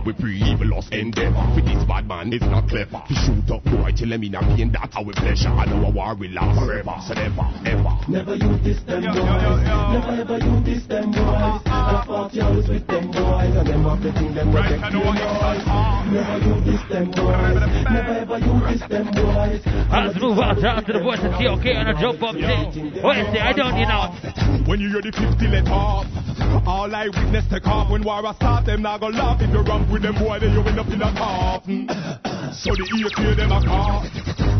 We 0.07 0.13
pre-evil 0.15 0.69
lost 0.71 0.95
endeavor. 0.95 1.43
For 1.51 1.67
this 1.67 1.83
bad 1.83 2.07
man, 2.07 2.33
it's 2.33 2.47
not 2.47 2.71
clever. 2.71 3.03
To 3.03 3.15
shoot 3.19 3.51
up 3.51 3.67
boy, 3.67 3.84
till 4.05 4.13
him 4.13 4.23
in 4.23 4.35
a 4.35 4.41
pain, 4.41 4.71
that's 4.73 4.97
our 4.97 5.13
pleasure. 5.13 5.49
I 5.49 5.65
know 5.65 5.87
a 5.87 5.91
war 5.91 6.15
will 6.15 6.31
last 6.31 6.61
forever, 6.61 6.95
so 7.07 7.15
never, 7.15 7.49
ever. 7.65 7.93
Never 8.09 8.35
you 8.37 8.53
diss 8.61 8.81
them 8.85 9.01
boys, 9.01 9.65
never 9.65 10.13
ever 10.21 10.39
you 10.45 10.57
diss 10.65 10.85
them 10.87 11.11
boys. 11.11 11.25
Ah, 11.25 11.89
and 11.89 11.97
I 11.97 12.05
fought 12.05 12.35
yours 12.35 12.69
with 12.69 12.85
ah, 12.89 12.93
them 12.93 13.07
boys, 13.11 13.57
and 13.57 13.67
them 13.67 13.85
have 13.85 14.03
the 14.03 14.13
thing 14.13 14.35
them 14.35 14.53
protect 14.53 14.93
your 14.93 15.09
noise. 15.09 15.65
Never 16.13 16.37
you 16.45 16.55
diss 16.69 16.85
them 16.93 17.07
boys, 17.17 17.57
never 17.89 18.15
ever 18.21 18.39
you 18.45 18.55
diss 18.69 18.85
them 18.89 19.07
boys. 19.17 19.63
Let's 19.65 20.21
move 20.21 20.39
out 20.39 20.61
to, 20.61 20.67
out 20.69 20.87
to 20.87 20.93
the 20.93 21.01
voice 21.01 21.25
of 21.25 21.33
TOK 21.41 21.65
on 21.65 21.89
a 21.89 21.95
jump 21.97 22.21
up 22.23 22.37
thing. 22.37 23.01
Where's 23.01 23.29
the? 23.33 23.41
I 23.41 23.53
don't 23.53 23.77
you 23.81 23.89
know. 23.89 24.13
When 24.69 24.81
you 24.81 24.89
hear 24.89 25.03
the 25.03 25.13
50 25.13 25.47
let 25.49 25.69
off 25.69 26.07
All 26.67 26.95
I 26.95 27.09
witness 27.09 27.45
take 27.51 27.67
off 27.67 27.91
When 27.91 28.03
war 28.03 28.25
a 28.25 28.33
start 28.35 28.65
them 28.65 28.81
now 28.81 28.97
go 28.97 29.09
laugh 29.09 29.43
If 29.43 29.51
you 29.51 29.61
ramp 29.61 29.93
with 29.93 30.01
them 30.01 30.15
boy 30.15 30.39
then 30.41 30.53
you 30.55 30.63
end 30.63 30.81
up 30.81 30.87
in 30.89 31.03
a 31.03 31.13
coffin 31.13 32.34
So 32.57 32.71
the 32.71 32.87
clear 33.17 33.35
them 33.35 33.51
a 33.51 33.61
cough. 33.67 34.07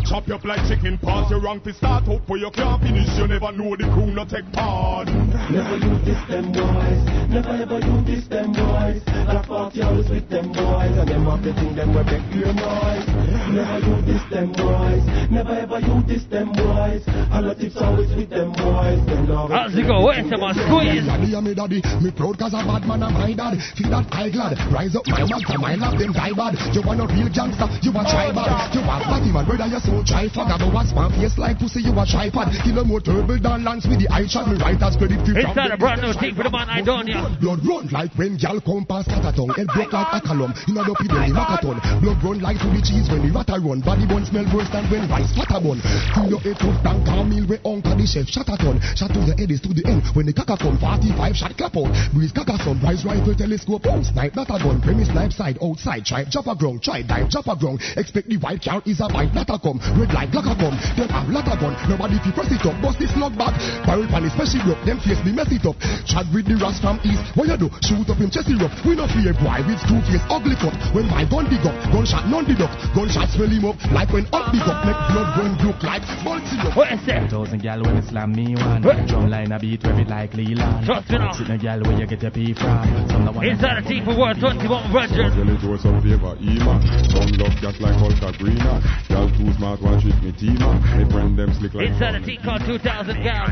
Chop 0.05 0.27
you 0.27 0.35
up 0.35 0.43
like 0.43 0.67
chicken 0.67 0.97
paws. 0.97 1.31
You're 1.31 1.39
wrong 1.39 1.61
to 1.61 1.73
start 1.73 2.07
out 2.07 2.21
but 2.27 2.35
you 2.35 2.51
can't 2.51 2.81
finish. 2.81 3.07
You 3.17 3.27
never 3.27 3.51
know 3.51 3.75
the 3.75 3.87
crew 3.95 4.11
no 4.11 4.25
take 4.25 4.51
part. 4.51 5.07
Never 5.07 5.77
you 5.79 5.95
diss 6.03 6.19
them 6.27 6.51
boys, 6.51 7.24
never 7.35 7.55
ever 7.59 7.79
you 7.83 7.95
diss 8.07 8.27
them 8.31 8.53
boys. 8.55 9.03
And 9.07 9.35
I 9.35 9.43
fought 9.43 9.75
yours 9.75 10.07
with 10.07 10.29
them 10.29 10.55
boys, 10.55 10.95
and 10.95 11.07
them 11.07 11.27
have 11.27 11.43
the 11.43 11.51
thing 11.51 11.75
them 11.75 11.91
will 11.91 12.07
make 12.07 12.23
your 12.31 12.53
noise. 12.55 13.05
Never 13.51 13.77
you 13.83 13.95
diss 14.07 14.23
them 14.31 14.55
boys, 14.55 15.03
never 15.27 15.51
ever 15.51 15.79
you 15.83 15.99
diss 16.07 16.23
them 16.31 16.55
boys. 16.55 17.03
And 17.05 17.43
the 17.43 17.53
tips 17.55 17.77
always 17.77 18.11
with 18.15 18.31
them 18.31 18.55
boys. 18.55 19.03
Them 19.03 19.27
love 19.27 19.51
How's 19.51 19.75
it 19.75 19.83
go? 19.83 19.99
Where's 20.07 20.23
the 20.31 20.39
man? 20.39 20.55
Squeeze. 20.55 21.03
Daddy 21.03 21.35
and 21.35 21.43
me 21.43 21.51
daddy, 21.51 21.79
me 21.99 22.09
proud 22.15 22.39
cause 22.39 22.55
a 22.55 22.63
bad 22.63 22.87
man 22.87 23.03
and 23.03 23.11
my 23.11 23.35
dad. 23.35 23.59
Feel 23.75 23.91
that 23.91 24.07
I 24.15 24.31
glad, 24.31 24.55
rise 24.71 24.95
up 24.95 25.03
my 25.11 25.27
man 25.27 25.43
for 25.43 25.59
my 25.59 25.75
love, 25.75 25.99
them 25.99 26.15
die 26.15 26.31
bad. 26.31 26.55
You 26.71 26.81
want 26.87 27.03
a 27.03 27.05
real 27.11 27.27
gangster, 27.27 27.67
you 27.83 27.91
a 27.91 28.01
try 28.07 28.31
bad. 28.31 28.71
You 28.71 28.79
a 28.79 28.95
party 29.03 29.31
man, 29.35 29.43
whether 29.43 29.67
you 29.67 29.81
so 29.83 29.99
try 30.07 30.31
fuck, 30.31 30.47
but 30.55 30.71
what's 30.71 30.95
my 30.95 31.11
face 31.11 31.35
like 31.35 31.59
pussy, 31.59 31.83
you 31.83 31.91
a 31.91 32.03
tripod. 32.07 32.55
Kill 32.63 32.79
a 32.79 32.83
more 32.87 33.03
turtle 33.03 33.27
than 33.27 33.67
lance 33.67 33.83
with 33.83 33.99
the 33.99 34.07
eye 34.07 34.23
shot, 34.23 34.47
me 34.47 34.55
right 34.55 34.79
as 34.79 34.95
credit 34.95 35.19
to 35.27 35.31
Inside 35.35 35.75
a 35.75 35.77
brand 35.77 35.99
new 35.99 36.15
thing 36.15 36.31
for 36.31 36.47
the 36.47 36.53
man 36.53 36.71
I 36.71 36.79
don't 36.79 37.24
Blood 37.41 37.61
run 37.65 37.85
like 37.89 38.13
when 38.17 38.37
gal 38.37 38.59
come 38.61 38.85
past 38.85 39.09
Cataton 39.09 39.49
Head 39.55 39.67
broke 39.73 39.93
like 39.93 40.13
a 40.13 40.19
column. 40.21 40.53
In 40.67 40.77
a 40.77 40.83
dopey 40.85 41.07
belly 41.07 41.33
macaton 41.33 41.77
Blood 42.01 42.19
run 42.23 42.39
like 42.41 42.59
to 42.61 42.69
the 42.69 42.81
cheese 42.81 43.09
when 43.09 43.25
the 43.25 43.31
ratter 43.33 43.59
run. 43.59 43.81
Body 43.81 44.05
bun 44.05 44.25
smell 44.25 44.45
worse 44.53 44.69
than 44.69 44.85
when 44.89 45.09
rice 45.09 45.31
flatter 45.33 45.61
bun. 45.61 45.81
Fill 46.13 46.37
your 46.37 46.41
head 46.41 46.57
tough 46.59 46.77
than 46.85 46.97
Camille 47.05 47.47
Where 47.49 47.61
uncle 47.65 47.95
the 47.97 48.05
chef. 48.05 48.27
Shot 48.29 48.49
a 48.49 48.57
ton. 48.57 48.77
Shot 48.93 49.11
to 49.13 49.19
the 49.25 49.33
head 49.37 49.49
is 49.49 49.61
to 49.65 49.71
the 49.73 49.83
end. 49.85 50.05
When 50.13 50.25
the 50.25 50.33
caca 50.33 50.57
come 50.57 50.77
45 50.77 51.35
shot 51.35 51.53
clap 51.57 51.75
out. 51.77 51.91
Breeze 52.13 52.33
caca 52.33 52.57
some. 52.61 52.77
Rise 52.81 53.03
rifle 53.05 53.35
telescope. 53.35 53.85
Out 53.89 54.05
Snipe 54.05 54.35
not 54.35 54.49
a 54.49 54.57
gun. 54.61 54.77
Premise 54.81 55.09
snipe 55.09 55.33
side 55.33 55.57
outside. 55.61 56.05
Try 56.05 56.25
jump 56.25 56.47
a 56.47 56.55
ground. 56.55 56.81
Try 56.81 57.01
dive 57.01 57.29
jump 57.29 57.47
a 57.47 57.55
ground. 57.55 57.81
Expect 57.97 58.29
the 58.29 58.37
white 58.37 58.61
car 58.61 58.81
is 58.85 59.01
a 59.01 59.07
bite 59.09 59.33
Not 59.33 59.49
a 59.49 59.57
come 59.57 59.79
Red 59.97 60.13
light 60.13 60.31
black 60.31 60.45
a 60.45 60.55
come 60.55 60.77
Them 60.97 61.09
have 61.09 61.29
lot 61.29 61.47
a 61.49 61.55
gun. 61.57 61.73
Nobody 61.89 62.17
fi 62.21 62.31
press 62.31 62.51
it 62.51 62.65
up. 62.65 62.75
Bust 62.81 62.99
this 62.99 63.11
slug 63.13 63.37
back. 63.37 63.55
Barrel 63.85 64.07
pan 64.09 64.25
especially 64.25 64.61
broke 64.65 64.81
Them 64.85 64.99
face 64.99 65.21
me 65.25 65.31
mess 65.31 65.51
it 65.51 65.65
up. 65.65 65.77
Chat 66.05 66.25
with 66.33 66.45
the 66.49 66.57
ras 66.57 66.77
from 66.81 66.97
east. 67.15 67.31
What 67.35 67.47
you 67.47 67.57
do? 67.57 67.67
Shoot 67.81 68.07
up 68.11 68.19
him 68.19 68.29
chest 68.29 68.51
rough. 68.59 68.75
We 68.83 68.93
no 68.99 69.07
fear 69.07 69.33
boy 69.39 69.63
with 69.63 69.79
two 69.87 69.99
face 70.05 70.23
ugly 70.27 70.59
cut. 70.59 70.75
When 70.91 71.07
my 71.07 71.23
gun 71.23 71.47
dig 71.47 71.63
up, 71.63 71.75
gunshot 71.89 72.27
none 72.27 72.45
deduct. 72.45 72.75
Gunshot 72.91 73.31
swell 73.31 73.49
him 73.49 73.65
up 73.65 73.79
like 73.95 74.11
when 74.11 74.27
up 74.35 74.51
dig 74.51 74.67
up. 74.67 74.83
Make 74.83 74.99
blood 75.09 75.29
run 75.39 75.51
look 75.63 75.79
like 75.81 76.03
bullet 76.21 76.43
syrup. 76.51 76.75
What 76.75 76.91
is 76.91 77.01
that? 77.07 77.31
Thousand 77.31 77.63
gal 77.63 77.79
when 77.79 77.97
it 77.97 78.05
slam 78.11 78.35
me 78.35 78.55
one. 78.59 78.83
Drum 78.83 79.29
line 79.31 79.51
a 79.51 79.59
beat 79.59 79.83
where 79.83 79.99
it 79.99 80.09
like 80.11 80.33
Leland. 80.35 80.85
Trust 80.85 81.09
me 81.09 81.17
now. 81.17 81.31
Sit 81.31 81.47
in 81.47 81.55
a 81.55 81.57
gal 81.57 81.79
where 81.81 81.97
you 81.97 82.05
get 82.05 82.21
your 82.21 82.31
pee 82.31 82.53
from. 82.53 82.83
Some 83.09 83.25
the 83.25 83.31
one 83.31 83.45
Inside 83.47 83.79
a 83.79 83.83
team 83.87 84.03
for 84.05 84.15
Ward 84.15 84.37
21 84.39 84.91
Virgin. 84.91 85.31
Tell 85.31 85.49
it 85.49 85.63
was 85.63 85.81
some 85.81 86.01
favor, 86.01 86.35
Ema 86.41 86.81
Some 87.09 87.31
love 87.39 87.55
just 87.61 87.79
like 87.81 87.95
Ultra 88.01 88.31
Greener 88.37 88.81
Y'all 89.09 89.29
too 89.29 89.51
smart, 89.57 89.81
one 89.81 89.99
shit 90.01 90.15
me 90.23 90.31
teamer 90.31 90.73
Me 90.97 91.09
friend 91.11 91.37
them 91.37 91.53
slick 91.53 91.73
like 91.73 91.87
Inside 91.87 92.15
a 92.15 92.25
team 92.25 92.39
called 92.43 92.61
2000 92.65 93.23
Gal. 93.23 93.45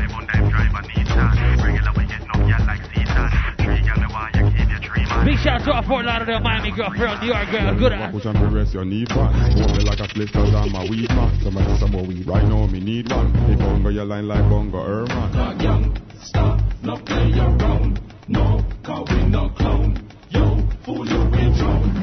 Big 5.24 5.38
shout 5.38 5.64
to 5.64 5.72
our 5.72 5.82
Fort 5.84 6.04
Lauderdale, 6.04 6.40
Miami 6.40 6.70
girl, 6.70 6.90
from 6.90 7.20
New 7.20 7.28
York 7.28 7.50
girl, 7.50 7.74
good 7.78 7.92
ass. 7.92 8.12
Push 8.12 8.26
and 8.26 8.40
me 8.40 8.58
rest 8.58 8.74
your 8.74 8.84
knee 8.84 9.06
fat 9.06 9.32
Smoke 9.56 9.82
like 9.84 10.00
a 10.00 10.08
split 10.08 10.32
cause 10.32 10.54
I'm 10.54 10.74
a 10.74 10.84
weed 10.90 11.08
man 11.10 11.40
Somebody 11.42 11.76
some 11.78 11.92
more 11.92 12.04
weed 12.04 12.26
Right 12.26 12.44
now 12.44 12.66
me 12.66 12.80
need 12.80 13.10
one 13.10 13.32
Me 13.48 13.56
bongo 13.56 13.88
your 13.88 14.04
line 14.04 14.28
like 14.28 14.44
bongo 14.50 14.82
Herman 14.84 15.60
young, 15.64 15.96
stop, 16.20 16.60
no 16.82 16.96
play 16.98 17.32
around. 17.38 18.00
No, 18.28 18.64
cause 18.82 19.06
we 19.10 19.24
no 19.24 19.48
clone. 19.50 20.08
Yo, 20.30 20.68
fool 20.84 21.06
you 21.08 21.24
we 21.24 21.58
drone. 21.58 21.93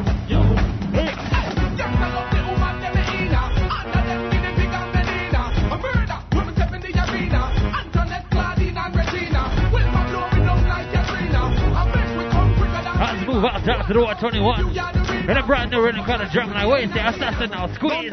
Out 13.81 13.87
to 13.87 13.93
the 13.93 13.99
Ward 13.99 14.19
21. 14.19 14.77
And 14.77 15.37
a 15.39 15.43
brand 15.43 15.71
new 15.71 15.81
rhythm 15.81 16.05
called 16.05 16.21
a 16.21 16.29
drum 16.29 16.53
like, 16.53 16.69
wait, 16.69 16.93
the 16.93 17.01
assassin 17.01 17.49
now, 17.49 17.65
squeeze. 17.73 18.11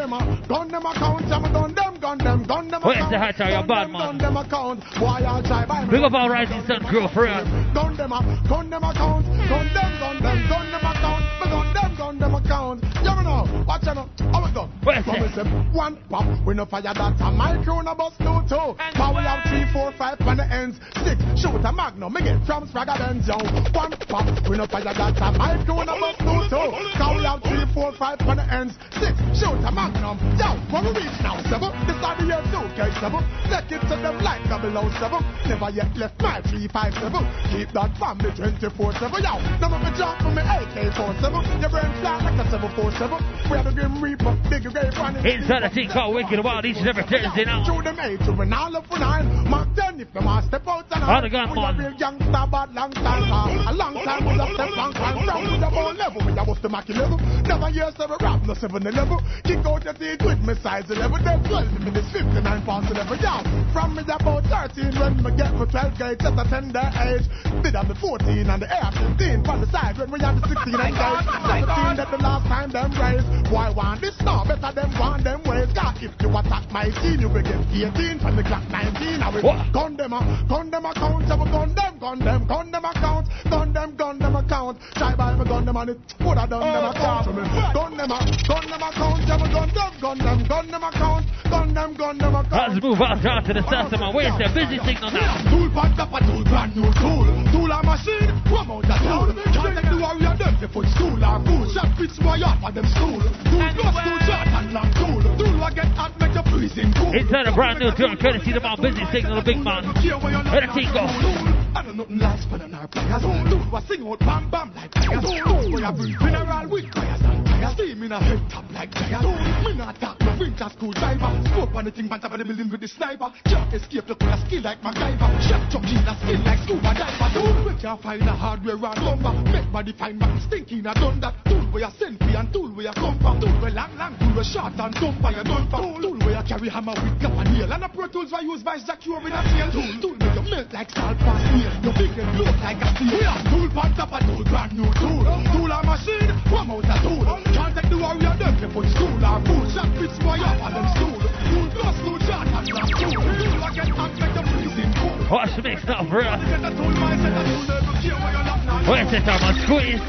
Gun 0.48 0.68
them 0.68 0.86
account, 0.86 1.28
I'm 1.28 1.52
gun 1.52 1.74
them, 1.74 1.94
gun 2.00 2.16
them, 2.16 2.42
gun 2.44 2.68
them 2.68 2.80
Where's 2.80 3.10
the 3.10 3.18
high 3.18 3.32
tower, 3.32 3.50
your 3.50 3.66
bad 3.66 3.90
man? 3.90 4.16
Gun 4.16 4.18
them 4.18 4.36
account, 4.38 4.80
why 4.96 5.20
I 5.28 5.42
try 5.44 5.66
by 5.66 5.84
Big 5.84 6.00
up 6.00 6.14
our 6.14 6.30
rising 6.30 6.64
sun 6.64 6.80
crew, 6.88 7.06
for 7.12 7.24
real. 7.24 7.44
Gun 7.74 7.96
them, 8.00 8.08
gun 8.48 8.70
them 8.70 8.82
account, 8.82 9.26
gun 9.28 9.68
them, 9.76 9.92
gun 10.00 10.22
them, 10.24 10.48
gun 10.48 10.70
them 10.72 10.84
account, 10.88 11.24
gun 11.44 11.74
them, 11.74 11.96
gun 12.18 12.32
them 12.32 12.34
account. 12.34 12.82
You 12.98 13.14
know, 13.22 13.64
watch 13.66 13.86
out, 13.86 14.08
how 14.32 14.44
it 14.44 14.54
go? 14.54 14.68
It? 14.86 15.34
say, 15.34 15.44
one 15.72 15.96
pop, 16.08 16.26
we 16.46 16.54
no 16.54 16.64
fire 16.66 16.82
that, 16.82 17.20
a 17.20 17.30
my 17.30 17.62
crew 17.62 17.82
no 17.82 17.94
bust 17.94 18.18
two 18.18 18.40
two. 18.48 18.74
Now 18.98 19.14
we 19.14 19.22
have 19.22 19.44
three, 19.48 19.64
four, 19.72 19.92
five 19.96 20.20
on 20.22 20.36
the 20.38 20.46
ends, 20.48 20.78
six, 21.04 21.20
shoot 21.38 21.62
a 21.62 21.72
magnum, 21.72 22.12
me 22.12 22.22
get 22.22 22.44
from 22.46 22.68
Spragga 22.68 22.98
Benz, 22.98 23.28
yo. 23.28 23.36
One 23.72 23.92
pop, 24.08 24.26
we 24.48 24.56
no 24.56 24.66
fire 24.66 24.84
that, 24.84 25.18
a 25.18 25.28
my 25.38 25.56
crew 25.64 25.84
no 25.84 25.94
bust 25.98 26.18
two 26.18 26.40
two. 26.50 26.68
Now 26.98 27.14
we 27.16 27.22
have 27.24 27.42
three, 27.42 27.64
four, 27.74 27.92
five 27.94 28.20
on 28.26 28.38
the 28.38 28.46
ends, 28.48 28.74
six, 28.98 29.14
shoot 29.38 29.58
a 29.62 29.70
magnum, 29.70 30.18
yo. 30.38 30.56
When 30.72 30.90
we 30.90 31.04
reach 31.04 31.18
now, 31.22 31.38
seven, 31.46 31.70
this 31.86 31.98
are 32.02 32.16
the 32.18 32.24
year 32.26 32.42
two, 32.50 32.64
K 32.74 32.90
seven. 32.98 33.22
Take 33.48 33.78
it 33.78 33.82
to 33.88 33.96
them 34.00 34.18
like 34.24 34.42
double 34.48 34.74
O 34.76 34.88
seven. 34.98 35.20
Never 35.46 35.70
yet 35.70 35.92
left 35.96 36.20
my 36.20 36.40
three, 36.42 36.68
five, 36.68 36.92
seven. 36.98 37.22
Keep 37.52 37.72
that 37.72 37.92
family 37.96 38.30
24 38.34 38.92
seven, 38.98 39.20
yo. 39.22 39.34
Now 39.60 39.76
me 39.78 39.90
jump 39.96 40.16
from 40.20 40.34
me 40.34 40.42
AK 40.42 40.96
four 40.96 41.12
seven. 41.20 41.44
Your 41.60 41.70
brain 41.70 41.92
flat 42.08 42.24
like 42.24 42.46
a 42.46 42.50
seven 42.50 42.70
four 42.74 42.90
seven. 42.96 43.18
We 43.50 43.56
a 43.58 43.72
grim 43.72 44.02
reaper, 44.02 44.32
big 44.48 44.64
grave 44.64 44.92
running. 44.96 45.24
Inside 45.24 45.62
a 45.62 45.70
thing 45.70 45.88
called 45.88 46.14
Wicked 46.14 46.40
Wild 46.44 46.64
each 46.64 46.76
and 46.78 46.88
every 46.88 47.04
Thursday 47.04 47.44
now. 47.44 47.64
Through 47.64 47.82
them 47.84 47.98
eight 48.00 48.20
to 48.24 48.32
an 48.32 48.52
all 48.52 48.76
up 48.76 48.86
for 48.88 48.98
nine. 48.98 49.24
Mark 49.48 49.68
ten 49.76 50.00
if 50.00 50.12
them 50.12 50.26
a 50.26 50.42
step 50.46 50.66
out 50.68 50.86
and 50.92 51.04
On 51.04 51.22
the 51.22 51.28
We 51.28 51.36
a 51.36 51.72
man. 51.72 51.76
real 51.76 51.96
gangster, 51.98 52.44
but 52.50 52.72
long 52.74 52.92
time. 52.92 53.68
A 53.68 53.72
long 53.72 53.94
time 54.04 54.24
we 54.24 54.32
have 54.40 54.52
step 54.56 54.76
on 54.78 54.92
crime. 54.92 55.16
From 55.24 55.42
with 55.44 55.60
the 55.60 55.70
bone 55.70 55.96
level, 55.96 56.20
we 56.24 56.32
a 56.32 56.44
bust 56.44 56.62
the 56.62 56.68
Mac 56.68 56.88
11. 56.88 57.44
Never 57.44 57.68
hear 57.68 57.90
seven 57.96 58.16
rap, 58.20 58.40
no 58.44 58.54
seven 58.54 58.86
eleven. 58.86 59.18
Kick 59.44 59.64
out 59.64 59.84
your 59.84 59.94
teeth 59.94 60.22
with 60.24 60.40
me 60.40 60.54
size 60.62 60.88
11. 60.88 61.24
Then 61.24 61.40
12 61.44 61.80
minutes, 61.84 62.08
59 62.12 62.62
pounds 62.64 62.90
11. 62.90 63.18
Yeah, 63.20 63.42
from 63.72 63.96
me 63.96 64.02
about 64.08 64.44
13 64.48 64.96
when 65.00 65.12
me 65.24 65.30
get 65.36 65.52
my 65.54 65.64
12 65.66 65.98
gauge 65.98 66.22
at 66.24 66.36
a 66.38 66.44
tender 66.48 66.86
age. 67.04 67.26
Did 67.64 67.74
have 67.76 67.88
the 67.88 67.96
14 67.96 68.28
and 68.48 68.62
the 68.62 68.68
air 68.68 68.88
15 68.92 69.44
from 69.44 69.60
the 69.60 69.68
side 69.72 69.96
when 69.98 70.10
we 70.12 70.20
had 70.20 70.36
the 70.40 70.44
16 70.48 70.74
and 70.76 70.94
gauge. 71.00 71.26
17 71.28 71.97
that 71.98 72.14
the 72.14 72.22
last 72.22 72.46
time 72.46 72.70
them 72.70 72.94
raised. 72.94 73.26
Why 73.50 73.74
want 73.74 74.00
this 74.00 74.14
now? 74.22 74.46
Better 74.46 74.70
them 74.70 74.94
want 75.02 75.26
them 75.26 75.42
ways. 75.42 75.66
God, 75.74 75.98
if 75.98 76.14
you 76.22 76.30
attack 76.30 76.70
my 76.70 76.86
team, 77.02 77.18
you 77.18 77.26
will 77.26 77.42
get 77.42 77.58
18 77.74 78.22
from 78.22 78.38
the 78.38 78.46
clock 78.46 78.62
19. 78.70 79.18
I 79.18 79.28
will 79.34 79.42
gun 79.74 79.98
them, 79.98 80.14
uh, 80.14 80.22
gun 80.46 80.70
them 80.70 80.86
account, 80.86 81.26
I 81.26 81.34
will 81.34 81.50
gun 81.50 81.74
them, 81.74 81.98
gun 81.98 82.18
them, 82.22 82.46
gun 82.46 82.70
them 82.70 82.84
account, 82.86 83.26
gun 83.50 83.72
them, 83.74 83.96
gun 83.98 84.18
them 84.22 84.36
account. 84.38 84.78
Try 84.94 85.16
by 85.18 85.34
me 85.34 85.42
gun 85.42 85.66
them 85.66 85.76
on 85.76 85.90
it, 85.90 85.98
would 86.22 86.38
have 86.38 86.50
done 86.50 86.62
them 86.62 86.86
account 86.86 87.26
for 87.26 87.34
me. 87.34 87.42
Gun 87.74 87.92
them, 87.98 88.12
uh, 88.14 88.22
gun 88.46 88.64
them 88.70 88.82
account, 88.86 89.26
I 89.26 89.34
will 89.34 89.50
gun 89.50 89.68
them, 89.74 89.90
gun 89.98 90.18
them, 90.22 90.38
gun 90.46 90.66
them 90.70 90.84
account, 90.86 91.26
gun 91.50 91.74
them, 91.74 91.90
gun 91.98 92.14
them 92.18 92.34
account. 92.38 92.78
Let's 92.78 92.78
move 92.78 93.02
out 93.02 93.18
to 93.42 93.52
the 93.58 93.62
and 93.66 94.14
where's 94.14 94.38
the 94.38 94.46
busy 94.54 94.78
signal 94.86 95.10
now? 95.10 95.42
Tool 95.50 95.66
pan 95.74 95.98
top 95.98 96.14
a 96.14 96.22
tool, 96.22 96.46
brand 96.46 96.78
new 96.78 96.86
tool. 97.02 97.26
Tool 97.50 97.74
a 97.74 97.82
machine, 97.82 98.30
come 98.46 98.70
out 98.70 98.86
the 98.86 98.96
tool. 99.02 99.34
Can't 99.50 99.74
take 99.74 99.90
the 99.90 99.98
warrior 99.98 100.34
them, 100.38 100.54
they 100.62 100.70
put 100.70 100.86
school 100.94 101.18
or 101.18 101.42
fool. 101.42 101.66
Shot 101.78 101.94
pitch 101.96 102.18
boy 102.18 102.42
up 102.42 102.58
on 102.58 102.74
them 102.74 102.86
stool. 102.90 103.22
Tool 103.22 103.70
plus 103.78 103.94
tool, 104.02 104.18
short 104.26 104.48
and 104.50 104.72
long 104.74 104.90
tool. 104.98 105.22
Tool 105.38 105.62
a 105.62 105.70
get 105.70 105.86
hot, 105.94 106.10
make 106.18 106.34
you 106.34 106.42
freezing 106.50 106.92
cool. 106.98 107.14
Inside 107.14 107.46
a 107.46 107.54
brand 107.54 107.78
new 107.78 107.94
tune, 107.94 108.16
courtesy 108.18 108.50
of 108.50 108.64
our 108.64 108.76
busy 108.76 109.06
signal, 109.12 109.36
the 109.36 109.42
big 109.46 109.62
man. 109.62 109.86
Where 109.86 110.66
the 110.66 110.72
team 110.74 110.90
go? 110.90 111.06
I 111.06 111.82
don't 111.86 111.96
nothing 111.96 112.18
less 112.18 112.44
for 112.50 112.58
than 112.58 112.74
our 112.74 112.88
players. 112.88 113.22
Tool 113.22 113.76
a 113.76 113.80
sing 113.86 114.02
out 114.02 114.18
bam 114.18 114.50
bam 114.50 114.74
like 114.74 114.90
fires. 114.90 115.22
Tool 115.22 115.70
we 115.70 115.84
a 115.84 115.92
bring 115.94 116.18
mineral 116.18 116.66
with 116.66 116.90
fires 116.90 117.37
and 117.58 117.74
fires. 117.74 117.74
Steam 117.74 118.02
in 118.02 118.12
a 118.12 118.18
head 118.18 118.42
top 118.50 118.64
like 118.72 118.92
fires. 118.92 119.22
Me 119.64 119.74
not 119.74 119.98
talk 120.00 120.20
no 120.20 120.36
winter 120.38 120.68
school 120.70 120.92
driver. 120.92 121.30
Scope 121.50 121.74
on 121.74 121.84
the 121.84 121.90
thing, 121.90 122.08
man 122.08 122.20
top 122.20 122.32
of 122.32 122.38
the 122.38 122.44
building 122.44 122.70
with 122.70 122.80
the 122.80 122.88
sniper. 122.88 123.32
Can't 123.44 123.72
escape, 123.74 124.08
look 124.08 124.20
with 124.20 124.34
a 124.34 124.38
skill 124.46 124.62
like 124.62 124.80
MacGyver. 124.82 125.28
Shot 125.48 125.62
jump 125.70 125.84
in 125.86 126.06
a 126.06 126.14
skill 126.22 126.40
like 126.44 126.60
scuba 126.64 126.92
diver. 126.94 127.28
Tool 127.34 127.56
we 127.66 127.72
can't 127.80 128.00
find 128.02 128.22
a 128.22 128.32
hardware 128.32 128.78
and 128.78 129.00
lumber. 129.02 129.32
Make 129.50 129.72
body 129.72 129.92
find 129.92 130.18
back 130.18 130.42
stinking 130.42 130.86
a 130.86 130.94
that. 130.94 131.34
Tool 131.46 131.66
we 131.72 131.82
a 131.82 131.90
send 131.98 132.18
free 132.18 132.34
and 132.34 132.52
tool 132.52 132.70
we 132.74 132.86
a 132.86 132.92
come 132.94 133.18
from. 133.18 133.40
Tool 133.40 133.54
we 133.62 133.70
long 133.70 133.92
long, 133.98 134.14
tool 134.18 134.32
we 134.36 134.44
short 134.44 134.74
and 134.78 134.94
by 135.22 135.32
a 135.32 135.42
done 135.44 135.66
for. 135.70 135.82
Tool 136.00 136.18
we 136.24 136.32
a 136.34 136.42
carry 136.42 136.68
hammer 136.68 136.94
with 136.94 137.20
cap 137.20 137.34
and 137.34 137.50
nail. 137.54 137.72
And 137.72 137.84
a 137.84 137.88
pro 137.88 138.06
tools 138.08 138.32
we 138.32 138.46
use 138.46 138.62
vice 138.62 138.84
jack 138.84 139.04
you 139.06 139.16
in 139.18 139.32
a 139.32 139.40
tail. 139.42 139.70
Tool, 139.72 139.92
tool 140.00 140.16
we 140.18 140.28
you 140.34 140.44
melt 140.50 140.72
like 140.72 140.90
salt 140.90 141.18
past 141.18 141.44
nail. 141.52 141.72
You 141.82 141.92
big 141.96 142.14
and 142.18 142.30
blow 142.36 142.50
like 142.62 142.80
a 142.80 142.88
steel. 142.94 143.18
We 143.18 143.24
a 143.26 143.34
tool 143.50 143.68
pan 143.74 143.90
top 143.96 144.12
a 144.14 144.18
tool, 144.24 144.44
brand 144.44 144.72
new 144.72 144.90
tool. 144.98 145.24
Tool 145.52 145.72
a 145.72 145.78
machine, 145.82 146.32
come 146.48 146.70
out 146.70 146.86
a 146.86 146.96
tool. 147.02 147.47
Can't 147.54 147.74
take 147.74 147.88
the 147.90 147.98
warrior 147.98 148.34
them, 148.36 148.54
they 148.60 148.68
put 148.68 148.86
school 148.92 149.12
or 149.16 149.38
fool. 149.44 149.64
Shot 149.72 149.88
pitch 149.96 150.16
boy 150.20 150.38
up 150.40 150.60
on 150.60 150.72
them 150.74 150.86
stool. 150.96 151.18
Tool 151.18 151.66
plus 151.74 151.96
tool, 152.04 152.18
short 152.26 152.46
and 152.48 152.68
long 152.72 152.90
tool. 152.92 153.12
Tool 153.12 153.64
a 153.64 153.70
get 153.72 153.88
hot, 153.92 154.12
make 154.18 154.34
you 154.36 154.44
freezing 154.52 154.92
cool. 154.98 155.16
Watch 155.30 155.52
the 155.56 155.62
mix 155.62 155.84
now, 155.84 156.04
for 156.08 156.20
real. 156.20 156.36
Get 156.36 156.60
my 156.98 157.16
set 157.16 157.32
a 157.32 157.46
tool, 157.48 157.68
never 157.68 157.94
care 158.00 158.18
where 158.18 158.32
you're 158.32 158.46
not 158.46 158.60
now. 158.64 158.90
Where's 158.90 159.10
the 159.10 159.20
time 159.24 159.42
on 159.44 159.54
squeeze? 159.64 160.02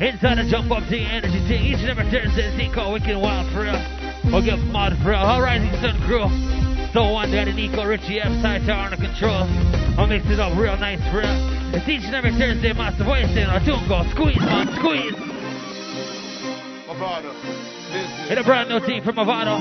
Inside 0.00 0.40
the 0.40 0.48
jump 0.48 0.72
up 0.72 0.88
team, 0.88 1.04
energy 1.10 1.44
team, 1.44 1.60
each 1.60 1.84
and 1.84 1.90
every 1.92 2.08
Thursday, 2.08 2.70
called 2.72 2.94
Wicked 2.94 3.20
Wild, 3.20 3.52
for 3.52 3.68
real. 3.68 3.76
We'll 4.32 4.44
get 4.44 4.58
mud, 4.72 4.96
for 5.02 5.10
real. 5.10 5.20
All 5.20 5.42
rising 5.42 5.68
sun 5.84 6.00
crew. 6.08 6.24
So 6.92 7.12
one 7.12 7.30
daddy 7.30 7.52
Nico, 7.52 7.84
Richie 7.84 8.18
F, 8.18 8.32
side 8.40 8.64
tower 8.66 8.88
under 8.88 8.96
control. 8.96 9.44
I'll 10.00 10.06
mix 10.06 10.24
it 10.26 10.40
up 10.40 10.56
real 10.56 10.76
nice, 10.78 10.98
for 11.12 11.18
real. 11.18 11.36
It's 11.76 11.86
each 11.86 12.02
and 12.04 12.14
every 12.14 12.32
Thursday, 12.32 12.72
master 12.72 13.04
voice 13.04 13.30
in 13.36 13.44
our 13.44 13.60
tune 13.60 13.86
go. 13.86 14.02
Squeeze, 14.10 14.40
man, 14.40 14.66
squeeze. 14.80 15.29
In 17.00 18.36
a 18.36 18.44
brand 18.44 18.68
new 18.68 18.78
team 18.84 19.02
from 19.02 19.16
Mavado. 19.16 19.56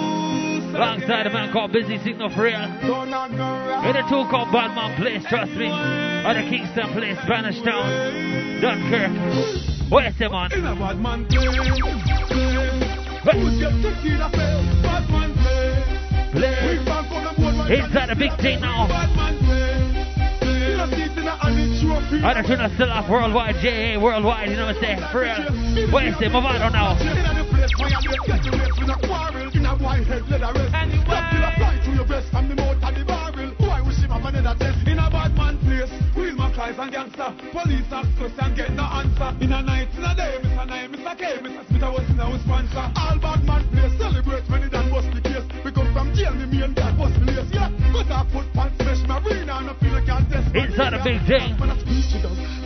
Alongside 0.76 1.26
a 1.26 1.30
man 1.30 1.54
called 1.54 1.72
Busy 1.72 1.98
Signal 2.04 2.30
for 2.36 2.44
real. 2.44 2.60
In 2.60 3.96
a 3.96 4.04
tool 4.10 4.28
called 4.30 4.52
Bad 4.52 4.76
Man 4.76 4.94
Place, 4.98 5.24
trust 5.30 5.54
me. 5.54 5.70
Other 5.70 6.42
Kingston 6.42 6.92
Place, 6.92 7.18
Spanish 7.24 7.62
Town, 7.62 8.60
Dunkirk. 8.60 9.90
Where's 9.90 10.18
the 10.20 10.30
man? 10.30 10.52
In 10.52 10.66
a 10.66 10.76
bad 10.76 11.00
man 11.00 11.26
play, 11.28 11.48
play. 13.24 13.40
Who's 13.40 13.58
get 13.58 13.72
tequila 13.82 14.30
play? 14.34 14.82
Bad 14.84 15.10
man 15.10 15.34
play. 15.40 16.32
Play. 16.34 16.78
We 16.78 16.84
back 16.84 17.10
on 17.10 17.24
the 17.24 17.42
board 17.42 17.56
right 17.56 17.72
Inside 17.72 18.10
a 18.10 18.16
big 18.18 18.36
thing 18.42 18.60
now. 18.60 18.88
Other 22.24 22.44
tune 22.44 22.62
is 22.62 22.74
still 22.76 22.92
off 22.92 23.10
worldwide, 23.10 23.56
JA 23.62 23.98
worldwide, 24.02 24.50
you 24.50 24.56
know 24.56 24.68
what 24.68 24.78
I'm 24.78 24.82
saying? 24.82 25.00
For 25.12 25.22
real. 25.22 25.36
Where's 25.92 26.18
the 26.20 26.28
Mavado 26.28 26.72
now? 26.72 26.96
In 27.00 27.08
a 29.66 29.76
place 29.78 30.00
place. 36.60 36.76
And 36.80 36.92
gangster. 36.92 37.34
Police 37.52 37.92
ask 37.92 38.10
question, 38.18 38.56
get 38.56 38.72
no 38.74 38.84
answer. 38.84 39.36
In 39.42 39.52
a 39.52 39.62
night, 39.62 39.90
in 39.96 40.04
a 40.04 40.16
day, 40.16 40.38
Mr. 40.44 40.68
Nine, 40.68 40.92
Mr. 40.92 41.18
K, 41.18 41.24
Mr. 41.42 41.68
Smith, 41.68 41.84
I 41.84 41.90
was 41.90 42.10
in 42.10 42.20
our 42.20 42.40
sponsor. 42.40 42.92
All 42.96 43.18
bad 43.20 43.44
man 43.44 43.64
place. 43.72 43.98
Celebrate 43.98 44.44
when 44.50 44.64
it 44.64 44.72
done 44.72 44.90
bust 44.92 45.10
the 45.14 45.22
case. 45.22 45.46
We 45.64 45.72
come 45.72 45.92
from 45.94 46.14
jail, 46.14 46.34
me 46.36 46.62
and 46.62 46.76
dad 46.76 46.98
bust 46.98 47.20
the 47.20 47.26
lace. 47.26 47.50
Yeah, 47.52 47.72
cut 47.92 48.12
our 48.12 48.26
foot 48.30 48.48
pants, 48.54 48.76
fresh 48.84 49.02
marina, 49.08 49.54
and 49.60 49.70
I 49.70 49.74
feel 49.80 49.94
like 49.94 50.10
I 50.10 50.22
test. 50.30 50.56
Inside 50.56 50.94
a 50.94 51.04
big 51.04 51.22
thing. 51.26 51.69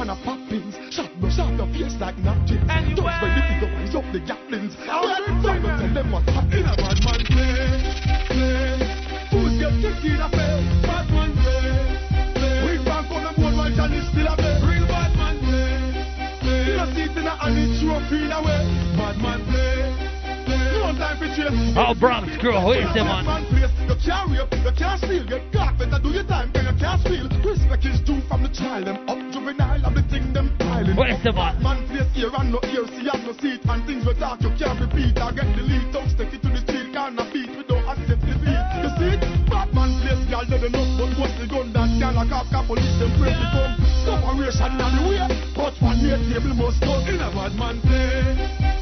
And 0.03 0.11
I 0.11 0.19
pop 0.25 0.39
pins. 0.51 0.75
Shot 0.91 1.07
me, 1.15 1.31
shot 1.31 1.55
your 1.55 1.67
face 1.71 1.95
like 1.95 2.19
napkins. 2.19 2.67
Don't 2.67 3.07
when 3.07 3.31
the 3.39 3.43
figure 3.47 3.71
rise 3.71 3.95
up 3.95 4.03
the 4.11 4.19
gaplins. 4.19 4.75
Don't 4.83 5.39
tell 5.39 5.93
them 5.95 6.11
what's 6.11 6.27
happening. 6.27 6.67
A 6.67 6.75
bad 6.75 6.99
man 7.07 7.21
play, 7.23 7.55
play. 8.27 8.83
Who's 9.31 9.55
get 9.63 9.71
tequila 9.79 10.27
play? 10.27 10.59
Bad 10.83 11.07
man 11.07 11.31
play, 11.39 11.71
play. 12.35 12.55
We 12.67 12.83
back 12.83 13.07
on 13.15 13.23
the 13.23 13.31
board 13.31 13.55
while 13.55 13.71
Johnny's 13.71 14.03
still 14.11 14.27
a 14.27 14.35
play. 14.35 14.59
Real 14.67 14.83
bad 14.91 15.15
man 15.15 15.39
play, 15.39 15.71
play. 16.43 16.75
In 16.75 16.83
a 16.83 16.85
seat 16.91 17.15
in 17.15 17.23
a 17.23 17.33
and 17.39 17.55
it's 17.63 17.79
trophy 17.79 18.27
in 18.27 18.31
a 18.35 18.39
way. 18.43 18.59
Bad 18.99 19.15
man 19.23 19.39
play, 19.47 19.87
play. 20.43 20.83
No 20.83 20.91
time 20.99 21.15
for 21.15 21.31
chase. 21.31 21.79
Oh, 21.79 21.95
Bronx 21.95 22.27
crew, 22.43 22.59
where's 22.59 22.91
the 22.91 23.07
man? 23.07 23.23
place. 23.47 23.71
You 23.87 23.95
can't 24.03 24.27
rape, 24.35 24.51
you 24.51 24.73
can't 24.75 24.99
steal, 24.99 25.23
get 25.23 25.47
caught, 25.55 25.79
better 25.79 25.99
do 26.03 26.11
your 26.11 26.27
time, 26.27 26.51
then 26.51 26.67
you 26.67 26.75
can't 26.75 26.99
steal. 26.99 27.31
Respect 27.39 27.85
is 27.87 27.99
due 28.03 28.19
from 28.27 28.43
the 28.43 28.51
child, 28.51 28.87
them 28.87 28.99
up 29.07 29.32
the 31.21 31.31
man? 31.33 31.85
Place 31.87 32.09
here 32.15 32.31
and 32.33 32.49
no 32.49 32.59
ear, 32.63 32.87
see 32.89 33.05
and 33.05 33.23
no 33.27 33.33
seat, 33.37 33.61
and 33.67 33.85
things 33.85 34.05
we 34.07 34.13
talk, 34.15 34.41
you 34.41 34.49
can't 34.57 34.79
repeat, 34.79 35.17
I 35.19 35.29
get 35.35 35.45
the 35.53 35.61
lead, 35.61 35.91
don't 35.93 36.09
stick 36.09 36.33
it 36.33 36.41
to 36.41 36.49
the 36.49 36.61
street, 36.65 36.89
can't 36.95 37.19
beat, 37.29 37.51
we 37.53 37.63
don't 37.67 37.85
accept 37.85 38.23
defeat. 38.23 38.63
You 38.81 38.89
see 38.97 39.13
it? 39.13 39.21
Batman 39.45 39.91
place, 40.01 40.23
y'all 40.31 40.47
dead 40.47 40.63
enough, 40.63 40.89
but 40.97 41.11
what's 41.19 41.35
the 41.37 41.45
gun 41.45 41.69
that 41.75 41.89
can't 41.99 42.15
like 42.15 42.31
up, 42.33 42.47
car 42.49 42.63
police, 42.65 42.97
them 42.97 43.11
to 43.13 43.47
come. 43.53 43.73
Separation 44.07 44.79
on 44.81 44.91
the 44.95 45.01
way, 45.05 45.21
but 45.53 45.75
one 45.83 45.99
year 46.01 46.17
table 46.17 46.55
must 46.55 46.79
go. 46.81 46.97
In 47.05 47.21
a 47.21 47.29
bad 47.29 47.53
man 47.59 47.77
play, 47.83 48.33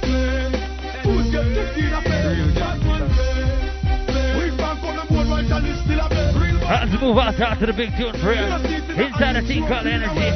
play. 0.05 0.53
Who's 1.03 1.27
get 1.33 1.45
tequila 1.51 1.99
play? 2.05 2.21
Batman 2.31 2.53
play. 2.53 2.70
Let's 6.81 6.99
move 6.99 7.15
out, 7.19 7.39
out 7.39 7.59
to 7.59 7.67
the 7.67 7.73
big 7.73 7.95
tune 7.95 8.11
for 8.17 8.29
real. 8.29 8.55
Inside 8.97 9.33
the 9.37 9.45
team 9.47 9.67
called 9.67 9.85
Energy. 9.85 10.33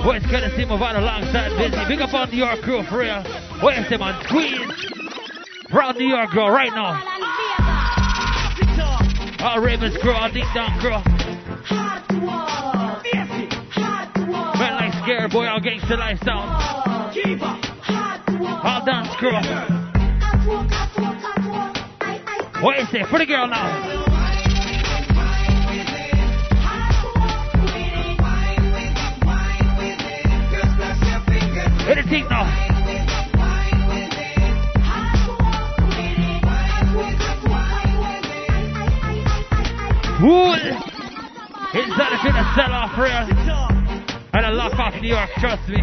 Boys 0.00 0.24
gonna 0.32 0.48
see 0.56 0.64
Mavado 0.64 0.96
alongside 0.96 1.52
Busy. 1.58 1.76
Big 1.86 2.00
up 2.00 2.14
on 2.14 2.30
New 2.30 2.38
York 2.38 2.62
crew 2.62 2.82
for 2.84 3.00
real. 3.00 3.22
Where's 3.60 3.86
him 3.88 4.00
on 4.00 4.16
Queen? 4.24 4.66
Proud 5.68 5.96
New 5.96 6.08
York 6.08 6.30
girl 6.30 6.48
right 6.48 6.72
now. 6.72 6.96
All 9.44 9.60
Ravens 9.60 9.94
crew, 9.98 10.12
all 10.12 10.30
Deep 10.32 10.46
Down 10.54 10.80
crew. 10.80 10.96
Man 14.56 14.74
like 14.80 14.94
Scare 15.04 15.28
Boy, 15.28 15.46
all 15.48 15.60
gangster 15.60 15.98
lifestyle. 15.98 16.48
All 18.64 18.84
dance 18.86 19.14
crew. 19.16 19.36
What 22.62 22.78
is 22.78 22.88
it? 22.94 23.06
For 23.08 23.18
the 23.18 23.26
girl 23.26 23.46
now. 23.48 24.03
Now. 31.84 32.44
Wool. 40.22 40.54
Inside 41.74 42.10
the 42.10 42.18
finna 42.22 42.54
sell 42.54 42.72
off 42.72 42.96
real. 42.96 43.28
And 44.32 44.46
a 44.46 44.50
lock 44.52 44.78
off 44.78 44.94
New 45.02 45.08
York, 45.08 45.28
trust 45.36 45.68
me. 45.68 45.82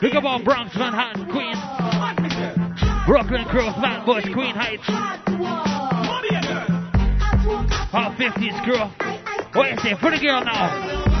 Look 0.00 0.14
up 0.14 0.24
on 0.24 0.44
Bronx, 0.44 0.76
Manhattan, 0.76 1.28
Queens. 1.32 1.58
Brooklyn, 3.06 3.44
Cross, 3.46 3.78
Mountain 3.78 4.06
Boys, 4.06 4.24
Queen 4.32 4.54
Heights. 4.54 4.84
All 7.92 8.12
50s 8.12 8.62
crew. 8.62 8.78
What 9.54 9.70
it? 9.70 9.98
For 9.98 10.10
the 10.12 10.18
girl 10.20 10.44
now. 10.44 11.13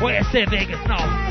What 0.00 0.14
you 0.14 0.24
say, 0.32 0.46
Vegas 0.46 0.80
now? 0.88 1.29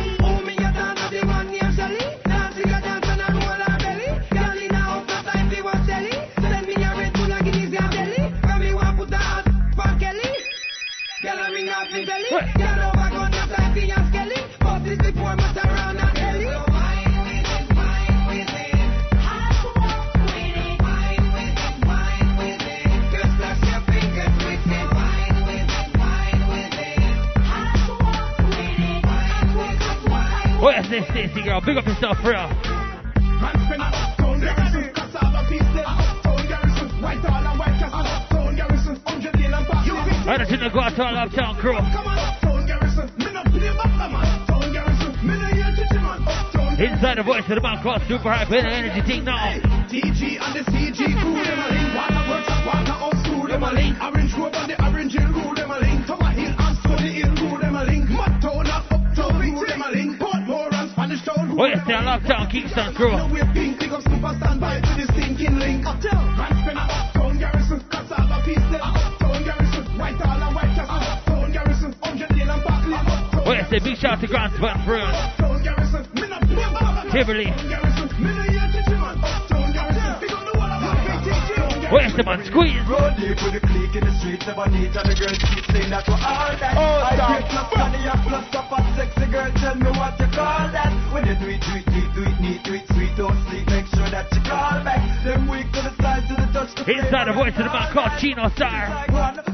What 30.60 30.76
is 30.84 30.90
this, 30.90 31.08
Stacy 31.08 31.42
girl? 31.44 31.62
Big 31.66 31.78
up 31.78 31.88
yourself, 31.88 32.18
for 32.20 32.32
real. 32.32 32.52
I 40.28 40.36
don't 40.38 40.48
think 40.50 40.74
go 40.74 40.82
out 40.82 40.96
to 40.96 41.04
all 41.06 41.18
uptown 41.18 41.56
crew. 41.56 41.78
Inside 46.78 47.18
the 47.18 47.24
voice 47.24 47.44
of 47.48 47.56
the 47.56 47.62
man 47.62 47.82
called 47.82 48.02
Super 48.10 48.30
Hype 48.30 48.52
Energy 48.52 49.02
Team 49.08 49.24
now. 49.24 49.38
TG 49.88 50.42
and 50.44 50.56
the 50.56 50.64
CG 50.72 50.98
crew, 50.98 51.42
them 51.42 51.60
a 51.60 51.68
link. 51.72 51.96
Water 51.96 52.24
works, 52.30 52.52
water 52.68 52.98
old 53.02 53.18
school, 53.26 53.48
them 53.48 53.64
a 53.64 53.72
link. 53.72 53.96
Orange 54.02 54.34
rope 54.36 54.56
and 54.56 54.72
the 54.72 54.86
orange 54.86 55.14
hill 55.14 55.32
rule, 55.32 55.56
them 55.56 55.72
a 55.72 55.80
link. 55.80 56.19
Uptown 70.88 71.52
Garrison, 71.52 71.94
Hundred 72.02 72.32
Hill 72.32 72.50
and 72.50 72.64
Barclay, 72.64 72.96
Uptown 72.96 73.46
What 73.46 73.58
you 73.58 73.66
say, 73.70 73.80
big 73.84 73.98
shout 73.98 74.22
to 74.22 74.28
Grant 74.28 74.56
Spot, 74.56 74.78
for 74.86 74.94
real. 74.94 75.12
What 81.90 82.06
you 82.06 82.24
man? 82.24 82.46
Squeeze. 82.46 82.86
Road 82.86 83.18
deep 83.18 83.34
with 83.42 83.58
the 83.58 83.62
clique 83.66 83.98
in 83.98 84.06
the 84.06 84.14
streets, 84.22 84.46
never 84.46 84.70
neat, 84.70 84.94
and 84.94 85.10
the 85.10 85.16
girls 85.18 85.42
keep 85.42 85.66
saying 85.74 85.90
that 85.90 86.06
we're 86.06 86.22
all 86.22 86.54
that. 86.54 86.78
Oh, 86.78 87.02
I 87.02 87.18
stop. 87.18 87.50
plus 87.50 87.70
money, 87.82 88.06
and 88.06 88.22
plus 88.30 88.46
up 88.54 88.70
and 88.78 88.86
sexy 88.94 89.26
girl, 89.34 89.50
tell 89.58 89.74
me 89.74 89.90
what 89.98 90.14
you 90.22 90.30
call 90.30 90.70
that. 90.70 90.94
When 91.10 91.26
you 91.26 91.34
do 91.42 91.50
it, 91.50 91.66
do 91.66 91.74
it, 91.82 91.90
neat, 91.90 92.10
do 92.14 92.22
it, 92.30 92.38
neat, 92.38 92.62
do 92.62 92.74
it, 92.78 92.86
sweet, 92.94 93.18
don't 93.18 93.34
sleep, 93.50 93.66
make 93.74 93.90
sure 93.90 94.06
that 94.06 94.30
you 94.30 94.42
call 94.46 94.86
back. 94.86 95.02
Them 95.26 95.50
weak 95.50 95.66
to 95.74 95.82
the 95.82 95.94
side, 95.98 96.30
to 96.30 96.34
the 96.38 96.48
touch, 96.54 96.78
to 96.78 96.86
Inside 96.86 97.26
the 97.26 97.34
voice 97.34 97.58
of 97.58 97.66
the 97.66 97.74
man 97.74 97.90
called 97.90 98.14
Chino 98.22 98.50
Star. 98.54 99.49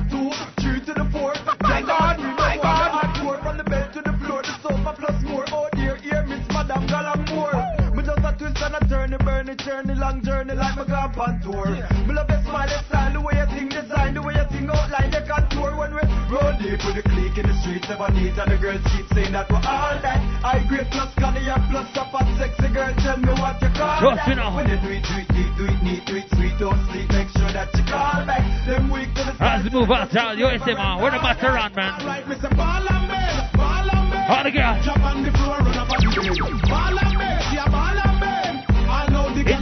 Turn, 9.46 9.54
a 9.54 9.58
burn, 9.58 9.62
a 9.62 9.94
journey, 9.94 10.00
long 10.00 10.24
journey 10.24 10.54
like 10.56 10.76
my 10.76 10.86
gone 10.86 11.14
on 11.20 11.40
tour. 11.42 11.70
Me 11.70 12.14
love 12.14 12.26
the 12.26 12.42
smile, 12.42 12.66
the 12.66 12.82
style, 12.90 13.14
the 13.14 13.22
way 13.22 13.34
you 13.38 13.46
think 13.54 13.70
design, 13.78 14.14
the 14.16 14.22
way 14.22 14.34
you 14.34 14.46
think 14.50 14.70
outline, 14.74 15.12
the 15.12 15.22
contour 15.22 15.78
when 15.78 15.94
we 15.94 16.02
roll 16.34 16.50
deep 16.58 16.82
with 16.82 16.96
the 16.98 17.04
clique 17.06 17.38
in 17.38 17.46
the 17.46 17.54
streets, 17.62 17.86
never 17.86 18.10
neat, 18.10 18.34
and 18.34 18.50
the 18.50 18.58
girls 18.58 18.82
keep 18.90 19.06
saying 19.14 19.34
that 19.38 19.46
we're 19.54 19.62
all 19.62 19.98
that. 20.02 20.18
I 20.42 20.66
grade 20.66 20.88
plus 20.90 21.14
Cadillac 21.14 21.62
plus 21.70 21.90
up 21.94 22.10
and 22.18 22.38
sexy 22.42 22.74
girl, 22.74 22.90
tell 23.06 23.18
me 23.22 23.34
what 23.38 23.62
you 23.62 23.70
call 23.78 24.00
Trust 24.02 24.18
that. 24.26 24.30
me 24.30 24.34
now. 24.34 24.50
When 24.56 24.66
you 24.66 24.78
do 24.82 24.90
it, 24.90 25.04
do 25.06 25.14
it 25.14 25.28
deep, 25.30 25.52
do 25.62 25.64
it 25.70 25.80
neat, 25.86 26.02
do 26.10 26.16
it 26.18 26.28
sweet, 26.34 26.56
don't 26.58 26.82
sleep, 26.90 27.10
make 27.14 27.30
sure 27.38 27.52
that 27.54 27.70
you 27.78 27.84
call 27.86 28.26
back. 28.26 28.42
Them 28.66 28.90
weak 28.90 29.14
to 29.14 29.30
the 29.30 29.34
As 29.46 29.62
we 29.62 29.70
move 29.70 29.92
out 29.94 30.10
town, 30.10 30.42
you 30.42 30.50
say, 30.66 30.74
uh, 30.74 30.82
man, 30.82 30.98
where 30.98 31.12
the 31.14 31.22
Matterhorn, 31.22 31.70
man? 31.78 31.94
Right, 32.02 32.26
Mr. 32.26 32.50
Ball 32.58 32.82
and 32.82 33.06
Bell, 33.06 33.38
Ball 33.54 33.90
and 33.94 34.10
Bell. 34.10 34.26
All 34.26 34.42
the 34.42 34.50
girls. 34.50 34.82
Jump 34.82 35.06
on 35.06 35.22
the 35.22 35.30
floor, 35.38 35.62
run 35.62 35.78
up 35.78 35.92
on 35.94 36.02
the 36.02 36.10
bed. 36.18 36.66
Ball 36.66 36.98
and 36.98 37.14
Bell, 37.14 37.38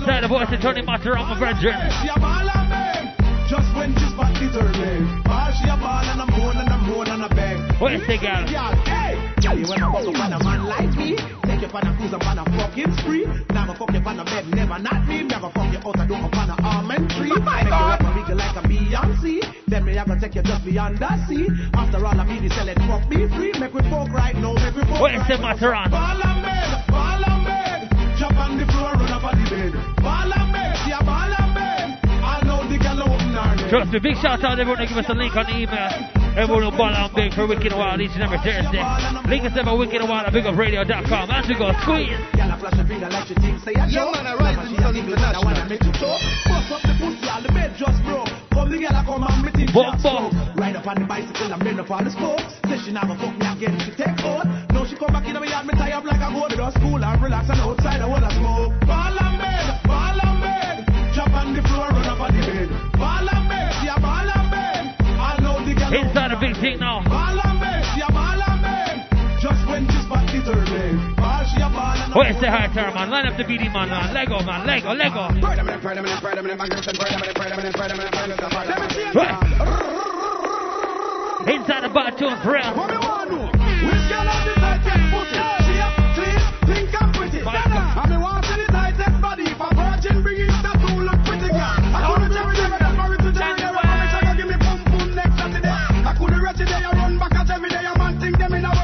know 0.06 0.20
the 0.20 0.20
Inside 0.20 0.24
the 0.24 0.28
voice 0.28 0.54
of 0.54 0.62
Tony 0.62 0.82
Matterhorn 0.82 1.30
my 1.30 1.40
brethren. 1.40 1.76
She 2.02 2.08
a 2.10 2.20
ball. 2.20 2.44
Just 3.50 3.70
when 3.76 3.94
she's 3.94 4.14
back 4.18 4.34
the 4.40 4.50
third. 4.50 4.74
Ball, 5.24 5.52
she 5.62 5.70
a 5.70 5.78
ball 5.78 6.02
and 6.02 6.22
I'm 6.22 6.30
moan 6.32 6.58
and 6.58 6.70
I'm 6.70 6.90
moan 6.90 7.08
and 7.08 7.24
I 7.24 7.28
beg. 7.28 7.60
What 7.80 7.92
you 7.92 8.00
say, 8.08 8.18
girl? 8.18 8.42
Girl, 8.50 8.74
hey. 8.88 9.14
Girl, 9.44 9.60
you 9.60 9.68
wanna 9.68 9.92
fuck 9.94 10.08
up 10.08 10.20
on 10.24 10.34
a 10.34 10.40
man 10.44 10.64
like 10.66 10.94
me? 10.98 11.16
Take 11.44 11.62
you 11.62 11.70
on 11.70 11.86
a 11.86 11.92
cruise 11.98 12.14
up 12.14 12.26
on 12.26 12.40
a 12.40 12.46
fucking 12.58 12.92
spree. 12.98 13.26
Now 13.54 13.68
go 13.68 13.74
fuck 13.76 13.94
you 13.94 14.00
on 14.02 14.20
a 14.20 14.26
bed, 14.26 14.48
never 14.48 14.80
not 14.80 15.06
me. 15.08 15.24
Never 15.24 15.50
fuck 15.52 15.70
you 15.72 15.80
out 15.84 16.00
a 16.00 16.06
door 16.08 16.24
up 16.24 16.36
on 16.36 16.50
a 16.50 16.56
almond 16.64 17.10
tree. 17.14 17.32
Oh 17.36 17.40
my 17.44 17.62
Make 17.62 17.70
God. 17.70 18.30
you 18.30 18.36
like 18.36 18.56
a 18.56 18.64
Beyonce. 18.66 19.44
Then 19.68 19.86
me 19.86 19.98
I 20.00 20.06
gonna 20.06 20.20
take 20.20 20.36
you 20.36 20.44
just 20.44 20.66
beyond 20.66 20.98
the 20.98 21.12
sea. 21.28 21.48
After 21.76 22.00
all, 22.00 22.18
I 22.20 22.24
mean, 22.26 22.50
selling 22.50 22.80
fuck 22.88 23.06
me 23.10 23.28
free. 23.36 23.52
Make 23.60 23.74
we 23.74 23.82
fuck 23.92 24.10
right 24.10 24.36
now, 24.36 24.54
make 24.56 24.74
we 24.74 24.82
fuck 24.88 25.02
What 25.02 25.12
you 25.12 25.20
right 25.20 25.28
say, 25.28 25.38
now. 25.38 25.54
Matterhorn? 25.54 25.92
Ball 25.92 26.22
and 26.24 26.42
bed, 26.42 26.88
ball 26.90 27.03
and 27.03 27.03
bed. 27.03 27.03
Jump 27.03 27.03
on 28.44 28.58
the 28.60 28.66
floor, 28.68 28.92
run 29.00 29.12
up 29.12 29.24
on 29.24 29.36
the 29.40 29.46
bed. 29.50 29.72
Ball 30.04 30.32
and 30.36 30.50
bed, 30.52 30.76
yeah, 30.88 31.00
ball 31.02 31.32
and 31.32 31.52
bed. 31.56 31.88
I 32.24 32.44
know 32.44 32.60
the 32.68 32.78
girl 32.78 33.00
open 33.08 33.32
her 33.32 33.56
neck. 33.56 33.70
Trust 33.72 33.92
me, 33.96 34.00
big 34.00 34.18
shout 34.20 34.44
out 34.44 34.56
to 34.56 34.62
everyone 34.62 34.80
who 34.84 34.88
give 34.92 35.00
us 35.00 35.10
a 35.10 35.16
link 35.16 35.36
on 35.36 35.46
the 35.48 35.56
email. 35.64 35.92
Everyone 36.34 36.66
who 36.66 36.74
ball 36.76 36.90
on 36.94 37.14
big 37.14 37.32
for 37.38 37.46
Wicked 37.46 37.72
Wild 37.74 38.02
each 38.02 38.14
and 38.18 38.24
every 38.26 38.42
Thursday. 38.42 38.82
Link 39.30 39.46
us 39.46 39.54
up 39.54 39.70
at 39.70 39.78
Wicked 39.78 40.02
Wild 40.02 40.26
at 40.28 40.34
bigupradio.com. 40.34 41.30
As 41.30 41.46
we 41.48 41.54
go, 41.56 41.70
squeeze. 41.86 42.18
Girl, 42.34 42.50
I 42.52 42.58
flash 42.58 42.74
a 42.74 42.84
finger 42.90 43.10
like 43.10 43.28
she 43.30 43.36
think 43.38 43.62
say 43.62 43.78
a 43.78 43.86
Yeah, 43.86 44.10
joke. 44.10 44.18
man, 44.18 44.26
I 44.28 44.34
rise 44.36 44.58
She 44.68 44.74
in 44.76 44.82
a 44.82 44.84
Sun 44.84 44.94
giggle 44.98 45.14
and 45.14 45.38
I 45.38 45.42
wanna 45.46 45.66
make 45.70 45.84
you 45.86 45.94
talk. 45.94 46.18
Bust 46.50 46.74
up 46.74 46.82
the 46.82 46.94
pussy, 46.98 47.28
all 47.30 47.42
the 47.46 47.52
bed 47.54 47.72
just 47.78 48.00
broke. 48.04 48.30
Come 48.50 48.70
the 48.74 48.78
girl, 48.82 48.98
I 48.98 49.02
come 49.06 49.24
and 49.24 49.46
me 49.46 49.50
think 49.54 49.70
she 49.70 49.78
a 49.78 49.94
smoke. 50.02 50.34
Ride 50.58 50.76
up 50.76 50.88
on 50.90 50.96
the 50.98 51.06
bicycle 51.06 51.54
and 51.54 51.62
bend 51.64 51.80
up 51.80 51.92
on 51.92 52.04
the 52.04 52.12
spokes. 52.12 52.50
Say 52.66 52.78
she 52.82 52.92
never 52.92 53.14
fuck 53.14 53.38
me 53.38 53.46
again, 53.46 53.78
she 53.86 53.92
take 53.94 54.18
out. 54.26 54.73
Come 55.04 55.12
back 55.12 55.28
in 55.28 55.36
my 55.36 55.44
yard, 55.44 55.68
me 55.68 55.74
tie 55.76 55.92
up 55.92 56.06
like 56.06 56.22
I 56.22 56.32
go 56.32 56.48
to 56.48 56.56
the 56.56 56.72
school 56.80 57.04
and 57.04 57.22
relax 57.22 57.50
and 57.52 57.60
outside 57.60 58.00
I 58.00 58.08
wanna 58.08 58.32
smoke. 58.40 58.72
Ball 58.88 59.20
and 59.20 59.36
bed, 59.36 59.84
ball 59.84 60.16
and 60.16 60.40
bed. 60.40 60.88
Jump 61.12 61.36
on 61.36 61.52
the 61.52 61.60
floor, 61.68 61.92
run 61.92 62.08
up 62.08 62.24
on 62.24 62.32
the 62.32 62.40
bed. 62.40 62.72
Ball 62.96 63.28
and 63.28 63.44
bed, 63.52 63.84
yeah, 63.84 64.00
ball 64.00 64.32
and 64.32 64.48
bed. 64.48 64.96
I 65.04 65.44
know 65.44 65.60
the 65.60 65.76
girl. 65.76 65.92
Inside 65.92 66.32
the 66.32 66.40
big 66.40 66.56
thing 66.56 66.80
now. 66.80 67.04
Ball 67.04 67.36
and 67.36 67.60
bed, 67.60 67.84
yeah, 68.00 68.08
ball 68.16 68.48
and 68.48 68.64
bed. 68.64 68.96
Just 69.44 69.68
when 69.68 69.84
she's 69.92 70.08
back 70.08 70.24
the 70.32 70.40
third 70.40 70.72
leg. 70.72 70.96
Ball, 71.20 71.44
she 71.52 71.60
a 71.60 71.68
ball 71.68 72.00
and 72.00 72.16
What 72.16 72.32
you 72.32 72.40
say, 72.40 72.48
hi, 72.48 72.72
Tara, 72.72 72.96
man? 72.96 73.12
Line 73.12 73.28
up 73.28 73.36
the 73.36 73.44
BD 73.44 73.68
man, 73.76 73.92
man. 73.92 74.16
Lego, 74.16 74.40
man. 74.48 74.64
Lego, 74.64 74.96
Lego. 74.96 75.28
Inside 81.44 81.84
the 81.84 81.92
bar 81.92 82.08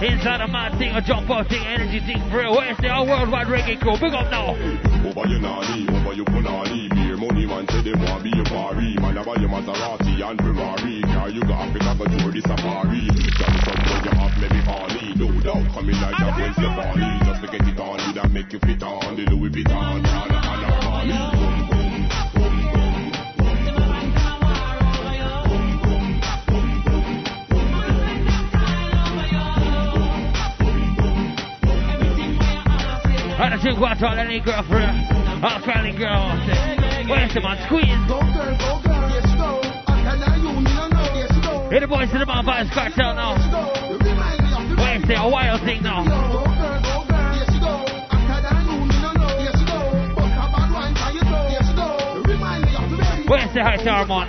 Inside 0.00 0.40
of 0.40 0.48
my 0.48 0.72
thing, 0.78 0.96
a 0.96 1.02
jump 1.02 1.28
out 1.28 1.46
thing, 1.50 1.60
energy 1.66 2.00
thing 2.00 2.24
real. 2.32 2.56
Where's 2.56 2.76
the 2.78 2.88
all 2.88 3.06
worldwide 3.06 3.48
reggae 3.48 3.78
crew? 3.78 4.00
Big 4.00 4.16
up 4.16 4.30
now. 4.32 4.56
Over 4.56 5.28
your 5.28 5.40
nanny, 5.44 5.84
over 5.92 6.14
your 6.16 6.24
punani. 6.24 6.88
Beer 6.88 7.18
money 7.20 7.44
man 7.44 7.68
say 7.68 7.82
they 7.84 7.92
want 7.92 8.24
be 8.24 8.32
a 8.32 8.44
party 8.48 8.96
Man 8.96 9.16
have 9.16 9.26
your 9.26 9.52
Maserati 9.52 10.24
and 10.24 10.40
Ferrari. 10.40 11.02
Car 11.04 11.28
you 11.28 11.42
got 11.42 11.68
Africa 11.68 11.92
go 12.00 12.04
tour 12.16 12.32
the 12.32 12.40
safari. 12.40 13.12
Tell 13.12 13.52
me 13.52 13.60
somewhere 13.60 14.00
you 14.00 14.12
have 14.16 14.34
maybe 14.40 14.60
honey 14.64 15.12
No 15.20 15.28
doubt 15.44 15.68
coming 15.68 16.00
like 16.00 16.16
that 16.16 16.32
when 16.32 16.48
you 16.56 16.70
funny 16.80 17.10
Just 17.28 17.40
to 17.44 17.48
get 17.52 17.68
it 17.68 17.80
on 17.80 18.14
that 18.14 18.30
make 18.32 18.52
you 18.54 18.58
fit 18.60 18.82
on. 18.82 19.16
The 19.16 19.28
Louis 19.28 19.50
Vuitton, 19.52 20.49
And 33.60 33.68
I 33.68 33.72
think 33.72 33.76
what's 33.80 34.02
all 34.02 34.16
any 34.16 34.40
girl 34.40 34.62
for. 34.64 34.80
All 34.80 35.60
family 35.60 35.92
girl. 35.92 36.32
Where's 37.08 37.34
the 37.34 37.40
man? 37.40 37.58
Squeeze. 37.66 37.84
You. 37.84 37.92
I 39.84 40.00
can 40.00 40.22
I 40.22 40.36
you, 40.40 40.52
you. 40.64 40.80
Hey, 41.68 41.80
the 41.80 41.86
boys 41.86 42.10
to 42.10 42.18
the 42.18 42.24
man 42.26 42.42
Vybz 42.44 42.70
Kartel 42.72 43.14
now. 43.14 43.36
Where's 44.80 45.02
the 45.04 45.14
wild 45.28 45.60
thing 45.60 45.82
now? 45.82 46.04
You. 46.04 46.10
I 48.08 48.16
can 48.24 48.46
I 48.48 48.64
you, 48.64 48.80
you 48.88 49.00
you 51.00 51.06
you. 53.12 53.28
Where's 53.28 53.52
the 53.52 53.60
high 53.62 53.76
star 53.76 54.06
man? 54.06 54.26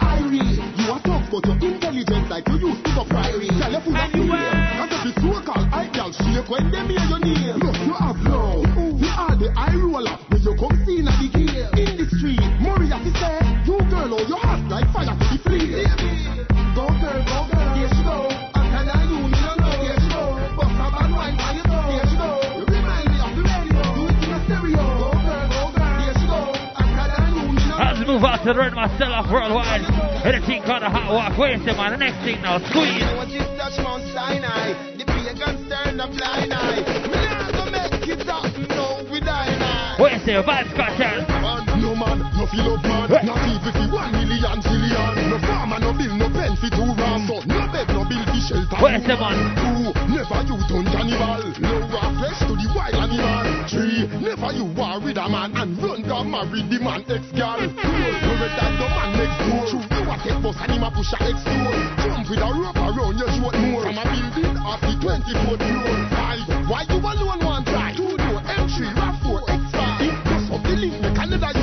You 0.78 0.92
are 0.92 1.00
tough, 1.02 1.32
but 1.32 1.46
you're 1.48 1.56
intelligent 1.72 2.28
like 2.30 2.46
you 2.50 2.58
used 2.68 2.84
to 2.84 3.06
priory. 3.08 3.48
Tell 3.48 3.72
you 3.72 3.80
full 3.80 3.96
of 3.96 4.12
fear. 4.12 4.36
And 4.36 4.92
every 4.92 5.14
so-called 5.24 5.70
eye 5.72 5.88
girl 5.94 6.12
shake 6.12 6.50
when 6.50 6.70
them 6.70 6.90
hear 6.90 7.00
your 7.08 7.20
name. 7.20 7.56
Look, 7.58 7.78
you 7.80 7.94
have 7.94 8.21
Out 28.42 28.54
to 28.54 28.58
rhythm 28.58 28.74
myself 28.74 29.30
worldwide. 29.30 29.86
Hit 30.26 30.34
a 30.34 30.42
thing 30.42 30.64
called 30.64 30.82
a 30.82 30.90
hot 30.90 31.14
walk. 31.14 31.38
Where's 31.38 31.62
the 31.62 31.78
man? 31.78 31.94
The 31.94 32.02
next 32.02 32.26
thing 32.26 32.42
now. 32.42 32.58
Squeeze. 32.58 33.06
What 33.14 33.30
is 33.30 33.46
touch 33.54 33.78
Mount 33.86 34.02
Sinai? 34.18 34.98
The 34.98 35.06
pagans 35.06 35.62
turn 35.70 36.02
a 36.02 36.10
blind 36.10 36.50
eye. 36.50 36.82
Me 36.82 37.22
nah 37.22 37.54
go 37.54 37.70
make 37.70 38.02
it 38.02 38.26
happen, 38.26 38.66
no, 38.74 39.06
we 39.14 39.22
die 39.22 39.54
now. 39.62 39.94
Where's 40.02 40.26
the 40.26 40.42
Vybz 40.42 40.74
Kartel? 40.74 41.22
No 41.86 41.94
man, 41.94 42.18
no 42.34 42.50
feel 42.50 42.74
up 42.74 42.82
man, 42.82 43.14
not 43.30 43.46
even 43.46 43.92
one 43.94 44.10
million 44.10 44.58
zillion. 44.66 45.14
No 45.30 45.38
farmer, 45.46 45.78
no 45.78 45.94
bill, 45.94 46.18
no 46.18 46.26
pen 46.34 46.58
fi 46.58 46.70
two 46.74 46.90
ram. 46.98 47.30
So 47.30 47.46
no 47.46 47.70
bed, 47.70 47.94
no 47.94 48.02
bill 48.10 48.26
fi 48.26 48.40
shelter. 48.42 48.78
Where's 48.82 49.06
the 49.06 49.22
man? 49.22 49.38
Two, 49.54 49.94
a 55.22 55.30
man 55.30 55.54
and 55.56 55.78
run 55.78 56.02
down 56.02 56.32
marry 56.32 56.66
the 56.66 56.80
man 56.82 57.06
ex-girl. 57.06 57.62
Red 57.62 58.54
that 58.58 58.74
the 58.74 58.88
man 58.90 59.10
next 59.14 59.38
door. 59.46 59.66
True, 59.70 59.86
you 59.86 60.10
a 60.10 60.16
take 60.26 60.42
bus 60.42 60.58
and 60.58 60.72
him 60.74 60.82
a 60.82 60.90
push 60.90 61.14
a 61.14 61.18
ex-door. 61.22 61.74
Jump 62.02 62.26
with 62.26 62.42
a 62.42 62.50
rope 62.50 62.82
around 62.82 63.22
your 63.22 63.30
throat 63.38 63.58
more. 63.70 63.86
From 63.86 64.02
a 64.02 64.06
building 64.10 64.58
off 64.58 64.82
the 64.82 64.98
24th 64.98 65.62
floor. 65.62 65.98
Five, 66.18 66.42
why 66.66 66.82
you 66.90 66.98
alone 66.98 67.46
one 67.46 67.66
try? 67.66 67.94
Two 67.94 68.18
door, 68.18 68.42
M3, 68.42 68.98
RAV4, 68.98 69.40
X5. 69.46 69.78
Plus 70.26 70.46
up 70.58 70.64
the 70.66 70.74
link, 70.74 70.98
make 71.02 71.18
another 71.22 71.61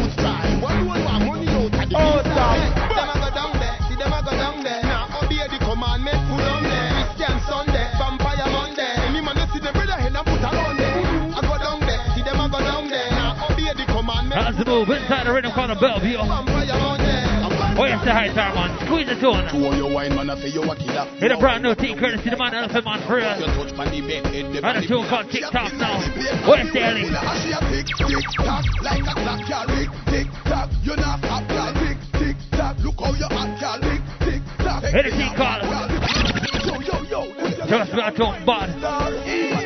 move? 14.68 14.88
Inside 14.90 15.24
the 15.26 15.32
rhythm 15.32 15.52
called 15.52 15.70
a 15.72 15.80
Bellevue. 15.80 16.20
Oh, 16.20 16.44
Where's 17.78 18.02
the 18.04 18.12
high 18.12 18.28
star 18.32 18.52
man? 18.54 18.74
Squeeze 18.84 19.08
the 19.08 19.16
tune. 19.16 19.48
Hit 21.18 21.32
a 21.32 21.38
brand 21.38 21.62
new 21.62 21.74
thing 21.74 21.96
courtesy 21.96 22.28
the 22.28 22.36
man 22.36 22.54
Elephant 22.54 22.84
Man 22.84 23.00
for 23.06 23.16
real. 23.16 23.32
You 23.38 23.46
touch 23.46 23.72
the 23.72 24.00
bed, 24.04 24.26
And 24.64 24.84
a 24.84 24.86
tune 24.86 25.08
called 25.08 25.30
TikTok 25.30 25.72
now. 25.74 25.98
Where's 26.44 26.72
the 26.72 26.82
Ellie? 26.82 27.08
Tick, 27.08 27.86
tick, 27.96 28.26
tock, 28.36 28.64
like 28.82 29.00
a 29.00 29.14
clock, 29.14 29.40
girl. 29.48 29.66
Tick, 29.72 29.88
tick, 30.10 30.28
tock, 30.44 30.70
you 30.82 30.96
not 30.96 31.18
stop, 31.22 31.48
girl. 31.48 31.72
Tick, 31.78 31.98
tick, 32.18 32.36
tock, 32.52 32.76
look 32.82 33.00
how 33.00 33.14
you 33.14 33.28
hot, 33.30 33.50
girl. 33.56 33.78
Tick, 33.78 34.02
tick, 34.20 34.42
tock. 34.58 34.82
Hit 34.84 35.06
a 35.06 35.10
thing 35.10 35.32
called. 35.38 35.62
Just 37.68 37.92
me 37.94 38.02
a 38.04 38.10
tune 38.12 38.44
bad. 38.44 39.57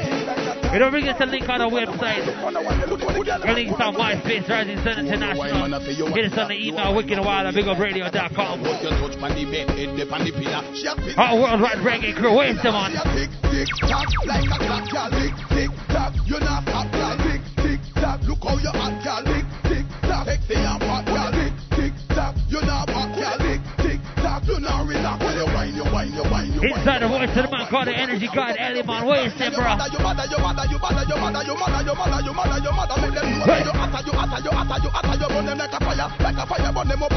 You 0.73 0.79
don't 0.79 0.91
bring 0.91 1.07
us 1.07 1.21
a 1.21 1.27
link 1.27 1.49
on 1.51 1.61
our 1.61 1.71
website. 1.71 2.25
Your 3.45 3.55
link's 3.55 3.79
on 3.79 3.95
MySpace, 3.95 4.49
Rising 4.49 4.79
Sun 4.79 4.99
International. 5.07 5.69
Hit 6.15 6.33
us 6.33 6.39
on 6.39 6.49
the 6.49 6.55
email, 6.57 6.95
wickedwild 6.95 7.49
at 7.49 7.55
the 7.55 7.63
the 7.63 7.75
the 7.93 8.03
a 8.03 8.11
Our 11.19 11.37
worldwide 11.37 11.79
reggae 11.85 12.17
crew, 12.17 12.35
where's 12.37 12.57
the 12.63 12.73
man? 12.73 12.93
tick, 12.93 13.29
tick, 13.53 13.69
a. 13.83 14.09
Tick, 15.11 15.35
tick. 15.51 15.71
Tick, 17.61 19.47
tick. 19.69 19.87
Tick, 20.25 20.41
tick, 20.49 21.12
Inside 26.63 27.03
the 27.03 27.09
voice 27.09 27.27
of 27.27 27.43
the 27.43 27.51
man 27.51 27.67
called 27.67 27.89
the 27.89 27.97
Energy 27.97 28.29
God, 28.33 28.55
Ellie 28.57 28.83
Man. 28.87 29.03
Bro? 29.03 29.19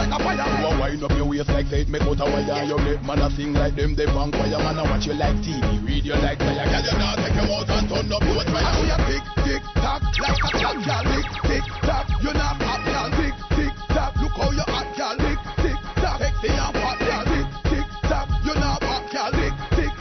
A 0.06 0.20
fire. 0.20 0.46
You 0.46 0.66
a 0.66 0.80
wind 0.80 1.04
up 1.04 1.12
your 1.12 1.26
waist 1.26 1.50
like 1.50 1.68
say 1.68 1.82
it 1.82 1.90
make 1.90 2.02
out 2.02 2.20
a 2.20 2.26
wire. 2.26 2.64
You 2.64 2.78
make 2.78 3.04
man 3.04 3.20
a 3.20 3.30
sing 3.36 3.54
like 3.54 3.76
them, 3.76 3.96
they 3.96 4.06
vampire 4.06 4.58
man 4.58 4.80
a 4.80 4.84
watch 4.84 5.06
you 5.06 5.14
like 5.14 5.36
TV, 5.46 5.86
read 5.86 6.06
you 6.06 6.14
like 6.14 6.40
fire. 6.40 6.66
Girl, 6.66 6.82
you 6.82 6.98
not 6.98 7.18
take 7.22 7.36
your 7.36 7.62
and 7.70 7.90
turn 7.90 8.14
up 8.14 8.24
your 8.24 8.44
fire. 8.50 8.66
Oh, 8.66 8.86
you 8.86 8.98
tick, 9.06 9.24
tick, 9.46 9.64
tock, 9.76 10.02
like 10.22 10.42
a 10.42 10.50
clock, 10.58 10.78
girl. 10.86 11.04
Tick, 11.06 11.28
tick, 11.46 11.66
tock, 11.84 12.08
you 12.22 12.34
not 12.34 12.60
pop, 12.60 12.82
girl. 12.86 13.10
Tick, 13.18 13.36
tick, 13.54 13.74
tock, 13.94 14.16
look 14.22 14.32
how 14.34 14.52
you 14.52 14.66
hot, 14.66 14.95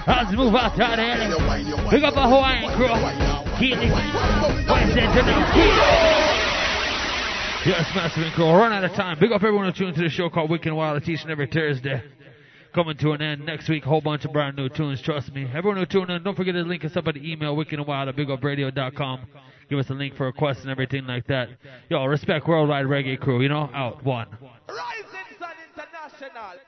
Let's 0.07 0.33
move 0.33 0.55
out 0.55 0.77
to. 0.77 1.89
Big 1.91 2.05
up 2.05 2.15
a 2.15 2.29
Hawaiian 2.29 2.77
crew. 2.77 2.89
The 3.59 3.73
International? 3.73 5.45
Yes, 7.65 7.91
Massive 7.95 8.31
Crew. 8.35 8.51
Run 8.51 8.73
out 8.73 8.85
of 8.85 8.93
time. 8.93 9.19
Big 9.19 9.33
up 9.33 9.43
everyone 9.43 9.65
who 9.65 9.73
tuned 9.73 9.95
to 9.97 10.03
the 10.03 10.11
show 10.11 10.29
called 10.29 10.51
Wicked 10.51 10.73
Wild. 10.73 10.99
It's 10.99 11.09
each 11.09 11.23
and 11.23 11.31
every 11.31 11.47
Thursday. 11.47 12.03
Coming 12.75 12.97
to 12.99 13.13
an 13.13 13.23
end 13.23 13.47
next 13.47 13.69
week. 13.71 13.85
Whole 13.85 14.03
bunch 14.03 14.27
of 14.27 14.33
brand 14.33 14.57
new 14.57 14.69
tunes. 14.69 15.01
Trust 15.01 15.33
me. 15.33 15.47
Everyone 15.55 15.79
who 15.79 15.87
tuned 15.87 16.11
in, 16.11 16.23
don't 16.23 16.37
forget 16.37 16.55
to 16.55 16.61
link 16.63 16.85
us 16.85 16.97
up 16.97 17.07
at 17.07 17.15
the 17.15 17.33
email 17.33 17.57
wickedandwild 17.57 18.09
at 18.09 18.17
bigupradio.com. 18.17 19.21
Give 19.71 19.79
us 19.79 19.89
a 19.89 19.95
link 19.95 20.15
for 20.17 20.27
requests 20.27 20.61
and 20.61 20.71
everything 20.71 21.07
like 21.07 21.27
that. 21.29 21.49
Yo, 21.89 22.05
respect 22.05 22.47
Worldwide 22.47 22.85
Reggae 22.85 23.19
Crew. 23.19 23.41
You 23.41 23.49
know, 23.49 23.71
out 23.73 24.05
one. 24.05 24.29
Rising 24.69 25.39
Sun 25.39 25.51
International. 25.73 26.61